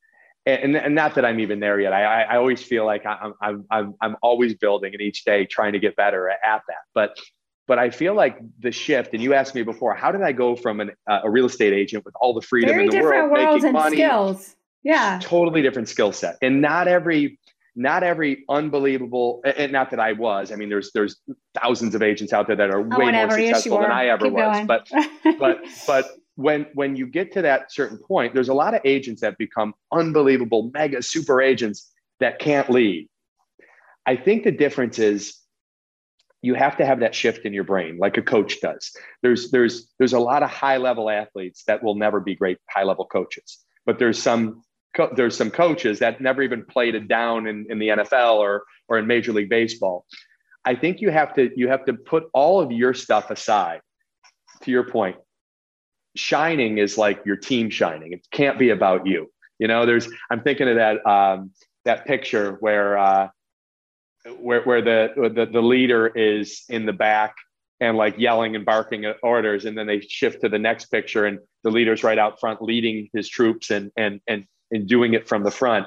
and, 0.45 0.75
and 0.75 0.95
not 0.95 1.15
that 1.15 1.25
I'm 1.25 1.39
even 1.39 1.60
there 1.60 1.80
yet. 1.80 1.93
I, 1.93 2.23
I 2.23 2.38
always 2.38 2.63
feel 2.63 2.86
like 2.86 3.06
I'm, 3.06 3.34
I'm, 3.41 3.65
I'm, 3.69 3.95
I'm 4.01 4.15
always 4.21 4.56
building 4.56 4.93
and 4.93 5.01
each 5.01 5.23
day 5.23 5.45
trying 5.45 5.73
to 5.73 5.80
get 5.80 5.95
better 5.95 6.30
at 6.30 6.39
that. 6.43 6.84
But, 6.93 7.17
but 7.67 7.77
I 7.77 7.89
feel 7.89 8.15
like 8.15 8.39
the 8.60 8.71
shift, 8.71 9.13
and 9.13 9.21
you 9.21 9.34
asked 9.34 9.54
me 9.54 9.63
before, 9.63 9.93
how 9.93 10.12
did 10.12 10.23
I 10.23 10.32
go 10.32 10.56
from 10.56 10.80
an, 10.80 10.91
uh, 11.08 11.21
a 11.23 11.30
real 11.30 11.45
estate 11.45 11.73
agent 11.73 12.06
with 12.06 12.15
all 12.19 12.34
the 12.34 12.41
freedom 12.41 12.71
Very 12.71 12.86
in 12.86 12.89
the 12.89 13.01
world, 13.01 13.32
making 13.32 13.65
and 13.65 13.73
money, 13.73 13.97
skills. 13.97 14.56
Yeah. 14.84 15.19
Totally 15.21 15.62
different 15.62 15.88
skill 15.89 16.12
set. 16.12 16.38
And 16.41 16.60
not 16.60 16.88
every, 16.88 17.39
not 17.75 18.04
every 18.04 18.43
unbelievable, 18.49 19.41
and 19.45 19.71
not 19.71 19.91
that 19.91 19.99
I 19.99 20.13
was, 20.13 20.51
I 20.51 20.56
mean, 20.56 20.69
there's, 20.69 20.91
there's 20.93 21.17
thousands 21.54 21.95
of 21.95 22.01
agents 22.01 22.34
out 22.34 22.47
there 22.47 22.56
that 22.56 22.69
are 22.71 22.80
oh, 22.80 22.99
way 22.99 23.12
more 23.12 23.32
successful 23.32 23.80
than 23.80 23.91
I 23.91 24.08
ever 24.08 24.25
Keep 24.25 24.34
was, 24.34 24.58
going. 24.58 24.67
but, 24.67 24.89
but, 25.39 25.60
but 25.88 26.12
when 26.41 26.67
when 26.73 26.95
you 26.95 27.08
get 27.08 27.32
to 27.34 27.41
that 27.41 27.71
certain 27.71 27.97
point 27.97 28.34
there's 28.34 28.49
a 28.49 28.54
lot 28.54 28.73
of 28.73 28.82
agents 28.86 29.21
that 29.21 29.38
become 29.38 29.73
unbelievable 29.91 30.71
mega 30.73 31.01
super 31.01 31.41
agents 31.41 31.91
that 32.19 32.39
can't 32.39 32.69
lead. 32.69 33.08
I 34.06 34.15
think 34.15 34.43
the 34.43 34.51
difference 34.51 34.99
is 34.99 35.38
you 36.41 36.56
have 36.56 36.77
to 36.77 36.86
have 36.86 37.01
that 37.01 37.13
shift 37.13 37.45
in 37.45 37.54
your 37.54 37.63
brain 37.63 37.97
like 37.97 38.17
a 38.17 38.21
coach 38.21 38.62
does. 38.62 38.91
There's 39.21 39.51
there's 39.51 39.88
there's 39.99 40.13
a 40.13 40.19
lot 40.19 40.43
of 40.43 40.49
high 40.49 40.77
level 40.77 41.10
athletes 41.10 41.63
that 41.67 41.84
will 41.84 41.95
never 41.95 42.19
be 42.19 42.36
great 42.36 42.58
high 42.69 42.84
level 42.84 43.06
coaches 43.06 43.60
but 43.86 43.99
there's 43.99 44.21
some 44.21 44.62
co- 44.95 45.12
there's 45.15 45.36
some 45.36 45.51
coaches 45.51 45.99
that 45.99 46.21
never 46.21 46.41
even 46.41 46.65
played 46.65 46.95
it 46.95 47.08
down 47.08 47.47
in, 47.47 47.65
in 47.69 47.80
the 47.80 47.89
nfl 47.89 48.36
or 48.36 48.63
or 48.88 48.97
in 48.97 49.08
major 49.08 49.32
league 49.32 49.49
baseball. 49.49 50.06
I 50.65 50.75
think 50.75 51.01
you 51.01 51.10
have 51.10 51.34
to 51.36 51.49
you 51.56 51.67
have 51.69 51.86
to 51.86 51.93
put 51.93 52.25
all 52.34 52.60
of 52.60 52.71
your 52.71 52.93
stuff 52.93 53.32
aside 53.32 53.82
to 54.63 54.71
your 54.71 54.84
point 54.84 55.15
shining 56.15 56.78
is 56.78 56.97
like 56.97 57.26
your 57.26 57.38
team 57.38 57.69
shining. 57.69 58.13
It 58.13 58.28
can't 58.32 58.60
be 58.60 58.69
about 58.69 59.06
you. 59.08 59.32
You 59.60 59.67
know, 59.67 59.86
there's 59.86 60.10
I'm 60.30 60.41
thinking 60.41 60.67
of 60.67 60.76
that 60.76 61.06
um, 61.06 61.52
that 61.86 62.06
picture 62.06 62.58
where 62.60 62.97
uh, 62.97 63.30
where 64.39 64.63
where 64.63 64.82
the, 64.82 65.10
the 65.15 65.45
the 65.45 65.62
leader 65.62 66.08
is 66.08 66.63
in 66.69 66.86
the 66.86 66.93
back 66.93 67.36
and 67.80 67.97
like 67.97 68.17
yelling 68.17 68.56
and 68.56 68.65
barking 68.65 69.06
at 69.06 69.17
orders, 69.24 69.65
and 69.65 69.78
then 69.78 69.88
they 69.88 70.02
shift 70.02 70.41
to 70.41 70.50
the 70.50 70.60
next 70.60 70.86
picture 70.86 71.26
and 71.26 71.39
the 71.63 71.71
leader's 71.71 72.04
right 72.04 72.17
out 72.17 72.39
front 72.39 72.62
leading 72.62 73.10
his 73.13 73.30
troops 73.30 73.69
and 73.69 73.91
and 73.95 74.19
and 74.28 74.45
and 74.71 74.88
doing 74.88 75.13
it 75.13 75.28
from 75.28 75.43
the 75.43 75.52
front. 75.52 75.86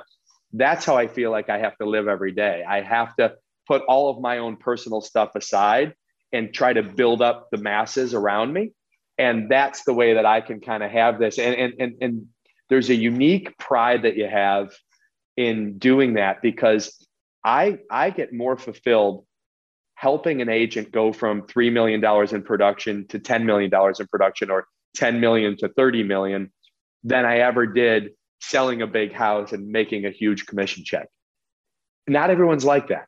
That's 0.52 0.84
how 0.84 0.96
I 0.96 1.08
feel 1.08 1.30
like 1.30 1.50
I 1.50 1.58
have 1.58 1.76
to 1.78 1.87
live 1.87 2.06
every 2.06 2.32
day. 2.32 2.64
I 2.66 2.80
have 2.80 3.16
to 3.16 3.34
put 3.66 3.82
all 3.88 4.10
of 4.10 4.20
my 4.20 4.38
own 4.38 4.56
personal 4.56 5.00
stuff 5.00 5.34
aside 5.34 5.94
and 6.32 6.52
try 6.52 6.72
to 6.72 6.82
build 6.82 7.22
up 7.22 7.48
the 7.50 7.58
masses 7.58 8.14
around 8.14 8.52
me 8.52 8.72
and 9.18 9.50
that's 9.50 9.85
the 9.85 9.94
way 9.94 10.14
that 10.14 10.27
I 10.27 10.40
can 10.40 10.61
kind 10.61 10.83
of 10.83 10.90
have 10.90 11.18
this. 11.18 11.38
And 11.38 11.55
and 11.55 11.74
and 11.79 11.94
and 12.00 12.27
there's 12.68 12.90
a 12.90 12.94
unique 12.94 13.57
pride 13.59 14.03
that 14.03 14.16
you 14.16 14.27
have 14.27 14.72
in 15.37 15.79
doing 15.79 16.14
that 16.14 16.42
because 16.42 17.07
I 17.44 17.79
I 17.90 18.11
get 18.11 18.33
more 18.33 18.57
fulfilled 18.57 19.24
helping 19.96 20.42
an 20.42 20.48
agent 20.48 20.90
go 20.92 21.12
from 21.12 21.42
$3 21.42 21.72
million 21.72 22.05
in 22.35 22.42
production 22.42 23.07
to 23.09 23.18
$10 23.18 23.44
million 23.44 23.70
in 23.72 24.07
production 24.09 24.50
or 24.50 24.66
10 24.96 25.20
million 25.20 25.57
to 25.57 25.68
30 25.68 26.03
million 26.03 26.53
than 27.05 27.24
I 27.24 27.38
ever 27.38 27.66
did 27.66 28.11
selling 28.40 28.83
a 28.83 28.87
big 28.87 29.12
house 29.12 29.53
and 29.53 29.68
making 29.68 30.05
a 30.05 30.11
huge 30.11 30.46
commission 30.46 30.85
check. 30.85 31.09
Not 32.07 32.31
everyone's 32.31 32.64
like 32.64 32.88
that. 32.88 33.07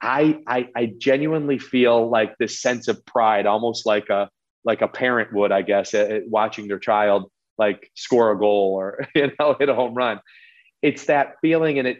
I, 0.00 0.38
I, 0.46 0.68
I 0.76 0.92
genuinely 0.98 1.58
feel 1.58 2.08
like 2.08 2.36
this 2.38 2.60
sense 2.60 2.88
of 2.88 3.04
pride, 3.04 3.46
almost 3.46 3.84
like 3.84 4.08
a 4.08 4.30
like 4.64 4.82
a 4.82 4.88
parent 4.88 5.32
would, 5.32 5.52
I 5.52 5.62
guess, 5.62 5.94
watching 6.26 6.68
their 6.68 6.78
child 6.78 7.30
like 7.58 7.90
score 7.94 8.32
a 8.32 8.38
goal 8.38 8.74
or 8.74 9.06
you 9.14 9.30
know 9.38 9.54
hit 9.58 9.68
a 9.68 9.74
home 9.74 9.94
run. 9.94 10.20
It's 10.82 11.04
that 11.06 11.34
feeling, 11.42 11.78
and 11.78 11.88
it. 11.88 11.98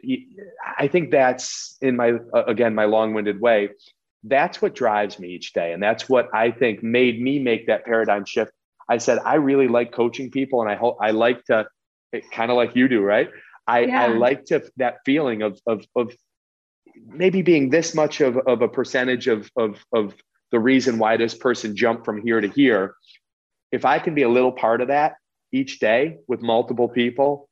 I 0.79 0.89
think 0.89 1.11
that's 1.11 1.77
in 1.83 1.97
my 1.97 2.15
again 2.33 2.75
my 2.75 2.87
long-winded 2.87 3.41
way. 3.41 3.71
That's 4.25 4.61
what 4.61 4.75
drives 4.75 5.19
me 5.19 5.29
each 5.29 5.53
day, 5.53 5.73
and 5.73 5.83
that's 5.83 6.09
what 6.09 6.29
I 6.35 6.51
think 6.51 6.83
made 6.83 7.21
me 7.21 7.39
make 7.39 7.67
that 7.67 7.85
paradigm 7.85 8.25
shift. 8.25 8.53
I 8.89 8.99
said 8.99 9.19
I 9.19 9.35
really 9.35 9.69
like 9.69 9.93
coaching 9.93 10.31
people, 10.31 10.63
and 10.63 10.71
I 10.71 10.77
hope 10.77 10.97
I 11.01 11.11
like 11.11 11.45
to 11.45 11.67
kind 12.33 12.51
of 12.51 12.57
like 12.57 12.75
you 12.75 12.89
do, 12.89 13.03
right? 13.03 13.29
I, 13.67 13.81
yeah. 13.81 14.03
I 14.03 14.07
like 14.09 14.47
to 14.47 14.63
that 14.79 14.99
feeling 15.05 15.43
of 15.43 15.61
of 15.67 15.85
of 15.95 16.15
maybe 17.07 17.43
being 17.43 17.71
this 17.71 17.95
much 17.95 18.21
of, 18.21 18.37
of 18.39 18.63
a 18.63 18.69
percentage 18.69 19.27
of, 19.29 19.51
of 19.57 19.85
of 19.93 20.15
the 20.51 20.59
reason 20.59 20.99
why 20.99 21.17
this 21.17 21.35
person 21.35 21.77
jumped 21.77 22.05
from 22.05 22.23
here 22.23 22.41
to 22.41 22.49
here. 22.49 22.95
If 23.73 23.85
I 23.85 23.99
can 23.99 24.15
be 24.15 24.23
a 24.23 24.29
little 24.29 24.53
part 24.53 24.81
of 24.81 24.89
that 24.89 25.15
each 25.53 25.79
day 25.79 26.19
with 26.27 26.43
multiple 26.43 26.89
people, 26.89 27.49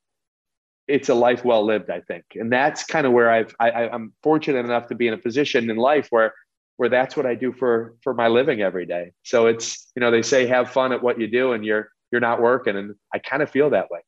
it's 0.87 1.09
a 1.09 1.13
life 1.13 1.45
well 1.45 1.65
lived, 1.65 1.89
I 1.89 2.01
think. 2.01 2.25
And 2.35 2.51
that's 2.51 2.83
kind 2.83 3.05
of 3.05 3.13
where 3.13 3.29
I've 3.29 3.55
I, 3.59 3.89
I'm 3.89 4.13
fortunate 4.23 4.65
enough 4.65 4.87
to 4.87 4.95
be 4.95 5.07
in 5.07 5.13
a 5.13 5.17
position 5.17 5.69
in 5.69 5.77
life 5.77 6.07
where 6.09 6.33
where 6.77 6.89
that's 6.89 7.15
what 7.15 7.25
I 7.25 7.35
do 7.35 7.51
for 7.53 7.95
for 8.01 8.13
my 8.13 8.27
living 8.27 8.61
every 8.61 8.85
day. 8.85 9.11
So 9.23 9.47
it's 9.47 9.87
you 9.95 9.99
know 10.01 10.11
they 10.11 10.21
say 10.21 10.47
have 10.47 10.71
fun 10.71 10.91
at 10.91 11.03
what 11.03 11.19
you 11.19 11.27
do 11.27 11.53
and 11.53 11.63
you're 11.63 11.89
you're 12.11 12.21
not 12.21 12.41
working, 12.41 12.75
and 12.75 12.95
I 13.13 13.19
kind 13.19 13.43
of 13.43 13.49
feel 13.49 13.69
that 13.69 13.91
way 13.91 13.99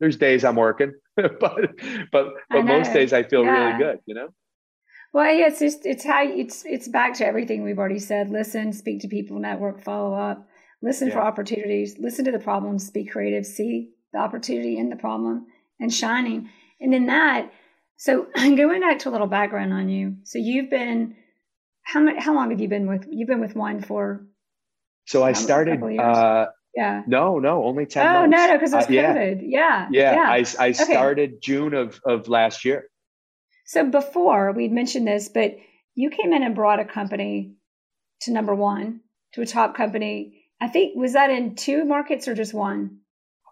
there's 0.00 0.16
days 0.16 0.44
I'm 0.44 0.56
working, 0.56 0.92
but 1.16 1.40
but 1.40 2.34
but 2.50 2.62
most 2.62 2.92
days 2.92 3.12
I 3.12 3.22
feel 3.22 3.44
yeah. 3.44 3.50
really 3.50 3.78
good, 3.78 3.98
you 4.06 4.14
know. 4.14 4.28
Well, 5.14 5.32
yeah, 5.32 5.46
it's 5.46 5.60
just 5.60 5.86
it's 5.86 6.04
how 6.04 6.24
it's 6.24 6.64
it's 6.66 6.88
back 6.88 7.14
to 7.14 7.26
everything 7.26 7.62
we've 7.62 7.78
already 7.78 8.00
said. 8.00 8.30
Listen, 8.30 8.72
speak 8.72 9.00
to 9.02 9.08
people, 9.08 9.38
network, 9.38 9.80
follow 9.80 10.12
up, 10.12 10.48
listen 10.82 11.06
yeah. 11.06 11.14
for 11.14 11.20
opportunities, 11.20 11.96
listen 12.00 12.24
to 12.24 12.32
the 12.32 12.40
problems, 12.40 12.90
be 12.90 13.04
creative, 13.04 13.46
see 13.46 13.90
the 14.12 14.18
opportunity 14.18 14.76
in 14.76 14.90
the 14.90 14.96
problem, 14.96 15.46
and 15.78 15.94
shining. 15.94 16.50
And 16.80 16.92
in 16.92 17.06
that, 17.06 17.52
so 17.96 18.26
going 18.34 18.80
back 18.80 18.98
to 19.00 19.08
a 19.08 19.12
little 19.12 19.28
background 19.28 19.72
on 19.72 19.88
you. 19.88 20.16
So 20.24 20.40
you've 20.40 20.68
been 20.68 21.14
how 21.84 22.00
many, 22.00 22.20
how 22.20 22.34
long 22.34 22.50
have 22.50 22.60
you 22.60 22.66
been 22.68 22.88
with 22.88 23.06
you've 23.08 23.28
been 23.28 23.40
with 23.40 23.54
one 23.54 23.82
for? 23.82 24.26
So 25.06 25.22
I 25.22 25.32
started 25.32 25.80
uh, 25.80 26.46
yeah. 26.74 27.02
No, 27.06 27.38
no, 27.38 27.62
only 27.62 27.86
10 27.86 28.04
oh, 28.04 28.12
months. 28.12 28.30
no, 28.32 28.46
no, 28.48 28.52
because 28.54 28.72
it 28.72 28.76
was 28.76 28.86
uh, 28.86 28.88
COVID. 28.88 29.42
Yeah. 29.44 29.86
Yeah. 29.92 30.14
yeah. 30.14 30.28
I, 30.28 30.44
I 30.58 30.72
started 30.72 31.40
June 31.40 31.72
of, 31.72 32.00
of 32.04 32.26
last 32.26 32.64
year. 32.64 32.88
So 33.64 33.88
before 33.90 34.52
we'd 34.52 34.72
mentioned 34.72 35.06
this, 35.06 35.28
but 35.28 35.56
you 35.94 36.10
came 36.10 36.32
in 36.32 36.42
and 36.42 36.54
brought 36.54 36.80
a 36.80 36.84
company 36.84 37.54
to 38.22 38.32
number 38.32 38.54
one, 38.54 39.00
to 39.34 39.42
a 39.42 39.46
top 39.46 39.76
company. 39.76 40.42
I 40.60 40.68
think, 40.68 40.96
was 40.96 41.14
that 41.14 41.30
in 41.30 41.56
two 41.56 41.84
markets 41.84 42.28
or 42.28 42.34
just 42.34 42.54
one? 42.54 42.98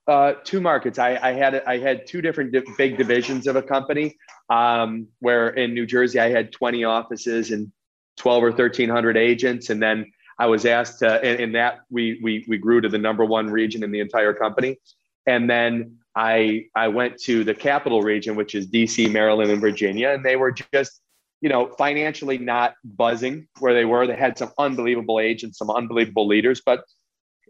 Uh, 0.06 0.32
two 0.44 0.60
markets. 0.60 0.98
I, 0.98 1.16
I 1.16 1.32
had 1.32 1.62
I 1.64 1.78
had 1.78 2.06
two 2.06 2.20
different 2.22 2.52
di- 2.52 2.64
big 2.76 2.96
divisions 2.96 3.46
of 3.46 3.54
a 3.54 3.62
company. 3.62 4.16
Um, 4.50 5.08
where 5.20 5.48
in 5.48 5.74
New 5.74 5.86
Jersey 5.86 6.18
I 6.18 6.28
had 6.28 6.52
20 6.52 6.84
offices 6.84 7.52
and 7.52 7.70
12 8.16 8.42
or 8.42 8.48
1300 8.48 9.16
agents, 9.16 9.70
and 9.70 9.80
then 9.80 10.12
I 10.38 10.46
was 10.46 10.66
asked 10.66 10.98
to, 11.00 11.22
and, 11.24 11.40
and 11.40 11.54
that 11.54 11.80
we, 11.88 12.18
we, 12.22 12.44
we 12.48 12.58
grew 12.58 12.80
to 12.80 12.88
the 12.88 12.98
number 12.98 13.24
one 13.24 13.48
region 13.48 13.84
in 13.84 13.92
the 13.92 14.00
entire 14.00 14.34
company. 14.34 14.78
And 15.26 15.48
then 15.48 15.98
I, 16.14 16.66
I 16.74 16.88
went 16.88 17.18
to 17.22 17.44
the 17.44 17.54
capital 17.54 18.02
region, 18.02 18.36
which 18.36 18.54
is 18.54 18.66
DC, 18.66 19.10
Maryland, 19.10 19.50
and 19.50 19.60
Virginia. 19.60 20.10
And 20.10 20.24
they 20.24 20.36
were 20.36 20.52
just, 20.52 21.00
you 21.40 21.48
know, 21.48 21.68
financially 21.78 22.38
not 22.38 22.74
buzzing 22.84 23.48
where 23.60 23.74
they 23.74 23.84
were. 23.84 24.06
They 24.06 24.16
had 24.16 24.36
some 24.36 24.52
unbelievable 24.58 25.20
agents, 25.20 25.58
some 25.58 25.70
unbelievable 25.70 26.26
leaders, 26.26 26.60
but 26.64 26.84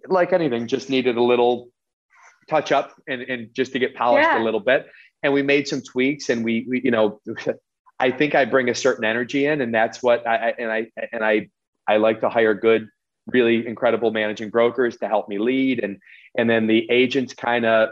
like 0.09 0.33
anything, 0.33 0.67
just 0.67 0.91
needed 0.91 1.17
a 1.17 1.23
little 1.23 1.69
touch 2.49 2.73
up 2.73 2.95
and, 3.09 3.23
and 3.23 3.55
just 3.55 3.73
to 3.73 3.79
get 3.79 3.95
polished 3.95 4.29
yeah. 4.29 4.43
a 4.43 4.45
little 4.45 4.61
bit. 4.61 4.87
And 5.23 5.33
we 5.33 5.43
made 5.43 5.69
some 5.69 5.81
tweaks 5.81 6.29
and 6.29 6.45
we, 6.45 6.67
we 6.69 6.81
you 6.83 6.91
know, 6.91 7.21
I 7.99 8.11
think 8.11 8.35
I 8.35 8.45
bring 8.45 8.69
a 8.69 8.75
certain 8.75 9.05
energy 9.05 9.47
in 9.47 9.61
and 9.61 9.73
that's 9.73 10.03
what 10.03 10.27
I, 10.27 10.55
and 10.59 10.73
I, 10.73 10.87
and 11.13 11.25
I 11.25 11.49
I 11.89 11.97
like 11.97 12.21
to 12.21 12.29
hire 12.29 12.55
good, 12.55 12.89
really 13.27 13.67
incredible 13.67 14.11
managing 14.11 14.51
brokers 14.51 14.97
to 14.99 15.09
help 15.09 15.29
me 15.29 15.39
lead. 15.39 15.83
And, 15.83 15.99
and 16.37 16.49
then 16.49 16.67
the 16.67 16.89
agents 16.91 17.35
kind 17.35 17.65
of 17.65 17.91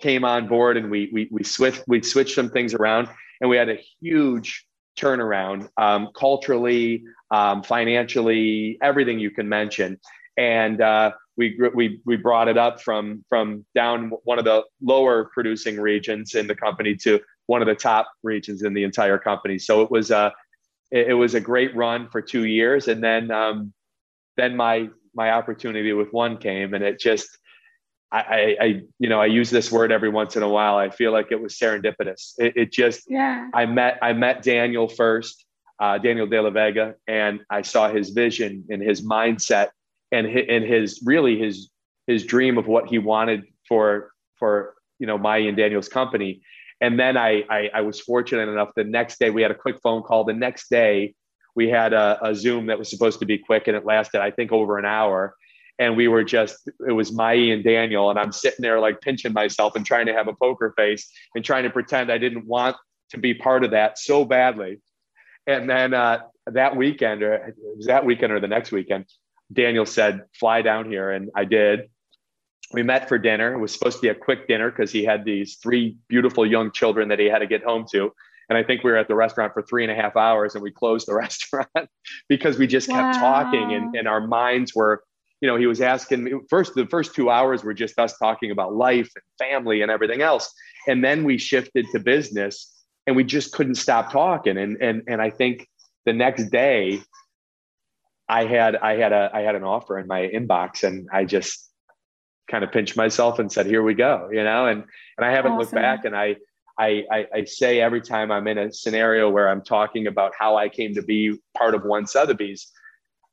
came 0.00 0.24
on 0.24 0.48
board 0.48 0.76
and 0.76 0.90
we, 0.90 1.10
we, 1.12 1.28
we 1.30 1.42
switched, 1.44 1.82
we 1.86 2.02
switched 2.02 2.34
some 2.34 2.50
things 2.50 2.74
around 2.74 3.08
and 3.40 3.48
we 3.50 3.56
had 3.56 3.68
a 3.68 3.78
huge 4.00 4.66
turnaround 4.98 5.68
um, 5.76 6.08
culturally, 6.14 7.04
um, 7.30 7.62
financially, 7.62 8.78
everything 8.82 9.18
you 9.18 9.30
can 9.30 9.48
mention. 9.48 9.98
And 10.36 10.80
uh, 10.80 11.12
we, 11.36 11.58
we, 11.74 12.00
we 12.04 12.16
brought 12.16 12.48
it 12.48 12.58
up 12.58 12.80
from, 12.80 13.24
from 13.28 13.64
down 13.74 14.10
one 14.24 14.38
of 14.38 14.44
the 14.44 14.64
lower 14.82 15.30
producing 15.32 15.80
regions 15.80 16.34
in 16.34 16.46
the 16.46 16.54
company 16.54 16.96
to 16.96 17.20
one 17.46 17.60
of 17.60 17.66
the 17.66 17.74
top 17.74 18.10
regions 18.22 18.62
in 18.62 18.74
the 18.74 18.84
entire 18.84 19.18
company. 19.18 19.58
So 19.58 19.82
it 19.82 19.90
was, 19.90 20.10
a 20.10 20.32
it, 20.94 21.08
it 21.08 21.14
was 21.14 21.34
a 21.34 21.40
great 21.40 21.74
run 21.74 22.08
for 22.08 22.22
two 22.22 22.46
years, 22.46 22.88
and 22.88 23.02
then 23.02 23.30
um, 23.30 23.72
then 24.36 24.56
my 24.56 24.88
my 25.14 25.32
opportunity 25.32 25.92
with 25.92 26.12
one 26.12 26.38
came, 26.38 26.74
and 26.74 26.82
it 26.82 26.98
just 26.98 27.38
I, 28.18 28.56
I, 28.60 28.82
you 29.00 29.08
know, 29.08 29.20
I 29.20 29.26
use 29.26 29.50
this 29.50 29.72
word 29.72 29.90
every 29.90 30.08
once 30.08 30.36
in 30.36 30.42
a 30.42 30.48
while. 30.48 30.76
I 30.76 30.88
feel 30.88 31.10
like 31.12 31.32
it 31.32 31.40
was 31.40 31.54
serendipitous. 31.54 32.34
It, 32.38 32.56
it 32.56 32.72
just, 32.72 33.10
yeah. 33.10 33.48
I 33.52 33.66
met, 33.66 33.98
I 34.02 34.12
met 34.12 34.42
Daniel 34.42 34.86
first, 34.88 35.44
uh, 35.80 35.98
Daniel 35.98 36.26
De 36.26 36.40
La 36.40 36.50
Vega, 36.50 36.94
and 37.08 37.40
I 37.50 37.62
saw 37.62 37.88
his 37.88 38.10
vision 38.10 38.64
and 38.68 38.80
his 38.80 39.02
mindset 39.02 39.68
and 40.12 40.26
his, 40.26 40.44
and 40.48 40.64
his 40.64 41.02
really 41.04 41.38
his 41.38 41.70
his 42.06 42.24
dream 42.24 42.58
of 42.58 42.66
what 42.66 42.86
he 42.86 42.98
wanted 42.98 43.44
for 43.66 44.12
for 44.38 44.74
you 44.98 45.06
know 45.06 45.18
Mai 45.18 45.38
and 45.38 45.56
Daniel's 45.56 45.88
company. 45.88 46.42
And 46.80 46.98
then 46.98 47.16
I, 47.16 47.44
I, 47.48 47.70
I 47.74 47.80
was 47.80 48.00
fortunate 48.00 48.48
enough. 48.48 48.70
The 48.76 48.84
next 48.84 49.18
day 49.18 49.30
we 49.30 49.42
had 49.42 49.50
a 49.50 49.54
quick 49.54 49.76
phone 49.82 50.02
call. 50.02 50.24
The 50.24 50.34
next 50.34 50.68
day 50.68 51.14
we 51.54 51.68
had 51.68 51.92
a, 51.92 52.18
a 52.22 52.34
Zoom 52.34 52.66
that 52.66 52.78
was 52.78 52.90
supposed 52.90 53.20
to 53.20 53.26
be 53.26 53.38
quick, 53.38 53.68
and 53.68 53.76
it 53.76 53.84
lasted 53.84 54.20
I 54.20 54.30
think 54.30 54.52
over 54.52 54.78
an 54.78 54.84
hour. 54.84 55.34
And 55.78 55.96
we 55.96 56.06
were 56.08 56.22
just 56.22 56.70
it 56.86 56.92
was 56.92 57.12
Mai 57.12 57.34
and 57.34 57.64
Daniel, 57.64 58.10
and 58.10 58.18
I'm 58.18 58.32
sitting 58.32 58.62
there 58.62 58.78
like 58.78 59.00
pinching 59.00 59.32
myself 59.32 59.74
and 59.74 59.84
trying 59.84 60.06
to 60.06 60.12
have 60.12 60.28
a 60.28 60.34
poker 60.34 60.72
face 60.76 61.10
and 61.34 61.44
trying 61.44 61.64
to 61.64 61.70
pretend 61.70 62.12
I 62.12 62.18
didn't 62.18 62.46
want 62.46 62.76
to 63.10 63.18
be 63.18 63.34
part 63.34 63.64
of 63.64 63.72
that 63.72 63.98
so 63.98 64.24
badly. 64.24 64.80
And 65.46 65.68
then 65.68 65.92
uh, 65.92 66.20
that 66.46 66.76
weekend, 66.76 67.22
or 67.22 67.34
it 67.34 67.54
was 67.76 67.86
that 67.86 68.04
weekend 68.04 68.32
or 68.32 68.40
the 68.40 68.48
next 68.48 68.70
weekend, 68.70 69.06
Daniel 69.52 69.84
said, 69.84 70.22
"Fly 70.38 70.62
down 70.62 70.88
here," 70.88 71.10
and 71.10 71.30
I 71.34 71.44
did 71.44 71.90
we 72.74 72.82
met 72.82 73.08
for 73.08 73.18
dinner. 73.18 73.54
It 73.54 73.58
was 73.58 73.72
supposed 73.72 73.96
to 73.98 74.02
be 74.02 74.08
a 74.08 74.14
quick 74.14 74.48
dinner 74.48 74.70
because 74.70 74.90
he 74.90 75.04
had 75.04 75.24
these 75.24 75.56
three 75.56 75.96
beautiful 76.08 76.44
young 76.44 76.72
children 76.72 77.08
that 77.08 77.18
he 77.18 77.26
had 77.26 77.38
to 77.38 77.46
get 77.46 77.62
home 77.62 77.86
to. 77.92 78.12
And 78.48 78.58
I 78.58 78.62
think 78.62 78.82
we 78.82 78.90
were 78.90 78.96
at 78.96 79.08
the 79.08 79.14
restaurant 79.14 79.54
for 79.54 79.62
three 79.62 79.84
and 79.84 79.92
a 79.92 79.94
half 79.94 80.16
hours 80.16 80.54
and 80.54 80.62
we 80.62 80.70
closed 80.70 81.06
the 81.06 81.14
restaurant 81.26 81.88
because 82.28 82.58
we 82.58 82.66
just 82.66 82.88
kept 82.88 83.16
wow. 83.16 83.42
talking 83.42 83.74
and, 83.74 83.94
and 83.96 84.08
our 84.08 84.26
minds 84.26 84.74
were, 84.74 85.02
you 85.44 85.50
know, 85.50 85.56
he 85.56 85.66
was 85.66 85.82
asking 85.82 86.24
me 86.24 86.32
first, 86.48 86.74
the 86.74 86.86
first 86.86 87.14
two 87.14 87.28
hours 87.28 87.62
were 87.62 87.74
just 87.74 87.98
us 87.98 88.16
talking 88.16 88.50
about 88.50 88.74
life 88.74 89.10
and 89.14 89.50
family 89.50 89.82
and 89.82 89.90
everything 89.90 90.22
else. 90.22 90.50
And 90.88 91.04
then 91.04 91.22
we 91.22 91.36
shifted 91.36 91.84
to 91.92 91.98
business 91.98 92.72
and 93.06 93.14
we 93.14 93.24
just 93.24 93.52
couldn't 93.52 93.74
stop 93.74 94.10
talking. 94.10 94.56
And, 94.56 94.78
and, 94.80 95.02
and 95.06 95.20
I 95.20 95.28
think 95.28 95.68
the 96.06 96.14
next 96.14 96.44
day 96.44 97.02
I 98.26 98.46
had, 98.46 98.74
I 98.76 98.96
had 98.96 99.12
a, 99.12 99.30
I 99.34 99.42
had 99.42 99.54
an 99.54 99.64
offer 99.64 99.98
in 99.98 100.06
my 100.06 100.22
inbox 100.34 100.82
and 100.82 101.06
I 101.12 101.26
just, 101.26 101.70
kind 102.50 102.64
of 102.64 102.72
pinched 102.72 102.96
myself 102.96 103.38
and 103.38 103.50
said, 103.50 103.66
"Here 103.66 103.82
we 103.82 103.94
go," 103.94 104.28
you 104.30 104.44
know. 104.44 104.66
And 104.66 104.84
and 105.16 105.26
I 105.26 105.30
haven't 105.30 105.52
awesome. 105.52 105.60
looked 105.60 105.72
back. 105.72 106.04
And 106.04 106.14
I, 106.14 106.36
I, 106.78 107.04
I 107.10 107.26
I 107.34 107.44
say 107.44 107.80
every 107.80 108.02
time 108.02 108.30
I'm 108.30 108.46
in 108.46 108.58
a 108.58 108.72
scenario 108.72 109.30
where 109.30 109.48
I'm 109.48 109.62
talking 109.62 110.06
about 110.06 110.32
how 110.38 110.56
I 110.56 110.68
came 110.68 110.94
to 110.94 111.02
be 111.02 111.38
part 111.56 111.74
of 111.74 111.84
One 111.84 112.06
Sotheby's, 112.06 112.70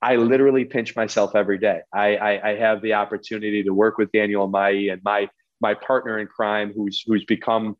I 0.02 0.16
literally 0.16 0.66
pinch 0.66 0.96
myself 0.96 1.36
every 1.36 1.60
day. 1.60 1.82
I, 1.94 2.16
I, 2.16 2.50
I 2.50 2.56
have 2.56 2.82
the 2.82 2.94
opportunity 2.94 3.64
to 3.64 3.72
work 3.72 3.98
with 3.98 4.12
Daniel 4.12 4.48
Mai 4.48 4.88
and 4.92 5.02
my 5.04 5.30
my 5.62 5.76
partner 5.76 6.18
in 6.18 6.28
crime, 6.28 6.74
who's 6.76 7.04
who's 7.06 7.24
become 7.26 7.78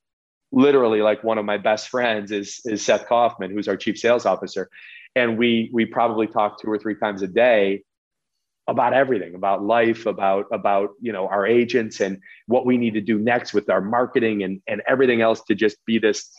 literally 0.52 1.02
like 1.02 1.24
one 1.24 1.40
of 1.40 1.46
my 1.46 1.58
best 1.58 1.90
friends, 1.90 2.32
is 2.32 2.62
is 2.66 2.86
Seth 2.86 3.08
Kaufman, 3.08 3.52
who's 3.52 3.68
our 3.68 3.78
chief 3.78 3.98
sales 3.98 4.26
officer, 4.26 4.70
and 5.16 5.38
we 5.38 5.72
we 5.74 5.86
probably 5.86 6.28
talk 6.28 6.62
two 6.62 6.70
or 6.70 6.78
three 6.78 6.96
times 6.96 7.24
a 7.24 7.28
day 7.28 7.84
about 8.68 8.94
everything 8.94 9.34
about 9.34 9.64
life 9.64 10.06
about 10.06 10.46
about 10.52 10.92
you 11.02 11.12
know 11.12 11.28
our 11.28 11.48
agents 11.48 12.00
and 12.00 12.20
what 12.46 12.66
we 12.68 12.78
need 12.78 12.94
to 12.94 13.02
do 13.02 13.18
next 13.18 13.54
with 13.54 13.68
our 13.70 13.82
marketing 13.82 14.44
and 14.44 14.62
and 14.68 14.84
everything 14.88 15.22
else 15.22 15.42
to 15.42 15.56
just 15.56 15.78
be 15.88 15.98
this 15.98 16.32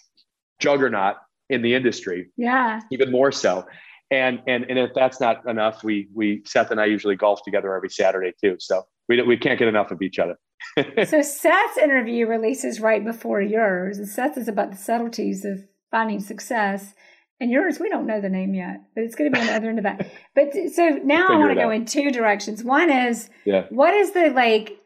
juggernaut 0.61 1.17
in 1.51 1.61
the 1.61 1.75
industry. 1.75 2.31
Yeah. 2.37 2.81
Even 2.93 3.11
more 3.11 3.33
so 3.33 3.67
and 4.13 4.41
and 4.47 4.65
and 4.69 4.79
if 4.79 4.91
that's 4.95 5.21
not 5.21 5.45
enough 5.49 5.83
we 5.83 6.09
we 6.15 6.43
seth 6.45 6.71
and 6.71 6.81
i 6.81 6.85
usually 6.85 7.17
golf 7.17 7.43
together 7.45 7.75
every 7.75 7.91
saturday 7.91 8.33
too 8.41 8.57
so 8.61 8.87
we, 9.09 9.21
we 9.23 9.37
can't 9.37 9.59
get 9.59 9.67
enough 9.67 9.91
of 9.91 10.03
each 10.03 10.19
other 10.19 10.39
so 11.05 11.23
seth's 11.23 11.79
interview 11.79 12.27
releases 12.27 12.81
right 12.81 13.05
before 13.05 13.41
yours 13.41 13.99
and 13.99 14.07
seth 14.07 14.37
is 14.37 14.47
about 14.47 14.71
the 14.71 14.77
subtleties 14.77 15.45
of 15.45 15.59
finding 15.91 16.21
success 16.21 16.95
and 17.43 17.51
yours, 17.51 17.81
we 17.81 17.89
don't 17.89 18.07
know 18.07 18.21
the 18.21 18.29
name 18.29 18.55
yet, 18.55 18.83
but 18.95 19.03
it's 19.03 19.17
going 19.17 19.29
to 19.29 19.35
be 19.35 19.41
on 19.41 19.49
the 19.49 19.55
other 19.55 19.69
end 19.69 19.79
of 19.79 19.83
that. 19.83 20.07
But 20.37 20.53
so 20.73 21.01
now 21.03 21.27
I 21.29 21.37
want 21.37 21.51
to 21.51 21.57
go 21.57 21.71
in 21.71 21.87
two 21.87 22.13
directions. 22.13 22.63
One 22.63 22.89
is, 22.89 23.29
yeah. 23.45 23.65
what 23.71 23.93
is 23.95 24.13
the 24.13 24.31
like 24.31 24.79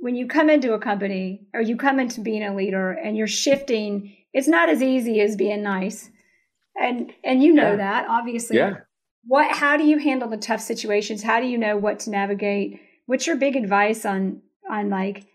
when 0.00 0.14
you 0.14 0.28
come 0.28 0.48
into 0.48 0.72
a 0.72 0.78
company 0.78 1.48
or 1.52 1.60
you 1.60 1.76
come 1.76 1.98
into 1.98 2.20
being 2.20 2.44
a 2.44 2.54
leader 2.54 2.92
and 2.92 3.16
you're 3.16 3.26
shifting? 3.26 4.16
It's 4.32 4.46
not 4.46 4.68
as 4.68 4.84
easy 4.84 5.20
as 5.20 5.34
being 5.34 5.64
nice, 5.64 6.08
and 6.80 7.12
and 7.22 7.42
you 7.42 7.52
know 7.52 7.70
yeah. 7.70 7.76
that 7.76 8.06
obviously. 8.08 8.56
Yeah. 8.56 8.78
What? 9.24 9.54
How 9.54 9.76
do 9.76 9.84
you 9.84 9.98
handle 9.98 10.28
the 10.28 10.38
tough 10.38 10.60
situations? 10.60 11.22
How 11.22 11.40
do 11.40 11.46
you 11.46 11.58
know 11.58 11.76
what 11.76 12.00
to 12.00 12.10
navigate? 12.10 12.80
What's 13.06 13.26
your 13.26 13.36
big 13.36 13.54
advice 13.54 14.04
on 14.04 14.40
on 14.68 14.88
like 14.88 15.26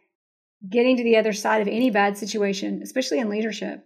getting 0.68 0.98
to 0.98 1.04
the 1.04 1.18
other 1.18 1.34
side 1.34 1.62
of 1.62 1.68
any 1.68 1.92
bad 1.92 2.18
situation, 2.18 2.82
especially 2.82 3.20
in 3.20 3.30
leadership? 3.30 3.86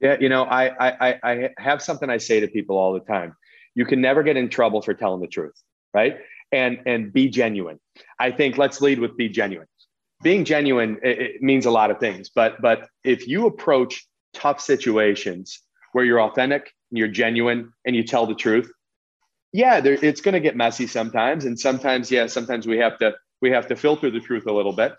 Yeah, 0.00 0.16
you 0.20 0.28
know, 0.28 0.42
I, 0.44 0.90
I 1.00 1.18
I 1.22 1.50
have 1.58 1.80
something 1.82 2.10
I 2.10 2.18
say 2.18 2.40
to 2.40 2.48
people 2.48 2.76
all 2.76 2.92
the 2.92 3.00
time. 3.00 3.34
You 3.74 3.86
can 3.86 4.00
never 4.00 4.22
get 4.22 4.36
in 4.36 4.50
trouble 4.50 4.82
for 4.82 4.92
telling 4.92 5.20
the 5.20 5.26
truth, 5.26 5.54
right? 5.94 6.18
And 6.52 6.80
and 6.84 7.12
be 7.12 7.28
genuine. 7.28 7.80
I 8.18 8.30
think 8.30 8.58
let's 8.58 8.80
lead 8.82 8.98
with 8.98 9.16
be 9.16 9.28
genuine. 9.30 9.68
Being 10.22 10.44
genuine 10.44 10.98
it, 11.02 11.18
it 11.18 11.42
means 11.42 11.64
a 11.64 11.70
lot 11.70 11.90
of 11.90 11.98
things, 11.98 12.30
but 12.34 12.60
but 12.60 12.88
if 13.04 13.26
you 13.26 13.46
approach 13.46 14.06
tough 14.34 14.60
situations 14.60 15.63
where 15.94 16.04
you're 16.04 16.20
authentic, 16.20 16.72
and 16.90 16.98
you're 16.98 17.08
genuine, 17.08 17.72
and 17.86 17.94
you 17.94 18.02
tell 18.02 18.26
the 18.26 18.34
truth, 18.34 18.68
yeah, 19.52 19.80
there, 19.80 19.96
it's 20.02 20.20
going 20.20 20.32
to 20.32 20.40
get 20.40 20.56
messy 20.56 20.88
sometimes, 20.88 21.44
and 21.44 21.58
sometimes, 21.58 22.10
yeah, 22.10 22.26
sometimes 22.26 22.66
we 22.66 22.78
have 22.78 22.98
to 22.98 23.14
we 23.40 23.52
have 23.52 23.68
to 23.68 23.76
filter 23.76 24.10
the 24.10 24.18
truth 24.18 24.46
a 24.46 24.52
little 24.52 24.72
bit. 24.72 24.92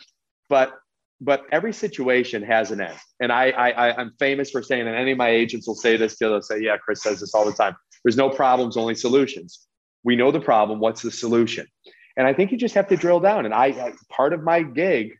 But 0.48 0.72
but 1.20 1.44
every 1.52 1.74
situation 1.74 2.42
has 2.44 2.72
an 2.72 2.80
end. 2.80 2.98
And 3.20 3.32
I, 3.32 3.50
I, 3.50 3.98
I'm 3.98 4.14
famous 4.20 4.52
for 4.52 4.64
saying, 4.64 4.88
and 4.88 4.96
any 4.96 5.12
of 5.12 5.18
my 5.18 5.30
agents 5.30 5.68
will 5.68 5.76
say 5.76 5.98
this 5.98 6.18
too. 6.18 6.30
They'll 6.30 6.42
say, 6.42 6.62
"Yeah, 6.62 6.78
Chris 6.78 7.04
says 7.04 7.20
this 7.20 7.36
all 7.36 7.44
the 7.44 7.52
time. 7.52 7.76
There's 8.06 8.16
no 8.16 8.30
problems, 8.30 8.78
only 8.78 8.96
solutions. 8.96 9.68
We 10.06 10.16
know 10.16 10.32
the 10.32 10.40
problem. 10.40 10.80
What's 10.80 11.02
the 11.02 11.12
solution?" 11.12 11.68
And 12.16 12.26
I 12.26 12.34
think 12.34 12.54
you 12.54 12.58
just 12.58 12.76
have 12.76 12.88
to 12.88 12.96
drill 12.96 13.20
down. 13.20 13.44
And 13.44 13.54
I, 13.54 13.66
I 13.66 13.94
part 14.10 14.32
of 14.32 14.42
my 14.42 14.64
gig, 14.64 15.12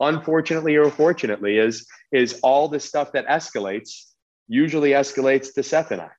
unfortunately 0.00 0.76
or 0.76 0.90
fortunately, 0.90 1.58
is 1.58 1.86
is 2.10 2.40
all 2.42 2.68
the 2.68 2.80
stuff 2.80 3.12
that 3.12 3.26
escalates 3.26 4.06
usually 4.48 4.90
escalates 4.90 5.54
to 5.54 5.62
Seth 5.62 5.92
and 5.92 6.00
I, 6.00 6.10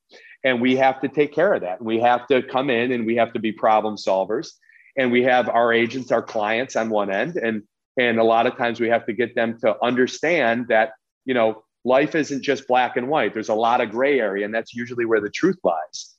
and 0.43 0.61
we 0.61 0.77
have 0.77 1.01
to 1.01 1.09
take 1.09 1.33
care 1.33 1.53
of 1.53 1.61
that. 1.61 1.81
We 1.81 1.99
have 1.99 2.27
to 2.27 2.41
come 2.43 2.69
in 2.69 2.91
and 2.91 3.05
we 3.05 3.17
have 3.17 3.33
to 3.33 3.39
be 3.39 3.51
problem 3.51 3.97
solvers. 3.97 4.51
And 4.97 5.11
we 5.11 5.23
have 5.23 5.47
our 5.47 5.71
agents, 5.71 6.11
our 6.11 6.21
clients 6.21 6.75
on 6.75 6.89
one 6.89 7.09
end, 7.09 7.37
and 7.37 7.63
and 7.97 8.19
a 8.19 8.23
lot 8.23 8.47
of 8.47 8.57
times 8.57 8.79
we 8.79 8.89
have 8.89 9.05
to 9.05 9.13
get 9.13 9.35
them 9.35 9.57
to 9.59 9.75
understand 9.83 10.67
that, 10.69 10.91
you 11.25 11.33
know, 11.33 11.63
life 11.85 12.15
isn't 12.15 12.43
just 12.43 12.67
black 12.67 12.97
and 12.97 13.07
white. 13.07 13.33
There's 13.33 13.49
a 13.49 13.53
lot 13.53 13.81
of 13.81 13.91
gray 13.91 14.19
area, 14.19 14.45
and 14.45 14.53
that's 14.53 14.73
usually 14.73 15.05
where 15.05 15.21
the 15.21 15.29
truth 15.29 15.57
lies. 15.63 16.15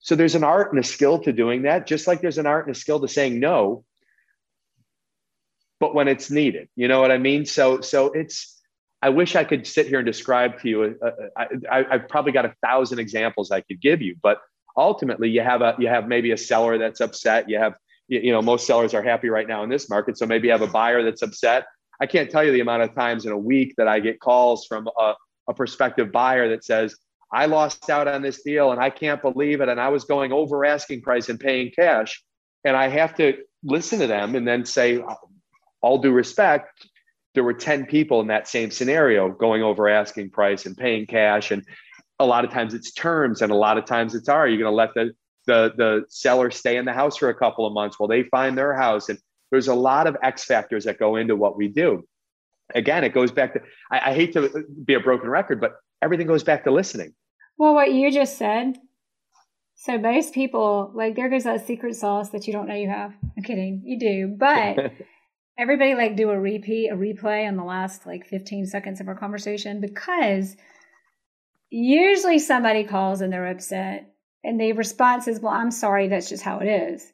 So 0.00 0.14
there's 0.14 0.34
an 0.34 0.44
art 0.44 0.72
and 0.72 0.80
a 0.80 0.86
skill 0.86 1.18
to 1.20 1.32
doing 1.32 1.62
that, 1.62 1.86
just 1.86 2.06
like 2.06 2.20
there's 2.20 2.38
an 2.38 2.46
art 2.46 2.66
and 2.66 2.74
a 2.74 2.78
skill 2.78 3.00
to 3.00 3.08
saying 3.08 3.40
no, 3.40 3.84
but 5.80 5.94
when 5.94 6.08
it's 6.08 6.30
needed. 6.30 6.68
You 6.76 6.88
know 6.88 7.00
what 7.00 7.10
I 7.10 7.18
mean? 7.18 7.44
So 7.44 7.80
so 7.80 8.12
it's 8.12 8.57
I 9.00 9.10
wish 9.10 9.36
I 9.36 9.44
could 9.44 9.66
sit 9.66 9.86
here 9.86 10.00
and 10.00 10.06
describe 10.06 10.60
to 10.60 10.68
you. 10.68 10.98
Uh, 11.02 11.10
uh 11.36 11.44
I, 11.70 11.84
have 11.90 12.08
probably 12.08 12.32
got 12.32 12.44
a 12.44 12.54
thousand 12.62 12.98
examples 12.98 13.50
I 13.50 13.60
could 13.60 13.80
give 13.80 14.02
you, 14.02 14.16
but 14.22 14.38
ultimately, 14.76 15.28
you 15.30 15.40
have 15.40 15.62
a 15.62 15.76
you 15.78 15.88
have 15.88 16.08
maybe 16.08 16.32
a 16.32 16.36
seller 16.36 16.78
that's 16.78 17.00
upset. 17.00 17.48
You 17.48 17.58
have 17.58 17.74
you 18.08 18.32
know 18.32 18.42
most 18.42 18.66
sellers 18.66 18.94
are 18.94 19.02
happy 19.02 19.28
right 19.28 19.46
now 19.46 19.62
in 19.62 19.70
this 19.70 19.88
market 19.88 20.18
so 20.18 20.26
maybe 20.26 20.48
you 20.48 20.52
have 20.52 20.62
a 20.62 20.66
buyer 20.66 21.02
that's 21.02 21.22
upset 21.22 21.66
i 22.00 22.06
can't 22.06 22.30
tell 22.30 22.42
you 22.42 22.50
the 22.52 22.60
amount 22.60 22.82
of 22.82 22.94
times 22.94 23.26
in 23.26 23.32
a 23.32 23.38
week 23.38 23.74
that 23.76 23.86
i 23.86 24.00
get 24.00 24.18
calls 24.18 24.66
from 24.66 24.88
a, 24.98 25.14
a 25.48 25.54
prospective 25.54 26.10
buyer 26.10 26.48
that 26.48 26.64
says 26.64 26.96
i 27.32 27.46
lost 27.46 27.90
out 27.90 28.08
on 28.08 28.22
this 28.22 28.42
deal 28.42 28.72
and 28.72 28.80
i 28.80 28.90
can't 28.90 29.22
believe 29.22 29.60
it 29.60 29.68
and 29.68 29.80
i 29.80 29.88
was 29.88 30.04
going 30.04 30.32
over 30.32 30.64
asking 30.64 31.02
price 31.02 31.28
and 31.28 31.38
paying 31.38 31.70
cash 31.70 32.22
and 32.64 32.76
i 32.76 32.88
have 32.88 33.14
to 33.14 33.36
listen 33.62 33.98
to 33.98 34.06
them 34.06 34.34
and 34.34 34.48
then 34.48 34.64
say 34.64 35.02
all 35.82 35.98
due 35.98 36.12
respect 36.12 36.86
there 37.34 37.44
were 37.44 37.54
10 37.54 37.86
people 37.86 38.20
in 38.20 38.26
that 38.28 38.48
same 38.48 38.70
scenario 38.70 39.30
going 39.30 39.62
over 39.62 39.88
asking 39.88 40.30
price 40.30 40.66
and 40.66 40.76
paying 40.76 41.06
cash 41.06 41.50
and 41.50 41.64
a 42.18 42.26
lot 42.26 42.44
of 42.44 42.50
times 42.50 42.74
it's 42.74 42.92
terms 42.92 43.42
and 43.42 43.52
a 43.52 43.56
lot 43.56 43.78
of 43.78 43.84
times 43.84 44.14
it's 44.14 44.28
are 44.28 44.48
you 44.48 44.58
going 44.58 44.70
to 44.70 44.74
let 44.74 44.94
the 44.94 45.12
the 45.46 45.72
the 45.76 46.04
seller 46.08 46.50
stay 46.50 46.76
in 46.76 46.84
the 46.84 46.92
house 46.92 47.16
for 47.16 47.28
a 47.28 47.34
couple 47.34 47.66
of 47.66 47.72
months 47.72 47.98
while 47.98 48.08
they 48.08 48.24
find 48.24 48.56
their 48.56 48.74
house 48.74 49.08
and 49.08 49.18
there's 49.50 49.68
a 49.68 49.74
lot 49.74 50.06
of 50.06 50.16
x 50.22 50.44
factors 50.44 50.84
that 50.84 50.98
go 50.98 51.16
into 51.16 51.36
what 51.36 51.56
we 51.56 51.68
do. 51.68 52.06
Again 52.74 53.04
it 53.04 53.14
goes 53.14 53.30
back 53.30 53.54
to 53.54 53.60
I, 53.90 54.10
I, 54.10 54.14
hate 54.14 54.32
to 54.34 54.64
be 54.84 54.94
a 54.94 55.00
broken 55.00 55.28
record 55.28 55.60
but 55.60 55.76
everything 56.02 56.26
goes 56.26 56.42
back 56.42 56.64
to 56.64 56.70
listening. 56.70 57.14
Well 57.56 57.74
what 57.74 57.92
you 57.92 58.10
just 58.12 58.36
said 58.36 58.76
so 59.76 59.96
most 59.96 60.34
people 60.34 60.90
like 60.94 61.14
there 61.14 61.28
goes 61.28 61.44
that 61.44 61.66
secret 61.66 61.94
sauce 61.94 62.30
that 62.30 62.46
you 62.46 62.52
don't 62.52 62.68
know 62.68 62.74
you 62.74 62.88
have. 62.88 63.14
I'm 63.36 63.42
kidding. 63.42 63.82
You 63.84 63.98
do 63.98 64.34
but 64.36 64.92
everybody 65.58 65.94
like 65.94 66.16
do 66.16 66.30
a 66.30 66.38
repeat 66.38 66.90
a 66.90 66.96
replay 66.96 67.48
on 67.48 67.56
the 67.56 67.64
last 67.64 68.06
like 68.06 68.26
15 68.26 68.66
seconds 68.66 69.00
of 69.00 69.08
our 69.08 69.16
conversation 69.16 69.80
because 69.80 70.56
usually 71.70 72.38
somebody 72.38 72.84
calls 72.84 73.20
and 73.20 73.32
they're 73.32 73.48
upset 73.48 74.14
and 74.44 74.60
the 74.60 74.72
response 74.72 75.28
is, 75.28 75.40
well, 75.40 75.52
I'm 75.52 75.70
sorry, 75.70 76.08
that's 76.08 76.28
just 76.28 76.42
how 76.42 76.58
it 76.60 76.66
is. 76.66 77.12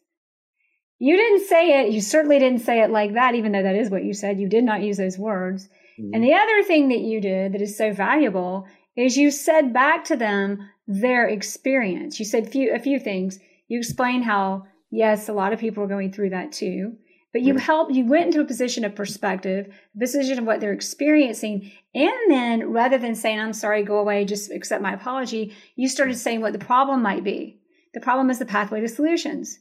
You 0.98 1.16
didn't 1.16 1.46
say 1.46 1.80
it. 1.80 1.92
You 1.92 2.00
certainly 2.00 2.38
didn't 2.38 2.60
say 2.60 2.80
it 2.82 2.90
like 2.90 3.14
that, 3.14 3.34
even 3.34 3.52
though 3.52 3.62
that 3.62 3.76
is 3.76 3.90
what 3.90 4.04
you 4.04 4.14
said. 4.14 4.38
You 4.38 4.48
did 4.48 4.64
not 4.64 4.82
use 4.82 4.96
those 4.96 5.18
words. 5.18 5.68
Mm-hmm. 5.98 6.14
And 6.14 6.24
the 6.24 6.34
other 6.34 6.62
thing 6.62 6.88
that 6.88 7.00
you 7.00 7.20
did 7.20 7.52
that 7.52 7.62
is 7.62 7.76
so 7.76 7.92
valuable 7.92 8.66
is 8.96 9.16
you 9.16 9.30
said 9.30 9.72
back 9.72 10.04
to 10.04 10.16
them 10.16 10.70
their 10.86 11.26
experience. 11.26 12.18
You 12.18 12.24
said 12.24 12.50
few, 12.50 12.72
a 12.74 12.78
few 12.78 13.00
things. 13.00 13.38
You 13.68 13.78
explained 13.78 14.24
how, 14.24 14.64
yes, 14.90 15.28
a 15.28 15.32
lot 15.32 15.52
of 15.52 15.58
people 15.58 15.82
are 15.82 15.88
going 15.88 16.12
through 16.12 16.30
that 16.30 16.52
too. 16.52 16.96
But 17.34 17.42
you 17.42 17.56
helped, 17.58 17.92
you 17.92 18.06
went 18.06 18.26
into 18.26 18.40
a 18.40 18.44
position 18.44 18.84
of 18.84 18.94
perspective, 18.94 19.66
a 19.96 19.98
position 19.98 20.38
of 20.38 20.44
what 20.44 20.60
they're 20.60 20.72
experiencing. 20.72 21.72
And 21.92 22.30
then 22.30 22.70
rather 22.70 22.96
than 22.96 23.16
saying, 23.16 23.40
I'm 23.40 23.52
sorry, 23.52 23.82
go 23.82 23.98
away, 23.98 24.24
just 24.24 24.52
accept 24.52 24.80
my 24.80 24.94
apology, 24.94 25.52
you 25.74 25.88
started 25.88 26.16
saying 26.16 26.42
what 26.42 26.52
the 26.52 26.60
problem 26.60 27.02
might 27.02 27.24
be. 27.24 27.58
The 27.92 28.00
problem 28.00 28.30
is 28.30 28.38
the 28.38 28.46
pathway 28.46 28.80
to 28.82 28.88
solutions. 28.88 29.58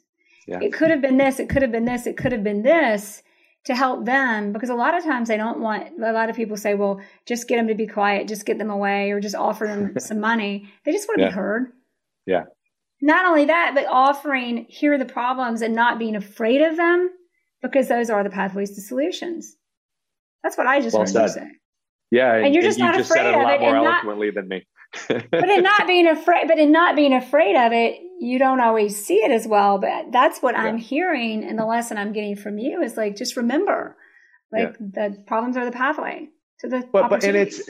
Yeah. 0.47 0.59
It 0.61 0.71
could 0.71 0.91
have 0.91 1.01
been 1.01 1.17
this, 1.17 1.39
it 1.39 1.49
could 1.49 1.63
have 1.63 1.71
been 1.71 1.85
this, 1.85 2.05
it 2.05 2.15
could 2.15 2.31
have 2.31 2.43
been 2.43 2.61
this 2.61 3.23
to 3.65 3.73
help 3.73 4.05
them 4.05 4.53
because 4.53 4.69
a 4.69 4.75
lot 4.75 4.95
of 4.95 5.03
times 5.03 5.27
they 5.27 5.37
don't 5.37 5.59
want 5.59 5.99
a 5.99 6.11
lot 6.11 6.29
of 6.29 6.35
people 6.35 6.57
say 6.57 6.75
well 6.75 6.99
just 7.25 7.47
get 7.47 7.55
them 7.55 7.69
to 7.69 7.75
be 7.75 7.87
quiet 7.87 8.27
just 8.27 8.45
get 8.45 8.57
them 8.57 8.69
away 8.69 9.11
or 9.11 9.21
just 9.21 9.35
offer 9.35 9.65
them 9.65 9.93
some 9.99 10.19
money 10.19 10.69
they 10.83 10.91
just 10.91 11.07
want 11.07 11.19
to 11.19 11.23
yeah. 11.23 11.29
be 11.29 11.33
heard 11.33 11.71
yeah 12.25 12.43
not 13.01 13.25
only 13.25 13.45
that 13.45 13.71
but 13.73 13.85
offering 13.89 14.65
here 14.67 14.91
are 14.91 14.97
the 14.97 15.05
problems 15.05 15.61
and 15.61 15.73
not 15.73 15.97
being 15.97 16.17
afraid 16.17 16.61
of 16.61 16.75
them 16.75 17.09
because 17.63 17.87
those 17.87 18.11
are 18.11 18.23
the 18.23 18.29
pathways 18.29 18.75
to 18.75 18.81
solutions. 18.81 19.55
That's 20.43 20.57
what 20.57 20.67
I 20.67 20.81
just 20.81 20.93
well 20.93 21.03
heard 21.03 21.09
said. 21.09 21.21
you 21.21 21.29
say. 21.29 21.51
Yeah, 22.11 22.35
and, 22.35 22.45
and 22.45 22.53
you're 22.53 22.63
just 22.63 22.77
and 22.77 22.87
not 22.87 22.95
you 22.95 22.99
just 22.99 23.09
afraid 23.09 23.23
said 23.23 23.33
it 23.33 23.39
a 23.39 23.43
lot 23.43 23.55
of 23.55 23.61
more 23.61 23.75
eloquently 23.75 24.27
not, 24.27 24.35
than 24.35 24.47
me. 24.47 24.67
but 25.31 25.49
in 25.49 25.63
not 25.63 25.87
being 25.87 26.07
afraid, 26.07 26.47
but 26.47 26.59
in 26.59 26.71
not 26.71 26.95
being 26.95 27.13
afraid 27.13 27.55
of 27.55 27.71
it, 27.71 27.99
you 28.19 28.37
don't 28.37 28.59
always 28.59 29.03
see 29.03 29.15
it 29.15 29.31
as 29.31 29.47
well. 29.47 29.79
But 29.79 30.11
that's 30.11 30.39
what 30.39 30.53
yeah. 30.53 30.61
I'm 30.61 30.77
hearing, 30.77 31.43
and 31.43 31.57
the 31.57 31.65
lesson 31.65 31.97
I'm 31.97 32.13
getting 32.13 32.35
from 32.35 32.59
you 32.59 32.83
is 32.83 32.97
like 32.97 33.15
just 33.15 33.35
remember, 33.35 33.97
like 34.51 34.75
yeah. 34.79 35.09
the 35.09 35.23
problems 35.25 35.57
are 35.57 35.65
the 35.65 35.71
pathway 35.71 36.27
to 36.59 36.67
the. 36.67 36.87
But 36.91 37.09
but 37.09 37.23
and 37.23 37.35
it's 37.35 37.67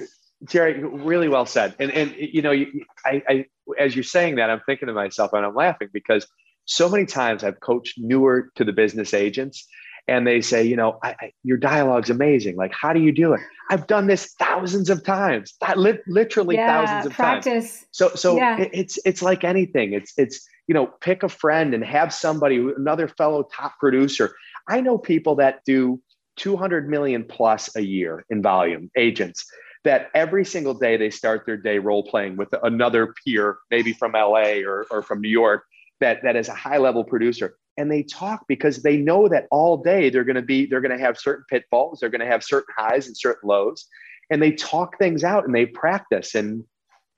Jerry, 0.49 0.83
really 0.83 1.29
well 1.29 1.45
said. 1.45 1.75
And 1.79 1.91
and 1.91 2.13
you 2.17 2.41
know, 2.41 2.51
you, 2.51 2.83
I, 3.05 3.23
I 3.29 3.45
as 3.79 3.95
you're 3.95 4.03
saying 4.03 4.35
that, 4.35 4.49
I'm 4.49 4.61
thinking 4.65 4.87
to 4.87 4.93
myself, 4.93 5.31
and 5.31 5.45
I'm 5.45 5.55
laughing 5.55 5.87
because 5.93 6.27
so 6.65 6.89
many 6.89 7.05
times 7.05 7.43
I've 7.43 7.59
coached 7.61 7.95
newer 7.97 8.49
to 8.55 8.63
the 8.63 8.73
business 8.73 9.13
agents 9.13 9.65
and 10.07 10.27
they 10.27 10.41
say, 10.41 10.63
you 10.63 10.75
know, 10.75 10.99
I, 11.01 11.09
I, 11.19 11.33
your 11.43 11.57
dialogue's 11.57 12.09
amazing. 12.09 12.55
Like, 12.55 12.73
how 12.73 12.93
do 12.93 12.99
you 12.99 13.11
do 13.11 13.33
it? 13.33 13.41
I've 13.69 13.87
done 13.87 14.07
this 14.07 14.33
thousands 14.37 14.89
of 14.89 15.03
times, 15.03 15.53
li- 15.75 15.99
literally 16.07 16.55
yeah, 16.55 16.85
thousands 16.85 17.05
of 17.05 17.13
practice. 17.13 17.79
times. 17.79 17.85
So, 17.91 18.09
so 18.09 18.35
yeah. 18.35 18.59
it, 18.59 18.69
it's 18.73 18.99
it's 19.05 19.21
like 19.21 19.43
anything. 19.43 19.93
It's 19.93 20.13
it's 20.17 20.47
you 20.67 20.73
know, 20.73 20.87
pick 21.01 21.23
a 21.23 21.29
friend 21.29 21.73
and 21.73 21.83
have 21.83 22.13
somebody, 22.13 22.57
another 22.77 23.07
fellow 23.07 23.43
top 23.43 23.77
producer. 23.79 24.33
I 24.67 24.81
know 24.81 24.97
people 24.97 25.35
that 25.35 25.59
do 25.65 26.01
200 26.37 26.89
million 26.89 27.25
plus 27.25 27.75
a 27.75 27.81
year 27.81 28.25
in 28.29 28.41
volume 28.41 28.89
agents 28.97 29.45
that 29.83 30.09
every 30.15 30.45
single 30.45 30.73
day 30.73 30.95
they 30.95 31.09
start 31.09 31.45
their 31.45 31.57
day 31.57 31.77
role 31.77 32.03
playing 32.03 32.37
with 32.37 32.47
another 32.63 33.13
peer, 33.25 33.57
maybe 33.69 33.91
from 33.91 34.13
LA 34.13 34.61
or, 34.65 34.85
or 34.89 35.01
from 35.01 35.19
New 35.19 35.29
York, 35.29 35.65
that, 35.99 36.23
that 36.23 36.37
is 36.37 36.47
a 36.47 36.53
high 36.53 36.77
level 36.77 37.03
producer 37.03 37.57
and 37.77 37.91
they 37.91 38.03
talk 38.03 38.45
because 38.47 38.83
they 38.83 38.97
know 38.97 39.27
that 39.27 39.47
all 39.51 39.77
day 39.77 40.09
they're 40.09 40.23
going 40.23 40.35
to 40.35 40.41
be 40.41 40.65
they're 40.65 40.81
going 40.81 40.97
to 40.97 41.03
have 41.03 41.17
certain 41.17 41.45
pitfalls 41.49 41.99
they're 41.99 42.09
going 42.09 42.21
to 42.21 42.27
have 42.27 42.43
certain 42.43 42.73
highs 42.77 43.07
and 43.07 43.17
certain 43.17 43.47
lows 43.47 43.87
and 44.29 44.41
they 44.41 44.51
talk 44.51 44.97
things 44.97 45.23
out 45.23 45.45
and 45.45 45.53
they 45.53 45.65
practice. 45.65 46.35
And 46.35 46.63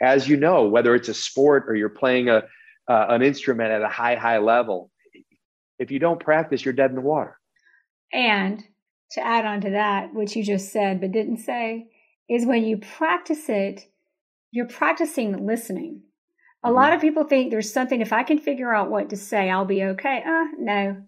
as 0.01 0.28
you 0.28 0.38
know 0.38 0.68
whether 0.68 0.95
it's 0.95 1.10
a 1.10 1.14
sport 1.14 1.66
or 1.68 1.76
you're 1.76 1.89
playing 1.89 2.30
a 2.30 2.43
uh, 2.88 3.08
an 3.10 3.24
instrument 3.24 3.72
at 3.72 3.82
a 3.82 3.88
high 3.88 4.16
high 4.16 4.38
level 4.38 4.91
if 5.80 5.91
you 5.91 5.99
don't 5.99 6.20
practice 6.20 6.64
you're 6.64 6.74
dead 6.74 6.91
in 6.91 6.95
the 6.95 7.01
water. 7.01 7.38
And 8.14 8.64
to 9.12 9.26
add 9.26 9.45
on 9.45 9.62
to 9.62 9.72
that 9.72 10.14
which 10.14 10.36
you 10.36 10.43
just 10.43 10.72
said 10.72 10.99
but 10.99 11.12
didn't 11.12 11.38
say 11.38 11.88
is 12.30 12.45
when 12.45 12.64
you 12.64 12.78
practice 12.78 13.49
it 13.49 13.86
you're 14.51 14.68
practicing 14.68 15.45
listening 15.45 16.01
a 16.66 16.72
lot 16.72 16.88
mm-hmm. 16.88 16.95
of 16.95 17.01
people 17.01 17.24
think 17.24 17.51
there's 17.51 17.72
something, 17.72 18.01
if 18.01 18.11
I 18.11 18.24
can 18.24 18.39
figure 18.39 18.74
out 18.74 18.89
what 18.89 19.11
to 19.11 19.18
say, 19.18 19.49
I'll 19.49 19.66
be 19.66 19.84
okay. 19.84 20.24
Uh, 20.26 20.45
no. 20.57 21.03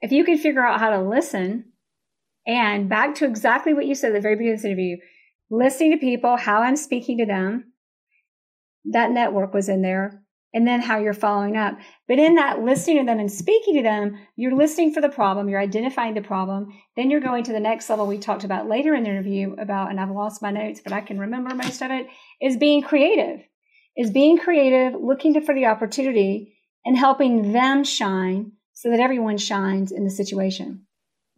If 0.00 0.12
you 0.12 0.24
can 0.24 0.38
figure 0.38 0.64
out 0.64 0.80
how 0.80 0.90
to 0.90 1.02
listen, 1.02 1.72
and 2.46 2.88
back 2.88 3.16
to 3.16 3.26
exactly 3.26 3.74
what 3.74 3.86
you 3.86 3.94
said 3.94 4.12
at 4.12 4.14
the 4.14 4.20
very 4.20 4.36
beginning 4.36 4.54
of 4.54 4.58
this 4.60 4.64
interview, 4.64 4.96
listening 5.50 5.92
to 5.92 5.98
people, 5.98 6.36
how 6.36 6.62
I'm 6.62 6.76
speaking 6.76 7.18
to 7.18 7.26
them, 7.26 7.72
that 8.92 9.10
network 9.10 9.52
was 9.52 9.68
in 9.68 9.82
there, 9.82 10.22
and 10.54 10.66
then 10.66 10.80
how 10.80 10.98
you're 10.98 11.12
following 11.12 11.56
up. 11.56 11.76
But 12.08 12.18
in 12.18 12.36
that 12.36 12.62
listening 12.62 12.98
to 12.98 13.04
them 13.04 13.18
and 13.18 13.30
speaking 13.30 13.76
to 13.76 13.82
them, 13.82 14.16
you're 14.36 14.56
listening 14.56 14.94
for 14.94 15.00
the 15.00 15.08
problem, 15.08 15.48
you're 15.48 15.60
identifying 15.60 16.14
the 16.14 16.22
problem, 16.22 16.68
then 16.96 17.10
you're 17.10 17.20
going 17.20 17.44
to 17.44 17.52
the 17.52 17.60
next 17.60 17.90
level 17.90 18.06
we 18.06 18.18
talked 18.18 18.44
about 18.44 18.68
later 18.68 18.94
in 18.94 19.02
the 19.02 19.10
interview 19.10 19.54
about, 19.58 19.90
and 19.90 20.00
I've 20.00 20.10
lost 20.10 20.40
my 20.40 20.52
notes, 20.52 20.80
but 20.82 20.92
I 20.92 21.00
can 21.00 21.18
remember 21.18 21.54
most 21.54 21.82
of 21.82 21.90
it, 21.90 22.06
is 22.40 22.56
being 22.56 22.82
creative 22.82 23.40
is 24.00 24.10
being 24.10 24.38
creative, 24.38 24.98
looking 24.98 25.38
for 25.42 25.54
the 25.54 25.66
opportunity, 25.66 26.56
and 26.86 26.96
helping 26.96 27.52
them 27.52 27.84
shine 27.84 28.52
so 28.72 28.88
that 28.90 28.98
everyone 28.98 29.36
shines 29.36 29.92
in 29.92 30.04
the 30.04 30.10
situation. 30.10 30.86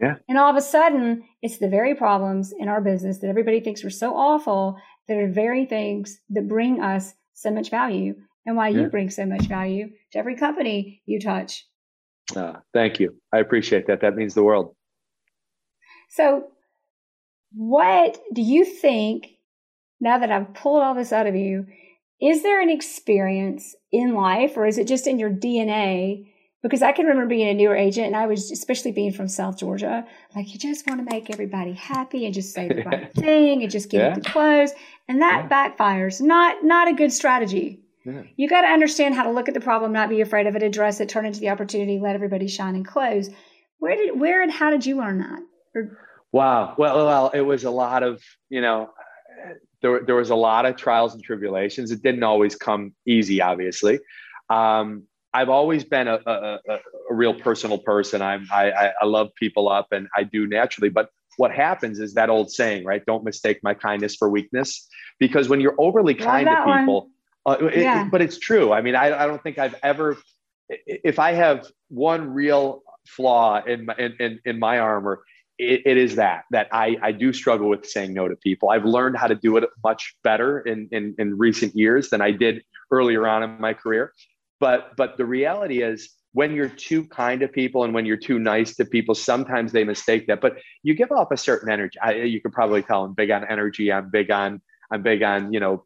Yeah. 0.01 0.15
And 0.29 0.39
all 0.39 0.49
of 0.49 0.55
a 0.55 0.61
sudden, 0.61 1.25
it's 1.43 1.59
the 1.59 1.69
very 1.69 1.97
problems 1.97 2.53
in 2.57 2.69
our 2.69 2.81
business 2.81 3.19
that 3.19 3.27
everybody 3.27 3.59
thinks 3.59 3.85
are 3.85 3.91
so 3.91 4.15
awful 4.15 4.77
that 5.09 5.17
are 5.17 5.27
the 5.27 5.33
very 5.33 5.67
things 5.67 6.21
that 6.31 6.49
bring 6.49 6.81
us 6.81 7.15
so 7.35 7.51
much 7.51 7.69
value 7.69 8.15
and 8.47 8.57
why 8.57 8.69
yeah. 8.69 8.83
you 8.83 8.87
bring 8.87 9.11
so 9.11 9.27
much 9.27 9.47
value 9.47 9.89
to 10.13 10.19
every 10.19 10.37
company 10.37 11.03
you 11.05 11.19
touch. 11.19 11.67
Uh, 12.37 12.55
thank 12.73 13.01
you. 13.01 13.17
I 13.33 13.39
appreciate 13.41 13.89
that. 13.89 14.03
That 14.03 14.15
means 14.15 14.35
the 14.35 14.45
world. 14.45 14.77
So, 16.11 16.45
what 17.53 18.19
do 18.33 18.41
you 18.41 18.65
think, 18.65 19.31
now 20.01 20.19
that 20.19 20.31
I've 20.31 20.55
pulled 20.55 20.83
all 20.83 20.95
this 20.95 21.13
out 21.13 21.27
of 21.27 21.35
you, 21.35 21.67
is 22.23 22.45
there 22.45 22.61
an 22.61 22.71
experience 22.71 23.75
in 23.91 24.15
life 24.15 24.57
or 24.57 24.65
is 24.65 24.79
it 24.79 24.87
just 24.87 25.09
in 25.09 25.19
your 25.19 25.31
DNA? 25.31 26.29
Because 26.63 26.81
I 26.81 26.93
can 26.93 27.07
remember 27.07 27.29
being 27.29 27.49
a 27.49 27.55
newer 27.55 27.75
agent 27.75 28.07
and 28.07 28.17
I 28.17 28.27
was, 28.27 28.53
especially 28.53 28.93
being 28.93 29.13
from 29.13 29.27
South 29.27 29.59
Georgia, 29.59 30.07
like 30.37 30.53
you 30.53 30.59
just 30.59 30.87
want 30.87 31.01
to 31.01 31.13
make 31.13 31.31
everybody 31.31 31.73
happy 31.73 32.25
and 32.25 32.33
just 32.33 32.55
say 32.55 32.69
the 32.69 32.85
right 32.85 33.13
thing 33.17 33.63
and 33.63 33.71
just 33.71 33.91
get 33.91 33.99
yeah. 33.99 34.17
it 34.17 34.23
to 34.23 34.31
close. 34.31 34.71
And 35.09 35.21
that 35.21 35.49
yeah. 35.51 35.71
backfires. 35.71 36.21
Not, 36.21 36.63
not 36.63 36.87
a 36.87 36.93
good 36.93 37.13
strategy. 37.13 37.81
Yeah. 38.05 38.23
You 38.37 38.49
got 38.49 38.63
to 38.63 38.69
understand 38.69 39.17
how 39.17 39.25
to 39.25 39.33
look 39.33 39.49
at 39.49 39.55
the 39.55 39.61
problem, 39.61 39.93
not 39.93 40.09
be 40.09 40.21
afraid 40.21 40.47
of 40.47 40.55
it, 40.55 40.63
address 40.63 41.01
it, 41.01 41.09
turn 41.09 41.25
it 41.25 41.29
into 41.29 41.41
the 41.41 41.49
opportunity, 41.49 41.99
let 41.99 42.15
everybody 42.15 42.47
shine 42.47 42.77
and 42.77 42.87
close. 42.87 43.31
Where 43.81 43.97
did, 43.97 44.21
where 44.21 44.43
and 44.43 44.53
how 44.53 44.71
did 44.71 44.87
you 44.87 44.97
learn 44.97 45.19
that? 45.19 45.41
Or, 45.75 45.99
wow. 46.31 46.77
Well, 46.79 47.05
well, 47.05 47.31
it 47.35 47.41
was 47.41 47.65
a 47.65 47.71
lot 47.71 48.05
of, 48.05 48.23
you 48.49 48.61
know, 48.61 48.91
there, 49.83 50.01
there 50.01 50.15
was 50.15 50.31
a 50.31 50.35
lot 50.35 50.65
of 50.65 50.77
trials 50.77 51.15
and 51.15 51.23
tribulations. 51.23 51.91
It 51.91 52.03
didn't 52.03 52.23
always 52.23 52.57
come 52.57 52.95
easy, 53.07 53.43
obviously. 53.43 53.99
Um, 54.49 55.05
I've 55.35 55.49
always 55.49 55.85
been 55.85 56.09
a, 56.09 56.21
a, 56.27 56.33
a, 56.69 56.79
a 57.11 57.15
real 57.15 57.35
personal 57.35 57.79
person. 57.79 58.23
I'm, 58.23 58.47
I, 58.53 58.93
I 59.01 59.05
love 59.07 59.29
people 59.35 59.69
up 59.69 59.89
and 59.91 60.07
I 60.17 60.25
do 60.25 60.47
naturally. 60.47 60.91
But 60.91 61.09
what 61.39 61.51
happens 61.51 61.99
is 62.01 62.15
that 62.15 62.29
old 62.29 62.51
saying, 62.51 62.85
right? 62.85 63.05
Don't 63.07 63.25
mistake 63.25 63.61
my 63.63 63.75
kindness 63.75 64.15
for 64.17 64.29
weakness. 64.29 64.87
Because 65.19 65.49
when 65.49 65.61
you're 65.61 65.77
overly 65.79 66.15
kind 66.15 66.47
to 66.47 66.79
people, 66.79 67.09
uh, 67.47 67.57
yeah. 67.75 68.05
it, 68.05 68.11
but 68.11 68.21
it's 68.21 68.39
true. 68.39 68.73
I 68.73 68.83
mean, 68.83 68.95
I, 68.95 69.25
I 69.25 69.27
don't 69.27 69.43
think 69.43 69.59
I've 69.59 69.75
ever, 69.83 70.19
if 70.69 71.19
I 71.19 71.33
have 71.33 71.67
one 71.89 72.31
real 72.31 72.83
flaw 73.07 73.63
in 73.65 73.87
my, 73.87 73.95
in, 73.97 74.39
in 74.45 74.59
my 74.59 74.79
armor, 74.79 75.23
it, 75.63 75.83
it 75.85 75.97
is 75.97 76.17
that 76.17 76.45
that 76.51 76.69
I, 76.73 76.97
I 77.03 77.13
do 77.13 77.33
struggle 77.33 77.69
with 77.69 77.87
saying 77.87 78.13
no 78.13 78.29
to 78.29 78.37
people. 78.37 78.71
I've 78.71 78.85
learned 78.85 79.17
how 79.17 79.27
to 79.27 79.35
do 79.35 79.57
it 79.57 79.65
much 79.85 80.17
better 80.25 80.61
in, 80.61 80.89
in, 80.93 81.15
in 81.19 81.39
recent 81.39 81.75
years 81.77 82.11
than 82.11 82.21
I 82.21 82.33
did 82.33 82.63
earlier 82.91 83.27
on 83.27 83.43
in 83.43 83.61
my 83.61 83.73
career. 83.73 84.13
But 84.61 84.97
but 84.97 85.17
the 85.17 85.25
reality 85.25 85.83
is 85.83 86.11
when 86.33 86.55
you're 86.55 86.69
too 86.69 87.05
kind 87.07 87.41
to 87.41 87.49
people 87.49 87.85
and 87.85 87.93
when 87.93 88.07
you're 88.07 88.17
too 88.17 88.39
nice 88.39 88.75
to 88.77 88.85
people, 88.85 89.15
sometimes 89.15 89.73
they 89.73 89.85
mistake 89.85 90.27
that. 90.29 90.41
But 90.41 90.57
you 90.83 90.95
give 90.95 91.13
off 91.13 91.31
a 91.31 91.37
certain 91.37 91.71
energy. 91.71 91.99
I, 92.01 92.15
you 92.15 92.41
could 92.41 92.53
probably 92.53 92.83
tell 92.83 93.05
I'm 93.05 93.15
big 93.15 93.31
on 93.31 93.45
energy. 93.45 93.93
I'm 93.93 94.11
big 94.11 94.31
on 94.31 94.61
I'm 94.91 95.03
big 95.03 95.23
on 95.23 95.53
you 95.53 95.61
know 95.61 95.85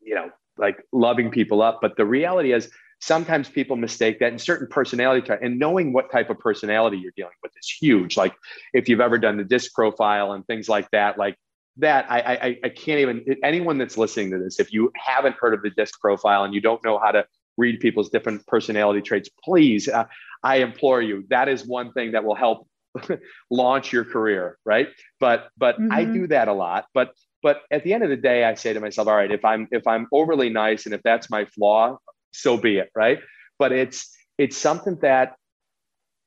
you 0.00 0.14
know 0.14 0.30
like 0.56 0.82
loving 0.92 1.30
people 1.30 1.62
up. 1.62 1.80
But 1.80 1.96
the 1.96 2.06
reality 2.06 2.52
is 2.52 2.70
sometimes 3.00 3.48
people 3.48 3.76
mistake 3.76 4.18
that 4.18 4.32
in 4.32 4.38
certain 4.38 4.66
personality 4.66 5.26
type 5.26 5.40
and 5.42 5.58
knowing 5.58 5.92
what 5.92 6.10
type 6.10 6.30
of 6.30 6.38
personality 6.38 6.98
you're 6.98 7.12
dealing 7.16 7.32
with 7.42 7.52
is 7.56 7.68
huge 7.68 8.16
like 8.16 8.34
if 8.72 8.88
you've 8.88 9.00
ever 9.00 9.18
done 9.18 9.36
the 9.36 9.44
disc 9.44 9.72
profile 9.72 10.32
and 10.32 10.46
things 10.46 10.68
like 10.68 10.90
that 10.90 11.18
like 11.18 11.36
that 11.76 12.10
I, 12.10 12.18
I 12.18 12.58
i 12.64 12.68
can't 12.68 13.00
even 13.00 13.24
anyone 13.42 13.78
that's 13.78 13.96
listening 13.96 14.30
to 14.32 14.38
this 14.38 14.58
if 14.58 14.72
you 14.72 14.90
haven't 14.96 15.36
heard 15.36 15.54
of 15.54 15.62
the 15.62 15.70
disc 15.70 16.00
profile 16.00 16.44
and 16.44 16.52
you 16.52 16.60
don't 16.60 16.84
know 16.84 16.98
how 16.98 17.12
to 17.12 17.24
read 17.56 17.80
people's 17.80 18.10
different 18.10 18.46
personality 18.46 19.00
traits 19.00 19.28
please 19.44 19.88
uh, 19.88 20.04
i 20.42 20.56
implore 20.56 21.00
you 21.00 21.24
that 21.30 21.48
is 21.48 21.64
one 21.64 21.92
thing 21.92 22.12
that 22.12 22.24
will 22.24 22.34
help 22.34 22.68
launch 23.50 23.92
your 23.92 24.04
career 24.04 24.58
right 24.64 24.88
but 25.20 25.50
but 25.56 25.80
mm-hmm. 25.80 25.92
i 25.92 26.04
do 26.04 26.26
that 26.26 26.48
a 26.48 26.52
lot 26.52 26.86
but 26.94 27.12
but 27.44 27.62
at 27.70 27.84
the 27.84 27.92
end 27.92 28.02
of 28.02 28.10
the 28.10 28.16
day 28.16 28.42
i 28.42 28.54
say 28.54 28.72
to 28.72 28.80
myself 28.80 29.06
all 29.06 29.14
right 29.14 29.30
if 29.30 29.44
i'm 29.44 29.68
if 29.70 29.86
i'm 29.86 30.08
overly 30.10 30.48
nice 30.48 30.86
and 30.86 30.94
if 30.94 31.02
that's 31.04 31.30
my 31.30 31.44
flaw 31.44 31.96
so 32.32 32.56
be 32.56 32.78
it, 32.78 32.90
right? 32.94 33.18
But 33.58 33.72
it's 33.72 34.14
it's 34.38 34.56
something 34.56 34.96
that 35.02 35.34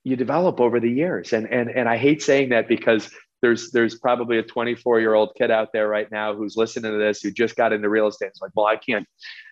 you 0.03 0.15
develop 0.15 0.59
over 0.59 0.79
the 0.79 0.89
years. 0.89 1.33
And 1.33 1.47
and 1.51 1.69
and 1.69 1.87
I 1.87 1.97
hate 1.97 2.21
saying 2.21 2.49
that 2.49 2.67
because 2.67 3.09
there's 3.41 3.71
there's 3.71 3.97
probably 3.97 4.37
a 4.37 4.43
24 4.43 4.99
year 4.99 5.13
old 5.13 5.33
kid 5.37 5.51
out 5.51 5.69
there 5.73 5.87
right 5.87 6.11
now 6.11 6.33
who's 6.33 6.55
listening 6.55 6.91
to 6.91 6.97
this 6.97 7.21
who 7.21 7.31
just 7.31 7.55
got 7.55 7.73
into 7.73 7.89
real 7.89 8.07
estate. 8.07 8.27
It's 8.27 8.41
like, 8.41 8.51
well, 8.55 8.67
I 8.67 8.75
can't. 8.75 9.07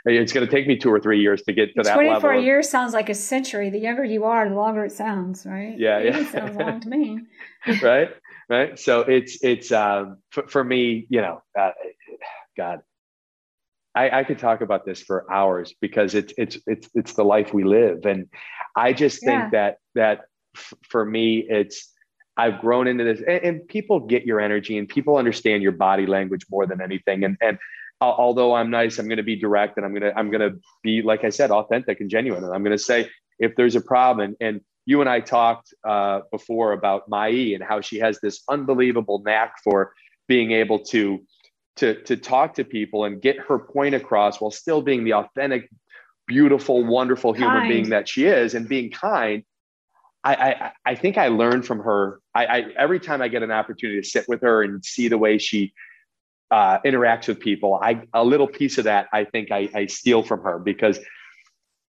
It's 0.05 0.31
going 0.31 0.45
to 0.45 0.51
take 0.51 0.67
me 0.67 0.77
two 0.77 0.91
or 0.91 0.99
three 0.99 1.21
years 1.21 1.41
to 1.43 1.53
get 1.53 1.73
to 1.75 1.83
that 1.83 1.93
24 1.93 2.13
level. 2.13 2.29
24 2.29 2.43
years 2.43 2.69
sounds 2.69 2.93
like 2.93 3.09
a 3.09 3.15
century. 3.15 3.69
The 3.69 3.79
younger 3.79 4.03
you 4.03 4.25
are, 4.25 4.47
the 4.47 4.55
longer 4.55 4.85
it 4.85 4.91
sounds, 4.91 5.45
right? 5.45 5.77
Yeah, 5.77 5.99
yeah. 5.99 6.17
It 6.17 6.27
sounds 6.27 6.55
long 6.55 6.79
to 6.81 6.89
me. 6.89 7.19
right, 7.81 8.09
right. 8.47 8.77
So 8.77 9.01
it's 9.01 9.43
it's 9.43 9.71
um, 9.71 10.17
for, 10.29 10.47
for 10.47 10.63
me, 10.63 11.07
you 11.09 11.21
know, 11.21 11.41
uh, 11.57 11.71
God, 12.55 12.81
I, 13.95 14.19
I, 14.19 14.23
could 14.23 14.39
talk 14.39 14.61
about 14.61 14.85
this 14.85 15.01
for 15.01 15.31
hours 15.31 15.73
because 15.81 16.13
it's 16.13 16.33
it's 16.37 16.57
it's 16.67 16.89
it's 16.93 17.13
the 17.13 17.23
life 17.23 17.53
we 17.53 17.63
live, 17.63 18.05
and 18.05 18.27
I 18.75 18.93
just 18.93 19.19
think 19.19 19.31
yeah. 19.31 19.49
that 19.51 19.77
that 19.95 20.21
f- 20.55 20.73
for 20.83 21.03
me, 21.03 21.45
it's 21.49 21.91
I've 22.37 22.61
grown 22.61 22.87
into 22.87 23.03
this, 23.03 23.19
and, 23.19 23.43
and, 23.43 23.67
people 23.67 23.99
get 23.99 24.25
your 24.25 24.39
energy, 24.39 24.77
and 24.77 24.87
people 24.87 25.17
understand 25.17 25.63
your 25.63 25.71
body 25.73 26.05
language 26.05 26.45
more 26.49 26.65
than 26.67 26.81
anything. 26.81 27.23
And 27.23 27.35
and 27.41 27.57
although 27.99 28.53
I'm 28.53 28.69
nice, 28.69 28.99
I'm 28.99 29.07
going 29.07 29.17
to 29.17 29.23
be 29.23 29.35
direct, 29.35 29.77
and 29.77 29.85
I'm 29.85 29.93
gonna 29.93 30.13
I'm 30.15 30.29
gonna 30.29 30.51
be 30.83 31.01
like 31.01 31.23
I 31.23 31.29
said, 31.29 31.51
authentic 31.51 31.99
and 31.99 32.09
genuine, 32.09 32.43
and 32.43 32.53
I'm 32.53 32.63
going 32.63 32.77
to 32.77 32.83
say 32.83 33.09
if 33.39 33.55
there's 33.55 33.75
a 33.75 33.81
problem, 33.81 34.19
and, 34.25 34.35
and 34.39 34.61
you 34.85 35.01
and 35.01 35.09
I 35.09 35.19
talked 35.19 35.73
uh, 35.87 36.21
before 36.31 36.73
about 36.73 37.09
Mai 37.09 37.53
and 37.53 37.63
how 37.63 37.81
she 37.81 37.99
has 37.99 38.19
this 38.21 38.41
unbelievable 38.49 39.21
knack 39.23 39.55
for 39.63 39.93
being 40.27 40.51
able 40.51 40.79
to 40.85 41.19
to 41.80 42.01
to 42.03 42.15
talk 42.17 42.53
to 42.55 42.63
people 42.63 43.05
and 43.05 43.21
get 43.21 43.38
her 43.39 43.59
point 43.59 43.95
across 43.95 44.39
while 44.39 44.51
still 44.51 44.82
being 44.82 45.03
the 45.03 45.13
authentic 45.13 45.69
beautiful 46.27 46.84
wonderful 46.86 47.34
kind. 47.34 47.43
human 47.43 47.67
being 47.67 47.89
that 47.89 48.07
she 48.07 48.25
is 48.25 48.53
and 48.53 48.69
being 48.69 48.91
kind 48.91 49.43
I, 50.23 50.36
I, 50.36 50.71
I 50.86 50.95
think 50.95 51.17
I 51.17 51.30
learned 51.30 51.65
from 51.65 51.80
her. 51.80 52.19
I, 52.36 52.45
I, 52.45 52.65
every 52.77 52.99
time 52.99 53.21
I 53.21 53.30
get 53.30 53.43
an 53.43 53.51
opportunity 53.51 54.01
to 54.01 54.07
sit 54.07 54.25
with 54.27 54.41
her 54.41 54.63
and 54.63 54.84
see 54.84 55.07
the 55.07 55.17
way 55.17 55.38
she 55.38 55.73
uh, 56.51 56.80
interacts 56.80 57.27
with 57.27 57.39
people, 57.39 57.80
I 57.82 58.03
a 58.13 58.23
little 58.23 58.47
piece 58.47 58.77
of 58.77 58.84
that 58.86 59.07
I 59.13 59.23
think 59.23 59.51
I, 59.51 59.69
I 59.73 59.86
steal 59.86 60.23
from 60.23 60.41
her 60.41 60.59
because 60.59 60.99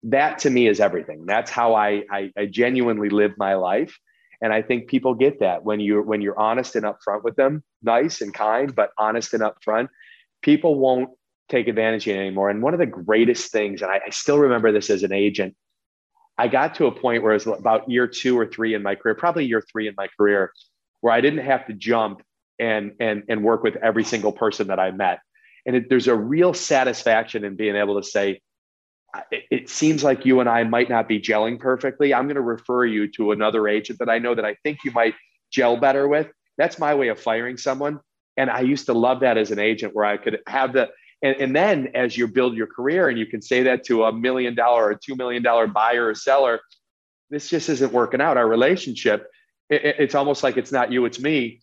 that 0.03 0.39
to 0.39 0.49
me 0.49 0.67
is 0.67 0.79
everything. 0.79 1.25
That's 1.25 1.49
how 1.49 1.73
I, 1.73 2.03
I, 2.11 2.31
I 2.37 2.45
genuinely 2.45 3.09
live 3.09 3.33
my 3.37 3.55
life, 3.55 3.97
and 4.41 4.53
I 4.53 4.61
think 4.61 4.87
people 4.87 5.13
get 5.13 5.39
that 5.39 5.63
when 5.63 5.79
you're 5.79 6.01
when 6.01 6.21
you're 6.21 6.39
honest 6.39 6.75
and 6.75 6.85
upfront 6.85 7.23
with 7.23 7.35
them, 7.35 7.63
nice 7.81 8.21
and 8.21 8.33
kind, 8.33 8.73
but 8.73 8.91
honest 8.97 9.33
and 9.33 9.43
upfront, 9.43 9.89
people 10.41 10.79
won't 10.79 11.09
take 11.49 11.67
advantage 11.67 12.07
of 12.07 12.15
you 12.15 12.21
anymore. 12.21 12.49
And 12.49 12.61
one 12.61 12.73
of 12.73 12.79
the 12.79 12.85
greatest 12.85 13.51
things, 13.51 13.81
and 13.81 13.91
I, 13.91 13.99
I 14.05 14.09
still 14.11 14.37
remember 14.37 14.71
this 14.71 14.89
as 14.89 15.03
an 15.03 15.11
agent, 15.11 15.55
I 16.37 16.47
got 16.47 16.75
to 16.75 16.85
a 16.85 16.91
point 16.91 17.23
where 17.23 17.33
it 17.33 17.45
was 17.45 17.47
about 17.47 17.89
year 17.89 18.07
two 18.07 18.39
or 18.39 18.45
three 18.45 18.73
in 18.73 18.81
my 18.81 18.95
career, 18.95 19.15
probably 19.15 19.45
year 19.45 19.63
three 19.71 19.87
in 19.87 19.93
my 19.97 20.07
career, 20.17 20.53
where 21.01 21.13
I 21.13 21.21
didn't 21.21 21.43
have 21.45 21.65
to 21.67 21.73
jump 21.73 22.21
and 22.59 22.93
and 22.99 23.23
and 23.27 23.43
work 23.43 23.63
with 23.63 23.75
every 23.77 24.03
single 24.03 24.31
person 24.31 24.67
that 24.67 24.79
I 24.79 24.91
met. 24.91 25.19
And 25.65 25.75
it, 25.75 25.89
there's 25.89 26.07
a 26.07 26.15
real 26.15 26.53
satisfaction 26.53 27.43
in 27.43 27.55
being 27.55 27.75
able 27.75 28.01
to 28.01 28.07
say, 28.07 28.41
it, 29.31 29.69
seems 29.69 30.03
like 30.03 30.25
you 30.25 30.39
and 30.39 30.49
I 30.49 30.63
might 30.63 30.89
not 30.89 31.07
be 31.07 31.19
gelling 31.19 31.59
perfectly. 31.59 32.13
I'm 32.13 32.25
going 32.25 32.35
to 32.35 32.41
refer 32.41 32.85
you 32.85 33.07
to 33.13 33.31
another 33.31 33.67
agent 33.67 33.99
that 33.99 34.09
I 34.09 34.19
know 34.19 34.35
that 34.35 34.45
I 34.45 34.55
think 34.63 34.79
you 34.83 34.91
might 34.91 35.15
gel 35.51 35.77
better 35.77 36.07
with. 36.07 36.27
That's 36.57 36.79
my 36.79 36.93
way 36.93 37.07
of 37.07 37.19
firing 37.19 37.57
someone. 37.57 37.99
And 38.37 38.49
I 38.49 38.61
used 38.61 38.85
to 38.85 38.93
love 38.93 39.21
that 39.21 39.37
as 39.37 39.51
an 39.51 39.59
agent 39.59 39.95
where 39.95 40.05
I 40.05 40.17
could 40.17 40.39
have 40.47 40.73
the, 40.73 40.89
and, 41.21 41.35
and 41.37 41.55
then 41.55 41.89
as 41.95 42.17
you 42.17 42.27
build 42.27 42.55
your 42.55 42.67
career 42.67 43.09
and 43.09 43.17
you 43.17 43.25
can 43.25 43.41
say 43.41 43.63
that 43.63 43.83
to 43.85 44.05
a 44.05 44.13
million 44.13 44.55
dollar 44.55 44.85
or 44.85 44.95
two 44.95 45.15
million 45.15 45.43
dollar 45.43 45.67
buyer 45.67 46.07
or 46.07 46.15
seller, 46.15 46.59
this 47.29 47.49
just 47.49 47.69
isn't 47.69 47.91
working 47.91 48.21
out. 48.21 48.37
Our 48.37 48.47
relationship, 48.47 49.27
it, 49.69 49.95
it's 49.99 50.15
almost 50.15 50.43
like 50.43 50.57
it's 50.57 50.71
not 50.71 50.91
you, 50.91 51.05
it's 51.05 51.19
me. 51.19 51.61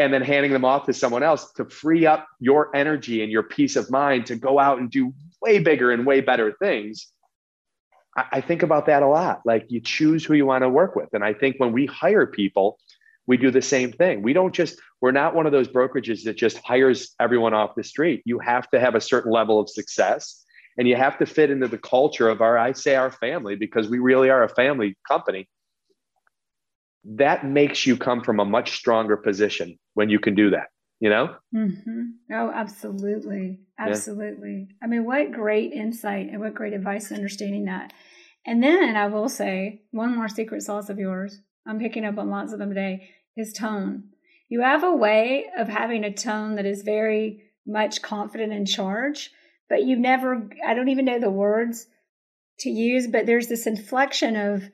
And 0.00 0.12
then 0.12 0.22
handing 0.22 0.52
them 0.52 0.64
off 0.64 0.86
to 0.86 0.92
someone 0.92 1.24
else 1.24 1.52
to 1.54 1.64
free 1.64 2.06
up 2.06 2.28
your 2.38 2.74
energy 2.74 3.22
and 3.22 3.32
your 3.32 3.42
peace 3.42 3.74
of 3.74 3.90
mind 3.90 4.26
to 4.26 4.36
go 4.36 4.58
out 4.60 4.78
and 4.78 4.88
do 4.88 5.12
way 5.42 5.58
bigger 5.58 5.90
and 5.90 6.06
way 6.06 6.20
better 6.20 6.52
things. 6.60 7.08
I, 8.16 8.24
I 8.32 8.40
think 8.40 8.62
about 8.62 8.86
that 8.86 9.02
a 9.02 9.08
lot. 9.08 9.40
Like 9.44 9.66
you 9.68 9.80
choose 9.80 10.24
who 10.24 10.34
you 10.34 10.46
want 10.46 10.62
to 10.62 10.68
work 10.68 10.94
with. 10.94 11.08
And 11.14 11.24
I 11.24 11.34
think 11.34 11.56
when 11.58 11.72
we 11.72 11.86
hire 11.86 12.26
people, 12.26 12.78
we 13.26 13.36
do 13.36 13.50
the 13.50 13.60
same 13.60 13.92
thing. 13.92 14.22
We 14.22 14.32
don't 14.32 14.54
just, 14.54 14.80
we're 15.00 15.10
not 15.10 15.34
one 15.34 15.46
of 15.46 15.52
those 15.52 15.68
brokerages 15.68 16.22
that 16.24 16.36
just 16.36 16.58
hires 16.64 17.14
everyone 17.20 17.52
off 17.52 17.74
the 17.74 17.84
street. 17.84 18.22
You 18.24 18.38
have 18.38 18.70
to 18.70 18.80
have 18.80 18.94
a 18.94 19.00
certain 19.00 19.32
level 19.32 19.60
of 19.60 19.68
success 19.68 20.44
and 20.78 20.86
you 20.86 20.94
have 20.94 21.18
to 21.18 21.26
fit 21.26 21.50
into 21.50 21.66
the 21.66 21.76
culture 21.76 22.28
of 22.28 22.40
our, 22.40 22.56
I 22.56 22.72
say 22.72 22.94
our 22.94 23.10
family, 23.10 23.56
because 23.56 23.88
we 23.88 23.98
really 23.98 24.30
are 24.30 24.44
a 24.44 24.48
family 24.48 24.96
company. 25.06 25.48
That 27.04 27.44
makes 27.44 27.86
you 27.86 27.96
come 27.96 28.22
from 28.22 28.40
a 28.40 28.44
much 28.44 28.76
stronger 28.76 29.16
position 29.16 29.78
when 29.94 30.10
you 30.10 30.18
can 30.18 30.34
do 30.34 30.50
that, 30.50 30.68
you 31.00 31.08
know? 31.08 31.36
Mm-hmm. 31.54 32.02
Oh, 32.32 32.50
absolutely. 32.54 33.60
Absolutely. 33.78 34.66
Yeah. 34.68 34.74
I 34.82 34.86
mean, 34.88 35.04
what 35.04 35.32
great 35.32 35.72
insight 35.72 36.28
and 36.28 36.40
what 36.40 36.54
great 36.54 36.72
advice 36.72 37.12
understanding 37.12 37.66
that. 37.66 37.92
And 38.46 38.62
then 38.62 38.96
I 38.96 39.06
will 39.06 39.28
say 39.28 39.82
one 39.90 40.14
more 40.16 40.28
secret 40.28 40.62
sauce 40.62 40.88
of 40.88 40.98
yours. 40.98 41.40
I'm 41.66 41.78
picking 41.78 42.04
up 42.04 42.18
on 42.18 42.30
lots 42.30 42.52
of 42.52 42.58
them 42.58 42.70
today 42.70 43.10
is 43.36 43.52
tone. 43.52 44.04
You 44.48 44.62
have 44.62 44.82
a 44.82 44.94
way 44.94 45.46
of 45.56 45.68
having 45.68 46.04
a 46.04 46.12
tone 46.12 46.56
that 46.56 46.66
is 46.66 46.82
very 46.82 47.42
much 47.66 48.00
confident 48.00 48.52
in 48.52 48.64
charge, 48.64 49.30
but 49.68 49.84
you 49.84 49.96
never, 49.96 50.48
I 50.66 50.74
don't 50.74 50.88
even 50.88 51.04
know 51.04 51.20
the 51.20 51.30
words 51.30 51.86
to 52.60 52.70
use, 52.70 53.06
but 53.06 53.26
there's 53.26 53.48
this 53.48 53.66
inflection 53.66 54.36
of, 54.36 54.64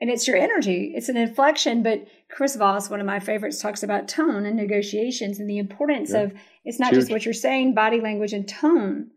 and 0.00 0.10
it's 0.10 0.26
your 0.26 0.36
energy. 0.36 0.92
It's 0.94 1.08
an 1.08 1.16
inflection, 1.16 1.82
but 1.82 2.06
Chris 2.30 2.56
Voss, 2.56 2.90
one 2.90 3.00
of 3.00 3.06
my 3.06 3.20
favorites, 3.20 3.60
talks 3.60 3.82
about 3.82 4.08
tone 4.08 4.44
and 4.44 4.56
negotiations 4.56 5.38
and 5.38 5.48
the 5.48 5.58
importance 5.58 6.12
yeah. 6.12 6.22
of 6.22 6.34
it's 6.64 6.80
not 6.80 6.92
just 6.92 7.10
what 7.10 7.24
you're 7.24 7.34
saying, 7.34 7.74
body 7.74 8.00
language 8.00 8.32
and 8.32 8.48
tone. 8.48 9.10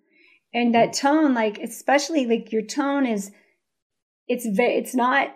And 0.54 0.76
that 0.76 0.90
mm-hmm. 0.90 1.08
tone, 1.08 1.34
like, 1.34 1.58
especially 1.58 2.26
like 2.26 2.52
your 2.52 2.62
tone 2.62 3.06
is, 3.06 3.32
it's, 4.28 4.46
it's 4.46 4.96
not 4.96 5.36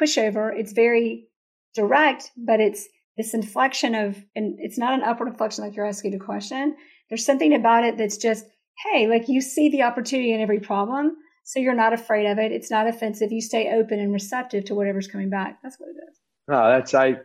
pushover. 0.00 0.52
It's 0.54 0.72
very 0.72 1.28
direct, 1.74 2.30
but 2.36 2.60
it's 2.60 2.86
this 3.16 3.34
inflection 3.34 3.94
of, 3.94 4.22
and 4.34 4.56
it's 4.58 4.78
not 4.78 4.94
an 4.94 5.02
upward 5.02 5.30
inflection 5.30 5.64
like 5.64 5.74
you're 5.74 5.86
asking 5.86 6.14
a 6.14 6.18
question. 6.18 6.76
There's 7.08 7.24
something 7.24 7.54
about 7.54 7.84
it 7.84 7.96
that's 7.96 8.18
just, 8.18 8.44
hey, 8.84 9.06
like 9.06 9.28
you 9.28 9.40
see 9.40 9.70
the 9.70 9.82
opportunity 9.82 10.32
in 10.32 10.40
every 10.40 10.60
problem. 10.60 11.16
So 11.46 11.60
you're 11.60 11.74
not 11.74 11.92
afraid 11.92 12.26
of 12.26 12.38
it. 12.40 12.50
It's 12.50 12.72
not 12.72 12.88
offensive. 12.88 13.30
You 13.30 13.40
stay 13.40 13.72
open 13.72 14.00
and 14.00 14.12
receptive 14.12 14.64
to 14.64 14.74
whatever's 14.74 15.06
coming 15.06 15.30
back. 15.30 15.60
That's 15.62 15.78
what 15.78 15.90
it 15.90 15.96
is. 16.10 16.18
Oh, 16.48 16.68
that's, 16.68 16.92
I, 16.92 17.20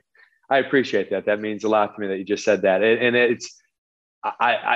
I 0.47 0.59
appreciate 0.59 1.09
that. 1.09 1.25
That 1.25 1.41
means 1.41 1.63
a 1.63 1.69
lot 1.69 1.95
to 1.95 2.01
me 2.01 2.07
that 2.07 2.19
you 2.19 2.23
just 2.23 2.45
said 2.45 2.61
that. 2.61 2.83
And, 2.83 3.01
and 3.01 3.15
it's, 3.15 3.59
I, 4.23 4.29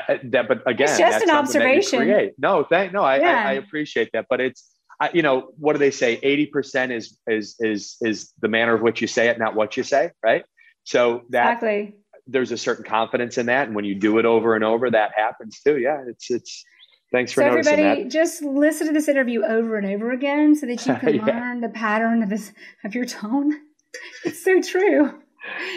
I, 0.08 0.20
that, 0.24 0.48
but 0.48 0.68
again, 0.68 0.90
it's 0.90 0.98
just 0.98 1.24
an 1.24 1.30
observation. 1.30 2.32
No, 2.40 2.64
thank, 2.64 2.92
no, 2.92 3.04
I, 3.04 3.20
yeah. 3.20 3.46
I, 3.46 3.50
I 3.50 3.54
appreciate 3.54 4.10
that. 4.14 4.26
But 4.32 4.42
it's, 4.42 4.68
I, 5.00 5.12
you 5.14 5.22
know, 5.22 5.52
what 5.60 5.74
do 5.74 5.80
they 5.80 5.92
say? 5.92 6.18
80% 6.18 6.90
is, 6.90 7.20
is, 7.28 7.56
is, 7.60 7.98
is 8.02 8.34
the 8.42 8.48
manner 8.48 8.74
of 8.74 8.82
which 8.82 9.00
you 9.00 9.08
say 9.08 9.28
it, 9.28 9.38
not 9.38 9.54
what 9.54 9.78
you 9.78 9.84
say. 9.84 10.10
Right. 10.24 10.44
So 10.86 11.22
that 11.30 11.52
exactly. 11.52 11.94
there's 12.26 12.52
a 12.52 12.58
certain 12.58 12.84
confidence 12.84 13.38
in 13.38 13.46
that. 13.46 13.68
And 13.68 13.76
when 13.76 13.86
you 13.86 13.94
do 13.94 14.18
it 14.18 14.26
over 14.26 14.56
and 14.56 14.64
over, 14.64 14.90
that 14.90 15.12
happens 15.16 15.62
too. 15.64 15.78
Yeah. 15.78 16.04
It's, 16.08 16.32
it's, 16.32 16.66
thanks 17.16 17.32
for 17.32 17.42
so 17.42 17.50
noticing 17.50 17.74
everybody 17.74 18.04
that. 18.04 18.12
just 18.12 18.44
listen 18.44 18.88
to 18.88 18.94
this 18.94 19.08
interview 19.08 19.44
over 19.44 19.78
and 19.78 19.88
over 19.88 20.12
again 20.12 20.56
so 20.56 20.66
that 20.66 20.86
you 20.86 20.96
can 21.00 21.16
yeah. 21.16 21.26
learn 21.26 21.62
the 21.62 21.70
pattern 21.70 22.22
of 22.22 22.30
this, 22.30 22.52
of 22.84 22.94
your 22.94 23.06
tone. 23.06 23.54
It's 24.26 24.44
so 24.44 24.62
true. 24.62 25.22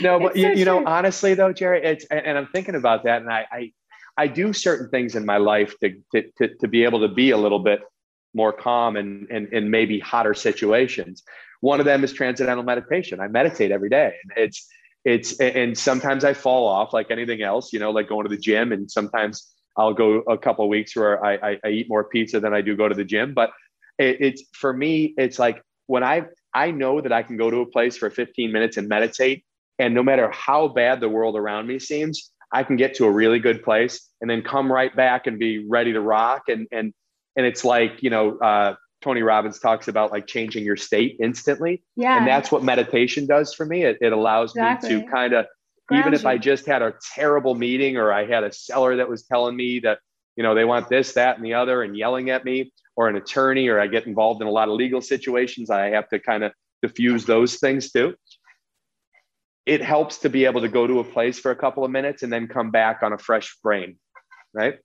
No, 0.02 0.18
but 0.18 0.34
you, 0.34 0.48
you 0.48 0.64
know, 0.64 0.84
honestly 0.84 1.34
though, 1.34 1.52
Jerry, 1.52 1.84
it's, 1.84 2.04
and 2.06 2.36
I'm 2.36 2.48
thinking 2.48 2.74
about 2.74 3.04
that 3.04 3.22
and 3.22 3.30
I, 3.30 3.46
I, 3.52 3.72
I 4.16 4.26
do 4.26 4.52
certain 4.52 4.90
things 4.90 5.14
in 5.14 5.24
my 5.24 5.36
life 5.36 5.78
to, 5.78 5.94
to, 6.12 6.24
to, 6.38 6.56
to 6.56 6.66
be 6.66 6.82
able 6.82 6.98
to 6.98 7.08
be 7.08 7.30
a 7.30 7.36
little 7.36 7.60
bit 7.60 7.82
more 8.34 8.52
calm 8.52 8.96
and, 8.96 9.28
and, 9.30 9.46
and 9.52 9.70
maybe 9.70 10.00
hotter 10.00 10.34
situations. 10.34 11.22
One 11.60 11.78
of 11.78 11.86
them 11.86 12.02
is 12.02 12.12
transcendental 12.12 12.64
meditation. 12.64 13.20
I 13.20 13.28
meditate 13.28 13.70
every 13.70 13.88
day 13.88 14.14
and 14.24 14.32
it's, 14.36 14.66
it's, 15.04 15.38
and 15.38 15.78
sometimes 15.78 16.24
I 16.24 16.34
fall 16.34 16.66
off 16.66 16.92
like 16.92 17.12
anything 17.12 17.40
else, 17.40 17.72
you 17.72 17.78
know, 17.78 17.92
like 17.92 18.08
going 18.08 18.24
to 18.24 18.34
the 18.34 18.40
gym. 18.40 18.72
And 18.72 18.90
sometimes 18.90 19.54
I'll 19.78 19.94
go 19.94 20.22
a 20.28 20.36
couple 20.36 20.64
of 20.64 20.68
weeks 20.68 20.94
where 20.96 21.24
I, 21.24 21.34
I, 21.34 21.58
I, 21.64 21.68
eat 21.68 21.86
more 21.88 22.04
pizza 22.04 22.40
than 22.40 22.52
I 22.52 22.60
do 22.60 22.76
go 22.76 22.88
to 22.88 22.94
the 22.94 23.04
gym. 23.04 23.32
But 23.32 23.50
it, 23.98 24.16
it's 24.20 24.42
for 24.52 24.72
me, 24.72 25.14
it's 25.16 25.38
like 25.38 25.62
when 25.86 26.02
I, 26.02 26.24
I 26.52 26.72
know 26.72 27.00
that 27.00 27.12
I 27.12 27.22
can 27.22 27.36
go 27.36 27.50
to 27.50 27.58
a 27.58 27.66
place 27.66 27.96
for 27.96 28.10
15 28.10 28.52
minutes 28.52 28.76
and 28.76 28.88
meditate. 28.88 29.44
And 29.78 29.94
no 29.94 30.02
matter 30.02 30.30
how 30.32 30.66
bad 30.68 31.00
the 31.00 31.08
world 31.08 31.36
around 31.36 31.68
me 31.68 31.78
seems, 31.78 32.32
I 32.52 32.64
can 32.64 32.76
get 32.76 32.94
to 32.96 33.04
a 33.04 33.10
really 33.10 33.38
good 33.38 33.62
place 33.62 34.08
and 34.20 34.28
then 34.28 34.42
come 34.42 34.72
right 34.72 34.94
back 34.94 35.28
and 35.28 35.38
be 35.38 35.64
ready 35.68 35.92
to 35.92 36.00
rock. 36.00 36.42
And, 36.48 36.66
and, 36.72 36.92
and 37.38 37.46
it's 37.46 37.64
like 37.64 38.02
you 38.02 38.10
know 38.10 38.36
uh, 38.38 38.74
tony 39.00 39.22
robbins 39.22 39.58
talks 39.58 39.88
about 39.88 40.10
like 40.10 40.26
changing 40.26 40.64
your 40.64 40.76
state 40.76 41.16
instantly 41.22 41.82
yeah 41.96 42.18
and 42.18 42.26
that's 42.26 42.52
what 42.52 42.62
meditation 42.62 43.24
does 43.24 43.54
for 43.54 43.64
me 43.64 43.84
it, 43.84 43.96
it 44.02 44.12
allows 44.12 44.50
exactly. 44.50 44.96
me 44.96 45.02
to 45.02 45.08
kind 45.08 45.32
of 45.32 45.46
even 45.92 46.14
if 46.14 46.26
i 46.26 46.36
just 46.36 46.66
had 46.66 46.82
a 46.82 46.94
terrible 47.14 47.54
meeting 47.54 47.96
or 47.96 48.12
i 48.12 48.26
had 48.26 48.44
a 48.44 48.52
seller 48.52 48.96
that 48.96 49.08
was 49.08 49.22
telling 49.24 49.56
me 49.56 49.80
that 49.80 49.98
you 50.36 50.42
know 50.42 50.54
they 50.54 50.64
want 50.64 50.88
this 50.88 51.12
that 51.12 51.36
and 51.36 51.44
the 51.44 51.54
other 51.54 51.82
and 51.82 51.96
yelling 51.96 52.30
at 52.30 52.44
me 52.44 52.72
or 52.96 53.08
an 53.08 53.16
attorney 53.16 53.68
or 53.68 53.80
i 53.80 53.86
get 53.86 54.06
involved 54.06 54.40
in 54.42 54.48
a 54.48 54.50
lot 54.50 54.68
of 54.68 54.74
legal 54.74 55.00
situations 55.00 55.70
i 55.70 55.86
have 55.86 56.08
to 56.08 56.18
kind 56.18 56.44
of 56.44 56.52
diffuse 56.80 57.26
those 57.26 57.56
things 57.56 57.90
too. 57.90 58.14
It 59.66 59.82
helps 59.82 60.18
to 60.18 60.30
be 60.30 60.44
able 60.44 60.60
to 60.60 60.68
go 60.68 60.86
to 60.86 61.00
a 61.00 61.04
place 61.04 61.36
for 61.38 61.50
a 61.50 61.56
couple 61.56 61.84
of 61.84 61.90
minutes 61.90 62.22
and 62.22 62.32
then 62.32 62.46
come 62.46 62.70
back 62.70 63.02
on 63.02 63.12
a 63.12 63.18
fresh 63.18 63.56
brain 63.64 63.98
right? 64.52 64.78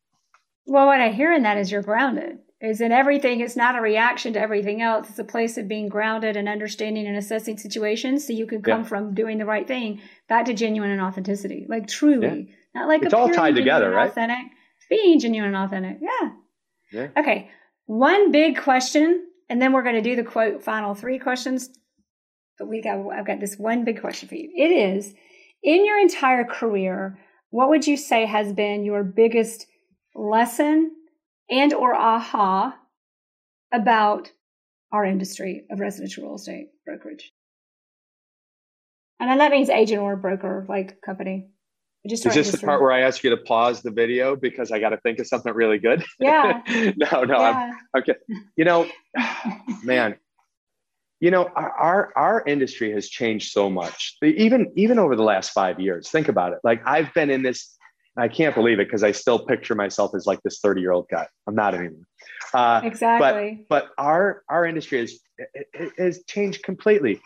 Well, 0.65 0.87
what 0.87 1.01
I 1.01 1.09
hear 1.09 1.33
in 1.33 1.43
that 1.43 1.57
is 1.57 1.71
you're 1.71 1.81
grounded. 1.81 2.39
Is 2.64 2.80
in 2.80 2.93
everything, 2.93 3.41
it's 3.41 3.57
not 3.57 3.76
a 3.76 3.82
reaction 3.82 4.32
to 4.34 4.39
everything 4.39 4.82
else. 4.82 5.09
It's 5.09 5.20
a 5.20 5.26
place 5.26 5.57
of 5.57 5.68
being 5.68 5.89
grounded 5.89 6.38
and 6.38 6.47
understanding 6.47 7.05
and 7.05 7.18
assessing 7.18 7.57
situations 7.57 8.26
so 8.26 8.32
you 8.32 8.47
can 8.47 8.61
come 8.61 8.84
yeah. 8.84 8.88
from 8.88 9.14
doing 9.14 9.38
the 9.38 9.45
right 9.45 9.68
thing 9.68 9.99
back 10.30 10.45
to 10.45 10.53
genuine 10.53 10.89
and 10.89 11.01
authenticity. 11.01 11.66
Like 11.68 11.88
truly. 11.89 12.47
Yeah. 12.47 12.82
Not 12.82 12.88
like 12.88 13.03
it's 13.03 13.14
all 13.14 13.28
tied 13.28 13.55
together, 13.55 13.91
right? 13.91 14.09
Authentic. 14.09 14.53
Being 14.89 15.20
genuine 15.20 15.53
and 15.53 15.66
authentic. 15.66 15.97
Yeah. 15.99 16.30
Yeah. 16.93 17.07
Okay. 17.18 17.49
One 17.86 18.32
big 18.32 18.57
question, 18.57 19.28
and 19.49 19.61
then 19.61 19.74
we're 19.74 19.84
going 19.84 19.95
to 19.95 20.01
do 20.01 20.16
the 20.16 20.24
quote 20.24 20.64
final 20.64 20.95
three 20.95 21.20
questions. 21.20 21.70
But 22.57 22.70
we 22.70 22.82
got 22.82 23.05
I've 23.11 23.28
got 23.28 23.41
this 23.41 23.57
one 23.57 23.84
big 23.84 23.99
question 23.99 24.30
for 24.30 24.36
you. 24.36 24.49
It 24.55 24.72
is 24.72 25.14
in 25.64 25.86
your 25.86 25.99
entire 25.99 26.45
career, 26.45 27.20
what 27.49 27.68
would 27.68 27.88
you 27.88 27.97
say 27.97 28.26
has 28.26 28.53
been 28.53 28.86
your 28.86 29.03
biggest 29.03 29.68
lesson 30.16 30.91
and 31.49 31.73
or 31.73 31.93
aha 31.93 32.75
about 33.73 34.31
our 34.91 35.05
industry 35.05 35.65
of 35.71 35.79
residential 35.79 36.25
real 36.25 36.35
estate 36.35 36.69
brokerage. 36.85 37.31
And 39.19 39.39
that 39.39 39.51
means 39.51 39.69
agent 39.69 40.01
or 40.01 40.15
broker, 40.15 40.65
like 40.67 41.01
company. 41.01 41.47
Just 42.07 42.25
Is 42.25 42.33
this 42.33 42.51
the 42.51 42.57
part 42.57 42.81
where 42.81 42.91
I 42.91 43.01
ask 43.01 43.23
you 43.23 43.29
to 43.29 43.37
pause 43.37 43.81
the 43.81 43.91
video 43.91 44.35
because 44.35 44.71
I 44.71 44.79
got 44.79 44.89
to 44.89 44.97
think 44.97 45.19
of 45.19 45.27
something 45.27 45.53
really 45.53 45.77
good? 45.77 46.03
Yeah. 46.19 46.61
no, 46.97 47.23
no. 47.23 47.39
Yeah. 47.39 47.71
I'm, 47.95 48.01
okay. 48.01 48.15
You 48.57 48.65
know, 48.65 48.89
man, 49.83 50.17
you 51.21 51.31
know, 51.31 51.45
our, 51.55 52.11
our 52.17 52.43
industry 52.45 52.91
has 52.91 53.07
changed 53.07 53.53
so 53.53 53.69
much. 53.69 54.17
Even 54.21 54.73
even 54.75 54.99
over 54.99 55.15
the 55.15 55.23
last 55.23 55.51
five 55.51 55.79
years. 55.79 56.09
Think 56.09 56.27
about 56.27 56.51
it. 56.51 56.59
Like 56.65 56.81
I've 56.85 57.13
been 57.13 57.29
in 57.29 57.41
this 57.41 57.77
I 58.16 58.28
can't 58.28 58.53
believe 58.53 58.80
it 58.80 58.88
because 58.88 59.03
I 59.03 59.11
still 59.11 59.39
picture 59.39 59.76
myself 59.76 60.14
as 60.16 60.28
like 60.28 60.41
this 60.43 60.59
30 60.59 60.82
year 60.82 60.91
old 60.91 61.07
guy. 61.09 61.28
I'm 61.47 61.55
not 61.55 61.74
anymore. 61.74 62.05
Uh, 62.53 62.82
exactly. 62.84 63.66
But, 63.68 63.88
but 63.95 64.03
our, 64.03 64.43
our 64.49 64.66
industry 64.66 64.99
has, 64.99 65.20
has 65.97 66.24
changed 66.28 66.64
completely. 66.64 67.22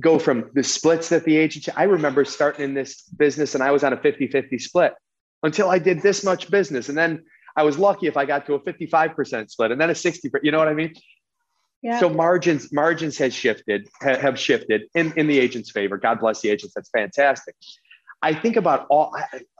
go 0.00 0.18
from 0.18 0.50
the 0.54 0.62
splits 0.62 1.10
that 1.10 1.24
the 1.24 1.36
agent, 1.36 1.68
I 1.76 1.84
remember 1.84 2.24
starting 2.24 2.64
in 2.64 2.74
this 2.74 3.02
business 3.02 3.54
and 3.54 3.62
I 3.62 3.70
was 3.70 3.84
on 3.84 3.92
a 3.92 3.96
50 3.96 4.28
50 4.28 4.58
split 4.58 4.94
until 5.42 5.70
I 5.70 5.78
did 5.78 6.02
this 6.02 6.24
much 6.24 6.50
business. 6.50 6.88
And 6.88 6.96
then 6.96 7.24
I 7.56 7.62
was 7.62 7.78
lucky 7.78 8.06
if 8.06 8.16
I 8.16 8.24
got 8.24 8.46
to 8.46 8.54
a 8.54 8.60
55% 8.60 9.50
split 9.50 9.72
and 9.72 9.80
then 9.80 9.90
a 9.90 9.94
60, 9.94 10.30
you 10.42 10.50
know 10.50 10.58
what 10.58 10.68
I 10.68 10.74
mean? 10.74 10.94
Yeah. 11.82 12.00
So 12.00 12.08
margins 12.08 12.72
margins 12.72 13.18
has 13.18 13.32
shifted 13.32 13.88
have 14.00 14.38
shifted 14.38 14.82
in, 14.94 15.12
in 15.16 15.28
the 15.28 15.38
agent's 15.38 15.70
favor. 15.70 15.96
God 15.96 16.18
bless 16.18 16.40
the 16.40 16.48
agents. 16.50 16.74
That's 16.74 16.90
fantastic. 16.90 17.54
I 18.22 18.34
think 18.34 18.56
about 18.56 18.86
all, 18.90 19.14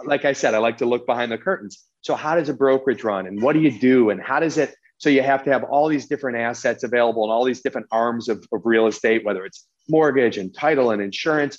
like 0.05 0.25
I 0.25 0.33
said, 0.33 0.55
I 0.55 0.59
like 0.59 0.79
to 0.79 0.87
look 0.87 1.07
behind 1.07 1.31
the 1.31 1.39
curtains. 1.39 1.85
So, 2.01 2.15
how 2.15 2.35
does 2.35 2.49
a 2.49 2.55
brokerage 2.55 3.05
run 3.05 3.27
and 3.27 3.41
what 3.43 3.53
do 3.53 3.61
you 3.61 3.71
do? 3.79 4.11
And 4.11 4.21
how 4.21 4.41
does 4.41 4.59
it 4.59 4.75
So 4.99 5.11
you 5.11 5.23
have 5.23 5.45
to 5.45 5.53
have 5.53 5.65
all 5.65 5.89
these 5.89 6.07
different 6.07 6.39
assets 6.39 6.83
available 6.83 7.23
and 7.25 7.33
all 7.33 7.45
these 7.45 7.61
different 7.61 7.87
arms 7.93 8.29
of, 8.29 8.45
of 8.53 8.63
real 8.65 8.87
estate, 8.87 9.25
whether 9.25 9.45
it's 9.45 9.67
mortgage 9.89 10.39
and 10.39 10.55
title 10.55 10.91
and 10.91 11.01
insurance. 11.01 11.59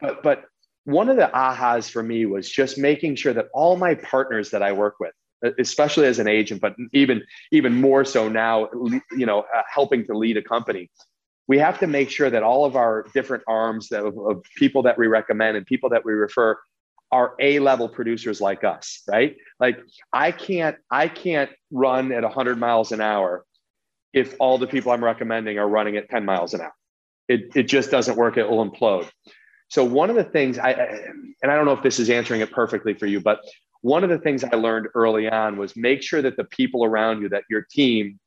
But 0.00 0.22
but 0.22 0.44
one 0.84 1.08
of 1.08 1.16
the 1.16 1.30
ahas 1.34 1.90
for 1.90 2.02
me 2.02 2.26
was 2.26 2.48
just 2.48 2.78
making 2.78 3.16
sure 3.16 3.32
that 3.32 3.46
all 3.54 3.76
my 3.76 3.94
partners 3.94 4.50
that 4.50 4.62
I 4.62 4.72
work 4.72 4.96
with, 5.00 5.12
especially 5.58 6.06
as 6.06 6.18
an 6.18 6.28
agent, 6.28 6.60
but 6.60 6.74
even 6.92 7.22
even 7.52 7.80
more 7.80 8.04
so 8.04 8.28
now, 8.28 8.68
you 9.16 9.26
know, 9.26 9.40
uh, 9.40 9.62
helping 9.68 10.06
to 10.06 10.16
lead 10.16 10.36
a 10.36 10.42
company, 10.42 10.90
we 11.46 11.58
have 11.58 11.78
to 11.80 11.86
make 11.86 12.10
sure 12.10 12.30
that 12.30 12.42
all 12.42 12.64
of 12.64 12.76
our 12.76 13.06
different 13.14 13.44
arms 13.46 13.92
of, 13.92 14.18
of 14.18 14.42
people 14.56 14.82
that 14.82 14.98
we 14.98 15.06
recommend 15.06 15.56
and 15.56 15.66
people 15.66 15.90
that 15.90 16.04
we 16.04 16.12
refer 16.12 16.58
are 17.12 17.34
a 17.38 17.58
level 17.58 17.88
producers 17.88 18.40
like 18.40 18.64
us 18.64 19.02
right? 19.08 19.36
Like 19.60 19.78
i 20.12 20.32
can't 20.32 20.76
i 20.90 21.08
can't 21.08 21.50
run 21.70 22.12
at 22.12 22.22
100 22.22 22.58
miles 22.58 22.92
an 22.92 23.00
hour 23.00 23.44
if 24.12 24.34
all 24.38 24.58
the 24.58 24.66
people 24.66 24.92
i'm 24.92 25.04
recommending 25.04 25.58
are 25.58 25.68
running 25.68 25.96
at 25.96 26.08
10 26.08 26.24
miles 26.24 26.54
an 26.54 26.62
hour. 26.62 26.74
It, 27.28 27.52
it 27.54 27.62
just 27.64 27.90
doesn't 27.90 28.16
work 28.16 28.36
it 28.36 28.48
will 28.48 28.68
implode. 28.68 29.08
So 29.68 29.82
one 29.84 30.10
of 30.10 30.16
the 30.16 30.24
things 30.24 30.58
i 30.58 30.70
and 30.72 31.50
i 31.50 31.54
don't 31.54 31.66
know 31.66 31.72
if 31.72 31.82
this 31.82 31.98
is 31.98 32.10
answering 32.10 32.40
it 32.40 32.50
perfectly 32.50 32.94
for 32.94 33.06
you 33.06 33.20
but 33.20 33.40
one 33.82 34.02
of 34.02 34.10
the 34.10 34.18
things 34.18 34.42
i 34.44 34.56
learned 34.56 34.88
early 34.94 35.28
on 35.28 35.56
was 35.56 35.76
make 35.76 36.02
sure 36.02 36.22
that 36.22 36.36
the 36.36 36.44
people 36.44 36.84
around 36.84 37.20
you 37.20 37.28
that 37.28 37.44
your 37.50 37.66
team 37.70 38.18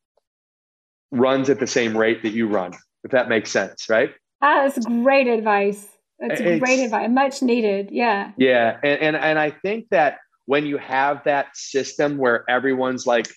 runs 1.12 1.50
at 1.50 1.60
the 1.60 1.68
same 1.68 1.98
rate 1.98 2.22
that 2.22 2.32
you 2.32 2.48
run 2.48 2.74
if 3.08 3.12
that 3.12 3.30
makes 3.30 3.50
sense 3.50 3.90
right 3.90 4.12
ah, 4.42 4.64
that's 4.68 4.86
great 4.86 5.28
advice 5.28 5.88
that's 6.20 6.42
it's, 6.42 6.60
great 6.60 6.80
advice. 6.80 7.10
Much 7.10 7.42
needed. 7.42 7.90
Yeah. 7.92 8.32
Yeah. 8.38 8.78
And, 8.84 9.02
and 9.02 9.16
and 9.16 9.40
I 9.40 9.52
think 9.52 9.90
that 9.92 10.18
when 10.46 10.66
you 10.66 10.78
have 10.78 11.24
that 11.26 11.56
system 11.56 12.18
where 12.18 12.50
everyone's 12.50 13.06
like, 13.06 13.28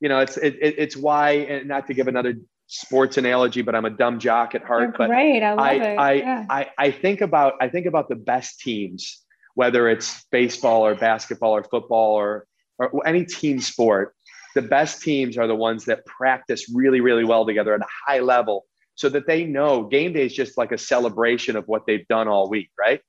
you 0.00 0.08
know, 0.08 0.20
it's 0.20 0.36
it, 0.36 0.56
it's 0.60 0.96
why 0.96 1.32
and 1.32 1.68
not 1.68 1.86
to 1.88 1.94
give 1.94 2.08
another 2.08 2.34
sports 2.68 3.18
analogy, 3.18 3.62
but 3.62 3.74
I'm 3.74 3.84
a 3.84 3.90
dumb 3.90 4.18
jock 4.18 4.54
at 4.54 4.64
heart. 4.64 4.94
You're 4.98 5.08
great. 5.08 5.42
I 5.42 5.50
love 5.50 5.58
I, 5.58 5.72
it. 5.72 5.96
I, 5.96 6.12
yeah. 6.12 6.46
I, 6.48 6.70
I 6.78 6.90
think 6.90 7.20
about 7.20 7.54
I 7.60 7.68
think 7.68 7.86
about 7.86 8.08
the 8.08 8.16
best 8.16 8.60
teams, 8.60 9.22
whether 9.54 9.88
it's 9.88 10.24
baseball 10.30 10.86
or 10.86 10.94
basketball 10.94 11.54
or 11.54 11.64
football 11.64 12.14
or 12.14 12.46
or 12.78 13.06
any 13.06 13.24
team 13.24 13.60
sport. 13.60 14.14
The 14.54 14.62
best 14.62 15.02
teams 15.02 15.36
are 15.36 15.46
the 15.46 15.54
ones 15.54 15.84
that 15.84 16.06
practice 16.06 16.70
really, 16.72 17.02
really 17.02 17.24
well 17.24 17.44
together 17.44 17.74
at 17.74 17.82
a 17.82 17.86
high 18.06 18.20
level 18.20 18.64
so 18.96 19.08
that 19.10 19.26
they 19.26 19.44
know 19.44 19.84
game 19.84 20.12
day 20.12 20.26
is 20.26 20.34
just 20.34 20.58
like 20.58 20.72
a 20.72 20.78
celebration 20.78 21.54
of 21.54 21.68
what 21.68 21.86
they've 21.86 22.06
done 22.08 22.28
all 22.28 22.48
week, 22.48 22.70
right? 22.78 23.00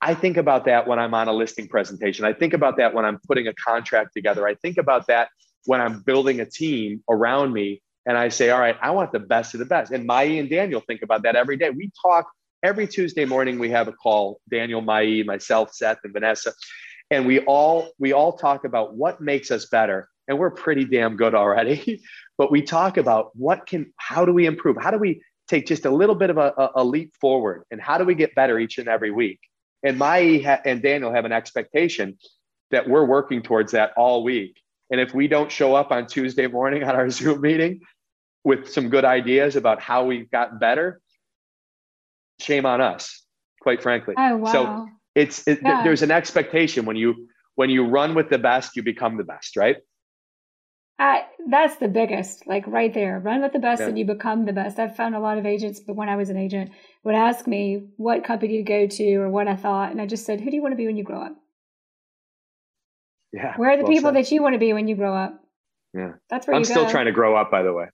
I 0.00 0.14
think 0.14 0.38
about 0.38 0.64
that 0.64 0.86
when 0.86 0.98
I'm 0.98 1.12
on 1.12 1.28
a 1.28 1.32
listing 1.32 1.68
presentation. 1.68 2.24
I 2.24 2.32
think 2.32 2.54
about 2.54 2.78
that 2.78 2.94
when 2.94 3.04
I'm 3.04 3.18
putting 3.26 3.48
a 3.48 3.54
contract 3.54 4.14
together. 4.14 4.46
I 4.46 4.54
think 4.54 4.78
about 4.78 5.08
that 5.08 5.28
when 5.66 5.80
I'm 5.80 6.00
building 6.00 6.40
a 6.40 6.46
team 6.46 7.02
around 7.10 7.52
me 7.52 7.82
and 8.06 8.16
I 8.16 8.30
say, 8.30 8.50
all 8.50 8.60
right, 8.60 8.76
I 8.80 8.92
want 8.92 9.12
the 9.12 9.18
best 9.18 9.54
of 9.54 9.60
the 9.60 9.66
best. 9.66 9.92
And 9.92 10.06
Mai 10.06 10.22
and 10.22 10.48
Daniel 10.48 10.80
think 10.80 11.02
about 11.02 11.22
that 11.24 11.36
every 11.36 11.58
day. 11.58 11.68
We 11.68 11.90
talk 12.00 12.26
every 12.62 12.86
Tuesday 12.86 13.24
morning. 13.26 13.58
We 13.58 13.70
have 13.70 13.88
a 13.88 13.92
call, 13.92 14.40
Daniel, 14.50 14.80
Mai, 14.80 15.22
myself, 15.26 15.74
Seth, 15.74 15.98
and 16.04 16.12
Vanessa. 16.12 16.52
And 17.10 17.26
we 17.26 17.40
all 17.40 17.90
we 17.98 18.12
all 18.12 18.32
talk 18.32 18.64
about 18.64 18.94
what 18.94 19.20
makes 19.20 19.50
us 19.50 19.66
better. 19.66 20.08
And 20.28 20.38
we're 20.38 20.50
pretty 20.50 20.84
damn 20.84 21.16
good 21.16 21.34
already. 21.34 22.02
but 22.40 22.50
we 22.50 22.62
talk 22.62 22.96
about 22.96 23.36
what 23.36 23.66
can, 23.66 23.92
how 23.98 24.24
do 24.24 24.32
we 24.32 24.46
improve? 24.46 24.78
How 24.80 24.90
do 24.90 24.96
we 24.96 25.20
take 25.46 25.66
just 25.66 25.84
a 25.84 25.90
little 25.90 26.14
bit 26.14 26.30
of 26.30 26.38
a, 26.38 26.70
a 26.74 26.82
leap 26.82 27.12
forward? 27.20 27.64
And 27.70 27.78
how 27.78 27.98
do 27.98 28.04
we 28.06 28.14
get 28.14 28.34
better 28.34 28.58
each 28.58 28.78
and 28.78 28.88
every 28.88 29.10
week? 29.10 29.40
And 29.82 29.98
Mai 29.98 30.58
and 30.64 30.80
Daniel 30.80 31.12
have 31.12 31.26
an 31.26 31.32
expectation 31.32 32.16
that 32.70 32.88
we're 32.88 33.04
working 33.04 33.42
towards 33.42 33.72
that 33.72 33.92
all 33.94 34.24
week. 34.24 34.58
And 34.90 35.02
if 35.02 35.12
we 35.12 35.28
don't 35.28 35.52
show 35.52 35.74
up 35.74 35.90
on 35.90 36.06
Tuesday 36.06 36.46
morning 36.46 36.82
on 36.82 36.96
our 36.96 37.10
Zoom 37.18 37.42
meeting 37.42 37.82
with 38.42 38.70
some 38.70 38.88
good 38.88 39.04
ideas 39.04 39.54
about 39.54 39.82
how 39.82 40.06
we've 40.06 40.30
gotten 40.30 40.58
better, 40.58 40.98
shame 42.40 42.64
on 42.64 42.80
us, 42.80 43.22
quite 43.60 43.82
frankly. 43.82 44.14
Oh, 44.16 44.36
wow. 44.38 44.52
So 44.52 44.88
it's 45.14 45.46
it, 45.46 45.58
yeah. 45.62 45.84
there's 45.84 46.00
an 46.00 46.10
expectation 46.10 46.86
when 46.86 46.96
you 46.96 47.28
when 47.56 47.68
you 47.68 47.84
run 47.86 48.14
with 48.14 48.30
the 48.30 48.38
best, 48.38 48.76
you 48.76 48.82
become 48.82 49.18
the 49.18 49.24
best, 49.24 49.58
right? 49.58 49.76
I, 51.00 51.24
that's 51.48 51.76
the 51.76 51.88
biggest, 51.88 52.46
like 52.46 52.66
right 52.66 52.92
there. 52.92 53.18
Run 53.18 53.40
with 53.40 53.54
the 53.54 53.58
best 53.58 53.80
yeah. 53.80 53.88
and 53.88 53.98
you 53.98 54.04
become 54.04 54.44
the 54.44 54.52
best. 54.52 54.78
I've 54.78 54.94
found 54.94 55.14
a 55.14 55.18
lot 55.18 55.38
of 55.38 55.46
agents, 55.46 55.80
but 55.80 55.96
when 55.96 56.10
I 56.10 56.16
was 56.16 56.28
an 56.28 56.36
agent, 56.36 56.72
would 57.04 57.14
ask 57.14 57.46
me 57.46 57.88
what 57.96 58.22
company 58.22 58.58
to 58.58 58.62
go 58.62 58.86
to 58.86 59.14
or 59.14 59.30
what 59.30 59.48
I 59.48 59.56
thought. 59.56 59.92
And 59.92 60.00
I 60.00 60.04
just 60.04 60.26
said, 60.26 60.42
who 60.42 60.50
do 60.50 60.56
you 60.56 60.60
want 60.60 60.72
to 60.72 60.76
be 60.76 60.84
when 60.84 60.98
you 60.98 61.04
grow 61.04 61.22
up? 61.22 61.36
Yeah. 63.32 63.56
Where 63.56 63.70
are 63.70 63.76
the 63.78 63.84
well 63.84 63.92
people 63.92 64.08
said. 64.08 64.16
that 64.16 64.30
you 64.30 64.42
want 64.42 64.54
to 64.54 64.58
be 64.58 64.74
when 64.74 64.88
you 64.88 64.94
grow 64.94 65.16
up? 65.16 65.40
Yeah. 65.94 66.12
That's 66.28 66.46
where 66.46 66.54
I'm 66.54 66.64
still 66.64 66.84
go. 66.84 66.90
trying 66.90 67.06
to 67.06 67.12
grow 67.12 67.34
up, 67.34 67.50
by 67.50 67.62
the 67.62 67.72
way. 67.72 67.86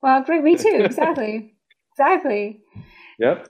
Well, 0.00 0.22
great. 0.22 0.42
Me 0.42 0.56
too. 0.56 0.80
Exactly. 0.84 1.52
exactly. 1.92 2.60
Yep. 3.18 3.46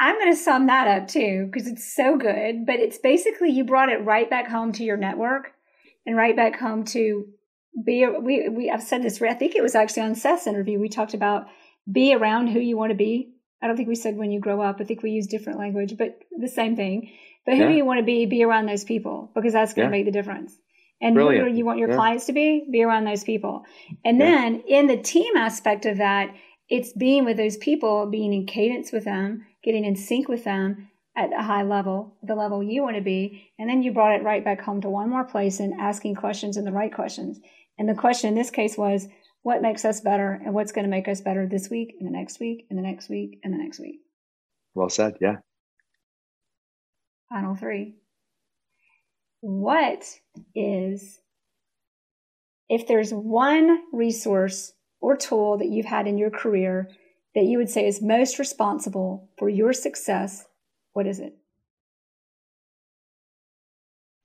I'm 0.00 0.18
going 0.18 0.32
to 0.32 0.36
sum 0.36 0.66
that 0.66 0.88
up 0.88 1.06
too, 1.06 1.48
because 1.52 1.68
it's 1.68 1.94
so 1.94 2.16
good. 2.16 2.66
But 2.66 2.80
it's 2.80 2.98
basically 2.98 3.50
you 3.50 3.62
brought 3.62 3.90
it 3.90 4.04
right 4.04 4.28
back 4.28 4.48
home 4.48 4.72
to 4.72 4.82
your 4.82 4.96
network 4.96 5.52
and 6.04 6.16
right 6.16 6.34
back 6.34 6.58
home 6.58 6.84
to 6.86 7.28
be 7.82 8.06
we 8.06 8.48
we 8.48 8.70
I've 8.70 8.82
said 8.82 9.02
this. 9.02 9.20
I 9.20 9.34
think 9.34 9.54
it 9.54 9.62
was 9.62 9.74
actually 9.74 10.02
on 10.02 10.14
Seth's 10.14 10.46
interview. 10.46 10.78
We 10.78 10.88
talked 10.88 11.14
about 11.14 11.46
be 11.90 12.14
around 12.14 12.48
who 12.48 12.60
you 12.60 12.76
want 12.76 12.90
to 12.90 12.96
be. 12.96 13.32
I 13.62 13.66
don't 13.66 13.76
think 13.76 13.88
we 13.88 13.94
said 13.94 14.16
when 14.16 14.30
you 14.30 14.40
grow 14.40 14.60
up. 14.60 14.76
I 14.80 14.84
think 14.84 15.02
we 15.02 15.10
use 15.10 15.26
different 15.26 15.58
language, 15.58 15.96
but 15.96 16.18
the 16.38 16.48
same 16.48 16.76
thing. 16.76 17.10
But 17.46 17.56
who 17.56 17.64
yeah. 17.64 17.70
you 17.70 17.84
want 17.84 17.98
to 17.98 18.04
be, 18.04 18.26
be 18.26 18.42
around 18.42 18.66
those 18.66 18.84
people 18.84 19.30
because 19.34 19.52
that's 19.52 19.74
going 19.74 19.90
to 19.90 19.96
yeah. 19.96 20.02
make 20.02 20.06
the 20.06 20.18
difference. 20.18 20.58
And 21.00 21.14
Brilliant. 21.14 21.48
who 21.48 21.54
you 21.54 21.64
want 21.64 21.78
your 21.78 21.90
yeah. 21.90 21.96
clients 21.96 22.26
to 22.26 22.32
be, 22.32 22.66
be 22.70 22.82
around 22.82 23.04
those 23.04 23.24
people. 23.24 23.64
And 24.04 24.20
then 24.20 24.62
in 24.66 24.86
the 24.86 24.96
team 24.96 25.36
aspect 25.36 25.84
of 25.84 25.98
that, 25.98 26.34
it's 26.68 26.92
being 26.92 27.24
with 27.24 27.36
those 27.36 27.58
people, 27.58 28.06
being 28.06 28.32
in 28.32 28.46
cadence 28.46 28.92
with 28.92 29.04
them, 29.04 29.44
getting 29.62 29.84
in 29.84 29.96
sync 29.96 30.28
with 30.28 30.44
them, 30.44 30.88
at 31.16 31.32
a 31.32 31.42
high 31.42 31.62
level, 31.62 32.16
the 32.22 32.34
level 32.34 32.62
you 32.62 32.82
want 32.82 32.96
to 32.96 33.02
be. 33.02 33.50
And 33.58 33.68
then 33.68 33.82
you 33.82 33.92
brought 33.92 34.18
it 34.18 34.24
right 34.24 34.44
back 34.44 34.60
home 34.60 34.80
to 34.80 34.88
one 34.88 35.10
more 35.10 35.24
place 35.24 35.60
and 35.60 35.80
asking 35.80 36.16
questions 36.16 36.56
and 36.56 36.66
the 36.66 36.72
right 36.72 36.92
questions. 36.92 37.38
And 37.78 37.88
the 37.88 37.94
question 37.94 38.28
in 38.28 38.34
this 38.34 38.50
case 38.50 38.76
was, 38.76 39.08
what 39.42 39.62
makes 39.62 39.84
us 39.84 40.00
better 40.00 40.40
and 40.44 40.54
what's 40.54 40.72
going 40.72 40.84
to 40.84 40.90
make 40.90 41.08
us 41.08 41.20
better 41.20 41.46
this 41.46 41.68
week 41.68 41.94
and 41.98 42.08
the 42.08 42.12
next 42.12 42.40
week 42.40 42.66
and 42.70 42.78
the 42.78 42.82
next 42.82 43.08
week 43.10 43.40
and 43.42 43.52
the 43.52 43.58
next 43.58 43.78
week? 43.78 44.00
Well 44.74 44.88
said. 44.88 45.14
Yeah. 45.20 45.36
Final 47.28 47.54
three. 47.54 47.96
What 49.40 50.04
is, 50.54 51.20
if 52.70 52.86
there's 52.86 53.12
one 53.12 53.80
resource 53.92 54.72
or 55.00 55.16
tool 55.16 55.58
that 55.58 55.68
you've 55.68 55.84
had 55.84 56.06
in 56.06 56.16
your 56.16 56.30
career 56.30 56.88
that 57.34 57.44
you 57.44 57.58
would 57.58 57.68
say 57.68 57.86
is 57.86 58.00
most 58.00 58.38
responsible 58.38 59.28
for 59.36 59.48
your 59.48 59.74
success, 59.74 60.46
what 60.94 61.06
is 61.06 61.18
it? 61.18 61.36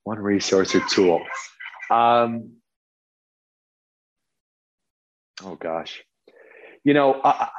One 0.04 0.20
resource 0.20 0.74
or 0.76 0.82
tool. 0.88 1.22
Um, 1.92 2.59
Oh 5.44 5.56
gosh, 5.56 6.04
you 6.84 6.94
know, 6.94 7.22
I, 7.24 7.50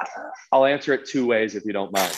will 0.53 0.67
answer 0.67 0.93
it 0.95 1.07
two 1.07 1.27
ways 1.27 1.55
if 1.55 1.65
you 1.65 1.73
don't 1.73 1.93
mind. 1.93 2.17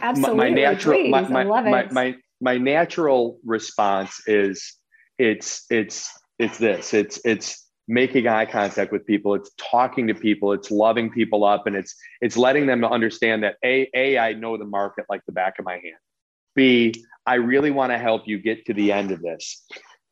Absolutely, 0.00 0.36
my, 0.36 0.44
my 0.44 0.54
natural, 0.54 1.08
my, 1.08 1.20
my, 1.22 1.44
my, 1.44 1.88
my, 1.90 2.14
my 2.40 2.58
natural 2.58 3.38
response 3.44 4.20
is 4.26 4.74
it's 5.18 5.64
it's 5.70 6.10
it's 6.38 6.58
this. 6.58 6.94
It's 6.94 7.20
it's 7.24 7.68
making 7.88 8.26
eye 8.26 8.46
contact 8.46 8.92
with 8.92 9.06
people. 9.06 9.34
It's 9.34 9.50
talking 9.58 10.06
to 10.08 10.14
people. 10.14 10.52
It's 10.52 10.70
loving 10.70 11.10
people 11.10 11.44
up, 11.44 11.66
and 11.66 11.76
it's 11.76 11.94
it's 12.20 12.36
letting 12.36 12.66
them 12.66 12.84
understand 12.84 13.42
that 13.44 13.56
a 13.64 13.88
a 13.94 14.18
I 14.18 14.32
know 14.32 14.56
the 14.56 14.64
market 14.64 15.04
like 15.08 15.20
the 15.26 15.32
back 15.32 15.58
of 15.58 15.64
my 15.64 15.74
hand. 15.74 16.00
B 16.54 16.94
I 17.26 17.34
really 17.34 17.70
want 17.70 17.92
to 17.92 17.98
help 17.98 18.22
you 18.26 18.38
get 18.38 18.66
to 18.66 18.74
the 18.74 18.92
end 18.92 19.12
of 19.12 19.22
this 19.22 19.64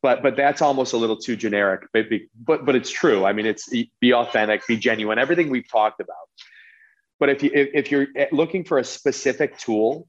but 0.03 0.23
but 0.23 0.37
that's 0.37 0.63
almost 0.63 0.93
a 0.93 0.97
little 0.97 1.17
too 1.17 1.37
generic 1.37 1.83
but 1.93 2.07
but 2.35 2.65
but 2.65 2.75
it's 2.75 2.91
true. 2.91 3.25
I 3.25 3.33
mean 3.33 3.47
it's 3.47 3.69
be 4.01 4.13
authentic 4.13 4.67
be 4.67 4.77
genuine 4.77 5.19
everything 5.19 5.51
we've 5.51 5.69
talked 5.71 6.01
about. 6.01 6.17
But 7.19 7.29
if 7.29 7.43
you 7.43 7.51
if 7.53 7.91
you're 7.91 8.07
eh, 8.17 8.27
looking 8.33 8.65
for 8.65 8.79
a 8.79 8.85
specific 8.85 9.59
tool 9.59 10.09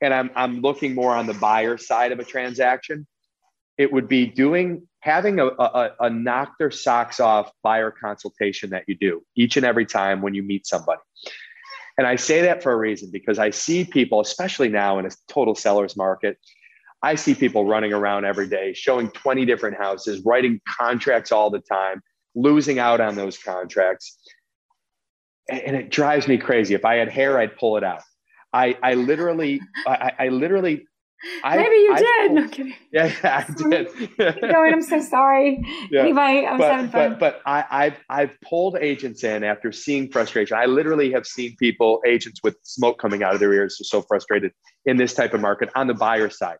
and 0.00 0.14
i'm 0.14 0.30
i'm 0.34 0.60
looking 0.60 0.94
more 0.94 1.14
on 1.14 1.26
the 1.26 1.34
buyer 1.34 1.76
side 1.76 2.12
of 2.12 2.18
a 2.18 2.24
transaction 2.24 3.06
it 3.76 3.92
would 3.92 4.08
be 4.08 4.26
doing 4.26 4.82
having 5.00 5.38
a, 5.38 5.46
a, 5.46 5.92
a 6.00 6.10
knock 6.10 6.58
their 6.58 6.72
socks 6.72 7.20
off 7.20 7.52
buyer 7.62 7.92
consultation 7.92 8.70
that 8.70 8.82
you 8.88 8.96
do 8.96 9.22
each 9.36 9.56
and 9.56 9.64
every 9.64 9.86
time 9.86 10.20
when 10.20 10.34
you 10.34 10.42
meet 10.42 10.66
somebody. 10.66 11.00
And 11.96 12.06
i 12.06 12.16
say 12.16 12.42
that 12.42 12.62
for 12.62 12.72
a 12.72 12.76
reason 12.76 13.10
because 13.12 13.38
i 13.38 13.50
see 13.50 13.84
people 13.84 14.20
especially 14.20 14.68
now 14.68 14.98
in 14.98 15.06
a 15.06 15.10
total 15.28 15.54
seller's 15.54 15.96
market 15.96 16.38
I 17.02 17.14
see 17.14 17.34
people 17.34 17.64
running 17.64 17.92
around 17.92 18.24
every 18.24 18.48
day, 18.48 18.72
showing 18.74 19.10
20 19.10 19.44
different 19.44 19.76
houses, 19.76 20.22
writing 20.24 20.60
contracts 20.68 21.30
all 21.30 21.50
the 21.50 21.60
time, 21.60 22.02
losing 22.34 22.78
out 22.78 23.00
on 23.00 23.14
those 23.14 23.38
contracts. 23.38 24.18
And 25.48 25.76
it 25.76 25.90
drives 25.90 26.28
me 26.28 26.38
crazy. 26.38 26.74
If 26.74 26.84
I 26.84 26.96
had 26.96 27.08
hair, 27.08 27.38
I'd 27.38 27.56
pull 27.56 27.76
it 27.76 27.84
out. 27.84 28.02
I, 28.52 28.76
I 28.82 28.94
literally, 28.94 29.60
I, 29.86 30.12
I 30.18 30.28
literally 30.28 30.84
I, 31.42 31.56
Maybe 31.56 31.74
you 31.74 31.94
I 31.94 31.98
did. 31.98 32.26
pulled- 32.28 32.34
no 32.36 32.42
I'm 32.42 32.48
kidding. 32.50 32.74
Yeah, 32.92 33.12
yeah, 33.24 33.44
I 33.48 33.52
did. 33.52 33.88
Keep 33.96 34.40
going. 34.40 34.72
I'm 34.72 34.82
so 34.82 35.00
sorry. 35.00 35.64
Yeah. 35.90 36.02
I 36.02 36.56
was 36.56 36.60
having 36.62 36.86
but, 36.86 36.92
fun. 36.92 37.10
but 37.10 37.18
but 37.18 37.42
I, 37.46 37.64
I've 37.70 37.96
I've 38.08 38.40
pulled 38.42 38.76
agents 38.76 39.24
in 39.24 39.42
after 39.42 39.72
seeing 39.72 40.10
frustration. 40.10 40.56
I 40.56 40.66
literally 40.66 41.10
have 41.12 41.26
seen 41.26 41.56
people, 41.58 42.00
agents 42.06 42.40
with 42.42 42.56
smoke 42.62 42.98
coming 42.98 43.22
out 43.22 43.34
of 43.34 43.40
their 43.40 43.52
ears, 43.52 43.80
are 43.80 43.84
so 43.84 44.02
frustrated 44.02 44.52
in 44.86 44.96
this 44.96 45.14
type 45.14 45.34
of 45.34 45.40
market 45.40 45.70
on 45.74 45.86
the 45.86 45.94
buyer 45.94 46.30
side. 46.30 46.58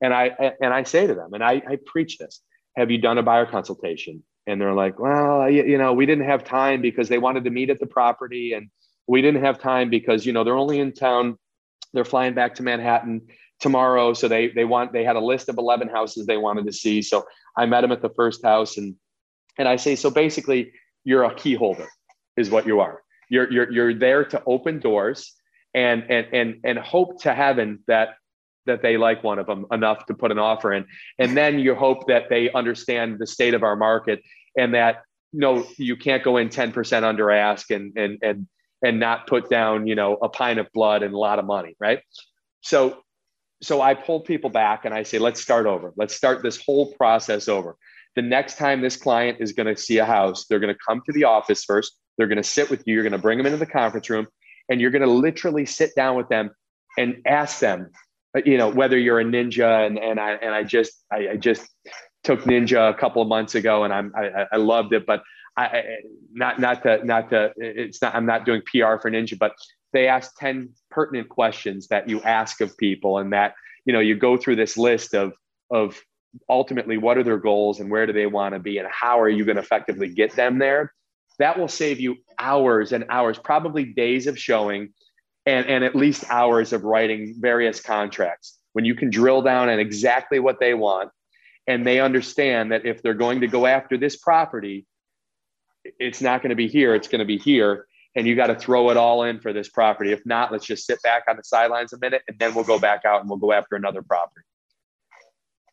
And 0.00 0.14
I 0.14 0.54
and 0.60 0.72
I 0.72 0.82
say 0.84 1.06
to 1.06 1.14
them, 1.14 1.34
and 1.34 1.44
I, 1.44 1.62
I 1.68 1.78
preach 1.84 2.18
this: 2.18 2.40
Have 2.76 2.90
you 2.90 2.98
done 2.98 3.18
a 3.18 3.22
buyer 3.22 3.46
consultation? 3.46 4.22
And 4.46 4.60
they're 4.60 4.74
like, 4.74 4.98
Well, 4.98 5.50
you, 5.50 5.78
know, 5.78 5.92
we 5.92 6.06
didn't 6.06 6.24
have 6.24 6.44
time 6.44 6.80
because 6.80 7.08
they 7.08 7.18
wanted 7.18 7.44
to 7.44 7.50
meet 7.50 7.70
at 7.70 7.78
the 7.78 7.86
property, 7.86 8.54
and 8.54 8.70
we 9.06 9.22
didn't 9.22 9.44
have 9.44 9.60
time 9.60 9.90
because 9.90 10.24
you 10.24 10.32
know 10.32 10.44
they're 10.44 10.56
only 10.56 10.80
in 10.80 10.92
town. 10.92 11.36
They're 11.92 12.04
flying 12.04 12.34
back 12.34 12.54
to 12.56 12.62
Manhattan 12.62 13.22
tomorrow, 13.60 14.14
so 14.14 14.28
they 14.28 14.48
they 14.48 14.64
want 14.64 14.92
they 14.92 15.04
had 15.04 15.16
a 15.16 15.20
list 15.20 15.48
of 15.48 15.58
eleven 15.58 15.88
houses 15.88 16.26
they 16.26 16.38
wanted 16.38 16.66
to 16.66 16.72
see. 16.72 17.02
So 17.02 17.26
I 17.56 17.66
met 17.66 17.82
them 17.82 17.92
at 17.92 18.00
the 18.00 18.10
first 18.10 18.42
house, 18.44 18.78
and 18.78 18.96
and 19.58 19.68
I 19.68 19.76
say, 19.76 19.96
so 19.96 20.10
basically, 20.10 20.72
you're 21.04 21.24
a 21.24 21.34
key 21.34 21.54
holder, 21.54 21.88
is 22.36 22.50
what 22.50 22.66
you 22.66 22.80
are. 22.80 23.02
You're 23.28 23.52
you're 23.52 23.70
you're 23.70 23.94
there 23.94 24.24
to 24.24 24.42
open 24.46 24.80
doors 24.80 25.34
and 25.74 26.04
and 26.10 26.26
and 26.32 26.60
and 26.64 26.78
hope 26.78 27.22
to 27.22 27.34
heaven 27.34 27.80
that 27.86 28.14
that 28.66 28.82
they 28.82 28.96
like 28.96 29.22
one 29.24 29.38
of 29.38 29.46
them 29.46 29.66
enough 29.72 30.06
to 30.06 30.14
put 30.14 30.30
an 30.30 30.38
offer 30.38 30.72
in, 30.72 30.86
and 31.18 31.36
then 31.36 31.58
you 31.58 31.74
hope 31.74 32.06
that 32.08 32.28
they 32.28 32.50
understand 32.52 33.18
the 33.18 33.26
state 33.26 33.54
of 33.54 33.62
our 33.62 33.76
market 33.76 34.22
and 34.56 34.74
that 34.74 35.02
no, 35.32 35.64
you 35.76 35.96
can't 35.96 36.24
go 36.24 36.36
in 36.36 36.48
ten 36.48 36.72
percent 36.72 37.04
under 37.04 37.30
ask 37.30 37.70
and 37.70 37.96
and 37.96 38.18
and 38.22 38.48
and 38.84 38.98
not 38.98 39.26
put 39.26 39.48
down 39.48 39.86
you 39.86 39.94
know 39.94 40.14
a 40.22 40.28
pint 40.28 40.58
of 40.58 40.66
blood 40.72 41.02
and 41.02 41.14
a 41.14 41.18
lot 41.18 41.38
of 41.38 41.44
money, 41.44 41.76
right? 41.80 42.00
So 42.60 43.02
so 43.62 43.80
I 43.80 43.94
pull 43.94 44.20
people 44.20 44.50
back 44.50 44.84
and 44.84 44.94
I 44.94 45.02
say, 45.02 45.18
let's 45.18 45.40
start 45.40 45.66
over. 45.66 45.92
Let's 45.96 46.14
start 46.14 46.42
this 46.42 46.56
whole 46.62 46.92
process 46.94 47.46
over 47.46 47.76
the 48.16 48.22
next 48.22 48.58
time 48.58 48.80
this 48.80 48.96
client 48.96 49.38
is 49.40 49.52
going 49.52 49.72
to 49.72 49.80
see 49.80 49.98
a 49.98 50.04
house, 50.04 50.46
they're 50.46 50.58
going 50.58 50.74
to 50.74 50.80
come 50.86 51.02
to 51.06 51.12
the 51.12 51.24
office 51.24 51.64
first. 51.64 51.96
They're 52.16 52.26
going 52.26 52.36
to 52.36 52.42
sit 52.42 52.70
with 52.70 52.82
you. 52.86 52.94
You're 52.94 53.02
going 53.02 53.12
to 53.12 53.18
bring 53.18 53.38
them 53.38 53.46
into 53.46 53.58
the 53.58 53.66
conference 53.66 54.10
room 54.10 54.26
and 54.68 54.80
you're 54.80 54.90
going 54.90 55.02
to 55.02 55.10
literally 55.10 55.66
sit 55.66 55.94
down 55.96 56.16
with 56.16 56.28
them 56.28 56.50
and 56.98 57.22
ask 57.26 57.60
them, 57.60 57.90
Uh, 58.36 58.40
you 58.44 58.56
know, 58.56 58.68
whether 58.68 58.98
you're 58.98 59.20
a 59.20 59.24
ninja. 59.24 59.86
And, 59.86 59.98
and 59.98 60.20
I, 60.20 60.32
and 60.32 60.54
I 60.54 60.62
just, 60.62 61.04
I, 61.12 61.30
I 61.30 61.36
just 61.36 61.68
took 62.24 62.40
ninja 62.42 62.90
a 62.90 62.94
couple 62.94 63.22
of 63.22 63.28
months 63.28 63.54
ago 63.54 63.84
and 63.84 63.92
I'm, 63.92 64.12
I, 64.16 64.46
I 64.52 64.56
loved 64.56 64.92
it, 64.92 65.06
but 65.06 65.22
I, 65.56 65.64
I, 65.64 65.84
not, 66.32 66.58
not 66.58 66.82
to, 66.82 67.04
not 67.04 67.30
to, 67.30 67.52
it's 67.56 68.00
not, 68.02 68.14
I'm 68.14 68.26
not 68.26 68.44
doing 68.44 68.62
PR 68.62 68.98
for 69.00 69.10
ninja, 69.10 69.38
but 69.38 69.52
they 69.92 70.06
ask 70.06 70.36
10 70.38 70.70
pertinent 70.90 71.28
questions 71.28 71.88
that 71.88 72.08
you 72.08 72.20
ask 72.22 72.60
of 72.60 72.76
people 72.76 73.18
and 73.18 73.32
that, 73.32 73.54
you 73.84 73.92
know, 73.92 74.00
you 74.00 74.14
go 74.14 74.36
through 74.36 74.56
this 74.56 74.76
list 74.76 75.14
of, 75.14 75.32
of 75.70 76.00
ultimately 76.48 76.98
what 76.98 77.18
are 77.18 77.24
their 77.24 77.38
goals 77.38 77.80
and 77.80 77.90
where 77.90 78.06
do 78.06 78.12
they 78.12 78.26
want 78.26 78.54
to 78.54 78.60
be 78.60 78.78
and 78.78 78.86
how 78.90 79.20
are 79.20 79.28
you 79.28 79.44
going 79.44 79.56
to 79.56 79.62
effectively 79.62 80.08
get 80.08 80.30
them 80.36 80.58
there 80.58 80.92
that 81.40 81.58
will 81.58 81.68
save 81.68 81.98
you 81.98 82.16
hours 82.38 82.92
and 82.92 83.04
hours 83.08 83.38
probably 83.38 83.84
days 83.84 84.26
of 84.28 84.38
showing 84.38 84.92
and, 85.46 85.66
and 85.66 85.84
at 85.84 85.94
least 85.94 86.24
hours 86.28 86.72
of 86.72 86.84
writing 86.84 87.34
various 87.38 87.80
contracts 87.80 88.58
when 88.72 88.84
you 88.84 88.94
can 88.94 89.10
drill 89.10 89.42
down 89.42 89.68
on 89.68 89.78
exactly 89.78 90.38
what 90.38 90.60
they 90.60 90.74
want 90.74 91.10
and 91.66 91.86
they 91.86 92.00
understand 92.00 92.72
that 92.72 92.86
if 92.86 93.02
they're 93.02 93.14
going 93.14 93.40
to 93.40 93.46
go 93.46 93.66
after 93.66 93.96
this 93.96 94.16
property 94.16 94.86
it's 95.98 96.20
not 96.20 96.42
going 96.42 96.50
to 96.50 96.56
be 96.56 96.68
here 96.68 96.94
it's 96.94 97.08
going 97.08 97.20
to 97.20 97.24
be 97.24 97.38
here 97.38 97.86
and 98.16 98.26
you 98.26 98.34
got 98.34 98.48
to 98.48 98.54
throw 98.54 98.90
it 98.90 98.96
all 98.96 99.22
in 99.22 99.40
for 99.40 99.52
this 99.52 99.68
property 99.68 100.12
if 100.12 100.24
not 100.26 100.52
let's 100.52 100.66
just 100.66 100.86
sit 100.86 101.00
back 101.02 101.24
on 101.28 101.36
the 101.36 101.44
sidelines 101.44 101.92
a 101.92 101.98
minute 101.98 102.22
and 102.28 102.38
then 102.38 102.54
we'll 102.54 102.64
go 102.64 102.78
back 102.78 103.04
out 103.04 103.20
and 103.20 103.28
we'll 103.28 103.38
go 103.38 103.52
after 103.52 103.76
another 103.76 104.02
property 104.02 104.44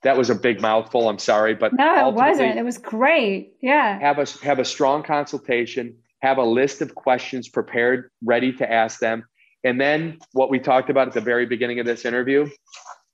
that 0.04 0.18
was 0.18 0.30
a 0.30 0.36
big 0.36 0.62
mouthful. 0.62 1.10
I'm 1.10 1.20
sorry, 1.20 1.56
but 1.56 1.74
no, 1.74 2.10
it 2.10 2.14
wasn't. 2.14 2.58
It 2.58 2.64
was 2.64 2.78
great. 2.78 3.54
Yeah. 3.62 4.00
Have 4.00 4.20
a 4.20 4.26
have 4.44 4.60
a 4.60 4.66
strong 4.66 5.04
consultation. 5.04 5.98
Have 6.22 6.38
a 6.38 6.44
list 6.44 6.82
of 6.82 6.96
questions 6.96 7.48
prepared, 7.48 8.10
ready 8.24 8.52
to 8.54 8.72
ask 8.72 9.00
them, 9.00 9.26
and 9.68 9.82
then 9.82 10.18
what 10.32 10.50
we 10.50 10.60
talked 10.60 10.90
about 10.90 11.08
at 11.08 11.14
the 11.14 11.22
very 11.22 11.46
beginning 11.46 11.80
of 11.80 11.86
this 11.86 12.06
interview. 12.06 12.50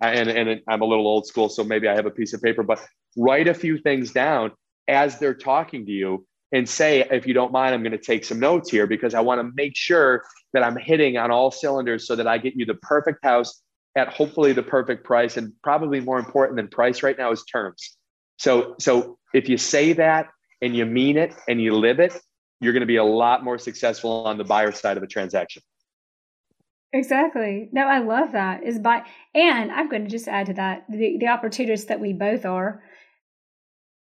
And, 0.01 0.29
and 0.29 0.61
I'm 0.67 0.81
a 0.81 0.85
little 0.85 1.07
old 1.07 1.25
school, 1.25 1.49
so 1.49 1.63
maybe 1.63 1.87
I 1.87 1.95
have 1.95 2.05
a 2.05 2.11
piece 2.11 2.33
of 2.33 2.41
paper, 2.41 2.61
but 2.61 2.79
write 3.17 3.47
a 3.47 3.53
few 3.53 3.77
things 3.77 4.11
down 4.11 4.51
as 4.87 5.17
they're 5.17 5.33
talking 5.33 5.85
to 5.85 5.91
you 5.91 6.27
and 6.51 6.67
say, 6.69 7.07
if 7.09 7.25
you 7.25 7.33
don't 7.33 7.51
mind, 7.51 7.73
I'm 7.73 7.81
going 7.81 7.93
to 7.93 7.97
take 7.97 8.23
some 8.23 8.39
notes 8.39 8.69
here 8.69 8.85
because 8.85 9.13
I 9.13 9.21
want 9.21 9.39
to 9.41 9.51
make 9.55 9.75
sure 9.75 10.23
that 10.53 10.61
I'm 10.61 10.77
hitting 10.77 11.17
on 11.17 11.31
all 11.31 11.49
cylinders 11.49 12.05
so 12.05 12.15
that 12.15 12.27
I 12.27 12.37
get 12.37 12.53
you 12.55 12.65
the 12.65 12.75
perfect 12.75 13.23
house 13.23 13.61
at 13.95 14.09
hopefully 14.09 14.53
the 14.53 14.63
perfect 14.63 15.03
price 15.05 15.37
and 15.37 15.53
probably 15.63 15.99
more 15.99 16.19
important 16.19 16.57
than 16.57 16.67
price 16.67 17.01
right 17.03 17.17
now 17.17 17.31
is 17.31 17.43
terms 17.45 17.97
so 18.37 18.75
so 18.79 19.17
if 19.33 19.47
you 19.47 19.57
say 19.57 19.93
that 19.93 20.29
and 20.61 20.75
you 20.75 20.85
mean 20.85 21.17
it 21.17 21.33
and 21.47 21.61
you 21.61 21.75
live 21.75 21.99
it 21.99 22.19
you're 22.59 22.73
going 22.73 22.81
to 22.81 22.87
be 22.87 22.95
a 22.95 23.03
lot 23.03 23.43
more 23.43 23.59
successful 23.59 24.25
on 24.25 24.37
the 24.37 24.43
buyer 24.43 24.71
side 24.71 24.97
of 24.97 25.03
a 25.03 25.07
transaction 25.07 25.61
exactly 26.93 27.69
no 27.71 27.87
i 27.87 27.99
love 27.99 28.31
that 28.31 28.63
is 28.63 28.79
by 28.79 29.03
and 29.33 29.71
i'm 29.71 29.89
going 29.89 30.03
to 30.03 30.09
just 30.09 30.27
add 30.27 30.45
to 30.45 30.53
that 30.53 30.85
the, 30.89 31.17
the 31.19 31.27
opportunists 31.27 31.87
that 31.87 31.99
we 31.99 32.13
both 32.13 32.45
are 32.45 32.81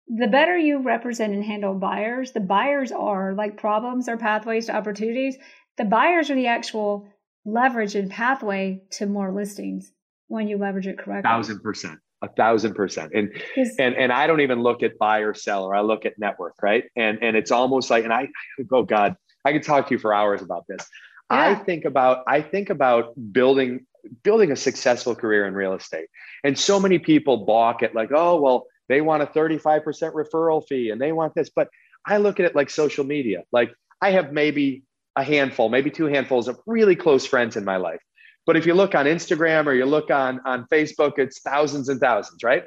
the 0.07 0.27
better 0.27 0.57
you 0.57 0.79
represent 0.81 1.34
and 1.34 1.43
handle 1.43 1.73
buyers 1.73 2.34
the 2.34 2.39
buyers 2.39 2.91
are 2.91 3.34
like 3.34 3.57
problems 3.57 4.07
or 4.07 4.17
pathways 4.17 4.67
to 4.67 4.75
opportunities 4.75 5.38
the 5.77 5.86
buyers 5.86 6.29
are 6.29 6.36
the 6.36 6.47
actual 6.47 7.07
leverage 7.45 7.95
and 7.95 8.09
pathway 8.09 8.81
to 8.91 9.05
more 9.05 9.34
listings 9.34 9.91
when 10.27 10.47
you 10.47 10.57
leverage 10.57 10.88
it 10.88 10.97
correctly. 10.97 11.29
Thousand 11.29 11.61
percent. 11.61 11.99
A 12.21 12.29
thousand 12.29 12.73
percent. 12.73 13.11
And 13.13 13.31
and 13.79 13.95
and 13.95 14.11
I 14.11 14.27
don't 14.27 14.41
even 14.41 14.61
look 14.61 14.81
at 14.81 14.97
buyer 14.97 15.34
seller. 15.34 15.75
I 15.75 15.81
look 15.81 16.05
at 16.05 16.13
net 16.17 16.36
worth, 16.39 16.55
right? 16.61 16.86
And 16.95 17.19
and 17.21 17.36
it's 17.36 17.51
almost 17.51 17.89
like, 17.89 18.03
and 18.03 18.13
I 18.13 18.29
oh 18.71 18.84
God, 18.84 19.15
I 19.45 19.51
could 19.51 19.63
talk 19.63 19.88
to 19.88 19.95
you 19.95 19.99
for 19.99 20.13
hours 20.13 20.41
about 20.41 20.65
this. 20.69 20.88
Yeah. 21.32 21.49
I 21.49 21.55
think 21.55 21.86
about 21.86 22.24
I 22.28 22.41
think 22.41 22.69
about 22.69 23.13
building 23.32 23.86
building 24.24 24.51
a 24.51 24.55
successful 24.55 25.15
career 25.15 25.47
in 25.47 25.53
real 25.53 25.74
estate. 25.74 26.07
And 26.43 26.57
so 26.57 26.80
many 26.80 26.99
people 26.99 27.45
balk 27.45 27.84
at 27.84 27.95
like, 27.95 28.11
oh, 28.13 28.41
well, 28.41 28.67
they 28.89 29.01
want 29.01 29.24
a 29.24 29.26
35% 29.26 29.84
referral 30.13 30.65
fee 30.67 30.89
and 30.89 30.99
they 30.99 31.11
want 31.11 31.34
this. 31.36 31.49
But 31.49 31.69
I 32.05 32.17
look 32.17 32.39
at 32.39 32.45
it 32.45 32.55
like 32.55 32.69
social 32.69 33.05
media. 33.05 33.43
Like 33.51 33.74
I 34.01 34.11
have 34.11 34.34
maybe 34.34 34.84
a 35.15 35.24
handful, 35.24 35.69
maybe 35.69 35.89
two 35.89 36.05
handfuls 36.05 36.47
of 36.47 36.59
really 36.65 36.95
close 36.95 37.26
friends 37.26 37.55
in 37.55 37.63
my 37.63 37.78
life. 37.78 38.01
But 38.45 38.57
if 38.57 38.65
you 38.65 38.74
look 38.74 38.93
on 38.93 39.05
Instagram 39.05 39.67
or 39.67 39.74
you 39.74 39.86
look 39.86 40.11
on, 40.11 40.41
on 40.45 40.65
Facebook, 40.71 41.17
it's 41.17 41.39
thousands 41.39 41.88
and 41.88 41.99
thousands, 41.99 42.43
right? 42.43 42.65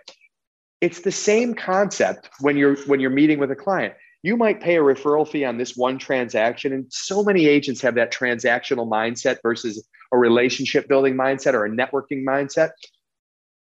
It's 0.80 1.00
the 1.00 1.12
same 1.12 1.54
concept 1.54 2.30
when 2.40 2.56
you're 2.56 2.76
when 2.84 3.00
you're 3.00 3.10
meeting 3.10 3.38
with 3.38 3.50
a 3.50 3.56
client. 3.56 3.94
You 4.22 4.36
might 4.36 4.60
pay 4.60 4.76
a 4.76 4.80
referral 4.80 5.28
fee 5.28 5.44
on 5.44 5.58
this 5.58 5.76
one 5.76 5.98
transaction. 5.98 6.72
And 6.72 6.86
so 6.90 7.22
many 7.22 7.46
agents 7.46 7.80
have 7.82 7.94
that 7.94 8.12
transactional 8.12 8.88
mindset 8.88 9.38
versus 9.42 9.86
a 10.12 10.18
relationship 10.18 10.88
building 10.88 11.14
mindset 11.14 11.54
or 11.54 11.64
a 11.64 11.70
networking 11.70 12.24
mindset. 12.24 12.70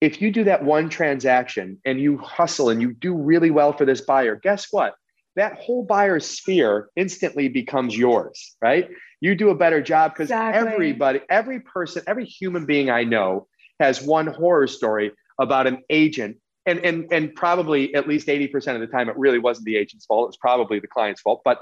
If 0.00 0.20
you 0.20 0.32
do 0.32 0.44
that 0.44 0.64
one 0.64 0.88
transaction 0.88 1.78
and 1.84 2.00
you 2.00 2.18
hustle 2.18 2.70
and 2.70 2.82
you 2.82 2.92
do 2.92 3.14
really 3.14 3.50
well 3.50 3.72
for 3.72 3.84
this 3.84 4.00
buyer, 4.00 4.36
guess 4.36 4.66
what? 4.70 4.94
that 5.36 5.58
whole 5.58 5.84
buyer 5.84 6.20
sphere 6.20 6.90
instantly 6.96 7.48
becomes 7.48 7.96
yours, 7.96 8.56
right? 8.60 8.90
You 9.20 9.34
do 9.34 9.50
a 9.50 9.54
better 9.54 9.80
job 9.80 10.12
because 10.12 10.30
exactly. 10.30 10.72
everybody, 10.72 11.20
every 11.30 11.60
person, 11.60 12.02
every 12.06 12.24
human 12.24 12.66
being 12.66 12.90
I 12.90 13.04
know 13.04 13.46
has 13.80 14.02
one 14.02 14.26
horror 14.26 14.66
story 14.66 15.12
about 15.40 15.66
an 15.66 15.82
agent. 15.88 16.36
And, 16.64 16.78
and, 16.80 17.12
and 17.12 17.34
probably 17.34 17.94
at 17.94 18.06
least 18.06 18.28
80% 18.28 18.74
of 18.74 18.80
the 18.80 18.86
time, 18.86 19.08
it 19.08 19.16
really 19.16 19.38
wasn't 19.38 19.66
the 19.66 19.76
agent's 19.76 20.06
fault. 20.06 20.26
It 20.26 20.28
was 20.28 20.36
probably 20.36 20.78
the 20.78 20.86
client's 20.86 21.20
fault, 21.20 21.42
but 21.44 21.60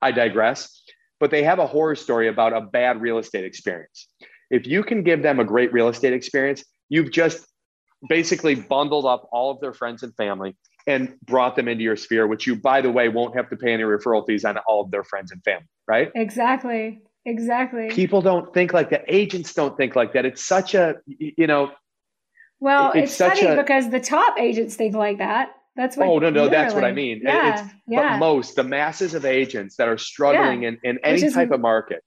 I 0.00 0.10
digress. 0.10 0.82
But 1.20 1.30
they 1.30 1.44
have 1.44 1.60
a 1.60 1.66
horror 1.66 1.94
story 1.94 2.26
about 2.26 2.52
a 2.52 2.60
bad 2.60 3.00
real 3.00 3.18
estate 3.18 3.44
experience. 3.44 4.08
If 4.50 4.66
you 4.66 4.82
can 4.82 5.04
give 5.04 5.22
them 5.22 5.38
a 5.38 5.44
great 5.44 5.72
real 5.72 5.88
estate 5.88 6.12
experience, 6.12 6.64
you've 6.88 7.12
just 7.12 7.46
basically 8.08 8.56
bundled 8.56 9.06
up 9.06 9.28
all 9.32 9.52
of 9.52 9.60
their 9.60 9.72
friends 9.72 10.02
and 10.02 10.14
family 10.16 10.56
and 10.86 11.14
brought 11.24 11.54
them 11.56 11.68
into 11.68 11.84
your 11.84 11.96
sphere, 11.96 12.26
which 12.26 12.46
you, 12.46 12.56
by 12.56 12.80
the 12.80 12.90
way, 12.90 13.08
won't 13.08 13.36
have 13.36 13.48
to 13.50 13.56
pay 13.56 13.72
any 13.72 13.84
referral 13.84 14.26
fees 14.26 14.44
on 14.44 14.58
all 14.66 14.82
of 14.82 14.90
their 14.90 15.04
friends 15.04 15.30
and 15.30 15.42
family, 15.44 15.68
right? 15.86 16.10
Exactly. 16.14 17.00
Exactly. 17.24 17.88
People 17.90 18.20
don't 18.20 18.52
think 18.52 18.72
like 18.72 18.90
that. 18.90 19.04
Agents 19.06 19.54
don't 19.54 19.76
think 19.76 19.94
like 19.94 20.12
that. 20.14 20.26
It's 20.26 20.44
such 20.44 20.74
a, 20.74 20.96
you 21.06 21.46
know. 21.46 21.70
Well, 22.62 22.92
it's, 22.92 23.10
it's 23.10 23.16
funny 23.18 23.44
a, 23.44 23.56
because 23.56 23.90
the 23.90 23.98
top 23.98 24.38
agents 24.38 24.76
think 24.76 24.94
like 24.94 25.18
that. 25.18 25.50
That's 25.74 25.96
what. 25.96 26.06
Oh 26.06 26.20
no, 26.20 26.30
no, 26.30 26.48
that's 26.48 26.74
what 26.74 26.84
I 26.84 26.92
mean. 26.92 27.20
Yeah, 27.24 27.64
it's, 27.64 27.74
yeah. 27.88 28.12
But 28.12 28.18
most, 28.18 28.54
the 28.54 28.62
masses 28.62 29.14
of 29.14 29.24
agents 29.24 29.74
that 29.76 29.88
are 29.88 29.98
struggling 29.98 30.62
yeah. 30.62 30.68
in, 30.68 30.78
in 30.84 30.98
any 31.02 31.28
type 31.32 31.50
of 31.50 31.60
market, 31.60 32.04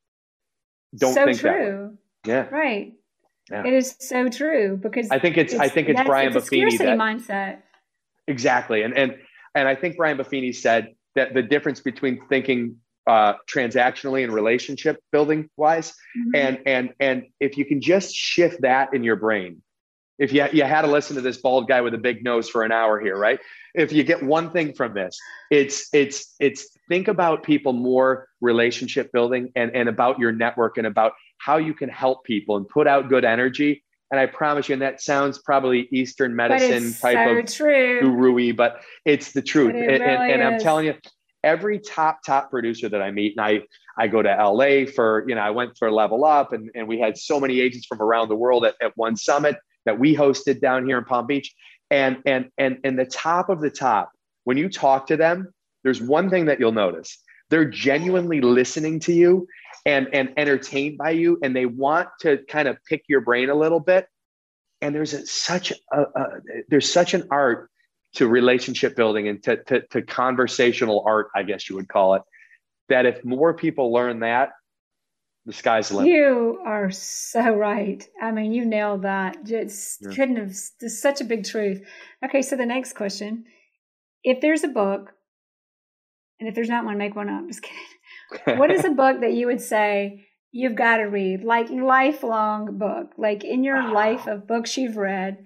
don't 0.97 1.13
so 1.13 1.25
think 1.25 1.39
true. 1.39 1.97
that. 2.23 2.29
Yeah. 2.29 2.57
Right. 2.57 2.93
Yeah. 3.51 3.67
It 3.67 3.73
is 3.73 3.97
so 3.99 4.29
true 4.29 4.79
because 4.81 5.11
I 5.11 5.19
think 5.19 5.35
it's, 5.35 5.51
it's 5.51 5.61
I 5.61 5.67
think 5.67 5.89
it's 5.89 6.01
Brian 6.03 6.33
it's 6.33 6.49
Buffini 6.49 6.77
that 6.77 6.97
mindset. 6.97 7.57
Exactly, 8.25 8.83
and 8.83 8.97
and 8.97 9.17
and 9.55 9.67
I 9.67 9.75
think 9.75 9.97
Brian 9.97 10.17
Buffini 10.17 10.55
said 10.55 10.95
that 11.15 11.33
the 11.33 11.43
difference 11.43 11.81
between 11.81 12.25
thinking 12.29 12.77
uh, 13.07 13.33
transactionally 13.49 14.23
and 14.23 14.31
relationship 14.31 15.01
building 15.11 15.49
wise, 15.57 15.91
mm-hmm. 15.91 16.29
and 16.33 16.59
and 16.65 16.93
and 17.01 17.23
if 17.41 17.57
you 17.57 17.65
can 17.65 17.81
just 17.81 18.15
shift 18.15 18.61
that 18.61 18.93
in 18.93 19.03
your 19.03 19.17
brain, 19.17 19.61
if 20.17 20.31
you, 20.31 20.45
you 20.53 20.63
had 20.63 20.83
to 20.83 20.87
listen 20.87 21.15
to 21.15 21.21
this 21.21 21.37
bald 21.37 21.67
guy 21.67 21.81
with 21.81 21.93
a 21.93 21.97
big 21.97 22.23
nose 22.23 22.49
for 22.49 22.63
an 22.63 22.71
hour 22.71 22.99
here, 22.99 23.17
right? 23.17 23.39
If 23.73 23.91
you 23.91 24.03
get 24.03 24.23
one 24.23 24.51
thing 24.51 24.73
from 24.73 24.93
this, 24.93 25.17
it's 25.51 25.89
it's 25.93 26.35
it's 26.39 26.69
think 26.87 27.07
about 27.07 27.43
people 27.43 27.73
more 27.73 28.27
relationship 28.39 29.11
building 29.11 29.51
and, 29.55 29.75
and 29.75 29.89
about 29.89 30.19
your 30.19 30.31
network 30.31 30.77
and 30.77 30.87
about 30.87 31.13
how 31.37 31.57
you 31.57 31.73
can 31.73 31.89
help 31.89 32.23
people 32.23 32.55
and 32.55 32.67
put 32.67 32.87
out 32.87 33.09
good 33.09 33.25
energy. 33.25 33.83
And 34.11 34.19
I 34.19 34.27
promise 34.27 34.69
you, 34.69 34.73
and 34.73 34.81
that 34.81 35.01
sounds 35.01 35.39
probably 35.39 35.89
Eastern 35.91 36.35
medicine 36.35 36.93
type 36.93 37.27
so 37.27 37.37
of 37.37 37.51
true. 37.51 37.99
guru 38.01 38.53
but 38.53 38.81
it's 39.03 39.33
the 39.33 39.41
truth. 39.41 39.75
It 39.75 39.81
and, 39.81 39.89
and- 39.89 40.03
really 40.03 40.33
and 40.33 40.43
I'm 40.43 40.59
telling 40.59 40.85
you, 40.85 40.93
every 41.43 41.79
top 41.79 42.19
top 42.25 42.49
producer 42.49 42.87
that 42.87 43.01
I 43.01 43.11
meet, 43.11 43.35
and 43.37 43.45
I 43.45 43.63
I 43.97 44.07
go 44.07 44.21
to 44.21 44.29
LA 44.29 44.85
for 44.85 45.25
you 45.27 45.35
know 45.35 45.41
I 45.41 45.49
went 45.49 45.77
for 45.77 45.91
Level 45.91 46.23
Up, 46.23 46.53
and 46.53 46.69
and 46.75 46.87
we 46.87 46.99
had 46.99 47.17
so 47.17 47.41
many 47.41 47.59
agents 47.59 47.87
from 47.87 48.01
around 48.01 48.29
the 48.29 48.35
world 48.35 48.63
at, 48.63 48.75
at 48.81 48.93
one 48.95 49.17
summit 49.17 49.57
that 49.85 49.99
we 49.99 50.15
hosted 50.15 50.61
down 50.61 50.85
here 50.85 50.97
in 50.97 51.05
Palm 51.05 51.27
Beach, 51.27 51.53
and 51.89 52.17
and 52.25 52.49
and 52.57 52.79
and 52.83 52.97
the 52.97 53.05
top 53.05 53.49
of 53.49 53.61
the 53.61 53.69
top, 53.69 54.11
when 54.43 54.57
you 54.57 54.69
talk 54.69 55.07
to 55.07 55.17
them, 55.17 55.53
there's 55.83 56.01
one 56.01 56.29
thing 56.29 56.45
that 56.45 56.59
you'll 56.59 56.71
notice: 56.71 57.17
they're 57.49 57.69
genuinely 57.69 58.41
listening 58.41 58.99
to 59.01 59.13
you 59.13 59.47
and 59.85 60.07
and 60.13 60.33
entertained 60.37 60.97
by 60.97 61.11
you, 61.11 61.39
and 61.43 61.55
they 61.55 61.65
want 61.65 62.09
to 62.21 62.39
kind 62.49 62.67
of 62.67 62.77
pick 62.89 63.03
your 63.07 63.21
brain 63.21 63.49
a 63.49 63.55
little 63.55 63.79
bit. 63.79 64.07
And 64.81 64.93
there's 64.93 65.13
a, 65.13 65.25
such 65.25 65.71
a, 65.91 66.01
a 66.01 66.25
there's 66.69 66.91
such 66.91 67.13
an 67.13 67.27
art 67.31 67.69
to 68.15 68.27
relationship 68.27 68.95
building 68.95 69.27
and 69.27 69.43
to, 69.43 69.57
to, 69.65 69.81
to 69.87 70.01
conversational 70.01 71.03
art, 71.05 71.27
I 71.35 71.43
guess 71.43 71.69
you 71.69 71.75
would 71.75 71.89
call 71.89 72.15
it, 72.15 72.21
that 72.89 73.05
if 73.05 73.23
more 73.25 73.53
people 73.53 73.91
learn 73.91 74.21
that, 74.21 74.51
the 75.45 75.53
sky's 75.53 75.89
the 75.89 75.97
limit. 75.97 76.11
You 76.11 76.61
are 76.65 76.89
so 76.91 77.53
right. 77.55 78.07
I 78.21 78.31
mean, 78.31 78.51
you 78.51 78.65
nailed 78.65 79.03
that. 79.03 79.43
Just 79.43 80.01
Yeah. 80.01 80.15
couldn't 80.15 80.37
have. 80.37 80.49
It's 80.49 81.01
such 81.01 81.21
a 81.21 81.25
big 81.25 81.45
truth. 81.45 81.85
Okay, 82.23 82.41
so 82.41 82.55
the 82.55 82.65
next 82.65 82.93
question: 82.93 83.45
If 84.23 84.41
there's 84.41 84.63
a 84.63 84.67
book, 84.69 85.13
and 86.39 86.49
if 86.49 86.55
there's 86.55 86.69
not 86.69 86.85
one, 86.85 86.97
make 86.97 87.15
one 87.15 87.29
up. 87.29 87.47
Just 87.47 87.61
kidding. 87.61 88.57
What 88.57 88.71
is 88.71 88.83
a 88.85 88.89
book 88.89 89.21
that 89.21 89.33
you 89.33 89.45
would 89.47 89.61
say 89.61 90.25
you've 90.51 90.75
got 90.75 90.97
to 90.97 91.03
read, 91.03 91.43
like 91.43 91.69
lifelong 91.69 92.77
book, 92.77 93.11
like 93.17 93.43
in 93.43 93.63
your 93.63 93.75
Wow. 93.83 93.93
life 93.93 94.25
of 94.27 94.47
books 94.47 94.77
you've 94.77 94.97
read, 94.97 95.45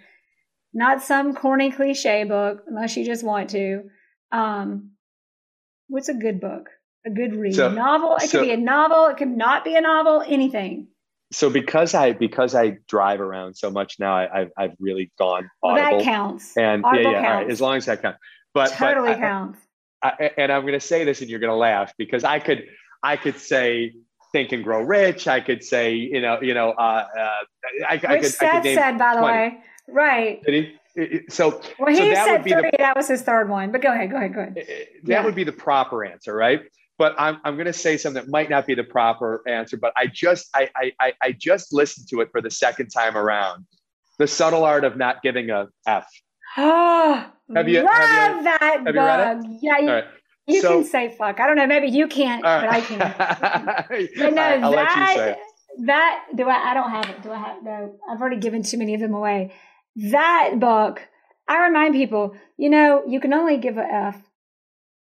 not 0.74 1.02
some 1.02 1.34
corny 1.36 1.72
cliche 1.72 2.24
book, 2.24 2.64
unless 2.68 2.95
you 2.95 3.04
just 3.06 3.24
want 3.24 3.50
to. 3.50 3.89
Um, 4.32 4.91
what's 5.88 6.10
a 6.10 6.14
good 6.14 6.39
book? 6.39 6.70
A 7.06 7.10
good 7.10 7.34
read? 7.36 7.56
So- 7.56 7.72
novel? 7.72 8.16
It 8.18 8.30
so- 8.30 8.39
could 8.39 8.45
be 8.45 8.52
a 8.52 8.58
novel. 8.58 9.08
It 9.08 9.18
could 9.18 9.30
not 9.36 9.64
be 9.64 9.76
a 9.76 9.82
novel. 9.82 10.24
Anything. 10.28 10.88
so 11.32 11.50
because 11.50 11.93
I 11.93 12.14
because 12.14 12.56
I 12.56 12.78
drive 12.88 13.22
around 13.22 13.54
so 13.56 13.70
much 13.70 14.00
now, 14.00 14.16
I, 14.16 14.41
I've 14.41 14.52
I've 14.58 14.74
really 14.80 15.12
gone 15.18 15.50
Well, 15.62 15.76
that 15.76 16.02
counts. 16.04 16.58
and 16.58 16.84
Audible 16.84 17.12
yeah, 17.12 17.22
yeah, 17.22 17.30
all 17.30 17.36
right, 17.41 17.50
as 17.50 17.62
long 17.62 17.76
as 17.78 17.86
that 17.86 18.02
counts. 18.02 18.20
But 18.54 18.72
totally 18.72 19.10
but 19.10 19.18
I- 19.18 19.22
counts. 19.22 19.60
I, 20.02 20.32
and 20.38 20.50
I'm 20.52 20.62
going 20.62 20.74
to 20.74 20.80
say 20.80 21.04
this, 21.04 21.20
and 21.20 21.30
you're 21.30 21.41
going 21.41 21.52
to 21.52 21.58
laugh 21.58 21.93
because 21.97 22.24
I 22.24 22.39
could 22.39 22.64
I 23.04 23.18
could 23.18 23.38
say 23.38 23.93
Think 24.32 24.52
and 24.54 24.64
Grow 24.64 24.82
Rich. 24.82 25.28
I 25.28 25.39
could 25.41 25.62
say 25.64 25.93
you 25.93 26.22
know 26.22 26.41
you 26.41 26.54
know 26.54 26.70
uh, 26.72 27.06
uh, 27.18 27.30
I, 27.88 27.91
I 27.91 27.93
Which 27.93 28.02
could 28.02 28.12
I 28.14 28.22
Seth 28.22 28.52
could 28.54 28.64
name 28.64 28.78
said, 28.78 28.97
by 28.97 29.14
the 29.16 29.20
20. 29.22 29.34
way. 29.38 29.58
Right. 29.89 30.43
Did 30.43 30.54
he? 30.54 30.76
It- 30.95 31.12
it- 31.14 31.32
So 31.34 31.62
Well, 31.78 31.93
so 31.95 32.02
he 32.04 32.10
that 32.12 32.26
said 32.26 32.32
would 32.34 32.43
be 32.43 32.54
the 32.54 32.60
three. 32.62 32.72
That 32.80 32.95
was 32.95 33.08
his 33.10 33.22
third 33.22 33.50
one. 33.50 33.72
But 33.72 33.82
go 33.82 33.91
ahead. 33.91 34.10
Go 34.10 34.18
ahead. 34.18 34.34
Go 34.34 34.39
ahead. 34.41 34.56
that 34.56 34.88
Yeah. 35.04 35.24
would 35.26 35.36
be 35.36 35.43
the 35.43 35.52
proper 35.52 36.04
answer, 36.06 36.34
right? 36.34 36.62
But 37.00 37.16
I'm, 37.18 37.39
I'm 37.45 37.56
going 37.56 37.66
to 37.66 37.74
say 37.74 37.95
something 37.97 38.22
that 38.26 38.30
might 38.30 38.50
not 38.50 38.68
be 38.68 38.76
the 38.76 38.84
proper 38.84 39.41
answer, 39.47 39.78
but 39.78 39.93
I 39.97 40.06
just 40.08 40.50
I, 40.54 40.70
I 41.02 41.14
I 41.24 41.32
just 41.32 41.74
listened 41.74 42.08
to 42.10 42.20
it 42.20 42.30
for 42.32 42.41
the 42.41 42.52
second 42.52 42.89
time 42.89 43.16
around. 43.18 43.66
The 44.20 44.28
subtle 44.28 44.66
art 44.66 44.84
of 44.84 44.97
not 44.97 45.24
giving 45.24 45.50
a 45.50 45.68
f. 45.88 46.06
Oh, 46.58 47.26
Have 47.56 47.70
you- 47.70 47.84
love 47.84 47.93
have 47.95 48.36
you- 48.38 48.43
that 48.43 48.62
have 48.62 48.86
you 48.86 48.93
book. 49.47 49.60
Yeah, 49.62 49.78
you, 49.80 49.89
right. 49.89 50.04
you 50.45 50.62
so- 50.62 50.74
can 50.82 50.84
say 50.84 51.16
fuck. 51.18 51.39
I 51.39 51.47
don't 51.47 51.56
know. 51.56 51.68
Maybe 51.68 51.88
you 51.88 52.08
can't, 52.08 52.43
All 52.43 52.60
but 52.62 52.70
I 52.70 52.82
can. 52.82 53.00
But 54.18 54.34
no, 54.34 54.41
right, 54.41 54.62
I'll 54.64 54.72
you 54.72 54.76
that 54.76 55.38
that 55.86 56.26
do 56.36 56.50
I? 56.50 56.72
I 56.72 56.74
don't 56.74 56.89
have 56.91 57.10
it. 57.10 57.24
Do 57.24 57.32
I 57.32 57.38
have? 57.38 57.64
No, 57.64 57.95
I've 58.12 58.20
already 58.20 58.38
given 58.38 58.62
too 58.64 58.78
many 58.78 58.93
of 58.93 59.00
them 59.00 59.14
away. 59.14 59.54
That 59.95 60.56
book. 60.60 61.02
I 61.47 61.66
remind 61.66 61.95
people, 61.95 62.36
you 62.58 62.70
know, 62.70 63.04
you 63.08 63.20
can 63.20 63.34
only 63.34 63.58
give 63.58 63.78
a 63.78 63.82
F 63.84 64.22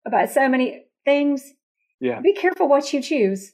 about 0.06 0.30
so 0.30 0.48
many 0.48 0.86
things. 1.04 1.52
Yeah. 2.00 2.20
Be 2.20 2.32
careful 2.34 2.68
what 2.68 2.92
you 2.92 3.00
choose, 3.02 3.52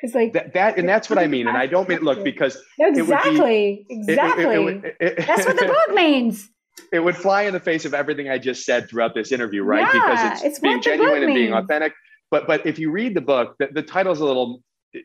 because 0.00 0.14
like 0.14 0.32
That, 0.32 0.54
that 0.54 0.78
and 0.78 0.88
that's 0.88 1.10
what 1.10 1.18
I 1.18 1.26
mean. 1.26 1.46
And 1.48 1.56
I 1.56 1.66
don't 1.66 1.88
mean 1.88 2.00
look 2.00 2.22
because 2.24 2.56
would 2.78 2.94
be- 2.94 3.00
exactly, 3.00 3.86
it- 3.88 3.90
it- 3.90 4.96
it- 5.00 5.18
exactly. 5.18 5.24
That's 5.26 5.46
what 5.46 5.58
the 5.58 5.66
book 5.66 5.94
means. 5.94 6.48
it 6.92 7.00
would 7.00 7.16
fly 7.16 7.42
in 7.42 7.52
the 7.52 7.60
face 7.60 7.84
of 7.84 7.92
everything 7.94 8.30
I 8.30 8.38
just 8.38 8.64
said 8.64 8.88
throughout 8.88 9.14
this 9.14 9.30
interview, 9.32 9.62
right? 9.62 9.80
Yeah, 9.80 9.92
because 9.92 10.32
it's, 10.32 10.44
it's 10.44 10.58
being 10.60 10.76
what 10.76 10.84
the 10.84 10.90
book 10.90 10.98
genuine 10.98 11.22
and 11.24 11.34
being 11.34 11.52
authentic. 11.52 11.92
But 12.30 12.46
but 12.46 12.64
if 12.66 12.78
you 12.78 12.90
read 12.90 13.14
the 13.14 13.20
book, 13.20 13.56
the, 13.58 13.68
the 13.72 13.82
title's 13.82 14.20
a 14.20 14.24
little 14.24 14.62
uh, 14.96 14.98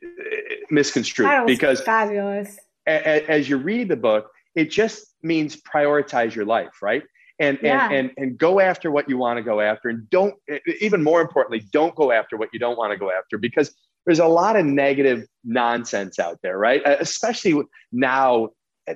misconstrued 0.69 1.27
That 1.27 1.45
was 1.45 1.55
because 1.57 1.81
fabulous. 1.81 2.57
a, 2.87 2.91
a- 2.93 3.25
as 3.29 3.49
you 3.49 3.57
read 3.57 3.89
the 3.89 3.97
book, 3.97 4.29
it 4.55 4.71
just 4.71 5.13
means 5.23 5.57
prioritize 5.61 6.33
your 6.35 6.45
life, 6.45 6.81
right? 6.81 7.03
And 7.39 7.59
Yeah. 7.61 7.87
and 7.89 7.93
and 7.93 8.11
and 8.17 8.37
go 8.37 8.59
after 8.59 8.89
what 8.89 9.07
you 9.07 9.17
want 9.17 9.37
to 9.37 9.43
go 9.43 9.61
after, 9.61 9.89
and 9.89 10.09
don't 10.09 10.35
even 10.81 11.03
more 11.03 11.21
importantly, 11.21 11.67
don't 11.71 11.95
go 11.95 12.11
after 12.11 12.35
what 12.35 12.49
you 12.51 12.59
don't 12.59 12.77
want 12.77 12.91
to 12.91 12.97
go 12.97 13.11
after 13.11 13.37
because 13.37 13.75
there's 14.05 14.19
a 14.19 14.27
lot 14.27 14.55
of 14.55 14.65
negative 14.65 15.27
nonsense 15.43 16.17
out 16.17 16.39
there, 16.41 16.57
right? 16.57 16.81
Especially 16.85 17.61
now, 17.91 18.49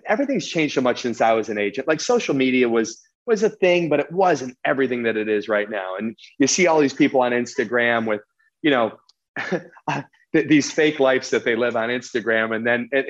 everything's 0.07 0.47
changed 0.47 0.73
so 0.73 0.81
much 0.81 1.01
since 1.01 1.21
I 1.21 1.33
was 1.33 1.49
an 1.49 1.57
agent. 1.57 1.87
Like 1.87 1.99
social 1.99 2.33
media 2.33 2.67
was 2.69 2.99
was 3.27 3.43
a 3.43 3.49
thing, 3.49 3.89
but 3.89 3.99
it 3.99 4.11
wasn't 4.11 4.57
everything 4.65 5.03
that 5.03 5.17
it 5.17 5.29
is 5.29 5.47
right 5.47 5.69
now. 5.69 5.95
And 5.97 6.15
you 6.39 6.47
see 6.47 6.65
all 6.65 6.79
these 6.79 6.93
people 6.93 7.21
on 7.21 7.33
Instagram 7.33 8.07
with, 8.07 8.21
you 8.63 8.71
know, 8.71 8.97
these 10.33 10.71
fake 10.71 10.99
lives 10.99 11.29
that 11.29 11.45
they 11.45 11.55
live 11.55 11.75
on 11.75 11.89
Instagram, 11.89 12.55
and 12.55 12.65
then 12.65 12.89
and 12.91 13.05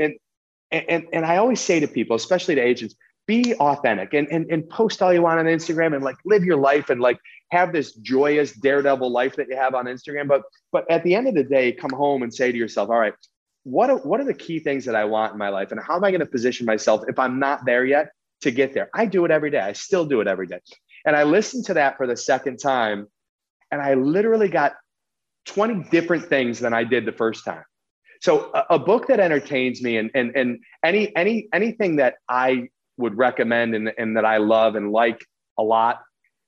and 0.71 0.86
and, 0.89 1.07
and 1.13 1.25
I 1.25 1.38
always 1.38 1.61
say 1.61 1.79
to 1.79 1.88
people, 1.88 2.15
especially 2.15 2.55
to 2.55 2.61
agents, 2.61 2.95
be 3.32 3.55
authentic 3.55 4.13
and, 4.13 4.27
and 4.29 4.51
and 4.51 4.69
post 4.69 5.01
all 5.01 5.13
you 5.13 5.21
want 5.21 5.39
on 5.39 5.45
Instagram 5.45 5.95
and 5.95 6.03
like 6.03 6.17
live 6.25 6.43
your 6.43 6.57
life 6.57 6.89
and 6.89 6.99
like 6.99 7.17
have 7.51 7.71
this 7.71 7.93
joyous 7.93 8.51
daredevil 8.51 9.09
life 9.09 9.38
that 9.38 9.47
you 9.47 9.55
have 9.55 9.73
on 9.73 9.86
Instagram. 9.86 10.27
But 10.27 10.41
but 10.73 10.84
at 10.91 11.01
the 11.05 11.15
end 11.15 11.27
of 11.29 11.36
the 11.36 11.43
day, 11.43 11.71
come 11.71 11.91
home 11.91 12.23
and 12.23 12.34
say 12.34 12.51
to 12.51 12.57
yourself, 12.57 12.89
all 12.89 12.99
right, 12.99 13.13
what 13.63 13.89
are, 13.89 13.99
what 13.99 14.19
are 14.19 14.25
the 14.25 14.34
key 14.34 14.59
things 14.59 14.84
that 14.86 14.95
I 14.95 15.05
want 15.05 15.32
in 15.32 15.38
my 15.38 15.47
life, 15.47 15.71
and 15.71 15.79
how 15.79 15.95
am 15.95 16.03
I 16.03 16.11
going 16.11 16.19
to 16.19 16.25
position 16.25 16.65
myself 16.65 17.03
if 17.07 17.17
I'm 17.17 17.39
not 17.39 17.65
there 17.65 17.86
yet 17.86 18.09
to 18.41 18.51
get 18.51 18.73
there? 18.73 18.89
I 18.93 19.05
do 19.05 19.23
it 19.23 19.32
every 19.32 19.49
day. 19.49 19.59
I 19.59 19.73
still 19.73 20.05
do 20.05 20.19
it 20.19 20.27
every 20.27 20.47
day. 20.47 20.59
And 21.05 21.15
I 21.15 21.23
listened 21.23 21.65
to 21.67 21.75
that 21.75 21.95
for 21.97 22.07
the 22.07 22.17
second 22.17 22.57
time, 22.57 23.07
and 23.71 23.82
I 23.82 23.93
literally 23.93 24.49
got 24.49 24.73
20 25.45 25.89
different 25.89 26.25
things 26.25 26.59
than 26.59 26.73
I 26.73 26.84
did 26.84 27.05
the 27.05 27.13
first 27.13 27.45
time. 27.45 27.63
So 28.21 28.51
a, 28.53 28.75
a 28.75 28.79
book 28.79 29.07
that 29.07 29.21
entertains 29.21 29.82
me 29.82 29.97
and 29.97 30.11
and 30.13 30.36
and 30.36 30.59
any 30.84 31.15
any 31.15 31.47
anything 31.53 31.95
that 31.95 32.15
I 32.27 32.67
would 33.01 33.17
recommend 33.17 33.75
and, 33.75 33.91
and 33.97 34.15
that 34.17 34.25
I 34.25 34.37
love 34.37 34.75
and 34.75 34.91
like 34.91 35.25
a 35.57 35.63
lot 35.63 36.01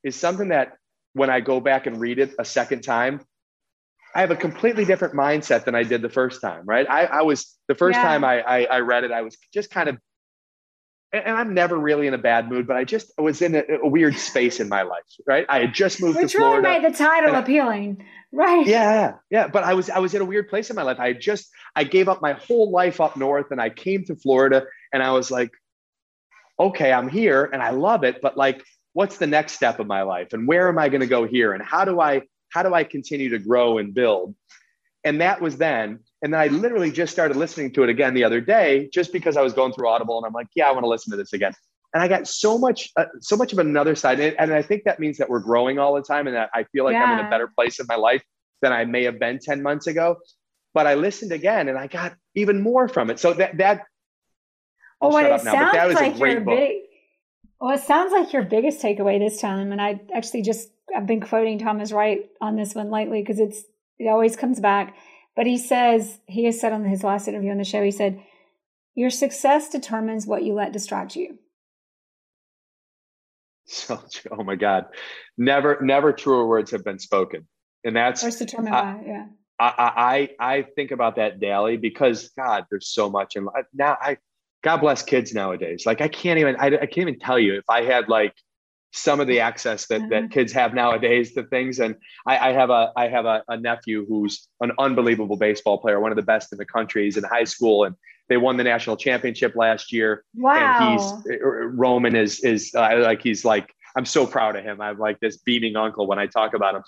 is 0.04 0.16
something 0.16 0.50
that 0.50 0.74
when 1.14 1.30
I 1.30 1.40
go 1.42 1.60
back 1.60 1.86
and 1.88 2.00
read 2.00 2.20
it 2.20 2.34
a 2.40 2.46
second 2.46 2.82
time, 2.82 3.22
I 4.16 4.22
have 4.22 4.32
a 4.32 4.36
completely 4.36 4.86
different 4.86 5.16
mindset 5.16 5.66
than 5.66 5.76
I 5.76 5.84
did 5.84 6.02
the 6.02 6.10
first 6.10 6.42
time, 6.42 6.64
right? 6.66 6.88
I, 6.90 7.06
I 7.06 7.22
was 7.24 7.58
the 7.68 7.76
first 7.76 7.98
Yeah. 7.98 8.04
time 8.04 8.24
I, 8.24 8.42
I 8.42 8.64
I 8.66 8.80
read 8.80 9.04
it, 9.04 9.12
I 9.12 9.22
was 9.22 9.38
just 9.54 9.70
kind 9.72 9.90
of 9.90 9.98
and 11.12 11.24
and 11.26 11.36
I'm 11.38 11.54
never 11.54 11.78
really 11.78 12.08
in 12.08 12.14
a 12.14 12.18
bad 12.18 12.50
mood, 12.50 12.68
but 12.68 12.76
I 12.78 12.84
just 12.84 13.12
was 13.18 13.42
in 13.42 13.56
a, 13.56 13.64
a 13.84 13.88
weird 13.88 14.16
space 14.18 14.60
in 14.60 14.70
my 14.70 14.82
life, 14.84 15.04
right? 15.28 15.46
I 15.50 15.60
had 15.60 15.74
just 15.74 16.02
moved 16.02 16.22
Which 16.22 16.32
to 16.34 16.38
really 16.38 16.62
Florida. 16.62 16.80
made 16.82 16.84
the 16.84 16.98
title 16.98 17.36
appealing. 17.36 18.04
Right. 18.32 18.66
Yeah, 18.66 19.16
yeah. 19.30 19.48
But 19.48 19.64
I 19.64 19.74
was 19.76 19.90
I 19.90 20.00
was 20.00 20.14
in 20.16 20.22
a 20.22 20.26
weird 20.26 20.48
place 20.50 20.70
in 20.72 20.76
my 20.76 20.82
life. 20.84 21.00
I 21.00 21.14
just 21.14 21.50
I 21.76 21.84
gave 21.84 22.08
up 22.10 22.22
my 22.22 22.34
whole 22.34 22.72
life 22.72 23.00
up 23.00 23.16
north 23.16 23.52
and 23.52 23.62
I 23.62 23.70
came 23.70 24.04
to 24.06 24.16
Florida 24.16 24.66
and 24.92 25.04
I 25.04 25.12
was 25.12 25.30
like, 25.30 25.52
okay, 26.60 26.92
I'm 26.92 27.10
here 27.10 27.50
and 27.52 27.62
I 27.62 27.72
love 27.72 28.04
it, 28.04 28.22
but 28.22 28.38
like 28.38 28.64
what's 28.94 29.18
the 29.18 29.28
next 29.28 29.54
step 29.54 29.80
of 29.80 29.88
my 29.88 30.04
life 30.04 30.34
and 30.34 30.48
where 30.48 30.70
am 30.70 30.78
I 30.78 30.90
going 30.90 31.02
to 31.02 31.08
go 31.08 31.26
here 31.26 31.54
and 31.54 31.64
how 31.64 31.84
do 31.84 32.00
I 32.00 32.22
how 32.50 32.62
do 32.62 32.74
I 32.74 32.84
continue 32.84 33.30
to 33.30 33.40
grow 33.40 33.80
and 33.80 33.94
build? 33.94 34.36
And 35.04 35.20
that 35.22 35.42
was 35.42 35.58
then. 35.58 36.00
And 36.22 36.34
then 36.34 36.40
I 36.40 36.48
literally 36.48 36.92
just 36.92 37.12
started 37.12 37.36
listening 37.36 37.74
to 37.74 37.84
it 37.84 37.90
again 37.90 38.14
the 38.14 38.24
other 38.24 38.40
day 38.40 38.90
just 38.94 39.12
because 39.12 39.36
I 39.36 39.42
was 39.42 39.54
going 39.54 39.74
through 39.74 39.90
Audible 39.90 40.18
and 40.18 40.26
I'm 40.26 40.34
like, 40.34 40.48
yeah, 40.56 40.68
I 40.68 40.72
want 40.72 40.84
to 40.84 40.88
listen 40.88 41.12
to 41.12 41.18
this 41.18 41.34
again. 41.34 41.54
And 41.94 42.02
I 42.02 42.08
got 42.08 42.28
so 42.28 42.58
much, 42.58 42.92
uh, 42.96 43.06
so 43.20 43.36
much 43.36 43.54
of 43.54 43.60
another 43.60 43.96
side, 43.96 44.20
and, 44.20 44.36
and 44.40 44.54
I 44.54 44.64
think 44.64 44.84
that 44.86 45.00
means 45.00 45.18
that 45.18 45.30
we're 45.30 45.40
growing 45.40 45.78
all 45.78 45.94
the 45.94 46.02
time, 46.02 46.26
and 46.26 46.36
that 46.36 46.50
I 46.52 46.64
feel 46.64 46.86
like 46.86 46.96
I'm 46.96 47.20
in 47.20 47.26
a 47.26 47.30
better 47.30 47.48
place 47.56 47.80
in 47.80 47.86
my 47.88 47.96
life 47.96 48.24
than 48.64 48.72
I 48.72 48.86
may 48.86 49.04
have 49.04 49.20
been 49.20 49.38
10 49.38 49.62
months 49.62 49.86
ago. 49.86 50.18
But 50.74 50.88
I 50.88 50.96
listened 50.96 51.32
again 51.32 51.70
and 51.70 51.78
I 51.78 51.86
got 51.86 52.16
even 52.34 52.62
more 52.62 52.88
from 52.88 53.12
it. 53.12 53.20
So 53.20 53.34
that, 53.34 53.58
that, 53.60 53.84
I'll 55.04 55.12
Well, 55.12 55.22
shut 55.22 55.32
it 55.32 55.32
up 55.32 55.44
now, 55.44 55.58
but 55.58 55.72
that 55.72 55.88
sounds 55.88 55.88
was 55.88 55.96
like 55.96 56.20
your 56.20 56.20
great 56.20 56.46
book. 56.46 56.58
big. 56.58 56.84
Well, 57.60 57.76
it 57.76 57.82
sounds 57.82 58.12
like 58.12 58.34
your 58.34 58.44
biggest 58.44 58.82
takeaway 58.82 59.20
this 59.20 59.40
time, 59.42 59.72
and 59.72 59.82
I 59.82 60.02
actually 60.14 60.42
just 60.44 60.70
I've 60.96 61.08
been 61.08 61.22
quoting 61.22 61.60
Thomas 61.60 61.92
Wright 61.92 62.30
on 62.42 62.56
this 62.56 62.76
one 62.76 62.90
lately 62.92 63.22
because 63.22 63.40
it's 63.40 63.64
it 64.00 64.08
always 64.08 64.36
comes 64.36 64.60
back. 64.60 64.96
But 65.36 65.48
he 65.48 65.58
says 65.58 66.20
he 66.28 66.46
has 66.46 66.60
said 66.60 66.74
on 66.74 66.86
his 66.86 67.04
last 67.04 67.28
interview 67.28 67.52
on 67.52 67.58
the 67.58 67.64
show, 67.64 67.84
he 67.84 67.92
said, 67.92 68.22
"Your 68.96 69.10
success 69.10 69.70
determines 69.70 70.28
what 70.28 70.44
you 70.44 70.54
let 70.54 70.74
distract 70.74 71.16
you." 71.16 71.40
So, 73.66 74.00
oh 74.32 74.44
my 74.44 74.56
God, 74.56 74.86
never, 75.38 75.80
never 75.82 76.12
truer 76.12 76.46
words 76.46 76.72
have 76.72 76.84
been 76.84 77.00
spoken, 77.00 77.48
and 77.86 77.96
that's 77.96 78.22
first 78.22 78.40
determined 78.40 78.72
by 78.74 79.02
yeah. 79.06 79.26
I, 79.60 80.30
I 80.40 80.56
I 80.58 80.62
think 80.76 80.92
about 80.92 81.16
that 81.16 81.40
daily 81.40 81.78
because 81.78 82.30
God, 82.38 82.66
there's 82.70 82.90
so 82.90 83.10
much, 83.10 83.36
in 83.38 83.46
life. 83.46 83.66
now 83.74 83.98
I, 84.02 84.18
God 84.64 84.78
bless 84.78 85.04
kids 85.04 85.34
nowadays. 85.34 85.86
Like 85.86 86.02
I 86.02 86.08
can't 86.08 86.40
even, 86.40 86.56
I, 86.56 86.68
I 86.68 86.86
can't 86.86 87.10
even 87.10 87.20
tell 87.20 87.38
you 87.38 87.58
if 87.58 87.66
I 87.70 87.84
had 87.84 88.10
like 88.10 88.34
some 88.94 89.20
of 89.20 89.28
the 89.28 89.40
access 89.40 89.88
that, 89.88 90.02
that 90.10 90.24
mm-hmm. 90.24 90.32
kids 90.32 90.54
have 90.54 90.74
nowadays 90.74 91.34
to 91.34 91.44
things. 91.44 91.80
And 91.80 91.96
I, 92.28 92.50
I 92.50 92.54
have 92.54 92.70
a 92.70 92.92
I 92.96 93.08
have 93.08 93.26
a, 93.26 93.44
a, 93.48 93.58
nephew 93.58 94.06
who's 94.08 94.48
an 94.62 94.72
unbelievable 94.80 95.36
baseball 95.36 95.80
player, 95.80 96.00
one 96.00 96.12
of 96.12 96.16
the 96.16 96.24
best 96.24 96.52
in 96.52 96.58
the 96.58 96.66
country. 96.66 97.06
He's 97.06 97.18
in 97.18 97.24
high 97.24 97.44
school 97.44 97.84
and 97.84 97.96
they 98.30 98.38
won 98.38 98.56
the 98.58 98.64
national 98.64 98.98
championship 98.98 99.56
last 99.56 99.92
year. 99.92 100.24
Wow. 100.36 100.54
And 100.56 101.00
he's 101.00 101.42
uh, 101.42 101.46
Roman 101.46 102.16
is 102.16 102.40
is 102.42 102.74
uh, 102.76 103.00
like 103.00 103.22
he's 103.22 103.44
like 103.44 103.74
I'm 103.98 104.06
so 104.06 104.26
proud 104.26 104.56
of 104.56 104.64
him. 104.64 104.80
I'm 104.80 104.98
like 104.98 105.20
this 105.20 105.38
beaming 105.38 105.76
uncle 105.76 106.08
when 106.08 106.20
I 106.20 106.28
talk 106.28 106.54
about 106.54 106.76
him. 106.76 106.84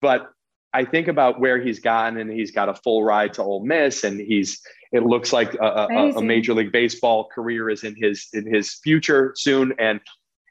But 0.00 0.30
I 0.72 0.84
think 0.84 1.08
about 1.08 1.40
where 1.40 1.60
he's 1.60 1.80
gotten, 1.80 2.18
and 2.18 2.30
he's 2.30 2.50
got 2.50 2.68
a 2.68 2.74
full 2.74 3.02
ride 3.04 3.34
to 3.34 3.42
Ole 3.42 3.64
Miss, 3.64 4.04
and 4.04 4.20
he's. 4.20 4.60
It 4.92 5.04
looks 5.04 5.32
like 5.32 5.54
a, 5.54 5.86
a, 5.88 6.12
a 6.16 6.22
Major 6.22 6.52
League 6.52 6.72
Baseball 6.72 7.28
career 7.32 7.70
is 7.70 7.84
in 7.84 7.94
his 7.96 8.28
in 8.32 8.52
his 8.52 8.80
future 8.82 9.32
soon, 9.36 9.72
and 9.78 10.00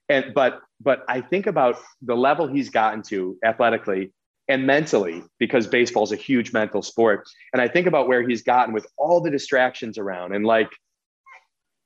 and 0.07 0.33
but 0.33 0.61
but 0.81 1.03
I 1.09 1.21
think 1.21 1.45
about 1.47 1.77
the 2.01 2.15
level 2.15 2.47
he's 2.47 2.69
gotten 2.69 3.01
to 3.03 3.37
athletically 3.43 4.13
and 4.47 4.65
mentally 4.65 5.23
because 5.39 5.67
baseball 5.67 6.03
is 6.03 6.11
a 6.11 6.15
huge 6.15 6.53
mental 6.53 6.81
sport. 6.81 7.27
And 7.53 7.61
i 7.61 7.67
think 7.67 7.85
about 7.85 8.07
where 8.07 8.27
he's 8.27 8.41
gotten 8.41 8.73
with 8.73 8.87
all 8.97 9.21
the 9.21 9.29
distractions 9.29 9.97
around 9.97 10.33
and 10.33 10.45
like 10.45 10.69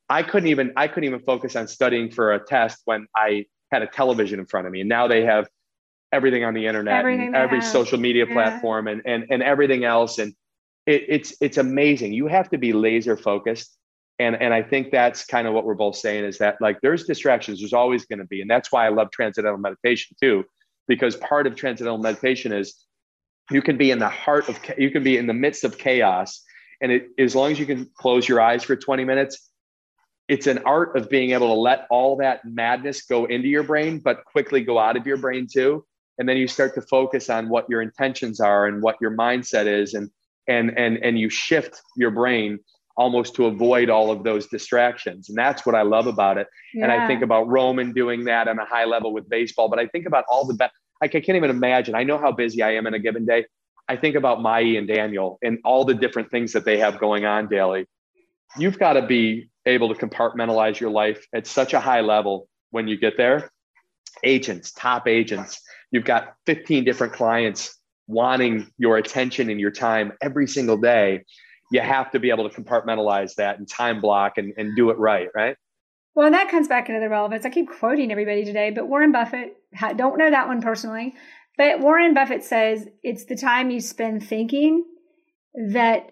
i 0.10 0.24
couldn't 0.24 0.48
even 0.48 0.72
i 0.78 0.88
couldn't 0.88 1.04
even 1.04 1.20
focus 1.22 1.58
on 1.58 1.68
studying 1.68 2.10
for 2.10 2.34
a 2.34 2.40
test 2.40 2.82
when 2.86 3.06
i 3.18 3.46
had 3.74 3.82
a 3.82 3.88
television 3.88 4.40
in 4.40 4.46
front 4.46 4.68
of 4.68 4.72
me. 4.72 4.82
And 4.82 4.90
now 4.90 5.08
they 5.08 5.26
have 5.26 5.48
everything 6.14 6.44
on 6.44 6.54
the 6.54 6.66
internet 6.66 7.06
and 7.06 7.36
every 7.36 7.62
social 7.62 8.00
media 8.00 8.26
yeah. 8.28 8.34
platform 8.34 8.88
and, 8.88 9.02
and 9.06 9.26
and 9.30 9.44
everything 9.44 9.84
else. 9.84 10.20
And 10.20 10.34
it, 10.86 11.04
it's 11.10 11.36
it's 11.42 11.58
amazing. 11.58 12.14
You 12.14 12.28
have 12.28 12.50
to 12.52 12.58
be 12.58 12.72
laser 12.72 13.18
focused. 13.18 13.78
And 14.20 14.36
and 14.42 14.54
i 14.54 14.62
think 14.62 14.92
that's 14.92 15.26
kind 15.26 15.48
of 15.48 15.56
what 15.56 15.66
we're 15.66 15.74
both 15.74 15.96
saying 15.96 16.24
is 16.24 16.38
that 16.38 16.58
like 16.62 16.80
there's 16.82 17.06
distractions. 17.06 17.60
There's 17.60 17.74
always 17.74 18.06
going 18.06 18.20
to 18.20 18.26
be. 18.26 18.42
And 18.42 18.50
that's 18.50 18.72
why 18.72 18.86
i 18.86 18.90
love 18.90 19.10
transcendental 19.12 19.60
meditation 19.60 20.16
too 20.22 20.46
because 20.88 21.16
part 21.16 21.48
of 21.48 21.56
transcendental 21.56 21.98
meditation 21.98 22.54
is 22.54 22.86
you 23.50 23.62
can 23.62 23.78
be 23.78 23.90
in 23.92 24.00
the 24.00 24.10
heart 24.10 24.48
of 24.50 24.60
you 24.78 24.92
can 24.92 25.04
be 25.04 25.18
in 25.18 25.28
the 25.28 25.34
midst 25.34 25.64
of 25.64 25.78
chaos. 25.78 26.42
And 26.82 26.92
it, 26.92 27.08
as 27.18 27.34
long 27.34 27.52
as 27.52 27.60
you 27.60 27.66
can 27.66 27.90
close 27.98 28.28
your 28.28 28.42
eyes 28.42 28.64
for 28.64 28.76
20 28.76 29.06
minutes 29.06 29.50
it's 30.28 30.48
an 30.48 30.60
art 30.60 30.96
of 30.96 31.10
being 31.10 31.32
able 31.32 31.48
to 31.48 31.60
let 31.60 31.86
all 31.90 32.16
that 32.18 32.46
madness 32.46 33.04
go 33.04 33.26
into 33.26 33.48
your 33.48 33.64
brain 33.64 34.00
but 34.00 34.24
quickly 34.26 34.62
go 34.62 34.80
out 34.80 34.96
of 34.96 35.06
your 35.06 35.18
brain 35.18 35.48
too 35.52 35.86
and 36.18 36.28
then 36.28 36.38
you 36.38 36.48
start 36.48 36.76
to 36.76 36.82
focus 36.82 37.30
on 37.30 37.50
what 37.50 37.70
your 37.70 37.82
intentions 37.82 38.40
are 38.40 38.68
and 38.68 38.82
what 38.82 38.98
your 39.02 39.12
mindset 39.12 39.66
is 39.66 39.94
and 39.94 40.10
and 40.48 40.78
and 40.78 40.98
and 40.98 41.18
you 41.20 41.30
shift 41.30 41.82
your 41.96 42.12
brain 42.12 42.60
almost 42.96 43.36
to 43.36 43.46
avoid 43.46 43.90
all 43.90 44.12
of 44.12 44.24
those 44.24 44.48
distractions. 44.48 45.30
And 45.30 45.38
that's 45.38 45.66
what 45.66 45.76
I 45.76 45.82
love 45.82 46.06
about 46.08 46.38
it. 46.38 46.48
Yeah. 46.74 46.84
And 46.84 46.92
I 46.92 47.08
think 47.08 47.24
about 47.24 47.48
Roman 47.48 47.92
doing 47.92 48.26
that 48.26 48.48
on 48.48 48.60
a 48.60 48.66
high 48.66 48.86
level 48.86 49.12
with 49.12 49.28
baseball, 49.30 49.68
but 49.68 49.80
I 49.80 49.88
think 49.88 50.06
about 50.06 50.26
all 50.30 50.46
the 50.46 50.54
best. 50.54 50.74
Like 51.02 51.16
I 51.16 51.22
can't 51.22 51.36
even 51.36 51.50
imagine. 51.50 51.96
I 51.96 52.04
know 52.04 52.18
how 52.18 52.32
busy 52.32 52.62
I 52.62 52.76
am 52.76 52.86
in 52.88 52.94
a 52.94 53.00
given 53.00 53.26
day. 53.26 53.46
I 53.90 53.98
think 53.98 54.16
about 54.16 54.42
Mai 54.42 54.62
and 54.62 54.88
Daniel 54.88 55.40
and 55.44 55.60
all 55.66 55.84
the 55.86 55.94
different 55.94 56.32
things 56.32 56.54
that 56.54 56.66
they 56.66 56.78
have 56.78 57.00
going 57.00 57.26
on 57.26 57.48
daily. 57.48 57.88
You've 58.58 58.80
got 58.80 58.94
to 58.94 59.06
be 59.06 59.50
able 59.66 59.94
to 59.94 59.96
compartmentalize 59.96 60.80
your 60.80 60.92
life 60.92 61.26
at 61.34 61.48
such 61.48 61.74
a 61.74 61.80
high 61.80 62.02
level 62.02 62.48
when 62.70 62.88
you 62.88 62.98
get 62.98 63.18
there. 63.18 63.52
Agents, 64.24 64.72
top 64.72 65.08
agents, 65.08 65.62
you've 65.92 66.06
got 66.06 66.36
15 66.46 66.84
different 66.84 67.14
clients 67.14 67.78
wanting 68.08 68.68
your 68.78 68.98
attention 68.98 69.50
and 69.50 69.60
your 69.60 69.72
time 69.72 70.12
every 70.22 70.48
single 70.48 70.78
day 70.78 71.24
you 71.74 71.82
have 71.82 72.12
to 72.12 72.20
be 72.20 72.30
able 72.30 72.48
to 72.48 72.62
compartmentalize 72.62 73.34
that 73.36 73.58
and 73.58 73.68
time 73.68 74.00
block 74.00 74.38
and, 74.38 74.54
and 74.58 74.76
do 74.76 74.92
it 74.92 74.98
right, 75.00 75.30
right? 75.34 75.58
Well, 76.16 76.30
that 76.30 76.50
comes 76.52 76.68
back 76.68 76.88
into 76.88 77.02
the 77.02 77.10
relevance. 77.10 77.46
I 77.46 77.50
keep 77.50 77.68
quoting 77.68 78.12
everybody 78.12 78.46
today, 78.46 78.70
but 78.70 78.88
Warren 78.88 79.12
Buffett, 79.12 79.56
don't 79.96 80.20
know 80.20 80.30
that 80.30 80.48
one 80.48 80.62
personally, 80.62 81.16
but 81.58 81.80
Warren 81.80 82.14
Buffett 82.14 82.44
says 82.44 82.88
it's 83.02 83.26
the 83.26 83.36
time 83.36 83.72
you 83.72 83.80
spend 83.80 84.28
thinking 84.28 84.86
that 85.72 86.12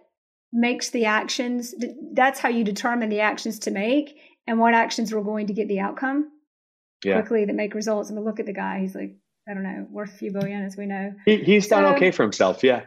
makes 0.51 0.89
the 0.89 1.05
actions. 1.05 1.75
That's 2.13 2.39
how 2.39 2.49
you 2.49 2.63
determine 2.63 3.09
the 3.09 3.19
actions 3.19 3.59
to 3.59 3.71
make 3.71 4.17
and 4.47 4.59
what 4.59 4.73
actions 4.73 5.13
are 5.13 5.21
going 5.21 5.45
to 5.45 5.53
get 5.53 5.67
the 5.67 5.79
outcome 5.79 6.31
yeah. 7.03 7.19
quickly 7.19 7.45
that 7.45 7.55
make 7.55 7.73
results. 7.73 8.09
And 8.09 8.17
mean, 8.17 8.25
look 8.25 8.39
at 8.39 8.45
the 8.45 8.53
guy. 8.53 8.79
He's 8.79 8.95
like, 8.95 9.15
I 9.49 9.53
don't 9.53 9.63
know, 9.63 9.87
worth 9.89 10.13
a 10.13 10.17
few 10.17 10.31
billion, 10.31 10.63
as 10.63 10.77
we 10.77 10.85
know. 10.85 11.13
He, 11.25 11.37
he's 11.37 11.67
done 11.67 11.83
so, 11.83 11.95
okay 11.95 12.11
for 12.11 12.23
himself. 12.23 12.63
Yeah. 12.63 12.83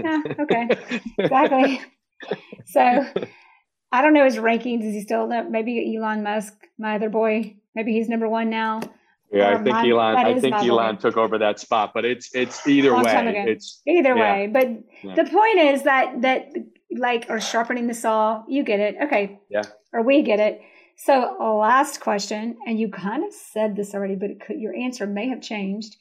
Yeah. 0.00 0.22
Okay. 0.40 0.68
exactly 1.18 1.80
so 2.66 3.06
I 3.92 4.02
don't 4.02 4.12
know 4.12 4.24
his 4.24 4.36
rankings. 4.36 4.84
Is 4.84 4.94
he 4.94 5.00
still 5.00 5.26
maybe 5.26 5.96
Elon 5.96 6.22
Musk, 6.22 6.54
my 6.78 6.96
other 6.96 7.08
boy? 7.08 7.56
Maybe 7.74 7.92
he's 7.92 8.08
number 8.08 8.28
one 8.28 8.50
now. 8.50 8.80
Yeah, 9.32 9.50
I 9.50 9.54
um, 9.54 9.64
think 9.64 9.76
my, 9.76 9.88
Elon. 9.88 10.16
I 10.16 10.40
think 10.40 10.54
Elon 10.56 10.96
boy. 10.96 11.00
took 11.00 11.16
over 11.16 11.38
that 11.38 11.60
spot, 11.60 11.92
but 11.94 12.04
it's 12.04 12.34
it's 12.34 12.66
either 12.66 12.94
way. 12.94 13.44
It's 13.46 13.82
either 13.86 14.16
yeah. 14.16 14.32
way. 14.32 14.46
But 14.46 14.68
yeah. 15.02 15.14
the 15.14 15.30
point 15.30 15.58
is 15.58 15.82
that 15.84 16.22
that 16.22 16.52
like 16.96 17.26
or 17.28 17.40
sharpening 17.40 17.86
the 17.86 17.94
saw. 17.94 18.42
You 18.48 18.62
get 18.62 18.80
it, 18.80 18.96
okay? 19.04 19.38
Yeah. 19.50 19.62
Or 19.92 20.02
we 20.02 20.22
get 20.22 20.40
it. 20.40 20.60
So 21.00 21.36
last 21.40 22.00
question, 22.00 22.56
and 22.66 22.78
you 22.78 22.90
kind 22.90 23.24
of 23.24 23.32
said 23.32 23.76
this 23.76 23.94
already, 23.94 24.16
but 24.16 24.40
could, 24.44 24.58
your 24.58 24.74
answer 24.74 25.06
may 25.06 25.28
have 25.28 25.40
changed. 25.40 25.96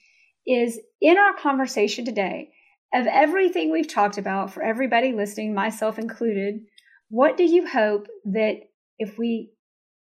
Is 0.47 0.79
in 1.01 1.17
our 1.17 1.35
conversation 1.35 2.03
today, 2.03 2.49
of 2.93 3.05
everything 3.05 3.71
we've 3.71 3.87
talked 3.87 4.17
about 4.17 4.51
for 4.51 4.63
everybody 4.63 5.11
listening, 5.11 5.53
myself 5.53 5.99
included, 5.99 6.61
what 7.09 7.37
do 7.37 7.43
you 7.43 7.67
hope 7.67 8.07
that 8.25 8.55
if 8.97 9.17
we, 9.17 9.51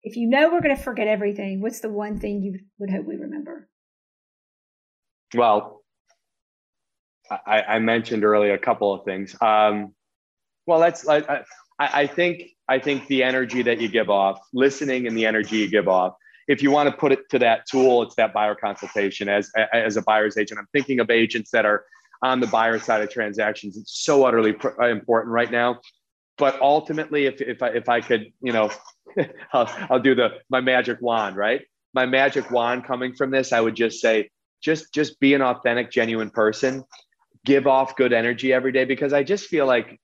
if 0.03 0.17
you 0.17 0.29
know 0.29 0.51
we're 0.53 0.61
going 0.61 0.77
to 0.77 0.83
forget 0.83 1.09
everything, 1.09 1.61
what's 1.61 1.81
the 1.81 1.89
one 1.89 2.21
thing 2.21 2.43
you 2.43 2.61
would 2.79 2.91
hope 2.91 3.07
we 3.07 3.17
remember? 3.17 3.69
Well, 5.35 5.83
I, 7.31 7.63
I 7.63 7.79
mentioned 7.81 8.25
earlier 8.25 8.55
a 8.55 8.59
couple 8.59 8.95
of 8.95 9.05
things. 9.05 9.35
Um, 9.41 9.95
well, 10.67 10.79
that's 10.79 11.09
I, 11.09 11.45
I 11.81 12.07
think 12.07 12.43
I 12.69 12.79
think 12.79 13.07
the 13.07 13.23
energy 13.23 13.63
that 13.63 13.81
you 13.81 13.89
give 13.89 14.11
off, 14.11 14.41
listening, 14.53 15.07
and 15.07 15.17
the 15.17 15.27
energy 15.27 15.59
you 15.59 15.69
give 15.69 15.89
off. 15.89 16.15
If 16.49 16.63
you 16.63 16.71
want 16.71 16.89
to 16.89 16.97
put 16.97 17.13
it 17.13 17.29
to 17.31 17.39
that 17.41 17.67
tool, 17.67 18.03
it's 18.03 18.15
that 18.17 18.33
buyer 18.33 18.55
consultation. 18.55 19.29
As 19.29 19.51
as 19.73 19.97
a 19.97 20.03
buyer's 20.03 20.37
agent, 20.37 20.59
I'm 20.61 20.69
thinking 20.73 21.01
of 21.01 21.11
agents 21.11 21.51
that 21.51 21.65
are 21.65 21.85
on 22.23 22.41
the 22.41 22.47
buyer 22.47 22.79
side 22.79 23.03
of 23.03 23.11
transactions. 23.11 23.77
It's 23.77 24.05
so 24.05 24.25
utterly 24.25 24.53
pr- 24.53 24.81
uh, 24.81 24.89
important 24.89 25.33
right 25.33 25.51
now. 25.51 25.81
But 26.39 26.61
ultimately, 26.61 27.27
if, 27.27 27.41
if 27.41 27.63
I 27.63 27.69
if 27.69 27.89
I 27.89 28.01
could, 28.01 28.33
you 28.41 28.53
know, 28.53 28.71
I'll, 29.53 29.71
I'll 29.91 30.01
do 30.01 30.15
the 30.15 30.39
my 30.51 30.61
magic 30.61 30.99
wand, 31.01 31.37
right? 31.37 31.63
My 31.95 32.07
magic 32.07 32.51
wand 32.51 32.85
coming 32.85 33.15
from 33.15 33.31
this, 33.31 33.53
I 33.53 33.61
would 33.61 33.75
just 33.75 34.01
say, 34.01 34.31
just 34.63 34.93
just 34.93 35.19
be 35.21 35.35
an 35.35 35.43
authentic, 35.43 35.91
genuine 35.91 36.31
person. 36.31 36.85
Give 37.45 37.67
off 37.67 37.97
good 37.97 38.13
energy 38.13 38.53
every 38.53 38.73
day 38.73 38.85
because 38.85 39.13
I 39.13 39.23
just 39.23 39.47
feel 39.47 39.67
like, 39.67 40.01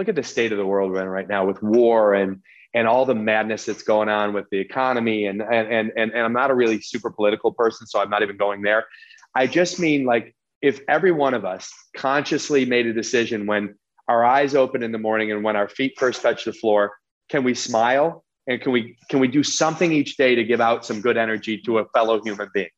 look 0.00 0.08
at 0.08 0.14
the 0.14 0.22
state 0.22 0.50
of 0.50 0.56
the 0.56 0.64
world 0.64 0.90
we're 0.90 1.02
in 1.02 1.08
right 1.08 1.28
now 1.28 1.44
with 1.44 1.62
war 1.62 2.14
and 2.14 2.40
and 2.72 2.88
all 2.88 3.04
the 3.04 3.14
madness 3.14 3.66
that's 3.66 3.82
going 3.82 4.08
on 4.08 4.32
with 4.32 4.46
the 4.50 4.58
economy 4.58 5.26
and 5.26 5.42
and 5.42 5.68
and 5.68 5.92
and, 5.94 6.12
and 6.12 6.20
I'm 6.20 6.32
not 6.32 6.50
a 6.50 6.54
really 6.54 6.80
super 6.80 7.10
political 7.10 7.52
person, 7.52 7.86
so 7.86 8.00
I'm 8.00 8.08
not 8.08 8.22
even 8.22 8.38
going 8.38 8.62
there. 8.62 8.86
I 9.34 9.46
just 9.46 9.78
mean 9.78 10.06
like 10.06 10.34
if 10.62 10.80
every 10.88 11.12
one 11.12 11.34
of 11.34 11.44
us 11.44 11.70
consciously 11.94 12.64
made 12.64 12.86
a 12.86 12.94
decision 12.94 13.46
when 13.46 13.74
our 14.08 14.24
eyes 14.24 14.54
open 14.54 14.82
in 14.82 14.90
the 14.90 14.98
morning 14.98 15.30
and 15.32 15.44
when 15.44 15.54
our 15.54 15.68
feet 15.68 15.92
first 15.98 16.22
touch 16.22 16.46
the 16.46 16.52
floor, 16.54 16.92
can 17.28 17.44
we 17.44 17.54
smile 17.54 18.24
and 18.46 18.58
can 18.62 18.72
we 18.72 18.96
can 19.10 19.20
we 19.20 19.28
do 19.28 19.42
something 19.42 19.92
each 19.92 20.16
day 20.16 20.34
to 20.34 20.44
give 20.44 20.62
out 20.62 20.86
some 20.86 21.02
good 21.02 21.18
energy 21.18 21.58
to 21.66 21.78
a 21.78 21.84
fellow 21.90 22.22
human 22.22 22.48
being? 22.54 22.70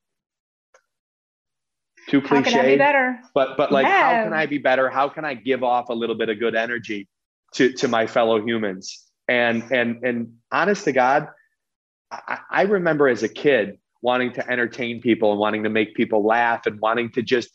Too 2.12 2.20
cliche. 2.20 2.50
How 2.50 2.56
can 2.58 2.60
I 2.60 2.68
be 2.68 2.76
better? 2.76 3.20
But 3.32 3.56
but 3.56 3.72
like 3.72 3.86
how 3.86 4.24
can 4.24 4.34
I 4.34 4.44
be 4.44 4.58
better? 4.58 4.90
How 4.90 5.08
can 5.08 5.24
I 5.24 5.32
give 5.32 5.64
off 5.64 5.88
a 5.88 5.94
little 5.94 6.14
bit 6.14 6.28
of 6.28 6.38
good 6.38 6.54
energy 6.54 7.08
to 7.54 7.72
to 7.72 7.88
my 7.88 8.06
fellow 8.06 8.38
humans? 8.38 9.02
And 9.28 9.62
and 9.72 10.04
and 10.04 10.34
honest 10.52 10.84
to 10.84 10.92
God, 10.92 11.28
I, 12.10 12.38
I 12.50 12.62
remember 12.64 13.08
as 13.08 13.22
a 13.22 13.30
kid 13.30 13.78
wanting 14.02 14.34
to 14.34 14.50
entertain 14.50 15.00
people 15.00 15.30
and 15.30 15.40
wanting 15.40 15.62
to 15.62 15.70
make 15.70 15.94
people 15.94 16.22
laugh 16.22 16.66
and 16.66 16.78
wanting 16.80 17.10
to 17.12 17.22
just 17.22 17.50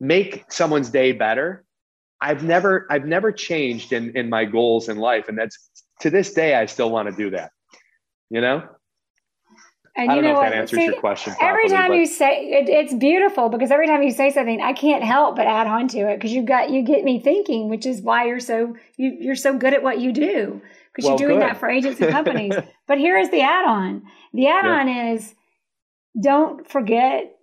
make 0.00 0.50
someone's 0.50 0.90
day 0.90 1.12
better 1.12 1.64
i've 2.20 2.42
never 2.42 2.86
i've 2.90 3.04
never 3.04 3.30
changed 3.30 3.92
in 3.92 4.16
in 4.16 4.28
my 4.28 4.44
goals 4.44 4.88
in 4.88 4.96
life 4.96 5.28
and 5.28 5.38
that's 5.38 5.70
to 6.00 6.10
this 6.10 6.32
day 6.32 6.54
i 6.54 6.66
still 6.66 6.90
want 6.90 7.08
to 7.08 7.14
do 7.14 7.30
that 7.30 7.50
you 8.30 8.40
know 8.40 8.62
and 9.96 10.10
I 10.10 10.14
don't 10.14 10.24
you 10.24 10.30
know, 10.30 10.34
know 10.34 10.42
if 10.42 10.50
that 10.50 10.58
answers 10.58 10.78
See, 10.78 10.84
your 10.86 11.00
question. 11.00 11.34
Properly, 11.34 11.50
every 11.50 11.68
time 11.68 11.88
but... 11.90 11.94
you 11.94 12.06
say 12.06 12.46
it, 12.46 12.68
it's 12.68 12.94
beautiful 12.94 13.48
because 13.48 13.70
every 13.70 13.86
time 13.86 14.02
you 14.02 14.10
say 14.10 14.30
something, 14.30 14.60
I 14.60 14.72
can't 14.72 15.04
help 15.04 15.36
but 15.36 15.46
add 15.46 15.66
on 15.66 15.88
to 15.88 16.10
it 16.10 16.16
because 16.16 16.32
you 16.32 16.42
got 16.42 16.70
you 16.70 16.82
get 16.82 17.04
me 17.04 17.20
thinking, 17.20 17.68
which 17.68 17.86
is 17.86 18.00
why 18.02 18.26
you're 18.26 18.40
so 18.40 18.76
you, 18.96 19.16
you're 19.20 19.36
so 19.36 19.56
good 19.56 19.72
at 19.72 19.82
what 19.82 20.00
you 20.00 20.12
do 20.12 20.60
because 20.92 21.08
well, 21.08 21.18
you're 21.18 21.28
doing 21.28 21.40
good. 21.40 21.48
that 21.48 21.58
for 21.58 21.68
agents 21.68 22.00
and 22.00 22.10
companies. 22.10 22.54
but 22.86 22.98
here 22.98 23.16
is 23.18 23.30
the 23.30 23.42
add-on. 23.42 24.02
The 24.32 24.48
add-on 24.48 24.88
yeah. 24.88 25.12
is 25.12 25.34
don't 26.20 26.68
forget 26.68 27.36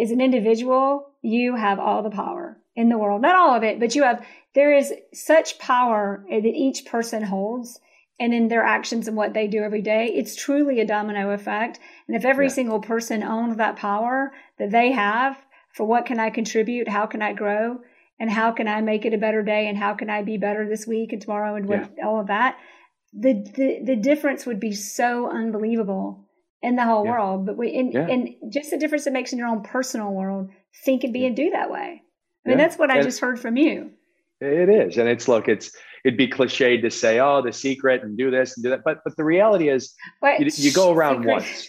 as 0.00 0.10
an 0.10 0.20
individual, 0.20 1.08
you 1.22 1.56
have 1.56 1.78
all 1.78 2.02
the 2.02 2.10
power 2.10 2.58
in 2.74 2.88
the 2.88 2.98
world. 2.98 3.22
Not 3.22 3.36
all 3.36 3.54
of 3.54 3.62
it, 3.62 3.80
but 3.80 3.94
you 3.94 4.02
have, 4.02 4.24
there 4.54 4.76
is 4.76 4.92
such 5.12 5.58
power 5.58 6.24
that 6.28 6.44
each 6.44 6.84
person 6.86 7.22
holds 7.22 7.80
and 8.18 8.32
in 8.32 8.48
their 8.48 8.62
actions 8.62 9.08
and 9.08 9.16
what 9.16 9.34
they 9.34 9.46
do 9.46 9.62
every 9.62 9.82
day. 9.82 10.06
It's 10.14 10.34
truly 10.34 10.80
a 10.80 10.86
domino 10.86 11.30
effect. 11.30 11.78
And 12.08 12.16
if 12.16 12.24
every 12.24 12.46
yeah. 12.46 12.52
single 12.52 12.80
person 12.80 13.22
owned 13.22 13.58
that 13.58 13.76
power 13.76 14.32
that 14.58 14.70
they 14.70 14.92
have 14.92 15.36
for 15.74 15.84
what 15.84 16.06
can 16.06 16.18
I 16.18 16.30
contribute? 16.30 16.88
How 16.88 17.06
can 17.06 17.20
I 17.20 17.32
grow? 17.34 17.80
And 18.18 18.30
how 18.30 18.52
can 18.52 18.66
I 18.66 18.80
make 18.80 19.04
it 19.04 19.12
a 19.12 19.18
better 19.18 19.42
day? 19.42 19.68
And 19.68 19.76
how 19.76 19.92
can 19.94 20.08
I 20.08 20.22
be 20.22 20.38
better 20.38 20.66
this 20.66 20.86
week 20.86 21.12
and 21.12 21.20
tomorrow 21.20 21.56
and 21.56 21.68
yeah. 21.68 21.86
all 22.02 22.20
of 22.20 22.28
that? 22.28 22.56
The, 23.12 23.34
the, 23.54 23.80
the 23.84 23.96
difference 23.96 24.46
would 24.46 24.60
be 24.60 24.72
so 24.72 25.30
unbelievable 25.30 26.24
in 26.62 26.76
the 26.76 26.84
whole 26.84 27.04
yeah. 27.04 27.10
world. 27.10 27.44
But 27.44 27.58
we, 27.58 27.76
and, 27.76 27.92
yeah. 27.92 28.06
and 28.08 28.30
just 28.50 28.70
the 28.70 28.78
difference 28.78 29.06
it 29.06 29.12
makes 29.12 29.32
in 29.32 29.38
your 29.38 29.48
own 29.48 29.62
personal 29.62 30.12
world, 30.12 30.48
think 30.84 31.04
and 31.04 31.12
be 31.12 31.26
and 31.26 31.36
do 31.36 31.50
that 31.50 31.70
way. 31.70 32.02
I 32.46 32.48
mean, 32.48 32.58
that's 32.58 32.78
what 32.78 32.90
I 32.92 33.02
just 33.02 33.20
heard 33.20 33.40
from 33.40 33.56
you. 33.56 33.90
It 34.40 34.68
is. 34.68 34.96
And 34.98 35.08
it's, 35.08 35.26
look, 35.26 35.48
it's, 35.48 35.72
it'd 36.06 36.16
be 36.16 36.28
cliched 36.28 36.82
to 36.82 36.90
say, 36.90 37.18
oh, 37.18 37.42
the 37.42 37.52
secret 37.52 38.02
and 38.02 38.16
do 38.16 38.30
this 38.30 38.56
and 38.56 38.64
do 38.64 38.70
that. 38.70 38.82
But, 38.84 39.00
but 39.04 39.16
the 39.16 39.24
reality 39.24 39.68
is 39.68 39.94
you, 40.22 40.48
you, 40.54 40.72
go 40.72 40.92
around 40.92 41.22
secret. 41.22 41.32
once. 41.32 41.68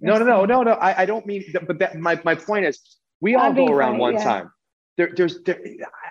No, 0.00 0.18
no, 0.18 0.24
no, 0.24 0.44
no, 0.44 0.62
no. 0.62 0.72
I, 0.72 1.02
I 1.02 1.06
don't 1.06 1.24
mean, 1.24 1.44
but 1.66 1.78
that, 1.78 1.96
my, 1.98 2.20
my 2.24 2.34
point 2.34 2.66
is 2.66 2.80
we 3.20 3.36
all 3.36 3.52
go 3.52 3.68
around 3.68 3.92
funny, 3.92 4.00
one 4.00 4.14
yeah. 4.14 4.24
time. 4.24 4.52
There, 4.96 5.12
there's, 5.16 5.42
there, 5.44 5.60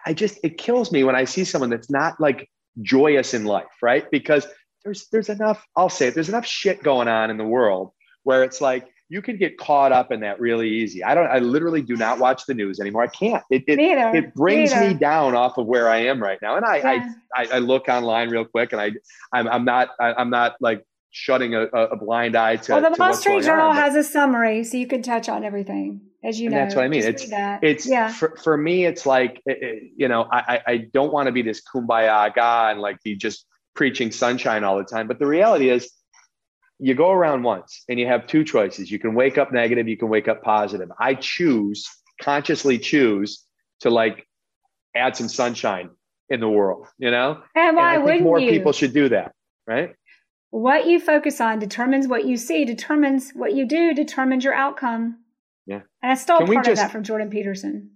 I 0.06 0.14
just, 0.14 0.40
it 0.44 0.58
kills 0.58 0.92
me 0.92 1.04
when 1.04 1.16
I 1.16 1.26
see 1.26 1.44
someone 1.44 1.70
that's 1.70 1.90
not 1.90 2.20
like 2.20 2.50
joyous 2.82 3.34
in 3.34 3.46
life, 3.46 3.68
right? 3.82 4.10
Because 4.10 4.48
there's 4.84 5.08
there's 5.12 5.30
enough 5.30 5.66
i'll 5.76 5.90
say 5.90 6.08
it, 6.08 6.14
there's 6.14 6.30
enough 6.30 6.46
shit 6.46 6.84
going 6.84 7.08
on 7.08 7.30
in 7.30 7.38
the 7.38 7.46
world 7.46 7.92
where 8.24 8.44
it's 8.44 8.62
like 8.62 8.88
you 9.14 9.22
can 9.22 9.38
get 9.38 9.60
caught 9.60 9.92
up 9.92 10.12
in 10.12 10.22
that 10.22 10.40
really 10.40 10.68
easy. 10.68 11.04
I 11.04 11.14
don't 11.14 11.28
i 11.28 11.38
literally 11.38 11.84
do 11.84 11.96
not 11.96 12.18
watch 12.18 12.48
the 12.48 12.56
news 12.56 12.80
anymore. 12.80 13.04
I 13.04 13.08
can't. 13.08 13.44
It 13.52 13.64
it, 13.68 13.80
it 13.80 14.34
brings 14.34 14.74
me 14.76 14.96
down 14.96 15.36
off 15.36 15.60
of 15.60 15.68
where 15.68 15.88
i 15.88 15.98
am 15.98 16.22
right 16.22 16.40
now. 16.42 16.56
And 16.56 16.66
I, 16.66 16.78
yeah. 16.78 17.14
I, 17.36 17.44
I 17.44 17.48
i 17.54 17.58
look 17.60 17.88
online 17.90 18.30
real 18.30 18.46
quick 18.46 18.74
and 18.74 18.82
i 18.82 18.92
i'm, 19.32 19.48
I'm 19.48 19.66
not 19.66 19.90
I, 20.00 20.20
am 20.20 20.32
not 20.32 20.56
like 20.60 20.84
shutting 21.12 21.54
a, 21.54 21.62
a, 21.66 21.96
blind 21.96 22.36
eye 22.36 22.56
to 22.56 22.72
well 22.72 22.82
the 22.82 22.96
wall 22.98 23.14
street 23.14 23.44
journal 23.44 23.70
on, 23.70 23.76
has 23.76 23.96
a 23.96 24.04
summary 24.04 24.64
so 24.64 24.78
you 24.78 24.88
can 24.88 25.04
touch 25.04 25.30
on 25.30 25.44
everything 25.44 26.02
as 26.24 26.40
you 26.40 26.50
know 26.50 26.58
that's 26.58 26.74
what 26.74 26.84
i 26.84 26.88
mean. 26.88 27.04
It's 27.04 27.26
it's 27.30 27.86
yeah. 27.88 28.08
for, 28.12 28.36
for 28.38 28.58
me 28.58 28.86
it's 28.86 29.06
like 29.06 29.40
it, 29.46 29.58
it, 29.62 29.84
you 29.96 30.08
know 30.08 30.28
i 30.32 30.60
i 30.66 30.78
don't 30.78 31.14
want 31.14 31.28
to 31.28 31.32
be 31.32 31.44
this 31.44 31.62
kumbaya 31.62 32.34
guy 32.34 32.72
and 32.72 32.82
like 32.82 32.98
be 33.04 33.16
just 33.16 33.46
preaching 33.76 34.12
sunshine 34.12 34.64
all 34.64 34.78
the 34.78 34.84
time. 34.84 35.08
But 35.08 35.20
the 35.20 35.28
reality 35.28 35.70
is, 35.70 35.92
you 36.80 36.96
go 36.96 37.12
around 37.12 37.44
once 37.44 37.84
and 37.88 38.00
you 38.00 38.08
have 38.08 38.28
two 38.28 38.44
choices. 38.44 38.92
You 38.92 39.00
can 39.00 39.14
wake 39.14 39.38
up 39.38 39.52
negative, 39.52 39.88
you 39.88 39.98
can 39.98 40.10
wake 40.10 40.28
up 40.28 40.44
positive. 40.44 40.92
I 41.00 41.16
choose, 41.16 41.90
consciously 42.22 42.78
choose 42.78 43.44
to 43.82 43.90
like 43.90 44.28
add 44.96 45.16
some 45.16 45.28
sunshine 45.30 45.90
in 46.30 46.40
the 46.40 46.50
world, 46.50 46.88
you 46.98 47.12
know? 47.12 47.42
And 47.56 47.76
why 47.76 47.96
and 47.96 48.04
wouldn't 48.04 48.24
more 48.24 48.40
you? 48.40 48.50
people 48.50 48.72
should 48.72 48.94
do 48.94 49.10
that, 49.10 49.34
right? 49.68 49.96
What 50.50 50.86
you 50.86 51.00
focus 51.00 51.42
on 51.42 51.60
determines 51.60 52.08
what 52.08 52.26
you 52.26 52.38
see, 52.38 52.64
determines 52.66 53.32
what 53.32 53.54
you 53.54 53.66
do, 53.66 53.94
determines 53.94 54.44
your 54.44 54.54
outcome. 54.54 55.18
Yeah. 55.66 55.82
And 56.02 56.12
I 56.12 56.16
stole 56.16 56.46
part 56.46 56.66
just, 56.66 56.70
of 56.70 56.76
that 56.78 56.92
from 56.92 57.04
Jordan 57.04 57.30
Peterson. 57.30 57.93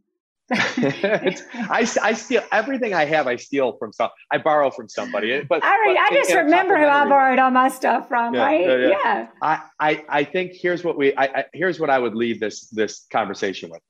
I, 0.52 1.86
I 2.02 2.14
steal 2.14 2.42
everything 2.54 2.94
I 2.94 3.04
have. 3.04 3.28
I 3.28 3.36
steal 3.36 3.76
from 3.78 3.92
some. 3.92 4.10
I 4.32 4.38
borrow 4.38 4.72
from 4.72 4.88
somebody. 4.88 5.34
Eh, 5.34 5.42
but 5.48 5.62
I, 5.62 5.78
but 5.86 5.98
I 5.98 6.10
just 6.14 6.34
remember 6.34 6.78
who 6.78 6.86
I 6.86 7.08
borrowed 7.08 7.38
all 7.38 7.52
my 7.52 7.68
stuff 7.68 8.08
from. 8.08 8.34
Yeah, 8.34 8.44
right? 8.44 8.62
Yeah, 8.62 8.76
yeah. 8.78 8.88
yeah. 8.88 9.28
I, 9.42 9.62
I, 9.80 10.06
I 10.08 10.24
think 10.24 10.54
here's 10.54 10.86
what 10.86 10.98
we. 10.98 11.14
I, 11.16 11.24
I, 11.24 11.46
here's 11.54 11.82
what 11.82 11.90
I 11.90 12.00
would 12.00 12.16
leave 12.16 12.40
this 12.40 12.70
this 12.70 13.06
conversation 13.12 13.70
with. 13.70 13.82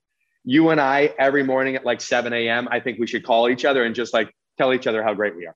You 0.45 0.69
and 0.69 0.81
I 0.81 1.13
every 1.19 1.43
morning 1.43 1.75
at 1.75 1.85
like 1.85 2.01
7 2.01 2.33
a.m. 2.33 2.67
I 2.71 2.79
think 2.79 2.97
we 2.99 3.05
should 3.05 3.23
call 3.23 3.49
each 3.49 3.63
other 3.63 3.83
and 3.83 3.93
just 3.93 4.11
like 4.11 4.33
tell 4.57 4.73
each 4.73 4.87
other 4.87 5.03
how 5.03 5.13
great 5.13 5.35
we 5.35 5.45
are. 5.45 5.55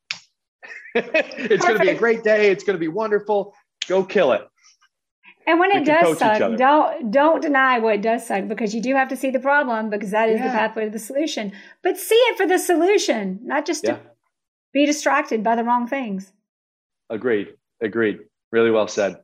it's 0.96 1.66
going 1.66 1.80
to 1.80 1.84
be 1.84 1.90
a 1.90 1.98
great 1.98 2.24
day. 2.24 2.52
It's 2.52 2.64
going 2.64 2.76
to 2.76 2.80
be 2.80 2.90
wonderful. 2.90 3.56
Go 3.88 4.04
kill 4.04 4.34
it. 4.34 4.48
And 5.52 5.60
when 5.60 5.76
it 5.76 5.84
does 5.86 6.18
suck, 6.18 6.58
don't 6.58 7.12
don't 7.12 7.42
deny 7.42 7.78
what 7.80 7.96
it 7.96 8.02
does 8.02 8.26
suck 8.26 8.48
because 8.48 8.74
you 8.74 8.82
do 8.82 8.96
have 8.96 9.10
to 9.10 9.18
see 9.18 9.32
the 9.32 9.40
problem 9.40 9.90
because 9.90 10.12
that 10.12 10.30
is 10.30 10.40
yeah. 10.40 10.48
the 10.48 10.54
pathway 10.54 10.86
to 10.86 10.90
the 10.90 10.98
solution. 10.98 11.52
But 11.84 11.98
see 11.98 12.16
it 12.16 12.38
for 12.38 12.48
the 12.48 12.58
solution, 12.58 13.42
not 13.44 13.66
just 13.66 13.84
yeah. 13.84 13.96
to 13.96 14.00
be 14.72 14.86
distracted 14.86 15.44
by 15.44 15.58
the 15.58 15.66
wrong 15.66 15.88
things. 15.88 16.32
Agreed. 17.10 17.50
Agreed. 17.82 18.20
Really 18.54 18.72
well 18.72 18.88
said. 18.88 19.18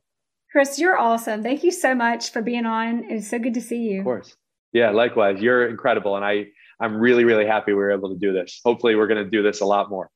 Chris, 0.52 0.78
you're 0.78 0.98
awesome. 0.98 1.42
Thank 1.42 1.64
you 1.64 1.72
so 1.72 1.94
much 1.94 2.30
for 2.30 2.42
being 2.42 2.66
on. 2.66 3.04
It's 3.08 3.30
so 3.30 3.38
good 3.38 3.54
to 3.54 3.62
see 3.62 3.78
you. 3.78 4.00
Of 4.00 4.04
course. 4.04 4.36
Yeah, 4.74 4.90
likewise. 4.90 5.40
You're 5.40 5.66
incredible. 5.66 6.14
And 6.14 6.26
I, 6.26 6.48
I'm 6.78 6.98
really, 6.98 7.24
really 7.24 7.46
happy 7.46 7.72
we 7.72 7.76
were 7.76 7.92
able 7.92 8.10
to 8.10 8.18
do 8.18 8.34
this. 8.34 8.60
Hopefully 8.66 8.96
we're 8.96 9.06
going 9.06 9.24
to 9.24 9.30
do 9.30 9.42
this 9.42 9.62
a 9.62 9.64
lot 9.64 9.88
more. 9.88 10.10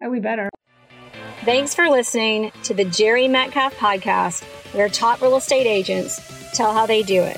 Oh, 0.00 0.10
we 0.10 0.20
better. 0.20 0.48
Thanks 1.44 1.74
for 1.74 1.88
listening 1.88 2.52
to 2.62 2.72
the 2.72 2.84
Jere 2.84 3.26
Metcalf 3.26 3.74
podcast, 3.78 4.44
where 4.72 4.88
top 4.88 5.20
real 5.20 5.36
estate 5.36 5.66
agents 5.66 6.20
tell 6.54 6.72
how 6.72 6.86
they 6.86 7.02
do 7.02 7.22
it. 7.22 7.36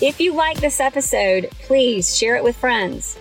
If 0.00 0.20
you 0.20 0.34
like 0.34 0.60
this 0.60 0.78
episode, 0.80 1.50
please 1.60 2.16
share 2.16 2.36
it 2.36 2.44
with 2.44 2.56
friends. 2.56 3.18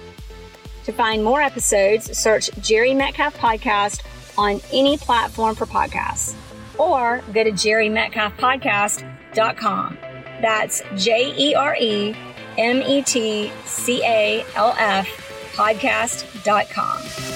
To 0.85 0.91
find 0.91 1.23
more 1.23 1.41
episodes, 1.41 2.17
search 2.17 2.49
Jere 2.59 2.95
Metcalf 2.95 3.37
Podcast 3.37 4.01
on 4.37 4.59
any 4.73 4.97
platform 4.97 5.55
for 5.55 5.65
podcasts 5.65 6.35
or 6.77 7.21
go 7.33 7.43
to 7.43 7.51
jeremetcalfpodcast.com. 7.51 9.97
That's 10.41 10.81
J 10.97 11.33
E 11.37 11.53
R 11.53 11.75
E 11.75 12.15
M 12.57 12.81
E 12.81 13.03
T 13.03 13.51
C 13.65 14.01
A 14.03 14.43
L 14.55 14.73
F 14.77 15.07
podcast.com. 15.53 17.30